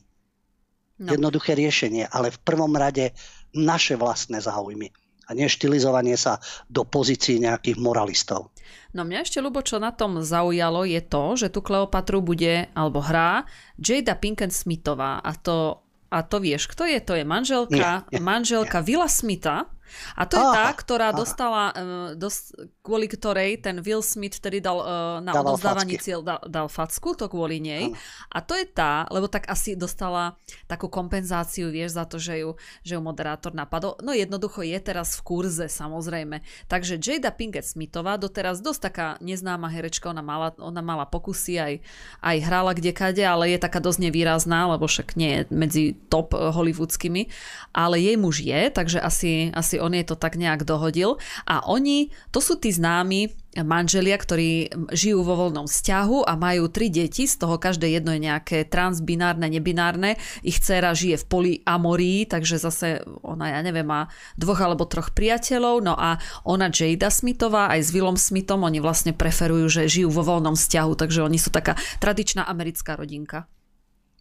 No. 1.03 1.11
Jednoduché 1.11 1.51
riešenie, 1.51 2.07
ale 2.07 2.31
v 2.31 2.39
prvom 2.39 2.71
rade 2.79 3.11
naše 3.51 3.99
vlastné 3.99 4.39
záujmy 4.39 4.87
a 5.27 5.35
nie 5.35 5.47
štilizovanie 5.47 6.15
sa 6.19 6.39
do 6.67 6.83
pozícií 6.83 7.39
nejakých 7.39 7.79
moralistov. 7.79 8.51
No 8.91 9.07
mňa 9.07 9.25
ešte, 9.25 9.41
Lubo, 9.41 9.63
čo 9.63 9.81
na 9.81 9.89
tom 9.95 10.21
zaujalo, 10.21 10.85
je 10.85 11.01
to, 11.01 11.23
že 11.39 11.47
tu 11.49 11.65
Kleopatru 11.65 12.21
bude, 12.21 12.69
alebo 12.77 13.01
hrá, 13.01 13.47
Jada 13.79 14.13
Pinkett 14.19 14.53
Smithová 14.53 15.23
a 15.23 15.31
to, 15.33 15.81
a 16.13 16.21
to 16.21 16.37
vieš, 16.37 16.69
kto 16.69 16.85
je? 16.85 16.99
To 17.01 17.13
je 17.17 17.25
manželka, 17.25 18.05
nie, 18.11 18.19
nie, 18.19 18.21
manželka 18.21 18.83
nie. 18.83 18.93
Willa 18.93 19.09
Smitha, 19.09 19.72
a 20.17 20.23
to 20.25 20.37
je 20.39 20.45
tá, 20.45 20.67
ktorá 20.73 21.09
aha. 21.13 21.17
dostala, 21.17 21.63
uh, 21.73 22.09
dos, 22.17 22.51
kvôli 22.81 23.07
ktorej 23.07 23.61
ten 23.61 23.79
Will 23.81 24.01
Smith 24.01 24.37
vtedy 24.37 24.59
dal 24.59 24.77
uh, 24.81 24.87
na 25.21 25.31
Dával 25.33 25.55
odovzdávaní 25.55 25.95
cieľ 26.01 26.21
dal, 26.25 26.41
dal 26.47 26.67
facku, 26.67 27.13
to 27.13 27.29
kvôli 27.29 27.61
nej. 27.61 27.93
Aha. 27.93 27.97
A 28.33 28.37
to 28.41 28.57
je 28.57 28.65
tá, 28.67 29.05
lebo 29.09 29.29
tak 29.29 29.47
asi 29.49 29.77
dostala 29.77 30.35
takú 30.65 30.89
kompenzáciu, 30.89 31.69
vieš, 31.69 31.95
za 31.97 32.05
to, 32.09 32.17
že 32.17 32.41
ju, 32.41 32.57
že 32.81 32.97
ju 32.97 33.01
moderátor 33.01 33.53
napadol. 33.53 33.97
No 34.01 34.11
jednoducho 34.15 34.65
je 34.65 34.79
teraz 34.81 35.19
v 35.19 35.21
kurze, 35.25 35.65
samozrejme. 35.69 36.41
Takže 36.67 36.97
Jada 36.97 37.29
Pinkett 37.29 37.65
Smithová, 37.67 38.17
doteraz 38.17 38.59
dosť 38.59 38.81
taká 38.81 39.07
neznáma 39.21 39.69
herečka, 39.69 40.09
ona 40.09 40.25
mala, 40.25 40.53
ona 40.57 40.81
mala 40.81 41.05
pokusy 41.05 41.53
aj, 41.59 41.73
aj 42.21 42.37
hrala 42.43 42.73
kdekade, 42.73 43.21
ale 43.21 43.53
je 43.53 43.59
taká 43.61 43.79
dosť 43.79 44.09
nevýrazná, 44.09 44.69
lebo 44.73 44.89
však 44.89 45.15
nie 45.15 45.31
je 45.31 45.41
medzi 45.53 45.83
top 46.09 46.33
eh, 46.33 46.51
hollywoodskými. 46.51 47.29
Ale 47.73 47.97
jej 48.01 48.17
muž 48.17 48.41
je, 48.43 48.69
takže 48.69 49.01
asi, 49.01 49.49
asi 49.53 49.72
on 49.77 49.93
je 49.93 50.05
to 50.05 50.17
tak 50.17 50.35
nejak 50.35 50.65
dohodil. 50.65 51.21
A 51.45 51.63
oni, 51.65 52.09
to 52.33 52.41
sú 52.41 52.57
tí 52.57 52.73
známi 52.73 53.31
manželia, 53.61 54.17
ktorí 54.17 54.73
žijú 54.89 55.21
vo 55.21 55.37
voľnom 55.37 55.69
vzťahu 55.69 56.25
a 56.25 56.33
majú 56.33 56.65
tri 56.73 56.89
deti, 56.89 57.29
z 57.29 57.37
toho 57.37 57.61
každé 57.61 57.85
jedno 57.93 58.09
je 58.17 58.25
nejaké 58.25 58.65
transbinárne, 58.65 59.45
nebinárne. 59.45 60.17
Ich 60.41 60.57
dcéra 60.57 60.97
žije 60.97 61.21
v 61.21 61.29
polyamorii, 61.29 62.25
takže 62.25 62.57
zase 62.57 63.05
ona, 63.21 63.53
ja 63.53 63.61
neviem, 63.61 63.85
má 63.85 64.09
dvoch 64.41 64.57
alebo 64.57 64.89
troch 64.89 65.13
priateľov. 65.13 65.85
No 65.85 65.93
a 65.93 66.17
ona, 66.41 66.73
Jada 66.73 67.13
Smithová, 67.13 67.69
aj 67.69 67.85
s 67.85 67.89
Willom 67.93 68.17
Smithom, 68.17 68.65
oni 68.65 68.81
vlastne 68.81 69.13
preferujú, 69.13 69.69
že 69.69 69.85
žijú 69.85 70.09
vo 70.09 70.25
voľnom 70.25 70.57
vzťahu, 70.57 70.91
takže 70.97 71.21
oni 71.21 71.37
sú 71.37 71.53
taká 71.53 71.77
tradičná 72.01 72.49
americká 72.49 72.97
rodinka. 72.97 73.45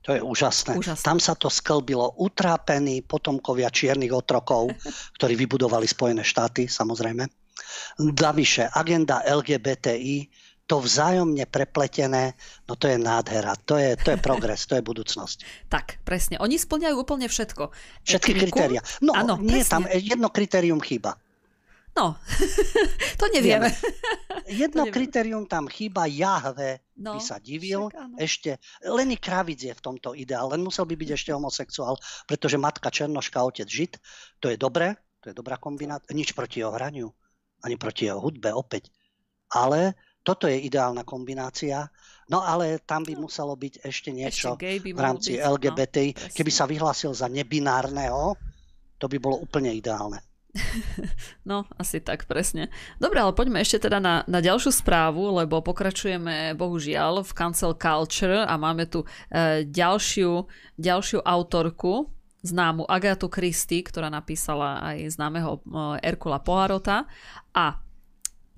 To 0.03 0.11
je 0.15 0.21
úžasné. 0.23 0.75
úžasné. 0.79 1.07
Tam 1.07 1.23
sa 1.23 1.39
to 1.39 1.47
sklbilo 1.47 2.19
utrápení 2.19 3.07
potomkovia 3.07 3.71
čiernych 3.71 4.11
otrokov, 4.11 4.75
ktorí 5.19 5.39
vybudovali 5.39 5.87
Spojené 5.87 6.27
štáty, 6.27 6.67
samozrejme. 6.67 7.27
Navyše, 8.03 8.75
agenda 8.75 9.23
LGBTI, 9.23 10.27
to 10.67 10.81
vzájomne 10.81 11.45
prepletené, 11.51 12.33
no 12.65 12.79
to 12.79 12.89
je 12.89 12.97
nádhera, 12.97 13.53
to 13.67 13.77
je, 13.77 13.99
to 13.99 14.15
je 14.15 14.19
progres, 14.27 14.65
to 14.67 14.79
je 14.79 14.83
budúcnosť. 14.83 15.69
Tak, 15.69 16.01
presne. 16.07 16.39
Oni 16.41 16.57
splňajú 16.57 16.95
úplne 16.97 17.27
všetko. 17.27 17.71
Všetky 18.07 18.33
kritéria. 18.39 18.81
No, 19.03 19.13
ano, 19.13 19.39
nie, 19.39 19.63
presne. 19.63 19.71
tam 19.71 19.83
jedno 19.91 20.33
kritérium 20.33 20.81
chýba. 20.81 21.19
No, 21.93 22.17
to 23.21 23.25
nevieme. 23.29 23.69
Jedno 24.49 24.89
to 24.89 24.93
kritérium 24.93 25.45
tam 25.45 25.69
chýba, 25.69 26.09
Jahve 26.09 26.81
no, 26.97 27.17
by 27.17 27.21
sa 27.21 27.37
divil. 27.37 27.93
Však, 27.93 28.17
ešte, 28.17 28.51
Lenny 28.89 29.21
Kravic 29.21 29.61
je 29.61 29.75
v 29.77 29.85
tomto 29.85 30.17
ideál, 30.17 30.49
len 30.49 30.65
musel 30.65 30.89
by 30.89 30.97
byť 30.97 31.11
ešte 31.13 31.31
homosexuál, 31.37 32.01
pretože 32.25 32.57
matka 32.57 32.89
Černoška, 32.89 33.45
otec 33.45 33.69
Žid, 33.69 33.93
to 34.41 34.49
je 34.49 34.57
dobré, 34.57 34.97
to 35.21 35.31
je 35.31 35.35
dobrá 35.37 35.61
kombinácia, 35.61 36.17
nič 36.17 36.33
proti 36.33 36.65
jeho 36.65 36.73
hraniu, 36.73 37.13
ani 37.61 37.77
proti 37.77 38.09
jeho 38.09 38.25
hudbe 38.25 38.49
opäť. 38.57 38.89
Ale 39.53 39.93
toto 40.25 40.49
je 40.49 40.57
ideálna 40.65 41.05
kombinácia. 41.05 41.93
No 42.33 42.41
ale 42.41 42.81
tam 42.81 43.05
by 43.05 43.21
no. 43.21 43.29
muselo 43.29 43.53
byť 43.53 43.85
ešte 43.85 44.15
niečo 44.15 44.57
ešte 44.57 44.97
v 44.97 45.01
rámci 45.01 45.37
byť, 45.37 45.45
LGBT. 45.45 45.97
No, 46.17 46.33
Keby 46.33 46.53
sa 46.55 46.65
vyhlásil 46.65 47.13
za 47.13 47.29
nebinárneho, 47.29 48.33
to 48.97 49.11
by 49.13 49.19
bolo 49.21 49.43
úplne 49.45 49.75
ideálne. 49.77 50.32
No, 51.49 51.67
asi 51.75 51.99
tak, 51.99 52.31
presne. 52.31 52.71
Dobre, 53.03 53.19
ale 53.19 53.35
poďme 53.35 53.65
ešte 53.65 53.89
teda 53.89 53.99
na, 53.99 54.23
na 54.31 54.39
ďalšiu 54.39 54.71
správu, 54.71 55.43
lebo 55.43 55.59
pokračujeme 55.65 56.55
bohužiaľ 56.55 57.27
v 57.27 57.33
Cancel 57.35 57.75
Culture 57.75 58.47
a 58.47 58.55
máme 58.55 58.87
tu 58.87 59.03
e, 59.03 59.67
ďalšiu, 59.67 60.47
ďalšiu 60.79 61.19
autorku, 61.25 62.13
známu 62.43 62.87
Agatu 62.87 63.31
Christy, 63.31 63.83
ktorá 63.83 64.11
napísala 64.11 64.83
aj 64.83 65.19
známeho 65.19 65.59
e, 65.59 65.61
Erkula 66.03 66.43
Poharota 66.43 67.11
a 67.55 67.83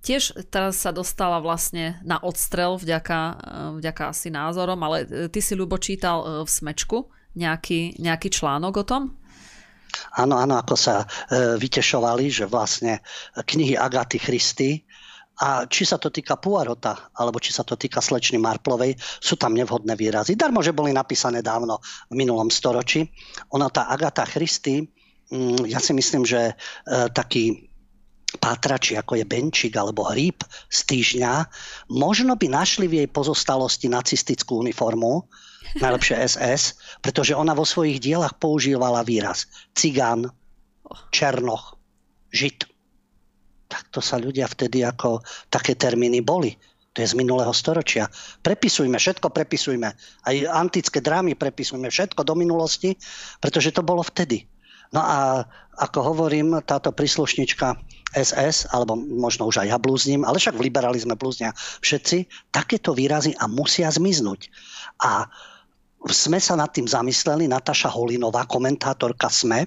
tiež 0.05 0.45
teraz 0.53 0.85
sa 0.85 0.93
dostala 0.93 1.41
vlastne 1.41 2.01
na 2.05 2.21
odstrel 2.21 2.77
vďaka, 2.77 3.19
e, 3.21 3.35
vďaka 3.81 4.03
asi 4.12 4.29
názorom, 4.29 4.81
ale 4.85 5.05
e, 5.05 5.29
ty 5.33 5.41
si 5.41 5.57
ľubo 5.57 5.81
čítal 5.81 6.45
v 6.45 6.51
Smečku 6.51 7.09
nejaký, 7.37 8.01
nejaký 8.01 8.29
článok 8.29 8.75
o 8.83 8.85
tom? 8.85 9.03
Áno, 10.19 10.39
áno, 10.39 10.55
ako 10.59 10.75
sa 10.79 11.03
e, 11.03 11.07
vytešovali, 11.59 12.31
že 12.31 12.45
vlastne 12.47 13.03
knihy 13.35 13.75
Agaty 13.75 14.19
Christy 14.23 14.85
a 15.43 15.66
či 15.66 15.83
sa 15.83 15.99
to 15.99 16.15
týka 16.15 16.39
Puarota, 16.39 17.11
alebo 17.19 17.43
či 17.43 17.51
sa 17.51 17.66
to 17.66 17.75
týka 17.75 17.99
slečny 17.99 18.39
Marplovej, 18.39 18.95
sú 19.19 19.35
tam 19.35 19.59
nevhodné 19.59 19.99
výrazy. 19.99 20.39
Darmo, 20.39 20.62
že 20.62 20.71
boli 20.71 20.95
napísané 20.95 21.43
dávno 21.43 21.83
v 22.07 22.15
minulom 22.15 22.47
storočí. 22.55 23.03
Ona, 23.51 23.66
tá 23.66 23.91
Agata 23.91 24.23
Christy, 24.23 24.87
mm, 25.35 25.66
ja 25.66 25.83
si 25.83 25.91
myslím, 25.91 26.23
že 26.23 26.55
e, 26.55 26.55
taký 27.11 27.66
pátrači, 28.39 28.99
ako 28.99 29.19
je 29.19 29.27
Benčík 29.27 29.75
alebo 29.75 30.07
Hríb 30.07 30.43
z 30.71 30.81
týždňa, 30.87 31.33
možno 31.91 32.35
by 32.35 32.47
našli 32.51 32.87
v 32.91 33.03
jej 33.03 33.09
pozostalosti 33.11 33.87
nacistickú 33.91 34.62
uniformu, 34.62 35.27
najlepšie 35.78 36.16
SS, 36.20 36.62
pretože 37.01 37.36
ona 37.36 37.57
vo 37.57 37.66
svojich 37.66 37.99
dielach 37.99 38.36
používala 38.39 39.03
výraz 39.03 39.49
cigán, 39.74 40.31
černoch, 41.11 41.77
žid. 42.31 42.69
Tak 43.70 43.91
to 43.91 44.01
sa 44.05 44.20
ľudia 44.20 44.47
vtedy 44.47 44.85
ako 44.85 45.24
také 45.49 45.74
termíny 45.74 46.20
boli. 46.20 46.55
To 46.95 47.03
je 47.03 47.11
z 47.11 47.19
minulého 47.19 47.51
storočia. 47.51 48.07
Prepisujme, 48.47 48.95
všetko 48.95 49.35
prepisujme. 49.35 49.89
Aj 49.99 50.36
antické 50.55 51.03
drámy 51.03 51.35
prepisujme, 51.35 51.91
všetko 51.91 52.23
do 52.23 52.39
minulosti, 52.39 52.95
pretože 53.43 53.74
to 53.74 53.82
bolo 53.82 54.07
vtedy. 54.07 54.47
No 54.95 55.03
a 55.03 55.43
ako 55.74 56.15
hovorím, 56.15 56.62
táto 56.62 56.95
príslušnička 56.95 57.74
SS, 58.15 58.70
alebo 58.70 58.95
možno 58.95 59.51
už 59.51 59.66
aj 59.66 59.74
ja 59.74 59.78
blúznim, 59.82 60.23
ale 60.23 60.39
však 60.39 60.55
v 60.55 60.70
liberalizme 60.70 61.19
blúznia 61.19 61.51
všetci, 61.82 62.31
takéto 62.55 62.95
výrazy 62.95 63.35
a 63.43 63.51
musia 63.51 63.91
zmiznúť. 63.91 64.55
A 65.03 65.27
sme 66.13 66.37
sa 66.37 66.55
nad 66.59 66.69
tým 66.69 66.85
zamysleli, 66.85 67.49
Nataša 67.49 67.89
Holinová, 67.89 68.45
komentátorka 68.45 69.33
SME, 69.33 69.65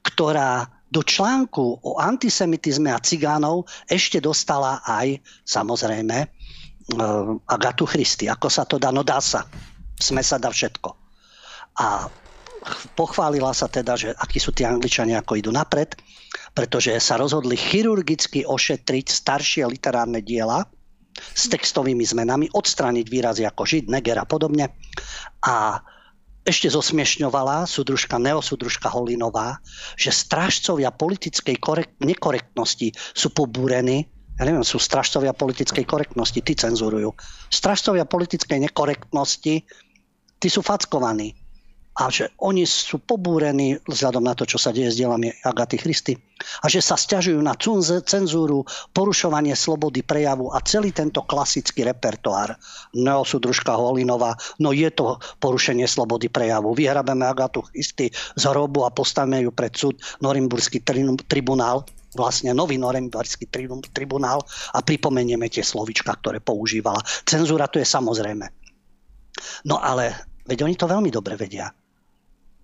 ktorá 0.00 0.64
do 0.88 1.04
článku 1.04 1.84
o 1.84 2.00
antisemitizme 2.00 2.88
a 2.88 3.02
cigánov 3.02 3.68
ešte 3.84 4.24
dostala 4.24 4.80
aj, 4.88 5.20
samozrejme, 5.44 6.16
e, 6.24 6.26
Agatu 7.44 7.84
Christy. 7.84 8.24
Ako 8.32 8.48
sa 8.48 8.64
to 8.64 8.80
dá? 8.80 8.88
No 8.88 9.04
dá 9.04 9.20
sa. 9.20 9.44
Sme 10.00 10.24
sa 10.24 10.40
dá 10.40 10.48
všetko. 10.48 10.88
A 11.84 12.08
pochválila 12.96 13.52
sa 13.52 13.68
teda, 13.68 14.00
že 14.00 14.16
akí 14.16 14.40
sú 14.40 14.56
tí 14.56 14.64
angličania, 14.64 15.20
ako 15.20 15.36
idú 15.36 15.52
napred, 15.52 15.92
pretože 16.56 16.96
sa 16.96 17.20
rozhodli 17.20 17.60
chirurgicky 17.60 18.48
ošetriť 18.48 19.06
staršie 19.12 19.68
literárne 19.68 20.24
diela 20.24 20.64
s 21.20 21.50
textovými 21.50 22.02
zmenami, 22.06 22.48
odstrániť 22.54 23.06
výrazy 23.06 23.42
ako 23.44 23.62
žid, 23.66 23.90
neger 23.90 24.18
a 24.18 24.26
podobne. 24.26 24.72
A 25.44 25.82
ešte 26.48 26.72
zosmiešňovala 26.72 27.68
súdružka, 27.68 28.16
neosúdružka 28.16 28.88
Holinová, 28.88 29.60
že 30.00 30.08
strážcovia 30.08 30.88
politickej 30.88 31.60
korekt, 31.60 31.94
nekorektnosti 32.00 32.96
sú 33.12 33.28
pobúrení 33.36 34.08
ja 34.38 34.46
neviem, 34.46 34.62
sú 34.62 34.78
stražcovia 34.78 35.34
politickej 35.34 35.82
korektnosti, 35.82 36.38
tí 36.38 36.54
cenzurujú. 36.54 37.10
Stražcovia 37.50 38.06
politickej 38.06 38.70
nekorektnosti, 38.70 39.66
tí 40.38 40.48
sú 40.48 40.62
fackovaní. 40.62 41.34
A 41.98 42.14
že 42.14 42.30
oni 42.38 42.62
sú 42.62 43.02
pobúrení 43.02 43.74
vzhľadom 43.90 44.22
na 44.22 44.38
to, 44.38 44.46
čo 44.46 44.54
sa 44.54 44.70
deje 44.70 44.94
s 44.94 44.98
dielami 45.02 45.34
Agaty 45.42 45.82
Christy. 45.82 46.14
A 46.62 46.70
že 46.70 46.78
sa 46.78 46.94
stiažujú 46.94 47.42
na 47.42 47.58
cenzúru, 48.06 48.62
porušovanie 48.94 49.58
slobody 49.58 50.06
prejavu 50.06 50.54
a 50.54 50.62
celý 50.62 50.94
tento 50.94 51.26
klasický 51.26 51.82
repertoár. 51.82 52.54
Neosudružka 52.94 53.74
Holinová, 53.74 54.38
no 54.62 54.70
je 54.70 54.86
to 54.94 55.18
porušenie 55.42 55.90
slobody 55.90 56.30
prejavu. 56.30 56.70
Vyhrabeme 56.70 57.26
Agatu 57.26 57.66
Christy 57.66 58.14
z 58.14 58.42
hrobu 58.46 58.86
a 58.86 58.94
postavíme 58.94 59.42
ju 59.42 59.50
pred 59.50 59.74
súd 59.74 59.98
Norimburský 60.22 60.86
tribunál 61.26 61.82
vlastne 62.16 62.56
nový 62.56 62.80
norimberský 62.80 63.52
tribunál 63.92 64.40
a 64.72 64.80
pripomenieme 64.80 65.46
tie 65.52 65.60
slovička, 65.60 66.16
ktoré 66.16 66.40
používala. 66.40 67.04
Cenzúra 67.28 67.68
to 67.68 67.78
je 67.78 67.86
samozrejme. 67.86 68.48
No 69.68 69.76
ale 69.78 70.16
veď 70.48 70.64
oni 70.64 70.74
to 70.74 70.88
veľmi 70.88 71.12
dobre 71.12 71.36
vedia. 71.36 71.68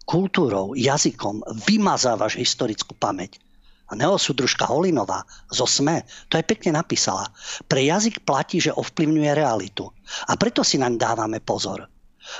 Kultúrou, 0.04 0.76
jazykom 0.76 1.40
vymazávaš 1.64 2.36
historickú 2.36 2.92
pamäť. 2.96 3.40
A 3.88 3.96
neosudružka 3.96 4.64
Holinová 4.64 5.28
zo 5.52 5.68
SME 5.68 6.08
to 6.32 6.40
aj 6.40 6.44
pekne 6.48 6.76
napísala. 6.80 7.28
Pre 7.68 7.80
jazyk 7.80 8.24
platí, 8.24 8.60
že 8.60 8.72
ovplyvňuje 8.72 9.30
realitu. 9.36 9.92
A 10.28 10.36
preto 10.40 10.64
si 10.64 10.80
naň 10.80 10.96
dávame 10.96 11.40
pozor. 11.40 11.84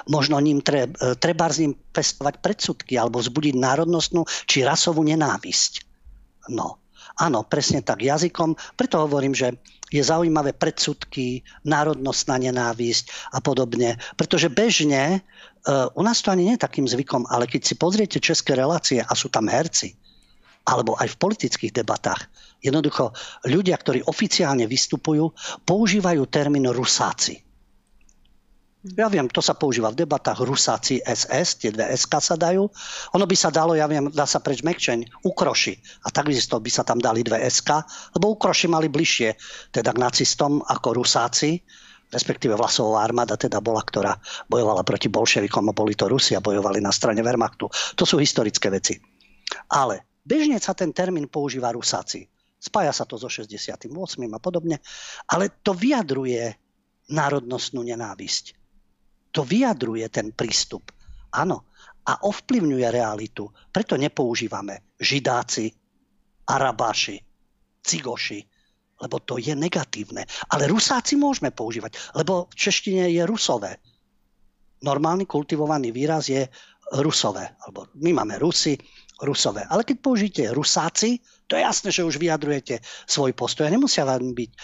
Možno 0.09 0.41
ním 0.41 0.65
tre, 0.65 0.89
treba 1.20 1.53
s 1.53 1.61
ním 1.61 1.77
pestovať 1.93 2.41
predsudky 2.41 2.97
alebo 2.97 3.20
vzbudiť 3.20 3.55
národnostnú 3.61 4.24
či 4.49 4.65
rasovú 4.65 5.05
nenávisť. 5.05 5.85
No, 6.49 6.81
Áno, 7.15 7.47
presne 7.47 7.78
tak 7.78 8.03
jazykom. 8.03 8.59
Preto 8.74 9.07
hovorím, 9.07 9.39
že 9.39 9.55
je 9.95 10.03
zaujímavé 10.03 10.51
predsudky, 10.51 11.47
národnostná 11.62 12.43
nenávisť 12.43 13.31
a 13.31 13.39
podobne. 13.39 14.03
Pretože 14.19 14.51
bežne, 14.51 15.23
u 15.69 16.03
nás 16.05 16.20
to 16.20 16.28
ani 16.28 16.45
nie 16.45 16.55
je 16.57 16.65
takým 16.65 16.85
zvykom, 16.85 17.24
ale 17.32 17.49
keď 17.49 17.62
si 17.65 17.74
pozriete 17.81 18.20
české 18.20 18.53
relácie 18.53 19.01
a 19.01 19.12
sú 19.16 19.32
tam 19.32 19.49
herci, 19.49 19.97
alebo 20.65 20.97
aj 20.97 21.16
v 21.16 21.20
politických 21.20 21.73
debatách, 21.73 22.28
jednoducho 22.61 23.12
ľudia, 23.49 23.77
ktorí 23.77 24.05
oficiálne 24.05 24.65
vystupujú, 24.69 25.32
používajú 25.65 26.24
termín 26.28 26.69
rusáci. 26.69 27.45
Ja 28.85 29.09
viem, 29.09 29.32
to 29.32 29.41
sa 29.41 29.57
používa 29.57 29.89
v 29.89 30.05
debatách, 30.05 30.45
Rusáci 30.45 31.01
SS, 31.01 31.57
tie 31.57 31.73
dve 31.73 31.89
SK 31.97 32.20
sa 32.20 32.36
dajú. 32.36 32.69
Ono 33.16 33.24
by 33.24 33.32
sa 33.32 33.49
dalo, 33.49 33.73
ja 33.73 33.89
viem, 33.89 34.12
dá 34.12 34.28
sa 34.28 34.45
preč 34.45 34.61
Mekčeň, 34.61 35.24
Ukroši. 35.24 35.73
A 36.05 36.12
takisto 36.12 36.61
by 36.61 36.69
sa 36.69 36.85
tam 36.85 37.01
dali 37.01 37.24
dve 37.24 37.41
SK, 37.49 37.81
lebo 38.20 38.36
Ukroši 38.36 38.69
mali 38.69 38.93
bližšie 38.93 39.41
teda 39.73 39.89
k 39.89 40.03
nacistom 40.05 40.61
ako 40.61 41.01
Rusáci, 41.01 41.65
respektíve 42.15 42.55
Vlasová 42.55 43.03
armáda 43.03 43.35
teda 43.35 43.59
bola, 43.59 43.82
ktorá 43.82 44.15
bojovala 44.47 44.86
proti 44.86 45.11
bolševikom 45.11 45.66
a 45.69 45.77
boli 45.77 45.99
to 45.99 46.07
Rusi 46.07 46.39
a 46.39 46.45
bojovali 46.45 46.78
na 46.78 46.95
strane 46.95 47.19
Wehrmachtu. 47.27 47.66
To 47.99 48.05
sú 48.07 48.23
historické 48.23 48.70
veci. 48.70 48.95
Ale 49.74 50.23
bežne 50.23 50.62
sa 50.62 50.78
ten 50.78 50.95
termín 50.95 51.27
používa 51.27 51.74
Rusáci. 51.74 52.23
Spája 52.62 52.95
sa 52.95 53.05
to 53.05 53.19
so 53.19 53.27
68. 53.27 53.91
a 54.31 54.41
podobne, 54.41 54.78
ale 55.28 55.61
to 55.61 55.74
vyjadruje 55.74 56.55
národnostnú 57.12 57.85
nenávisť 57.85 58.65
to 59.35 59.43
vyjadruje 59.43 60.07
ten 60.15 60.31
prístup. 60.31 60.95
Áno. 61.35 61.66
A 62.07 62.23
ovplyvňuje 62.23 62.86
realitu. 62.95 63.51
Preto 63.74 63.99
nepoužívame 63.99 64.95
židáci, 64.95 65.73
arabáši, 66.47 67.19
cigoši, 67.82 68.39
lebo 69.02 69.18
to 69.22 69.38
je 69.38 69.54
negatívne. 69.56 70.26
Ale 70.50 70.70
rusáci 70.70 71.18
môžeme 71.18 71.50
používať, 71.50 71.98
lebo 72.14 72.46
v 72.50 72.54
češtine 72.54 73.10
je 73.10 73.22
rusové. 73.26 73.80
Normálny 74.84 75.24
kultivovaný 75.24 75.90
výraz 75.90 76.28
je 76.28 76.44
rusové. 77.00 77.56
Alebo 77.64 77.88
my 77.96 78.12
máme 78.12 78.36
rusy, 78.36 78.76
rusové. 79.24 79.64
Ale 79.66 79.82
keď 79.82 79.96
použijete 79.98 80.42
rusáci, 80.52 81.18
to 81.48 81.56
je 81.56 81.64
jasné, 81.64 81.88
že 81.90 82.04
už 82.04 82.20
vyjadrujete 82.20 82.80
svoj 83.08 83.32
postoj. 83.32 83.68
Nemusia 83.68 84.04
vám 84.04 84.36
byť 84.36 84.50
e, 84.50 84.58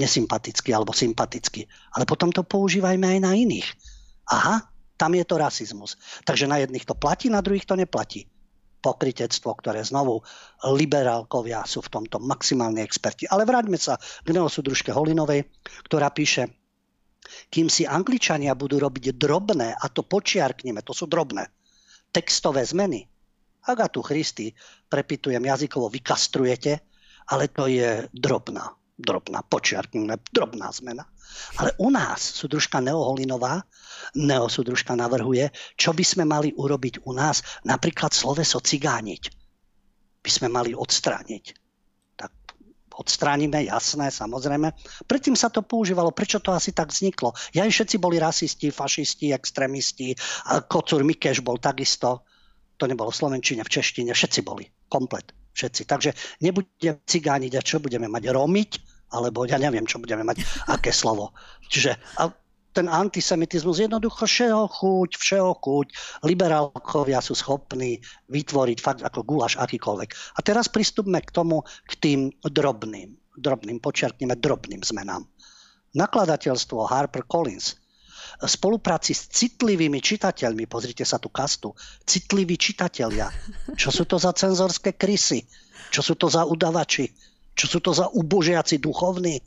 nesympatický 0.00 0.72
alebo 0.72 0.96
sympatický. 0.96 1.68
Ale 1.96 2.08
potom 2.08 2.32
to 2.32 2.40
používajme 2.44 3.04
aj 3.04 3.18
na 3.20 3.32
iných 3.36 3.68
aha, 4.30 4.66
tam 4.96 5.14
je 5.14 5.24
to 5.24 5.38
rasizmus. 5.38 5.96
Takže 6.24 6.50
na 6.50 6.58
jedných 6.58 6.86
to 6.86 6.94
platí, 6.94 7.30
na 7.30 7.40
druhých 7.40 7.66
to 7.66 7.76
neplatí. 7.76 8.26
Pokritectvo, 8.86 9.50
ktoré 9.58 9.82
znovu 9.82 10.22
liberálkovia 10.62 11.66
sú 11.66 11.82
v 11.82 11.90
tomto 11.90 12.22
maximálni 12.22 12.86
experti. 12.86 13.26
Ale 13.26 13.42
vráťme 13.42 13.74
sa 13.74 13.98
k 13.98 14.28
neosudružke 14.30 14.94
Holinovej, 14.94 15.42
ktorá 15.90 16.14
píše, 16.14 16.46
kým 17.50 17.66
si 17.66 17.82
Angličania 17.82 18.54
budú 18.54 18.78
robiť 18.78 19.18
drobné, 19.18 19.74
a 19.74 19.84
to 19.90 20.06
počiarkneme, 20.06 20.86
to 20.86 20.94
sú 20.94 21.10
drobné, 21.10 21.50
textové 22.14 22.62
zmeny, 22.62 23.10
Agatu 23.66 23.98
Christy, 23.98 24.54
prepitujem 24.86 25.42
jazykovo, 25.42 25.90
vykastrujete, 25.90 26.78
ale 27.34 27.50
to 27.50 27.66
je 27.66 28.06
drobná, 28.14 28.70
drobná, 28.96 29.44
počiarkneme, 29.44 30.16
drobná 30.32 30.72
zmena. 30.72 31.04
Ale 31.60 31.76
u 31.76 31.92
nás 31.92 32.20
súdružka 32.32 32.80
Neoholinová, 32.80 33.60
Neosúdružka 34.16 34.96
navrhuje, 34.96 35.52
čo 35.76 35.92
by 35.92 36.04
sme 36.04 36.24
mali 36.24 36.52
urobiť 36.56 37.04
u 37.04 37.12
nás, 37.12 37.44
napríklad 37.68 38.16
sloveso 38.16 38.60
cigániť. 38.60 39.28
By 40.24 40.30
sme 40.32 40.48
mali 40.48 40.72
odstrániť. 40.72 41.44
Tak 42.16 42.32
odstránime, 42.96 43.68
jasné, 43.68 44.08
samozrejme. 44.08 44.72
Predtým 45.04 45.36
sa 45.36 45.52
to 45.52 45.60
používalo, 45.60 46.16
prečo 46.16 46.40
to 46.40 46.56
asi 46.56 46.72
tak 46.72 46.88
vzniklo? 46.88 47.36
Ja 47.52 47.68
všetci 47.68 48.00
boli 48.00 48.16
rasisti, 48.16 48.72
fašisti, 48.72 49.36
extrémisti, 49.36 50.16
Kocur 50.66 51.04
Mikeš 51.04 51.44
bol 51.44 51.60
takisto. 51.60 52.24
To 52.76 52.84
nebolo 52.84 53.12
v 53.12 53.20
Slovenčine, 53.20 53.64
v 53.64 53.72
Češtine, 53.72 54.12
všetci 54.12 54.40
boli, 54.44 54.68
komplet, 54.88 55.32
všetci. 55.56 55.82
Takže 55.88 56.10
nebudeme 56.44 57.00
cigániť 57.08 57.52
a 57.56 57.64
čo 57.64 57.80
budeme 57.80 58.06
mať, 58.06 58.28
romiť? 58.36 58.72
alebo 59.06 59.46
ja 59.46 59.58
neviem, 59.58 59.86
čo 59.86 60.02
budeme 60.02 60.26
mať, 60.26 60.42
aké 60.66 60.90
slovo. 60.90 61.30
Čiže 61.70 61.94
a 62.18 62.30
ten 62.74 62.92
antisemitizmus 62.92 63.80
jednoducho 63.80 64.28
všeho 64.28 64.68
chuť, 64.68 65.10
všeho 65.16 65.52
chuť. 65.64 65.86
Liberálkovia 66.28 67.24
sú 67.24 67.32
schopní 67.32 68.04
vytvoriť 68.28 68.78
fakt 68.84 69.00
ako 69.00 69.24
gulaš 69.24 69.56
akýkoľvek. 69.56 70.36
A 70.36 70.38
teraz 70.44 70.68
pristupme 70.68 71.24
k 71.24 71.32
tomu, 71.32 71.64
k 71.88 71.92
tým 71.96 72.20
drobným, 72.44 73.16
drobným, 73.40 73.80
počiarkneme 73.80 74.36
drobným 74.36 74.84
zmenám. 74.84 75.24
Nakladateľstvo 75.96 76.84
Harper 76.84 77.24
Collins 77.24 77.80
spolupráci 78.44 79.16
s 79.16 79.32
citlivými 79.32 80.04
čitateľmi, 80.04 80.68
pozrite 80.68 81.08
sa 81.08 81.16
tu 81.16 81.32
kastu, 81.32 81.72
citliví 82.04 82.60
čitatelia. 82.60 83.32
Čo 83.72 83.88
sú 83.88 84.04
to 84.04 84.20
za 84.20 84.36
cenzorské 84.36 84.92
krysy? 84.92 85.48
Čo 85.88 86.04
sú 86.04 86.14
to 86.20 86.28
za 86.28 86.44
udavači? 86.44 87.08
Čo 87.56 87.66
sú 87.66 87.78
to 87.80 87.96
za 87.96 88.12
ubožiaci 88.12 88.76
duchovní? 88.76 89.40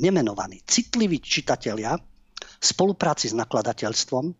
Nemenovaní. 0.00 0.60
Citliví 0.64 1.20
čitatelia 1.20 1.96
v 2.60 2.64
spolupráci 2.64 3.32
s 3.32 3.34
nakladateľstvom 3.36 4.36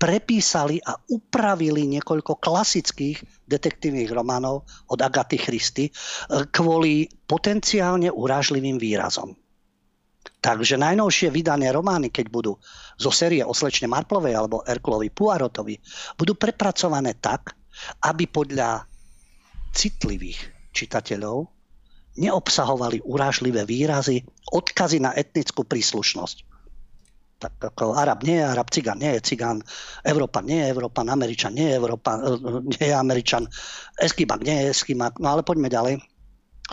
prepísali 0.00 0.80
a 0.80 0.96
upravili 1.12 1.84
niekoľko 1.88 2.40
klasických 2.40 3.20
detektívnych 3.44 4.08
románov 4.12 4.64
od 4.88 5.00
Agaty 5.00 5.36
Christy 5.36 5.84
e, 5.88 5.92
kvôli 6.48 7.08
potenciálne 7.28 8.08
urážlivým 8.08 8.80
výrazom. 8.80 9.36
Takže 10.40 10.80
najnovšie 10.80 11.28
vydané 11.28 11.68
romány, 11.68 12.08
keď 12.08 12.26
budú 12.32 12.52
zo 12.96 13.12
série 13.12 13.44
o 13.44 13.52
slečne 13.52 13.88
Marplovej 13.88 14.36
alebo 14.36 14.64
Erkulovi 14.64 15.12
Puarotovi, 15.12 15.76
budú 16.16 16.36
prepracované 16.36 17.16
tak, 17.20 17.56
aby 18.04 18.24
podľa 18.28 18.84
citlivých 19.72 20.72
čitateľov 20.72 21.48
neobsahovali 22.20 23.04
urážlivé 23.06 23.64
výrazy, 23.64 24.24
odkazy 24.50 24.98
na 25.00 25.14
etnickú 25.14 25.64
príslušnosť. 25.64 26.36
Tak 27.40 27.72
ako 27.72 27.96
Arab 27.96 28.20
nie 28.20 28.36
je 28.36 28.44
Arab, 28.44 28.68
Cigán 28.68 29.00
nie 29.00 29.16
je 29.16 29.32
Cigán, 29.32 29.64
Európa 30.04 30.44
nie 30.44 30.60
je 30.60 30.76
Európan, 30.76 31.08
Američan 31.08 31.56
nie 31.56 31.72
je 31.72 31.78
Európan, 31.80 32.20
eh, 32.20 32.36
nie 32.76 32.86
je 32.92 32.96
Američan, 32.96 33.48
Eskimak 33.96 34.44
nie 34.44 34.56
je 34.60 34.76
Eskimak. 34.76 35.16
No 35.16 35.32
ale 35.32 35.40
poďme 35.40 35.72
ďalej. 35.72 36.09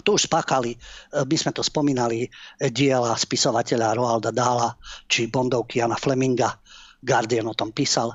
To 0.05 0.17
už 0.17 0.29
spáchali, 0.29 0.75
eh, 0.75 1.23
my 1.25 1.35
sme 1.37 1.51
to 1.55 1.63
spomínali, 1.65 2.27
eh, 2.27 2.69
diela 2.69 3.15
spisovateľa 3.17 3.97
Roalda 3.97 4.29
Dála 4.33 4.75
či 5.09 5.29
Bondovky 5.31 5.79
Jana 5.79 5.97
Fleminga. 5.97 6.57
Guardian 6.97 7.45
o 7.45 7.53
tom 7.53 7.69
písal. 7.69 8.09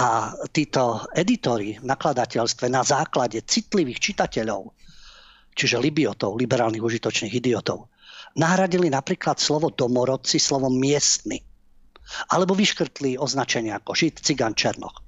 A 0.00 0.32
títo 0.48 1.04
editori 1.12 1.76
v 1.76 1.84
nakladateľstve 1.84 2.72
na 2.72 2.80
základe 2.80 3.44
citlivých 3.44 4.00
čitateľov 4.00 4.72
čiže 5.54 5.78
libiotov, 5.78 6.34
liberálnych 6.34 6.82
užitočných 6.82 7.36
idiotov, 7.38 7.88
nahradili 8.34 8.90
napríklad 8.90 9.38
slovo 9.38 9.70
domorodci 9.70 10.42
slovom 10.42 10.74
miestny. 10.74 11.40
Alebo 12.34 12.52
vyškrtli 12.52 13.16
označenia 13.16 13.80
ako 13.80 13.96
Žid, 13.96 14.14
Cigan, 14.20 14.52
Černoch. 14.52 15.00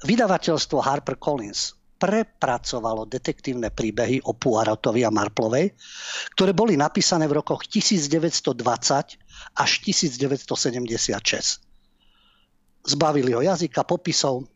Vydavateľstvo 0.00 0.80
HarperCollins 0.80 1.76
prepracovalo 2.00 3.04
detektívne 3.04 3.68
príbehy 3.68 4.24
o 4.24 4.32
Puarotovi 4.32 5.04
a 5.04 5.12
Marplovej, 5.12 5.76
ktoré 6.32 6.56
boli 6.56 6.80
napísané 6.80 7.28
v 7.28 7.44
rokoch 7.44 7.68
1920 7.68 8.56
až 9.60 9.70
1976. 9.84 11.60
Zbavili 12.80 13.36
ho 13.36 13.44
jazyka, 13.44 13.84
popisov, 13.84 14.48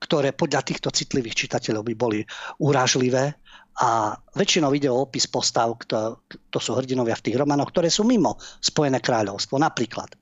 ktoré 0.00 0.32
podľa 0.32 0.64
týchto 0.64 0.88
citlivých 0.88 1.46
čitateľov 1.46 1.84
by 1.84 1.94
boli 1.94 2.24
urážlivé 2.64 3.36
a 3.76 4.16
väčšinou 4.32 4.72
ide 4.72 4.88
o 4.88 5.04
opis 5.04 5.28
postav, 5.28 5.76
to, 5.84 6.24
to 6.48 6.56
sú 6.56 6.72
hrdinovia 6.80 7.12
v 7.20 7.24
tých 7.28 7.36
románoch, 7.36 7.68
ktoré 7.76 7.92
sú 7.92 8.08
mimo 8.08 8.40
Spojené 8.40 9.04
kráľovstvo. 9.04 9.60
Napríklad 9.60 10.16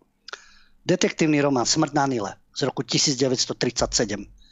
detektívny 0.82 1.38
román 1.38 1.62
Smrť 1.62 1.92
na 1.94 2.10
Nile 2.10 2.32
z 2.50 2.66
roku 2.66 2.82
1937. 2.82 4.43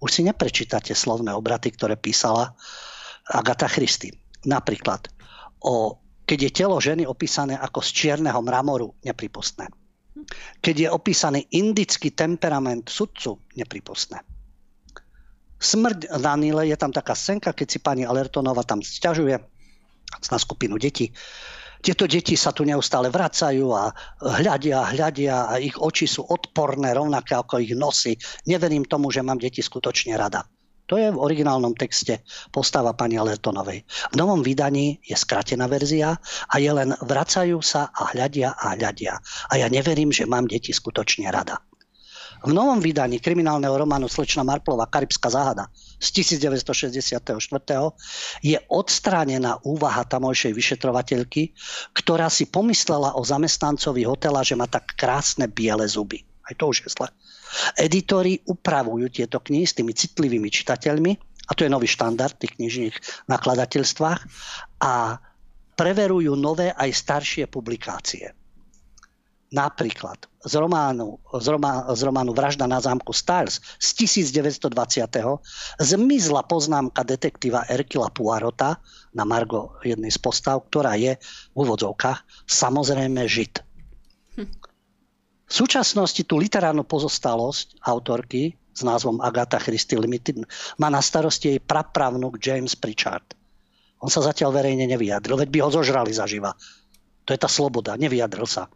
Už 0.00 0.10
si 0.10 0.22
neprečítate 0.26 0.92
slovné 0.96 1.30
obraty, 1.34 1.70
ktoré 1.70 1.94
písala 1.94 2.54
Agatha 3.30 3.70
Christie. 3.70 4.14
Napríklad 4.44 5.08
o 5.64 5.98
keď 6.24 6.38
je 6.40 6.50
telo 6.56 6.80
ženy 6.80 7.04
opísané 7.04 7.52
ako 7.52 7.84
z 7.84 7.90
čierneho 7.92 8.40
mramoru, 8.40 8.96
nepripustné. 9.04 9.68
Keď 10.64 10.76
je 10.80 10.88
opísaný 10.88 11.44
indický 11.52 12.16
temperament 12.16 12.88
sudcu, 12.88 13.44
nepripustné 13.60 14.24
Smrť 15.64 16.12
na 16.20 16.36
Nile, 16.36 16.68
je 16.68 16.76
tam 16.76 16.92
taká 16.92 17.16
scénka, 17.16 17.56
keď 17.56 17.68
si 17.72 17.78
pani 17.80 18.04
Alertonova 18.04 18.60
tam 18.68 18.84
sťažuje 18.84 19.36
na 20.28 20.38
skupinu 20.38 20.76
detí. 20.76 21.08
Tieto 21.84 22.08
deti 22.08 22.32
sa 22.32 22.48
tu 22.56 22.64
neustále 22.64 23.12
vracajú 23.12 23.76
a 23.76 23.92
hľadia, 24.24 24.88
hľadia 24.96 25.52
a 25.52 25.60
ich 25.60 25.76
oči 25.76 26.08
sú 26.08 26.24
odporné, 26.24 26.96
rovnaké 26.96 27.36
ako 27.36 27.60
ich 27.60 27.76
nosy. 27.76 28.16
Neverím 28.48 28.88
tomu, 28.88 29.12
že 29.12 29.20
mám 29.20 29.36
deti 29.36 29.60
skutočne 29.60 30.16
rada. 30.16 30.48
To 30.88 30.96
je 30.96 31.12
v 31.12 31.20
originálnom 31.20 31.76
texte 31.76 32.24
postava 32.48 32.96
pani 32.96 33.20
Alertonovej. 33.20 33.84
V 33.84 34.14
novom 34.16 34.40
vydaní 34.40 34.96
je 35.04 35.12
skratená 35.12 35.68
verzia 35.68 36.16
a 36.48 36.54
je 36.56 36.72
len 36.72 36.96
vracajú 37.04 37.60
sa 37.60 37.92
a 37.92 38.16
hľadia 38.16 38.56
a 38.56 38.80
hľadia. 38.80 39.20
A 39.52 39.60
ja 39.60 39.68
neverím, 39.68 40.08
že 40.08 40.24
mám 40.24 40.48
deti 40.48 40.72
skutočne 40.72 41.28
rada. 41.28 41.60
V 42.44 42.52
novom 42.52 42.76
vydaní 42.76 43.24
kriminálneho 43.24 43.72
románu 43.72 44.04
Slečna 44.04 44.44
Marplova 44.44 44.84
Karibská 44.84 45.32
záhada 45.32 45.72
z 45.96 46.20
1964. 46.20 47.40
je 48.44 48.58
odstránená 48.68 49.64
úvaha 49.64 50.04
tamojšej 50.04 50.52
vyšetrovateľky, 50.52 51.56
ktorá 51.96 52.28
si 52.28 52.44
pomyslela 52.44 53.16
o 53.16 53.24
zamestnancovi 53.24 54.04
hotela, 54.04 54.44
že 54.44 54.60
má 54.60 54.68
tak 54.68 54.92
krásne 54.92 55.48
biele 55.48 55.88
zuby. 55.88 56.20
Aj 56.44 56.52
to 56.52 56.68
už 56.68 56.84
je 56.84 56.92
zle. 56.92 57.08
Editori 57.80 58.36
upravujú 58.44 59.08
tieto 59.08 59.40
knihy 59.40 59.64
s 59.64 59.80
tými 59.80 59.96
citlivými 59.96 60.52
čitateľmi, 60.52 61.12
a 61.48 61.52
to 61.56 61.64
je 61.64 61.72
nový 61.72 61.88
štandard 61.88 62.36
v 62.36 62.40
tých 62.44 62.54
knižných 62.60 62.96
nakladateľstvách, 63.24 64.20
a 64.84 65.16
preverujú 65.80 66.36
nové 66.36 66.76
aj 66.76 66.90
staršie 66.92 67.48
publikácie. 67.48 68.43
Napríklad 69.52 70.24
z 70.44 70.54
románu, 70.60 71.20
z, 71.40 71.46
romá, 71.48 71.88
z 71.92 72.00
románu 72.04 72.32
Vražda 72.36 72.68
na 72.68 72.80
zámku 72.80 73.12
Styles 73.12 73.60
z 73.80 73.88
1920. 74.04 74.70
zmizla 75.80 76.42
poznámka 76.44 77.04
detektíva 77.04 77.64
Erkila 77.68 78.12
Puarota 78.12 78.80
na 79.12 79.24
Margo 79.24 79.76
jednej 79.84 80.12
z 80.12 80.18
postav, 80.20 80.64
ktorá 80.68 80.96
je 80.96 81.16
v 81.52 81.56
úvodzovkách 81.56 82.48
samozrejme 82.48 83.24
Žid. 83.24 83.54
V 85.44 85.52
súčasnosti 85.52 86.24
tú 86.24 86.40
literárnu 86.40 86.82
pozostalosť 86.82 87.84
autorky 87.84 88.56
s 88.74 88.82
názvom 88.82 89.22
Agatha 89.22 89.62
Christie 89.62 90.00
Limited 90.00 90.42
má 90.82 90.90
na 90.90 90.98
starosti 90.98 91.54
jej 91.54 91.60
prapravnúk 91.62 92.42
James 92.42 92.74
Pritchard. 92.74 93.38
On 94.02 94.10
sa 94.10 94.20
zatiaľ 94.20 94.50
verejne 94.60 94.84
nevyjadril, 94.90 95.38
veď 95.38 95.48
by 95.48 95.58
ho 95.62 95.70
zožrali 95.70 96.10
zaživa. 96.10 96.52
To 97.24 97.30
je 97.32 97.40
tá 97.40 97.48
sloboda, 97.48 97.96
nevyjadril 97.96 98.44
sa. 98.44 98.68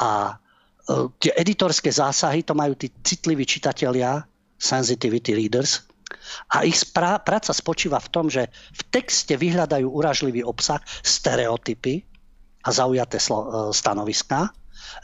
A 0.00 0.34
e, 0.34 1.08
tie 1.20 1.32
editorské 1.36 1.90
zásahy 1.92 2.42
to 2.42 2.56
majú 2.56 2.74
tí 2.74 2.90
citliví 3.02 3.46
čitatelia, 3.46 4.24
sensitivity 4.58 5.34
readers, 5.34 5.84
a 6.54 6.62
ich 6.62 6.78
sprá- 6.78 7.20
práca 7.20 7.50
spočíva 7.50 7.98
v 7.98 8.12
tom, 8.12 8.26
že 8.30 8.48
v 8.50 8.82
texte 8.92 9.34
vyhľadajú 9.34 9.88
uražlivý 9.88 10.44
obsah, 10.44 10.80
stereotypy 11.02 12.04
a 12.64 12.68
zaujaté 12.72 13.18
slo- 13.20 13.48
e, 13.48 13.74
stanoviská, 13.74 14.50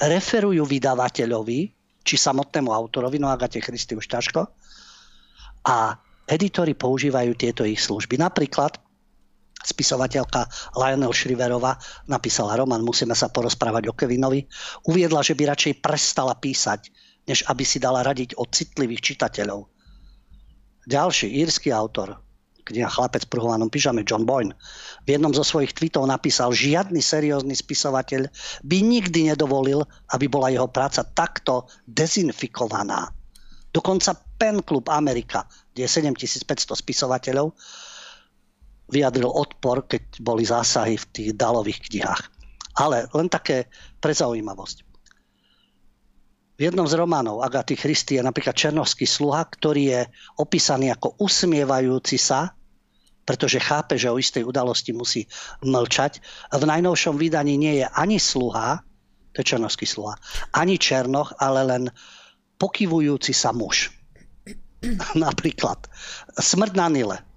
referujú 0.01 0.65
vydavateľovi, 0.65 1.61
či 2.01 2.15
samotnému 2.17 2.73
autorovi, 2.73 3.21
no 3.21 3.29
Agate 3.29 3.61
Christy 3.61 3.93
už 3.97 4.09
ťažko, 4.09 4.49
a 5.69 5.93
editori 6.25 6.73
používajú 6.73 7.37
tieto 7.37 7.69
ich 7.69 7.85
služby. 7.85 8.17
Napríklad 8.17 8.81
spisovateľka 9.65 10.49
Lionel 10.77 11.13
Shriverova 11.13 11.77
napísala 12.09 12.57
román 12.57 12.85
Musíme 12.85 13.13
sa 13.13 13.29
porozprávať 13.29 13.91
o 13.91 13.97
Kevinovi. 13.97 14.45
Uviedla, 14.89 15.21
že 15.21 15.37
by 15.37 15.53
radšej 15.53 15.85
prestala 15.85 16.37
písať, 16.37 16.89
než 17.29 17.45
aby 17.47 17.65
si 17.65 17.79
dala 17.79 18.01
radiť 18.01 18.35
od 18.41 18.49
citlivých 18.51 19.15
čitateľov. 19.15 19.69
Ďalší 20.89 21.29
írsky 21.45 21.69
autor, 21.71 22.19
kniha 22.65 22.89
Chlapec 22.89 23.29
v 23.29 23.33
pruhovanom 23.37 23.69
pyžame, 23.69 24.07
John 24.07 24.25
Boyne, 24.25 24.57
v 25.05 25.19
jednom 25.19 25.35
zo 25.35 25.45
svojich 25.45 25.77
tweetov 25.77 26.09
napísal, 26.09 26.57
žiadny 26.57 27.05
seriózny 27.05 27.53
spisovateľ 27.53 28.31
by 28.65 28.79
nikdy 28.81 29.29
nedovolil, 29.29 29.85
aby 30.17 30.27
bola 30.31 30.49
jeho 30.49 30.67
práca 30.71 31.05
takto 31.05 31.69
dezinfikovaná. 31.85 33.13
Dokonca 33.71 34.17
Pen 34.41 34.65
Club 34.65 34.89
Amerika, 34.91 35.47
kde 35.71 35.87
je 35.87 35.91
7500 36.01 36.75
spisovateľov, 36.75 37.55
vyjadril 38.91 39.31
odpor, 39.31 39.87
keď 39.87 40.03
boli 40.21 40.43
zásahy 40.43 40.99
v 40.99 41.09
tých 41.15 41.31
dalových 41.39 41.87
knihách. 41.89 42.23
Ale 42.77 43.07
len 43.15 43.31
také 43.31 43.71
pre 44.03 44.11
zaujímavosť. 44.11 44.91
V 46.61 46.69
jednom 46.69 46.85
z 46.85 46.93
románov 47.01 47.41
Agaty 47.41 47.73
Christy 47.73 48.21
je 48.21 48.23
napríklad 48.27 48.53
Černovský 48.53 49.09
sluha, 49.09 49.49
ktorý 49.49 49.97
je 49.97 50.01
opísaný 50.37 50.93
ako 50.93 51.17
usmievajúci 51.17 52.21
sa, 52.21 52.53
pretože 53.25 53.65
chápe, 53.65 53.97
že 53.97 54.13
o 54.13 54.21
istej 54.21 54.45
udalosti 54.45 54.93
musí 54.93 55.25
mlčať. 55.65 56.21
V 56.53 56.65
najnovšom 56.67 57.17
vydaní 57.17 57.57
nie 57.57 57.81
je 57.81 57.87
ani 57.97 58.21
sluha, 58.21 58.85
to 59.33 59.41
je 59.41 59.57
Černovský 59.57 59.89
sluha, 59.89 60.21
ani 60.53 60.77
Černoch, 60.77 61.33
ale 61.41 61.65
len 61.65 61.83
pokyvujúci 62.61 63.33
sa 63.33 63.57
muž. 63.57 63.89
Napríklad 65.17 65.81
Smrť 66.37 66.73
na 66.77 66.93
Nile 66.93 67.30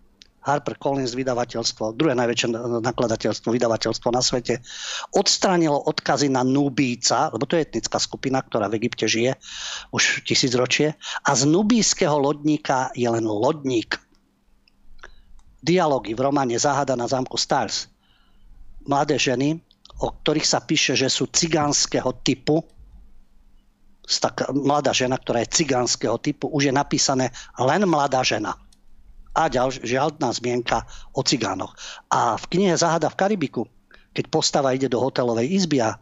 Harper 0.44 0.76
Collins 0.76 1.16
vydavateľstvo, 1.16 1.96
druhé 1.96 2.20
najväčšie 2.20 2.52
nakladateľstvo, 2.84 3.56
vydavateľstvo 3.56 4.10
na 4.12 4.20
svete, 4.20 4.60
odstránilo 5.16 5.80
odkazy 5.88 6.28
na 6.28 6.44
Nubíca, 6.44 7.32
lebo 7.32 7.48
to 7.48 7.56
je 7.56 7.64
etnická 7.64 7.96
skupina, 7.96 8.44
ktorá 8.44 8.68
v 8.68 8.84
Egypte 8.84 9.08
žije 9.08 9.40
už 9.96 10.28
tisícročie, 10.28 11.00
a 11.24 11.32
z 11.32 11.48
nubískeho 11.48 12.20
lodníka 12.20 12.92
je 12.92 13.08
len 13.08 13.24
lodník. 13.24 13.96
Dialógy 15.64 16.12
v 16.12 16.24
románe 16.28 16.60
Záhada 16.60 17.00
na 17.00 17.08
zámku 17.08 17.40
Stars. 17.40 17.88
Mladé 18.84 19.16
ženy, 19.16 19.64
o 20.04 20.12
ktorých 20.12 20.44
sa 20.44 20.60
píše, 20.60 21.00
že 21.00 21.08
sú 21.08 21.32
cigánskeho 21.32 22.20
typu, 22.20 22.68
tak 24.04 24.52
mladá 24.52 24.92
žena, 24.92 25.16
ktorá 25.16 25.40
je 25.48 25.64
cigánskeho 25.64 26.20
typu, 26.20 26.52
už 26.52 26.68
je 26.68 26.74
napísané 26.76 27.32
len 27.56 27.88
mladá 27.88 28.20
žena 28.20 28.60
a 29.34 29.50
ďal, 29.50 29.74
žiadna 29.74 30.30
zmienka 30.34 30.86
o 31.18 31.26
cigánoch. 31.26 31.74
A 32.14 32.38
v 32.38 32.46
knihe 32.54 32.78
Záhada 32.78 33.10
v 33.10 33.18
Karibiku, 33.18 33.66
keď 34.14 34.30
postava 34.30 34.78
ide 34.78 34.86
do 34.86 35.02
hotelovej 35.02 35.50
izby 35.58 35.82
a 35.82 35.98
e, 35.98 36.00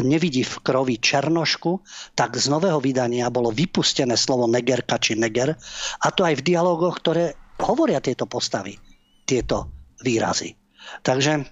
nevidí 0.00 0.40
v 0.40 0.56
krovi 0.64 0.96
černošku, 0.96 1.84
tak 2.16 2.40
z 2.40 2.48
nového 2.48 2.80
vydania 2.80 3.28
bolo 3.28 3.52
vypustené 3.52 4.16
slovo 4.16 4.48
negerka 4.48 4.96
či 4.96 5.20
neger 5.20 5.52
a 6.00 6.08
to 6.08 6.24
aj 6.24 6.40
v 6.40 6.46
dialogoch, 6.48 6.96
ktoré 7.04 7.36
hovoria 7.60 8.00
tieto 8.00 8.24
postavy, 8.24 8.80
tieto 9.28 9.68
výrazy. 10.00 10.56
Takže 11.04 11.44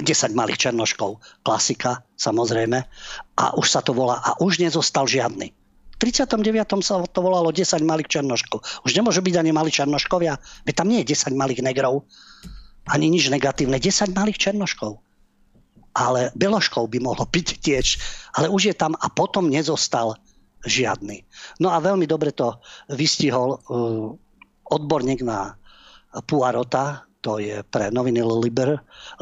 10 0.00 0.08
malých 0.34 0.58
černoškov, 0.58 1.20
klasika 1.44 2.02
samozrejme, 2.16 2.78
a 3.38 3.44
už 3.54 3.66
sa 3.68 3.84
to 3.84 3.92
volá 3.92 4.18
a 4.24 4.40
už 4.40 4.58
nezostal 4.58 5.04
žiadny. 5.04 5.52
39. 6.04 6.84
sa 6.84 7.00
to 7.08 7.20
volalo 7.24 7.48
10 7.48 7.80
malých 7.80 8.20
černoškov. 8.20 8.60
Už 8.84 8.92
nemôžu 8.92 9.24
byť 9.24 9.40
ani 9.40 9.56
malí 9.56 9.72
černoškovia, 9.72 10.36
veď 10.68 10.74
tam 10.76 10.92
nie 10.92 11.00
je 11.00 11.16
10 11.16 11.32
malých 11.32 11.64
negrov, 11.64 12.04
ani 12.92 13.08
nič 13.08 13.32
negatívne, 13.32 13.80
10 13.80 14.12
malých 14.12 14.36
černoškov. 14.36 15.00
Ale 15.96 16.28
beloškov 16.36 16.92
by 16.92 17.00
mohlo 17.00 17.24
byť 17.24 17.48
tiež, 17.64 17.86
ale 18.36 18.52
už 18.52 18.68
je 18.68 18.74
tam 18.76 18.92
a 19.00 19.08
potom 19.08 19.48
nezostal 19.48 20.20
žiadny. 20.68 21.24
No 21.64 21.72
a 21.72 21.80
veľmi 21.80 22.04
dobre 22.04 22.36
to 22.36 22.60
vystihol 22.92 23.56
uh, 23.56 24.12
odborník 24.68 25.24
na 25.24 25.56
Puarota, 26.28 27.08
to 27.24 27.40
je 27.40 27.64
pre 27.64 27.88
noviny 27.88 28.20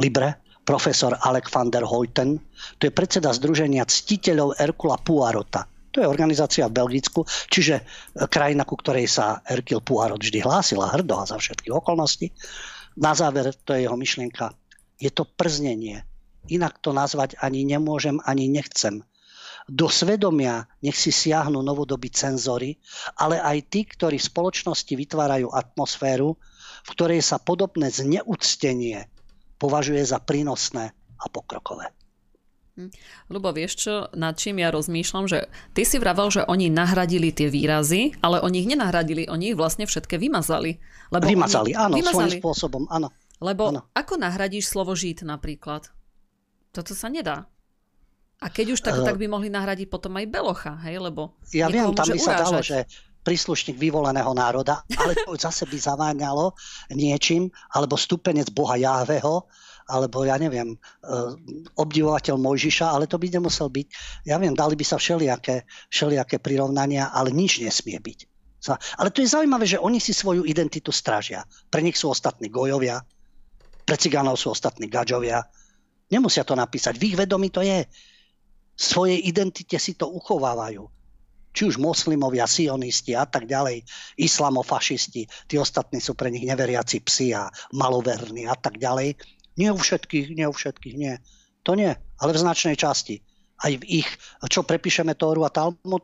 Libre, 0.03 0.35
profesor 0.67 1.15
Alek 1.23 1.47
van 1.47 1.71
der 1.71 1.87
Hoyten, 1.87 2.43
to 2.83 2.91
je 2.91 2.93
predseda 2.95 3.31
Združenia 3.31 3.87
ctiteľov 3.87 4.59
Erkula 4.59 4.99
Puarota. 4.99 5.71
To 5.93 6.01
je 6.01 6.09
organizácia 6.09 6.65
v 6.69 6.77
Belgicku, 6.81 7.29
čiže 7.53 7.81
e, 7.81 7.83
krajina, 8.27 8.65
ku 8.65 8.81
ktorej 8.81 9.07
sa 9.09 9.45
Erkil 9.45 9.85
Puarot 9.85 10.21
vždy 10.21 10.41
hlásila 10.41 10.89
hrdo 10.89 11.21
a 11.21 11.29
za 11.29 11.37
všetky 11.37 11.69
okolnosti. 11.69 12.33
Na 12.97 13.13
záver, 13.13 13.53
to 13.65 13.77
je 13.77 13.85
jeho 13.85 13.97
myšlienka, 13.97 14.57
je 14.97 15.13
to 15.13 15.29
prznenie. 15.29 16.05
Inak 16.49 16.81
to 16.81 16.91
nazvať 16.97 17.39
ani 17.39 17.63
nemôžem, 17.69 18.19
ani 18.25 18.49
nechcem. 18.49 19.05
Do 19.71 19.87
svedomia 19.87 20.67
nech 20.83 20.99
si 20.99 21.15
siahnu 21.15 21.63
novodobí 21.63 22.11
cenzory, 22.11 22.83
ale 23.15 23.39
aj 23.39 23.59
tí, 23.71 23.87
ktorí 23.87 24.19
v 24.19 24.29
spoločnosti 24.29 24.91
vytvárajú 24.91 25.55
atmosféru, 25.55 26.35
v 26.83 26.89
ktorej 26.99 27.23
sa 27.23 27.39
podobné 27.39 27.95
zneúctenie 27.95 29.07
považuje 29.63 30.03
za 30.03 30.19
prínosné 30.19 30.91
a 31.15 31.27
pokrokové. 31.31 31.95
Hm. 32.73 32.89
Lubo, 33.29 33.53
vieš 33.53 33.85
čo, 33.85 33.95
nad 34.17 34.33
čím 34.41 34.65
ja 34.65 34.73
rozmýšľam, 34.73 35.29
že 35.29 35.45
ty 35.77 35.85
si 35.85 36.01
vravel, 36.01 36.33
že 36.33 36.49
oni 36.49 36.73
nahradili 36.73 37.29
tie 37.29 37.53
výrazy, 37.53 38.17
ale 38.25 38.41
oni 38.41 38.65
ich 38.65 38.69
nenahradili, 38.73 39.29
oni 39.29 39.53
ich 39.53 39.59
vlastne 39.61 39.85
všetké 39.85 40.17
vymazali. 40.17 40.81
Lebo 41.13 41.29
vymazali, 41.29 41.77
oni... 41.77 41.85
áno, 41.85 41.95
vymazali. 42.01 42.33
svojím 42.33 42.41
spôsobom, 42.41 42.83
áno. 42.89 43.13
Lebo 43.45 43.77
áno. 43.77 43.85
ako 43.93 44.17
nahradíš 44.17 44.73
slovo 44.73 44.97
žít 44.97 45.21
napríklad? 45.21 45.93
Toto 46.73 46.97
sa 46.97 47.13
nedá. 47.13 47.45
A 48.41 48.49
keď 48.49 48.75
už 48.75 48.81
tak, 48.81 48.97
uh, 48.97 49.05
tak 49.05 49.21
by 49.21 49.29
mohli 49.29 49.53
nahradiť 49.53 49.93
potom 49.93 50.17
aj 50.17 50.27
Belocha, 50.33 50.75
hej, 50.89 50.97
lebo 50.97 51.37
Ja 51.53 51.69
viem, 51.69 51.93
tam 51.93 52.09
by 52.09 52.17
urážať. 52.17 52.25
sa 52.25 52.41
dalo, 52.41 52.59
že 52.65 52.89
príslušník 53.23 53.79
vyvoleného 53.79 54.33
národa, 54.35 54.83
ale 54.99 55.15
to 55.15 55.37
zase 55.39 55.63
by 55.69 55.79
zaváňalo 55.79 56.57
niečím, 56.91 57.55
alebo 57.71 57.95
stupenec 57.95 58.51
Boha 58.51 58.75
Jáveho, 58.75 59.47
alebo 59.93 60.25
ja 60.25 60.41
neviem, 60.41 60.73
e, 60.73 60.77
obdivovateľ 61.77 62.41
Mojžiša, 62.41 62.89
ale 62.89 63.05
to 63.05 63.21
by 63.21 63.29
nemusel 63.29 63.69
byť. 63.69 63.87
Ja 64.25 64.41
viem, 64.41 64.57
dali 64.57 64.73
by 64.73 64.85
sa 64.89 64.97
všelijaké, 64.97 65.69
všelijaké 65.93 66.41
prirovnania, 66.41 67.13
ale 67.13 67.29
nič 67.29 67.61
nesmie 67.61 68.01
byť. 68.01 68.33
Ale 68.73 69.11
to 69.11 69.21
je 69.21 69.35
zaujímavé, 69.35 69.67
že 69.67 69.83
oni 69.83 69.99
si 69.99 70.15
svoju 70.15 70.47
identitu 70.47 70.95
strážia. 70.95 71.43
Pre 71.67 71.83
nich 71.83 71.99
sú 71.99 72.15
ostatní 72.15 72.47
gojovia, 72.47 73.03
pre 73.83 73.99
cigánov 73.99 74.39
sú 74.39 74.55
ostatní 74.55 74.87
gadžovia. 74.87 75.43
Nemusia 76.09 76.47
to 76.47 76.55
napísať. 76.55 76.95
V 76.95 77.13
ich 77.13 77.19
vedomí 77.19 77.51
to 77.51 77.61
je. 77.61 77.83
V 78.73 78.83
svojej 78.83 79.19
identite 79.27 79.77
si 79.83 79.99
to 79.99 80.07
uchovávajú 80.09 80.87
či 81.53 81.69
už 81.69 81.77
moslimovia, 81.77 82.49
sionisti 82.49 83.13
a 83.13 83.29
tak 83.29 83.45
ďalej, 83.45 83.85
islamofašisti, 84.17 85.29
tí 85.45 85.55
ostatní 85.61 86.01
sú 86.01 86.17
pre 86.17 86.33
nich 86.33 86.49
neveriaci 86.49 87.05
psi 87.05 87.37
a 87.37 87.53
maloverní 87.77 88.49
a 88.49 88.57
tak 88.57 88.81
ďalej. 88.81 89.21
Nie 89.57 89.71
u 89.73 89.79
všetkých, 89.79 90.37
nie 90.37 90.47
u 90.49 90.55
všetkých, 90.55 90.97
nie. 90.97 91.15
To 91.63 91.79
nie, 91.79 91.93
ale 91.93 92.31
v 92.33 92.43
značnej 92.43 92.75
časti. 92.75 93.23
Aj 93.63 93.71
v 93.71 94.03
ich, 94.03 94.09
čo 94.51 94.67
prepíšeme 94.67 95.15
Tóru 95.15 95.47
a 95.47 95.51
Talmud, 95.53 96.03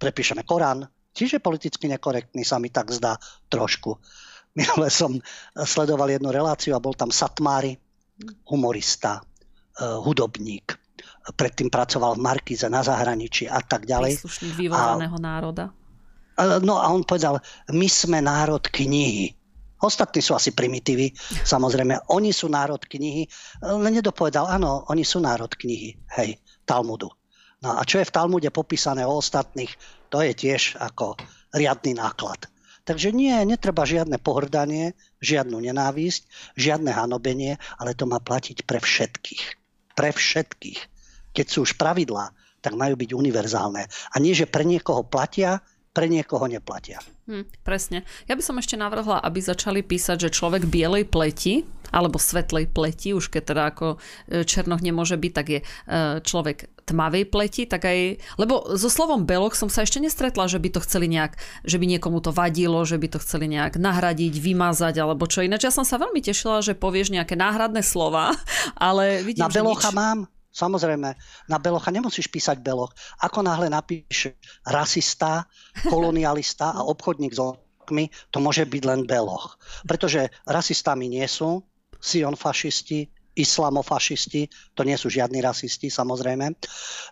prepíšeme 0.00 0.44
Korán, 0.48 0.88
čiže 1.12 1.44
politicky 1.44 1.88
nekorektný 1.88 2.44
sa 2.44 2.56
mi 2.56 2.72
tak 2.72 2.92
zdá 2.92 3.20
trošku. 3.52 4.00
Minule 4.56 4.88
som 4.88 5.20
sledoval 5.52 6.08
jednu 6.16 6.32
reláciu 6.32 6.72
a 6.72 6.80
bol 6.80 6.96
tam 6.96 7.12
Satmári, 7.12 7.76
humorista, 8.48 9.20
eh, 9.20 9.84
hudobník. 10.00 10.72
Predtým 11.26 11.68
pracoval 11.68 12.16
v 12.16 12.24
Markize 12.24 12.70
na 12.70 12.80
zahraničí 12.80 13.50
a 13.50 13.60
tak 13.60 13.84
ďalej. 13.84 14.16
Príslušník 14.16 14.54
vyvolaného 14.56 15.18
národa. 15.18 15.74
No 16.62 16.78
a 16.78 16.92
on 16.92 17.02
povedal, 17.02 17.40
my 17.72 17.88
sme 17.88 18.20
národ 18.20 18.60
knihy. 18.60 19.32
Ostatní 19.82 20.24
sú 20.24 20.32
asi 20.32 20.56
primitívy, 20.56 21.12
samozrejme. 21.44 22.08
Oni 22.12 22.32
sú 22.32 22.48
národ 22.48 22.80
knihy. 22.80 23.28
Len 23.60 23.92
nedopovedal, 23.92 24.48
áno, 24.48 24.88
oni 24.88 25.04
sú 25.04 25.20
národ 25.20 25.52
knihy, 25.52 26.00
hej, 26.16 26.40
Talmudu. 26.64 27.12
No 27.60 27.76
a 27.76 27.84
čo 27.84 28.00
je 28.00 28.08
v 28.08 28.14
Talmude 28.14 28.48
popísané 28.52 29.04
o 29.04 29.20
ostatných, 29.20 29.72
to 30.08 30.20
je 30.24 30.32
tiež 30.32 30.80
ako 30.80 31.20
riadny 31.52 31.96
náklad. 31.96 32.48
Takže 32.86 33.10
nie, 33.10 33.34
netreba 33.42 33.82
žiadne 33.82 34.22
pohrdanie, 34.22 34.94
žiadnu 35.18 35.58
nenávisť, 35.58 36.54
žiadne 36.54 36.94
hanobenie, 36.94 37.58
ale 37.82 37.98
to 37.98 38.06
má 38.06 38.22
platiť 38.22 38.62
pre 38.62 38.78
všetkých. 38.78 39.44
Pre 39.98 40.10
všetkých. 40.14 40.80
Keď 41.34 41.46
sú 41.50 41.66
už 41.66 41.74
pravidlá, 41.74 42.30
tak 42.62 42.78
majú 42.78 42.94
byť 42.94 43.10
univerzálne. 43.10 43.90
A 43.90 44.16
nie, 44.22 44.38
že 44.38 44.46
pre 44.46 44.62
niekoho 44.62 45.02
platia, 45.02 45.66
pre 45.96 46.12
niekoho 46.12 46.44
neplatia. 46.44 47.00
Hm, 47.24 47.48
presne. 47.64 48.04
Ja 48.28 48.36
by 48.36 48.44
som 48.44 48.60
ešte 48.60 48.76
navrhla, 48.76 49.16
aby 49.24 49.40
začali 49.40 49.80
písať, 49.80 50.28
že 50.28 50.36
človek 50.36 50.68
bielej 50.68 51.08
pleti, 51.08 51.64
alebo 51.88 52.20
svetlej 52.20 52.68
pleti, 52.68 53.16
už 53.16 53.32
keď 53.32 53.42
teda 53.48 53.62
ako 53.72 53.86
e, 53.96 54.44
černoch 54.44 54.84
nemôže 54.84 55.16
byť, 55.16 55.32
tak 55.32 55.46
je 55.48 55.60
e, 55.62 55.64
človek 56.20 56.68
tmavej 56.86 57.24
pleti, 57.32 57.64
tak 57.64 57.88
aj, 57.88 58.20
lebo 58.36 58.76
so 58.76 58.92
slovom 58.92 59.24
belok 59.24 59.56
som 59.56 59.72
sa 59.72 59.82
ešte 59.82 59.98
nestretla, 59.98 60.46
že 60.46 60.60
by 60.60 60.68
to 60.76 60.84
chceli 60.84 61.08
nejak, 61.08 61.34
že 61.64 61.80
by 61.80 61.86
niekomu 61.96 62.20
to 62.20 62.30
vadilo, 62.30 62.78
že 62.84 63.00
by 63.00 63.16
to 63.16 63.18
chceli 63.22 63.50
nejak 63.50 63.80
nahradiť, 63.80 64.36
vymazať, 64.36 65.00
alebo 65.00 65.24
čo. 65.26 65.42
Ináč 65.42 65.66
ja 65.66 65.72
som 65.74 65.82
sa 65.82 65.96
veľmi 65.96 66.20
tešila, 66.20 66.60
že 66.60 66.78
povieš 66.78 67.10
nejaké 67.10 67.34
náhradné 67.34 67.80
slova, 67.80 68.36
ale 68.78 69.24
vidím, 69.24 69.48
Na 69.48 69.50
belocha 69.50 69.90
nič... 69.90 69.96
mám, 69.96 70.18
Samozrejme, 70.56 71.08
na 71.52 71.58
Belocha 71.60 71.92
nemusíš 71.92 72.32
písať 72.32 72.64
Beloch. 72.64 72.96
Ako 73.20 73.44
náhle 73.44 73.68
napíš 73.68 74.32
rasista, 74.64 75.44
kolonialista 75.84 76.72
a 76.72 76.80
obchodník 76.88 77.36
s 77.36 77.40
okmi, 77.44 78.08
to 78.32 78.40
môže 78.40 78.64
byť 78.64 78.82
len 78.88 79.04
Beloch. 79.04 79.60
Pretože 79.84 80.32
rasistami 80.48 81.12
nie 81.12 81.28
sú 81.28 81.60
Sion 82.00 82.40
fašisti, 82.40 83.12
islamofašisti, 83.36 84.72
to 84.72 84.80
nie 84.80 84.96
sú 84.96 85.12
žiadni 85.12 85.44
rasisti 85.44 85.92
samozrejme, 85.92 86.56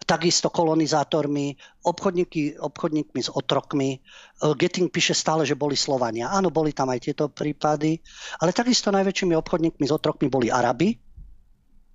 takisto 0.09 0.49
kolonizátormi, 0.49 1.53
obchodníky, 1.85 2.57
obchodníkmi 2.57 3.21
s 3.21 3.29
otrokmi. 3.29 4.01
Getting 4.41 4.89
píše 4.89 5.13
stále, 5.13 5.45
že 5.45 5.53
boli 5.53 5.77
Slovania. 5.77 6.33
Áno, 6.33 6.49
boli 6.49 6.73
tam 6.73 6.89
aj 6.89 7.13
tieto 7.13 7.29
prípady, 7.29 8.01
ale 8.41 8.57
takisto 8.57 8.89
najväčšími 8.89 9.37
obchodníkmi 9.37 9.85
s 9.85 9.93
otrokmi 9.93 10.33
boli 10.33 10.49
Arabi 10.49 10.97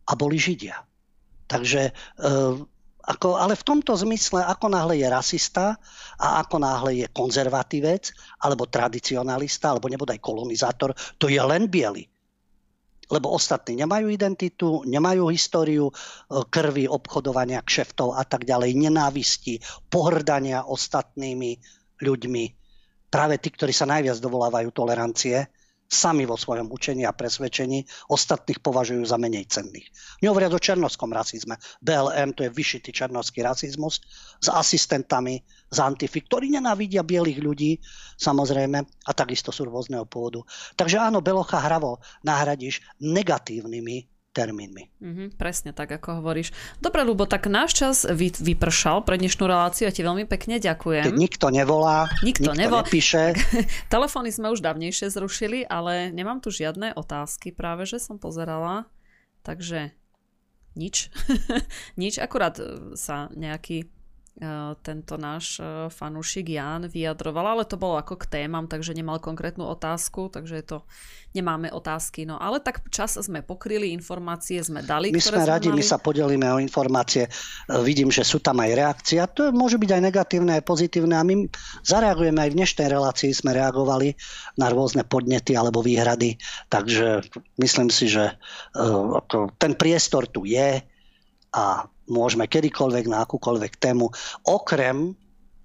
a 0.05 0.13
boli 0.13 0.37
Židia. 0.37 0.77
Takže 1.49 1.81
eh, 1.89 2.55
ako, 3.09 3.41
ale 3.41 3.57
v 3.57 3.65
tomto 3.65 3.97
zmysle, 3.97 4.45
ako 4.45 4.69
náhle 4.69 5.01
je 5.01 5.07
rasista 5.09 5.81
a 6.21 6.45
ako 6.45 6.61
náhle 6.61 6.91
je 7.01 7.07
konzervatívec, 7.09 8.13
alebo 8.45 8.69
tradicionalista, 8.69 9.73
alebo 9.73 9.89
nebodaj 9.89 10.21
kolonizátor, 10.21 10.93
to 11.17 11.25
je 11.25 11.41
len 11.41 11.65
biely. 11.65 12.05
Lebo 13.09 13.33
ostatní 13.33 13.81
nemajú 13.81 14.13
identitu, 14.13 14.85
nemajú 14.85 15.33
históriu 15.33 15.89
eh, 15.89 16.45
krvi, 16.53 16.85
obchodovania, 16.85 17.65
kšeftov 17.65 18.13
a 18.13 18.21
tak 18.21 18.45
ďalej, 18.45 18.77
nenávisti, 18.77 19.57
pohrdania 19.89 20.69
ostatnými 20.69 21.57
ľuďmi. 22.05 22.43
Práve 23.09 23.41
tí, 23.41 23.49
ktorí 23.49 23.73
sa 23.73 23.89
najviac 23.89 24.21
dovolávajú 24.21 24.69
tolerancie, 24.69 25.49
sami 25.89 26.29
vo 26.29 26.37
svojom 26.37 26.69
učení 26.69 27.03
a 27.09 27.17
presvedčení 27.17 27.81
ostatných 28.13 28.61
považujú 28.61 29.01
za 29.09 29.17
menej 29.17 29.49
cenných. 29.49 29.89
Nehovoriac 30.21 30.53
o 30.53 30.61
černovskom 30.61 31.09
rasizme. 31.09 31.57
BLM 31.81 32.37
to 32.37 32.45
je 32.45 32.53
vyšitý 32.53 32.93
černovský 32.93 33.41
rasizmus 33.41 33.97
s 34.37 34.47
asistentami 34.53 35.41
z 35.73 35.77
Antify, 35.81 36.21
ktorí 36.21 36.53
nenávidia 36.53 37.01
bielých 37.01 37.39
ľudí, 37.41 37.71
samozrejme, 38.21 38.77
a 38.85 39.11
takisto 39.17 39.49
sú 39.49 39.65
rôzneho 39.65 40.05
pôvodu. 40.05 40.45
Takže 40.77 41.01
áno, 41.01 41.25
Belocha 41.25 41.57
hravo 41.57 41.97
nahradíš 42.21 42.85
negatívnymi 43.01 44.18
termínmi. 44.39 44.83
Mm-hmm, 45.03 45.27
presne 45.35 45.75
tak, 45.75 45.91
ako 45.91 46.23
hovoríš. 46.23 46.55
Dobre, 46.79 47.03
Lubo, 47.03 47.27
tak 47.27 47.51
náš 47.51 47.75
čas 47.75 47.95
vy, 48.07 48.31
vypršal 48.31 49.03
pre 49.03 49.19
dnešnú 49.19 49.43
reláciu 49.43 49.91
a 49.91 49.91
ti 49.91 49.99
veľmi 49.99 50.23
pekne 50.23 50.63
ďakujem. 50.63 51.11
Keď 51.11 51.19
nikto 51.19 51.51
nevolá, 51.51 52.07
nikto, 52.23 52.47
nikto 52.47 52.51
nevolá. 52.55 52.87
nepíše. 52.87 53.35
Telefóny 53.93 54.31
sme 54.31 54.55
už 54.55 54.63
dávnejšie 54.63 55.11
zrušili, 55.11 55.67
ale 55.67 56.15
nemám 56.15 56.39
tu 56.39 56.55
žiadne 56.55 56.95
otázky 56.95 57.51
práve, 57.51 57.83
že 57.83 57.99
som 57.99 58.15
pozerala. 58.15 58.87
Takže 59.43 59.91
nič. 60.79 61.11
nič, 62.01 62.15
akurát 62.23 62.55
sa 62.95 63.27
nejaký 63.35 63.91
tento 64.79 65.19
náš 65.19 65.59
eh, 65.59 65.91
fanúšik 65.91 66.47
Jan 66.47 66.87
vyjadroval, 66.87 67.59
ale 67.59 67.63
to 67.67 67.75
bolo 67.75 67.99
ako 67.99 68.15
k 68.15 68.39
témam, 68.39 68.71
takže 68.71 68.95
nemal 68.95 69.19
konkrétnu 69.19 69.67
otázku, 69.67 70.31
takže 70.31 70.63
to, 70.63 70.77
nemáme 71.35 71.69
otázky. 71.69 72.23
No 72.23 72.39
ale 72.39 72.63
tak 72.63 72.87
čas 72.89 73.19
sme 73.19 73.43
pokryli, 73.43 73.91
informácie 73.91 74.63
sme 74.63 74.81
dali. 74.81 75.13
My 75.13 75.21
sme 75.21 75.43
radi, 75.45 75.69
mali. 75.69 75.77
my 75.77 75.83
sa 75.85 76.01
podelíme 76.01 76.47
o 76.55 76.57
informácie. 76.63 77.27
Eh, 77.27 77.83
vidím, 77.83 78.09
že 78.09 78.23
sú 78.23 78.39
tam 78.39 78.63
aj 78.63 78.71
reakcie 78.79 79.19
a 79.19 79.27
to 79.27 79.51
môže 79.51 79.75
byť 79.75 79.91
aj 79.91 80.01
negatívne, 80.07 80.51
aj 80.55 80.63
pozitívne 80.63 81.19
a 81.19 81.23
my 81.27 81.51
zareagujeme 81.83 82.39
aj 82.39 82.49
v 82.55 82.57
dnešnej 82.63 82.87
relácii, 82.87 83.35
sme 83.35 83.51
reagovali 83.51 84.15
na 84.55 84.71
rôzne 84.71 85.03
podnety 85.03 85.53
alebo 85.53 85.83
výhrady, 85.83 86.39
takže 86.71 87.23
myslím 87.59 87.89
si, 87.91 88.07
že 88.07 88.39
ten 89.57 89.73
priestor 89.75 90.27
tu 90.29 90.45
je 90.47 90.81
a 91.53 91.85
môžeme 92.09 92.49
kedykoľvek 92.49 93.05
na 93.09 93.25
akúkoľvek 93.25 93.77
tému, 93.77 94.09
okrem 94.49 95.13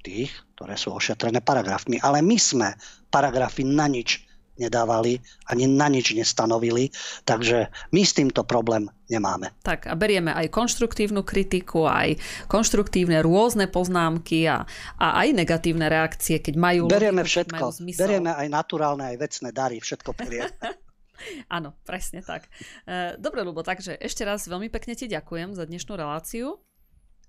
tých, 0.05 0.33
ktoré 0.55 0.77
sú 0.77 0.93
ošetrené 0.93 1.41
paragrafmi. 1.41 1.97
Ale 2.05 2.21
my 2.21 2.37
sme 2.37 2.69
paragrafy 3.09 3.65
na 3.65 3.89
nič 3.89 4.21
nedávali, 4.55 5.19
ani 5.51 5.67
na 5.67 5.91
nič 5.91 6.15
nestanovili, 6.15 6.95
takže 7.27 7.75
my 7.91 8.03
s 8.07 8.15
týmto 8.15 8.47
problém 8.47 8.87
nemáme. 9.11 9.51
Tak 9.67 9.91
a 9.91 9.99
berieme 9.99 10.31
aj 10.31 10.47
konštruktívnu 10.55 11.27
kritiku, 11.27 11.91
aj 11.91 12.23
konštruktívne 12.47 13.19
rôzne 13.19 13.67
poznámky 13.67 14.47
a, 14.47 14.63
a 15.03 15.07
aj 15.27 15.29
negatívne 15.35 15.91
reakcie, 15.91 16.39
keď 16.39 16.55
majú... 16.55 16.83
Berieme 16.87 17.27
logiku, 17.27 17.35
všetko, 17.35 17.65
majú 17.67 17.75
zmysel. 17.75 18.03
berieme 18.07 18.31
aj 18.31 18.49
naturálne, 18.49 19.05
aj 19.11 19.17
vecné 19.19 19.49
dary, 19.51 19.77
všetko 19.83 20.11
berieme. 20.15 20.55
Áno, 21.57 21.77
presne 21.87 22.21
tak. 22.21 22.49
E, 22.85 23.17
Dobre, 23.17 23.43
Lubo, 23.43 23.63
takže 23.63 23.99
ešte 23.99 24.23
raz 24.27 24.47
veľmi 24.47 24.69
pekne 24.69 24.99
ti 24.99 25.07
ďakujem 25.07 25.55
za 25.55 25.65
dnešnú 25.65 25.95
reláciu. 25.95 26.59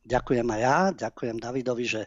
Ďakujem 0.06 0.46
aj 0.46 0.62
ja, 0.62 0.80
ďakujem 1.10 1.38
Davidovi, 1.42 1.86
že 1.90 2.02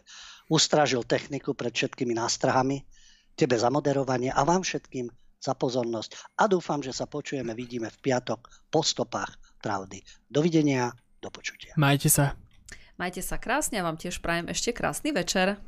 ustražil 0.47 1.03
techniku 1.03 1.51
pred 1.51 1.75
všetkými 1.75 2.15
nástrahami, 2.15 2.87
tebe 3.35 3.59
za 3.59 3.67
moderovanie 3.67 4.31
a 4.31 4.47
vám 4.47 4.63
všetkým 4.63 5.11
za 5.39 5.55
pozornosť. 5.55 6.39
A 6.39 6.47
dúfam, 6.47 6.79
že 6.79 6.95
sa 6.95 7.07
počujeme, 7.07 7.51
vidíme 7.55 7.91
v 7.91 7.99
piatok 7.99 8.71
po 8.71 8.83
stopách 8.83 9.35
pravdy. 9.59 9.99
Dovidenia, 10.31 10.91
do 11.19 11.27
počutia. 11.27 11.75
Majte 11.75 12.07
sa. 12.07 12.39
Majte 12.99 13.23
sa 13.23 13.39
krásne 13.39 13.79
a 13.79 13.87
vám 13.87 13.95
tiež 13.95 14.19
prajem 14.19 14.51
ešte 14.51 14.75
krásny 14.75 15.15
večer. 15.15 15.59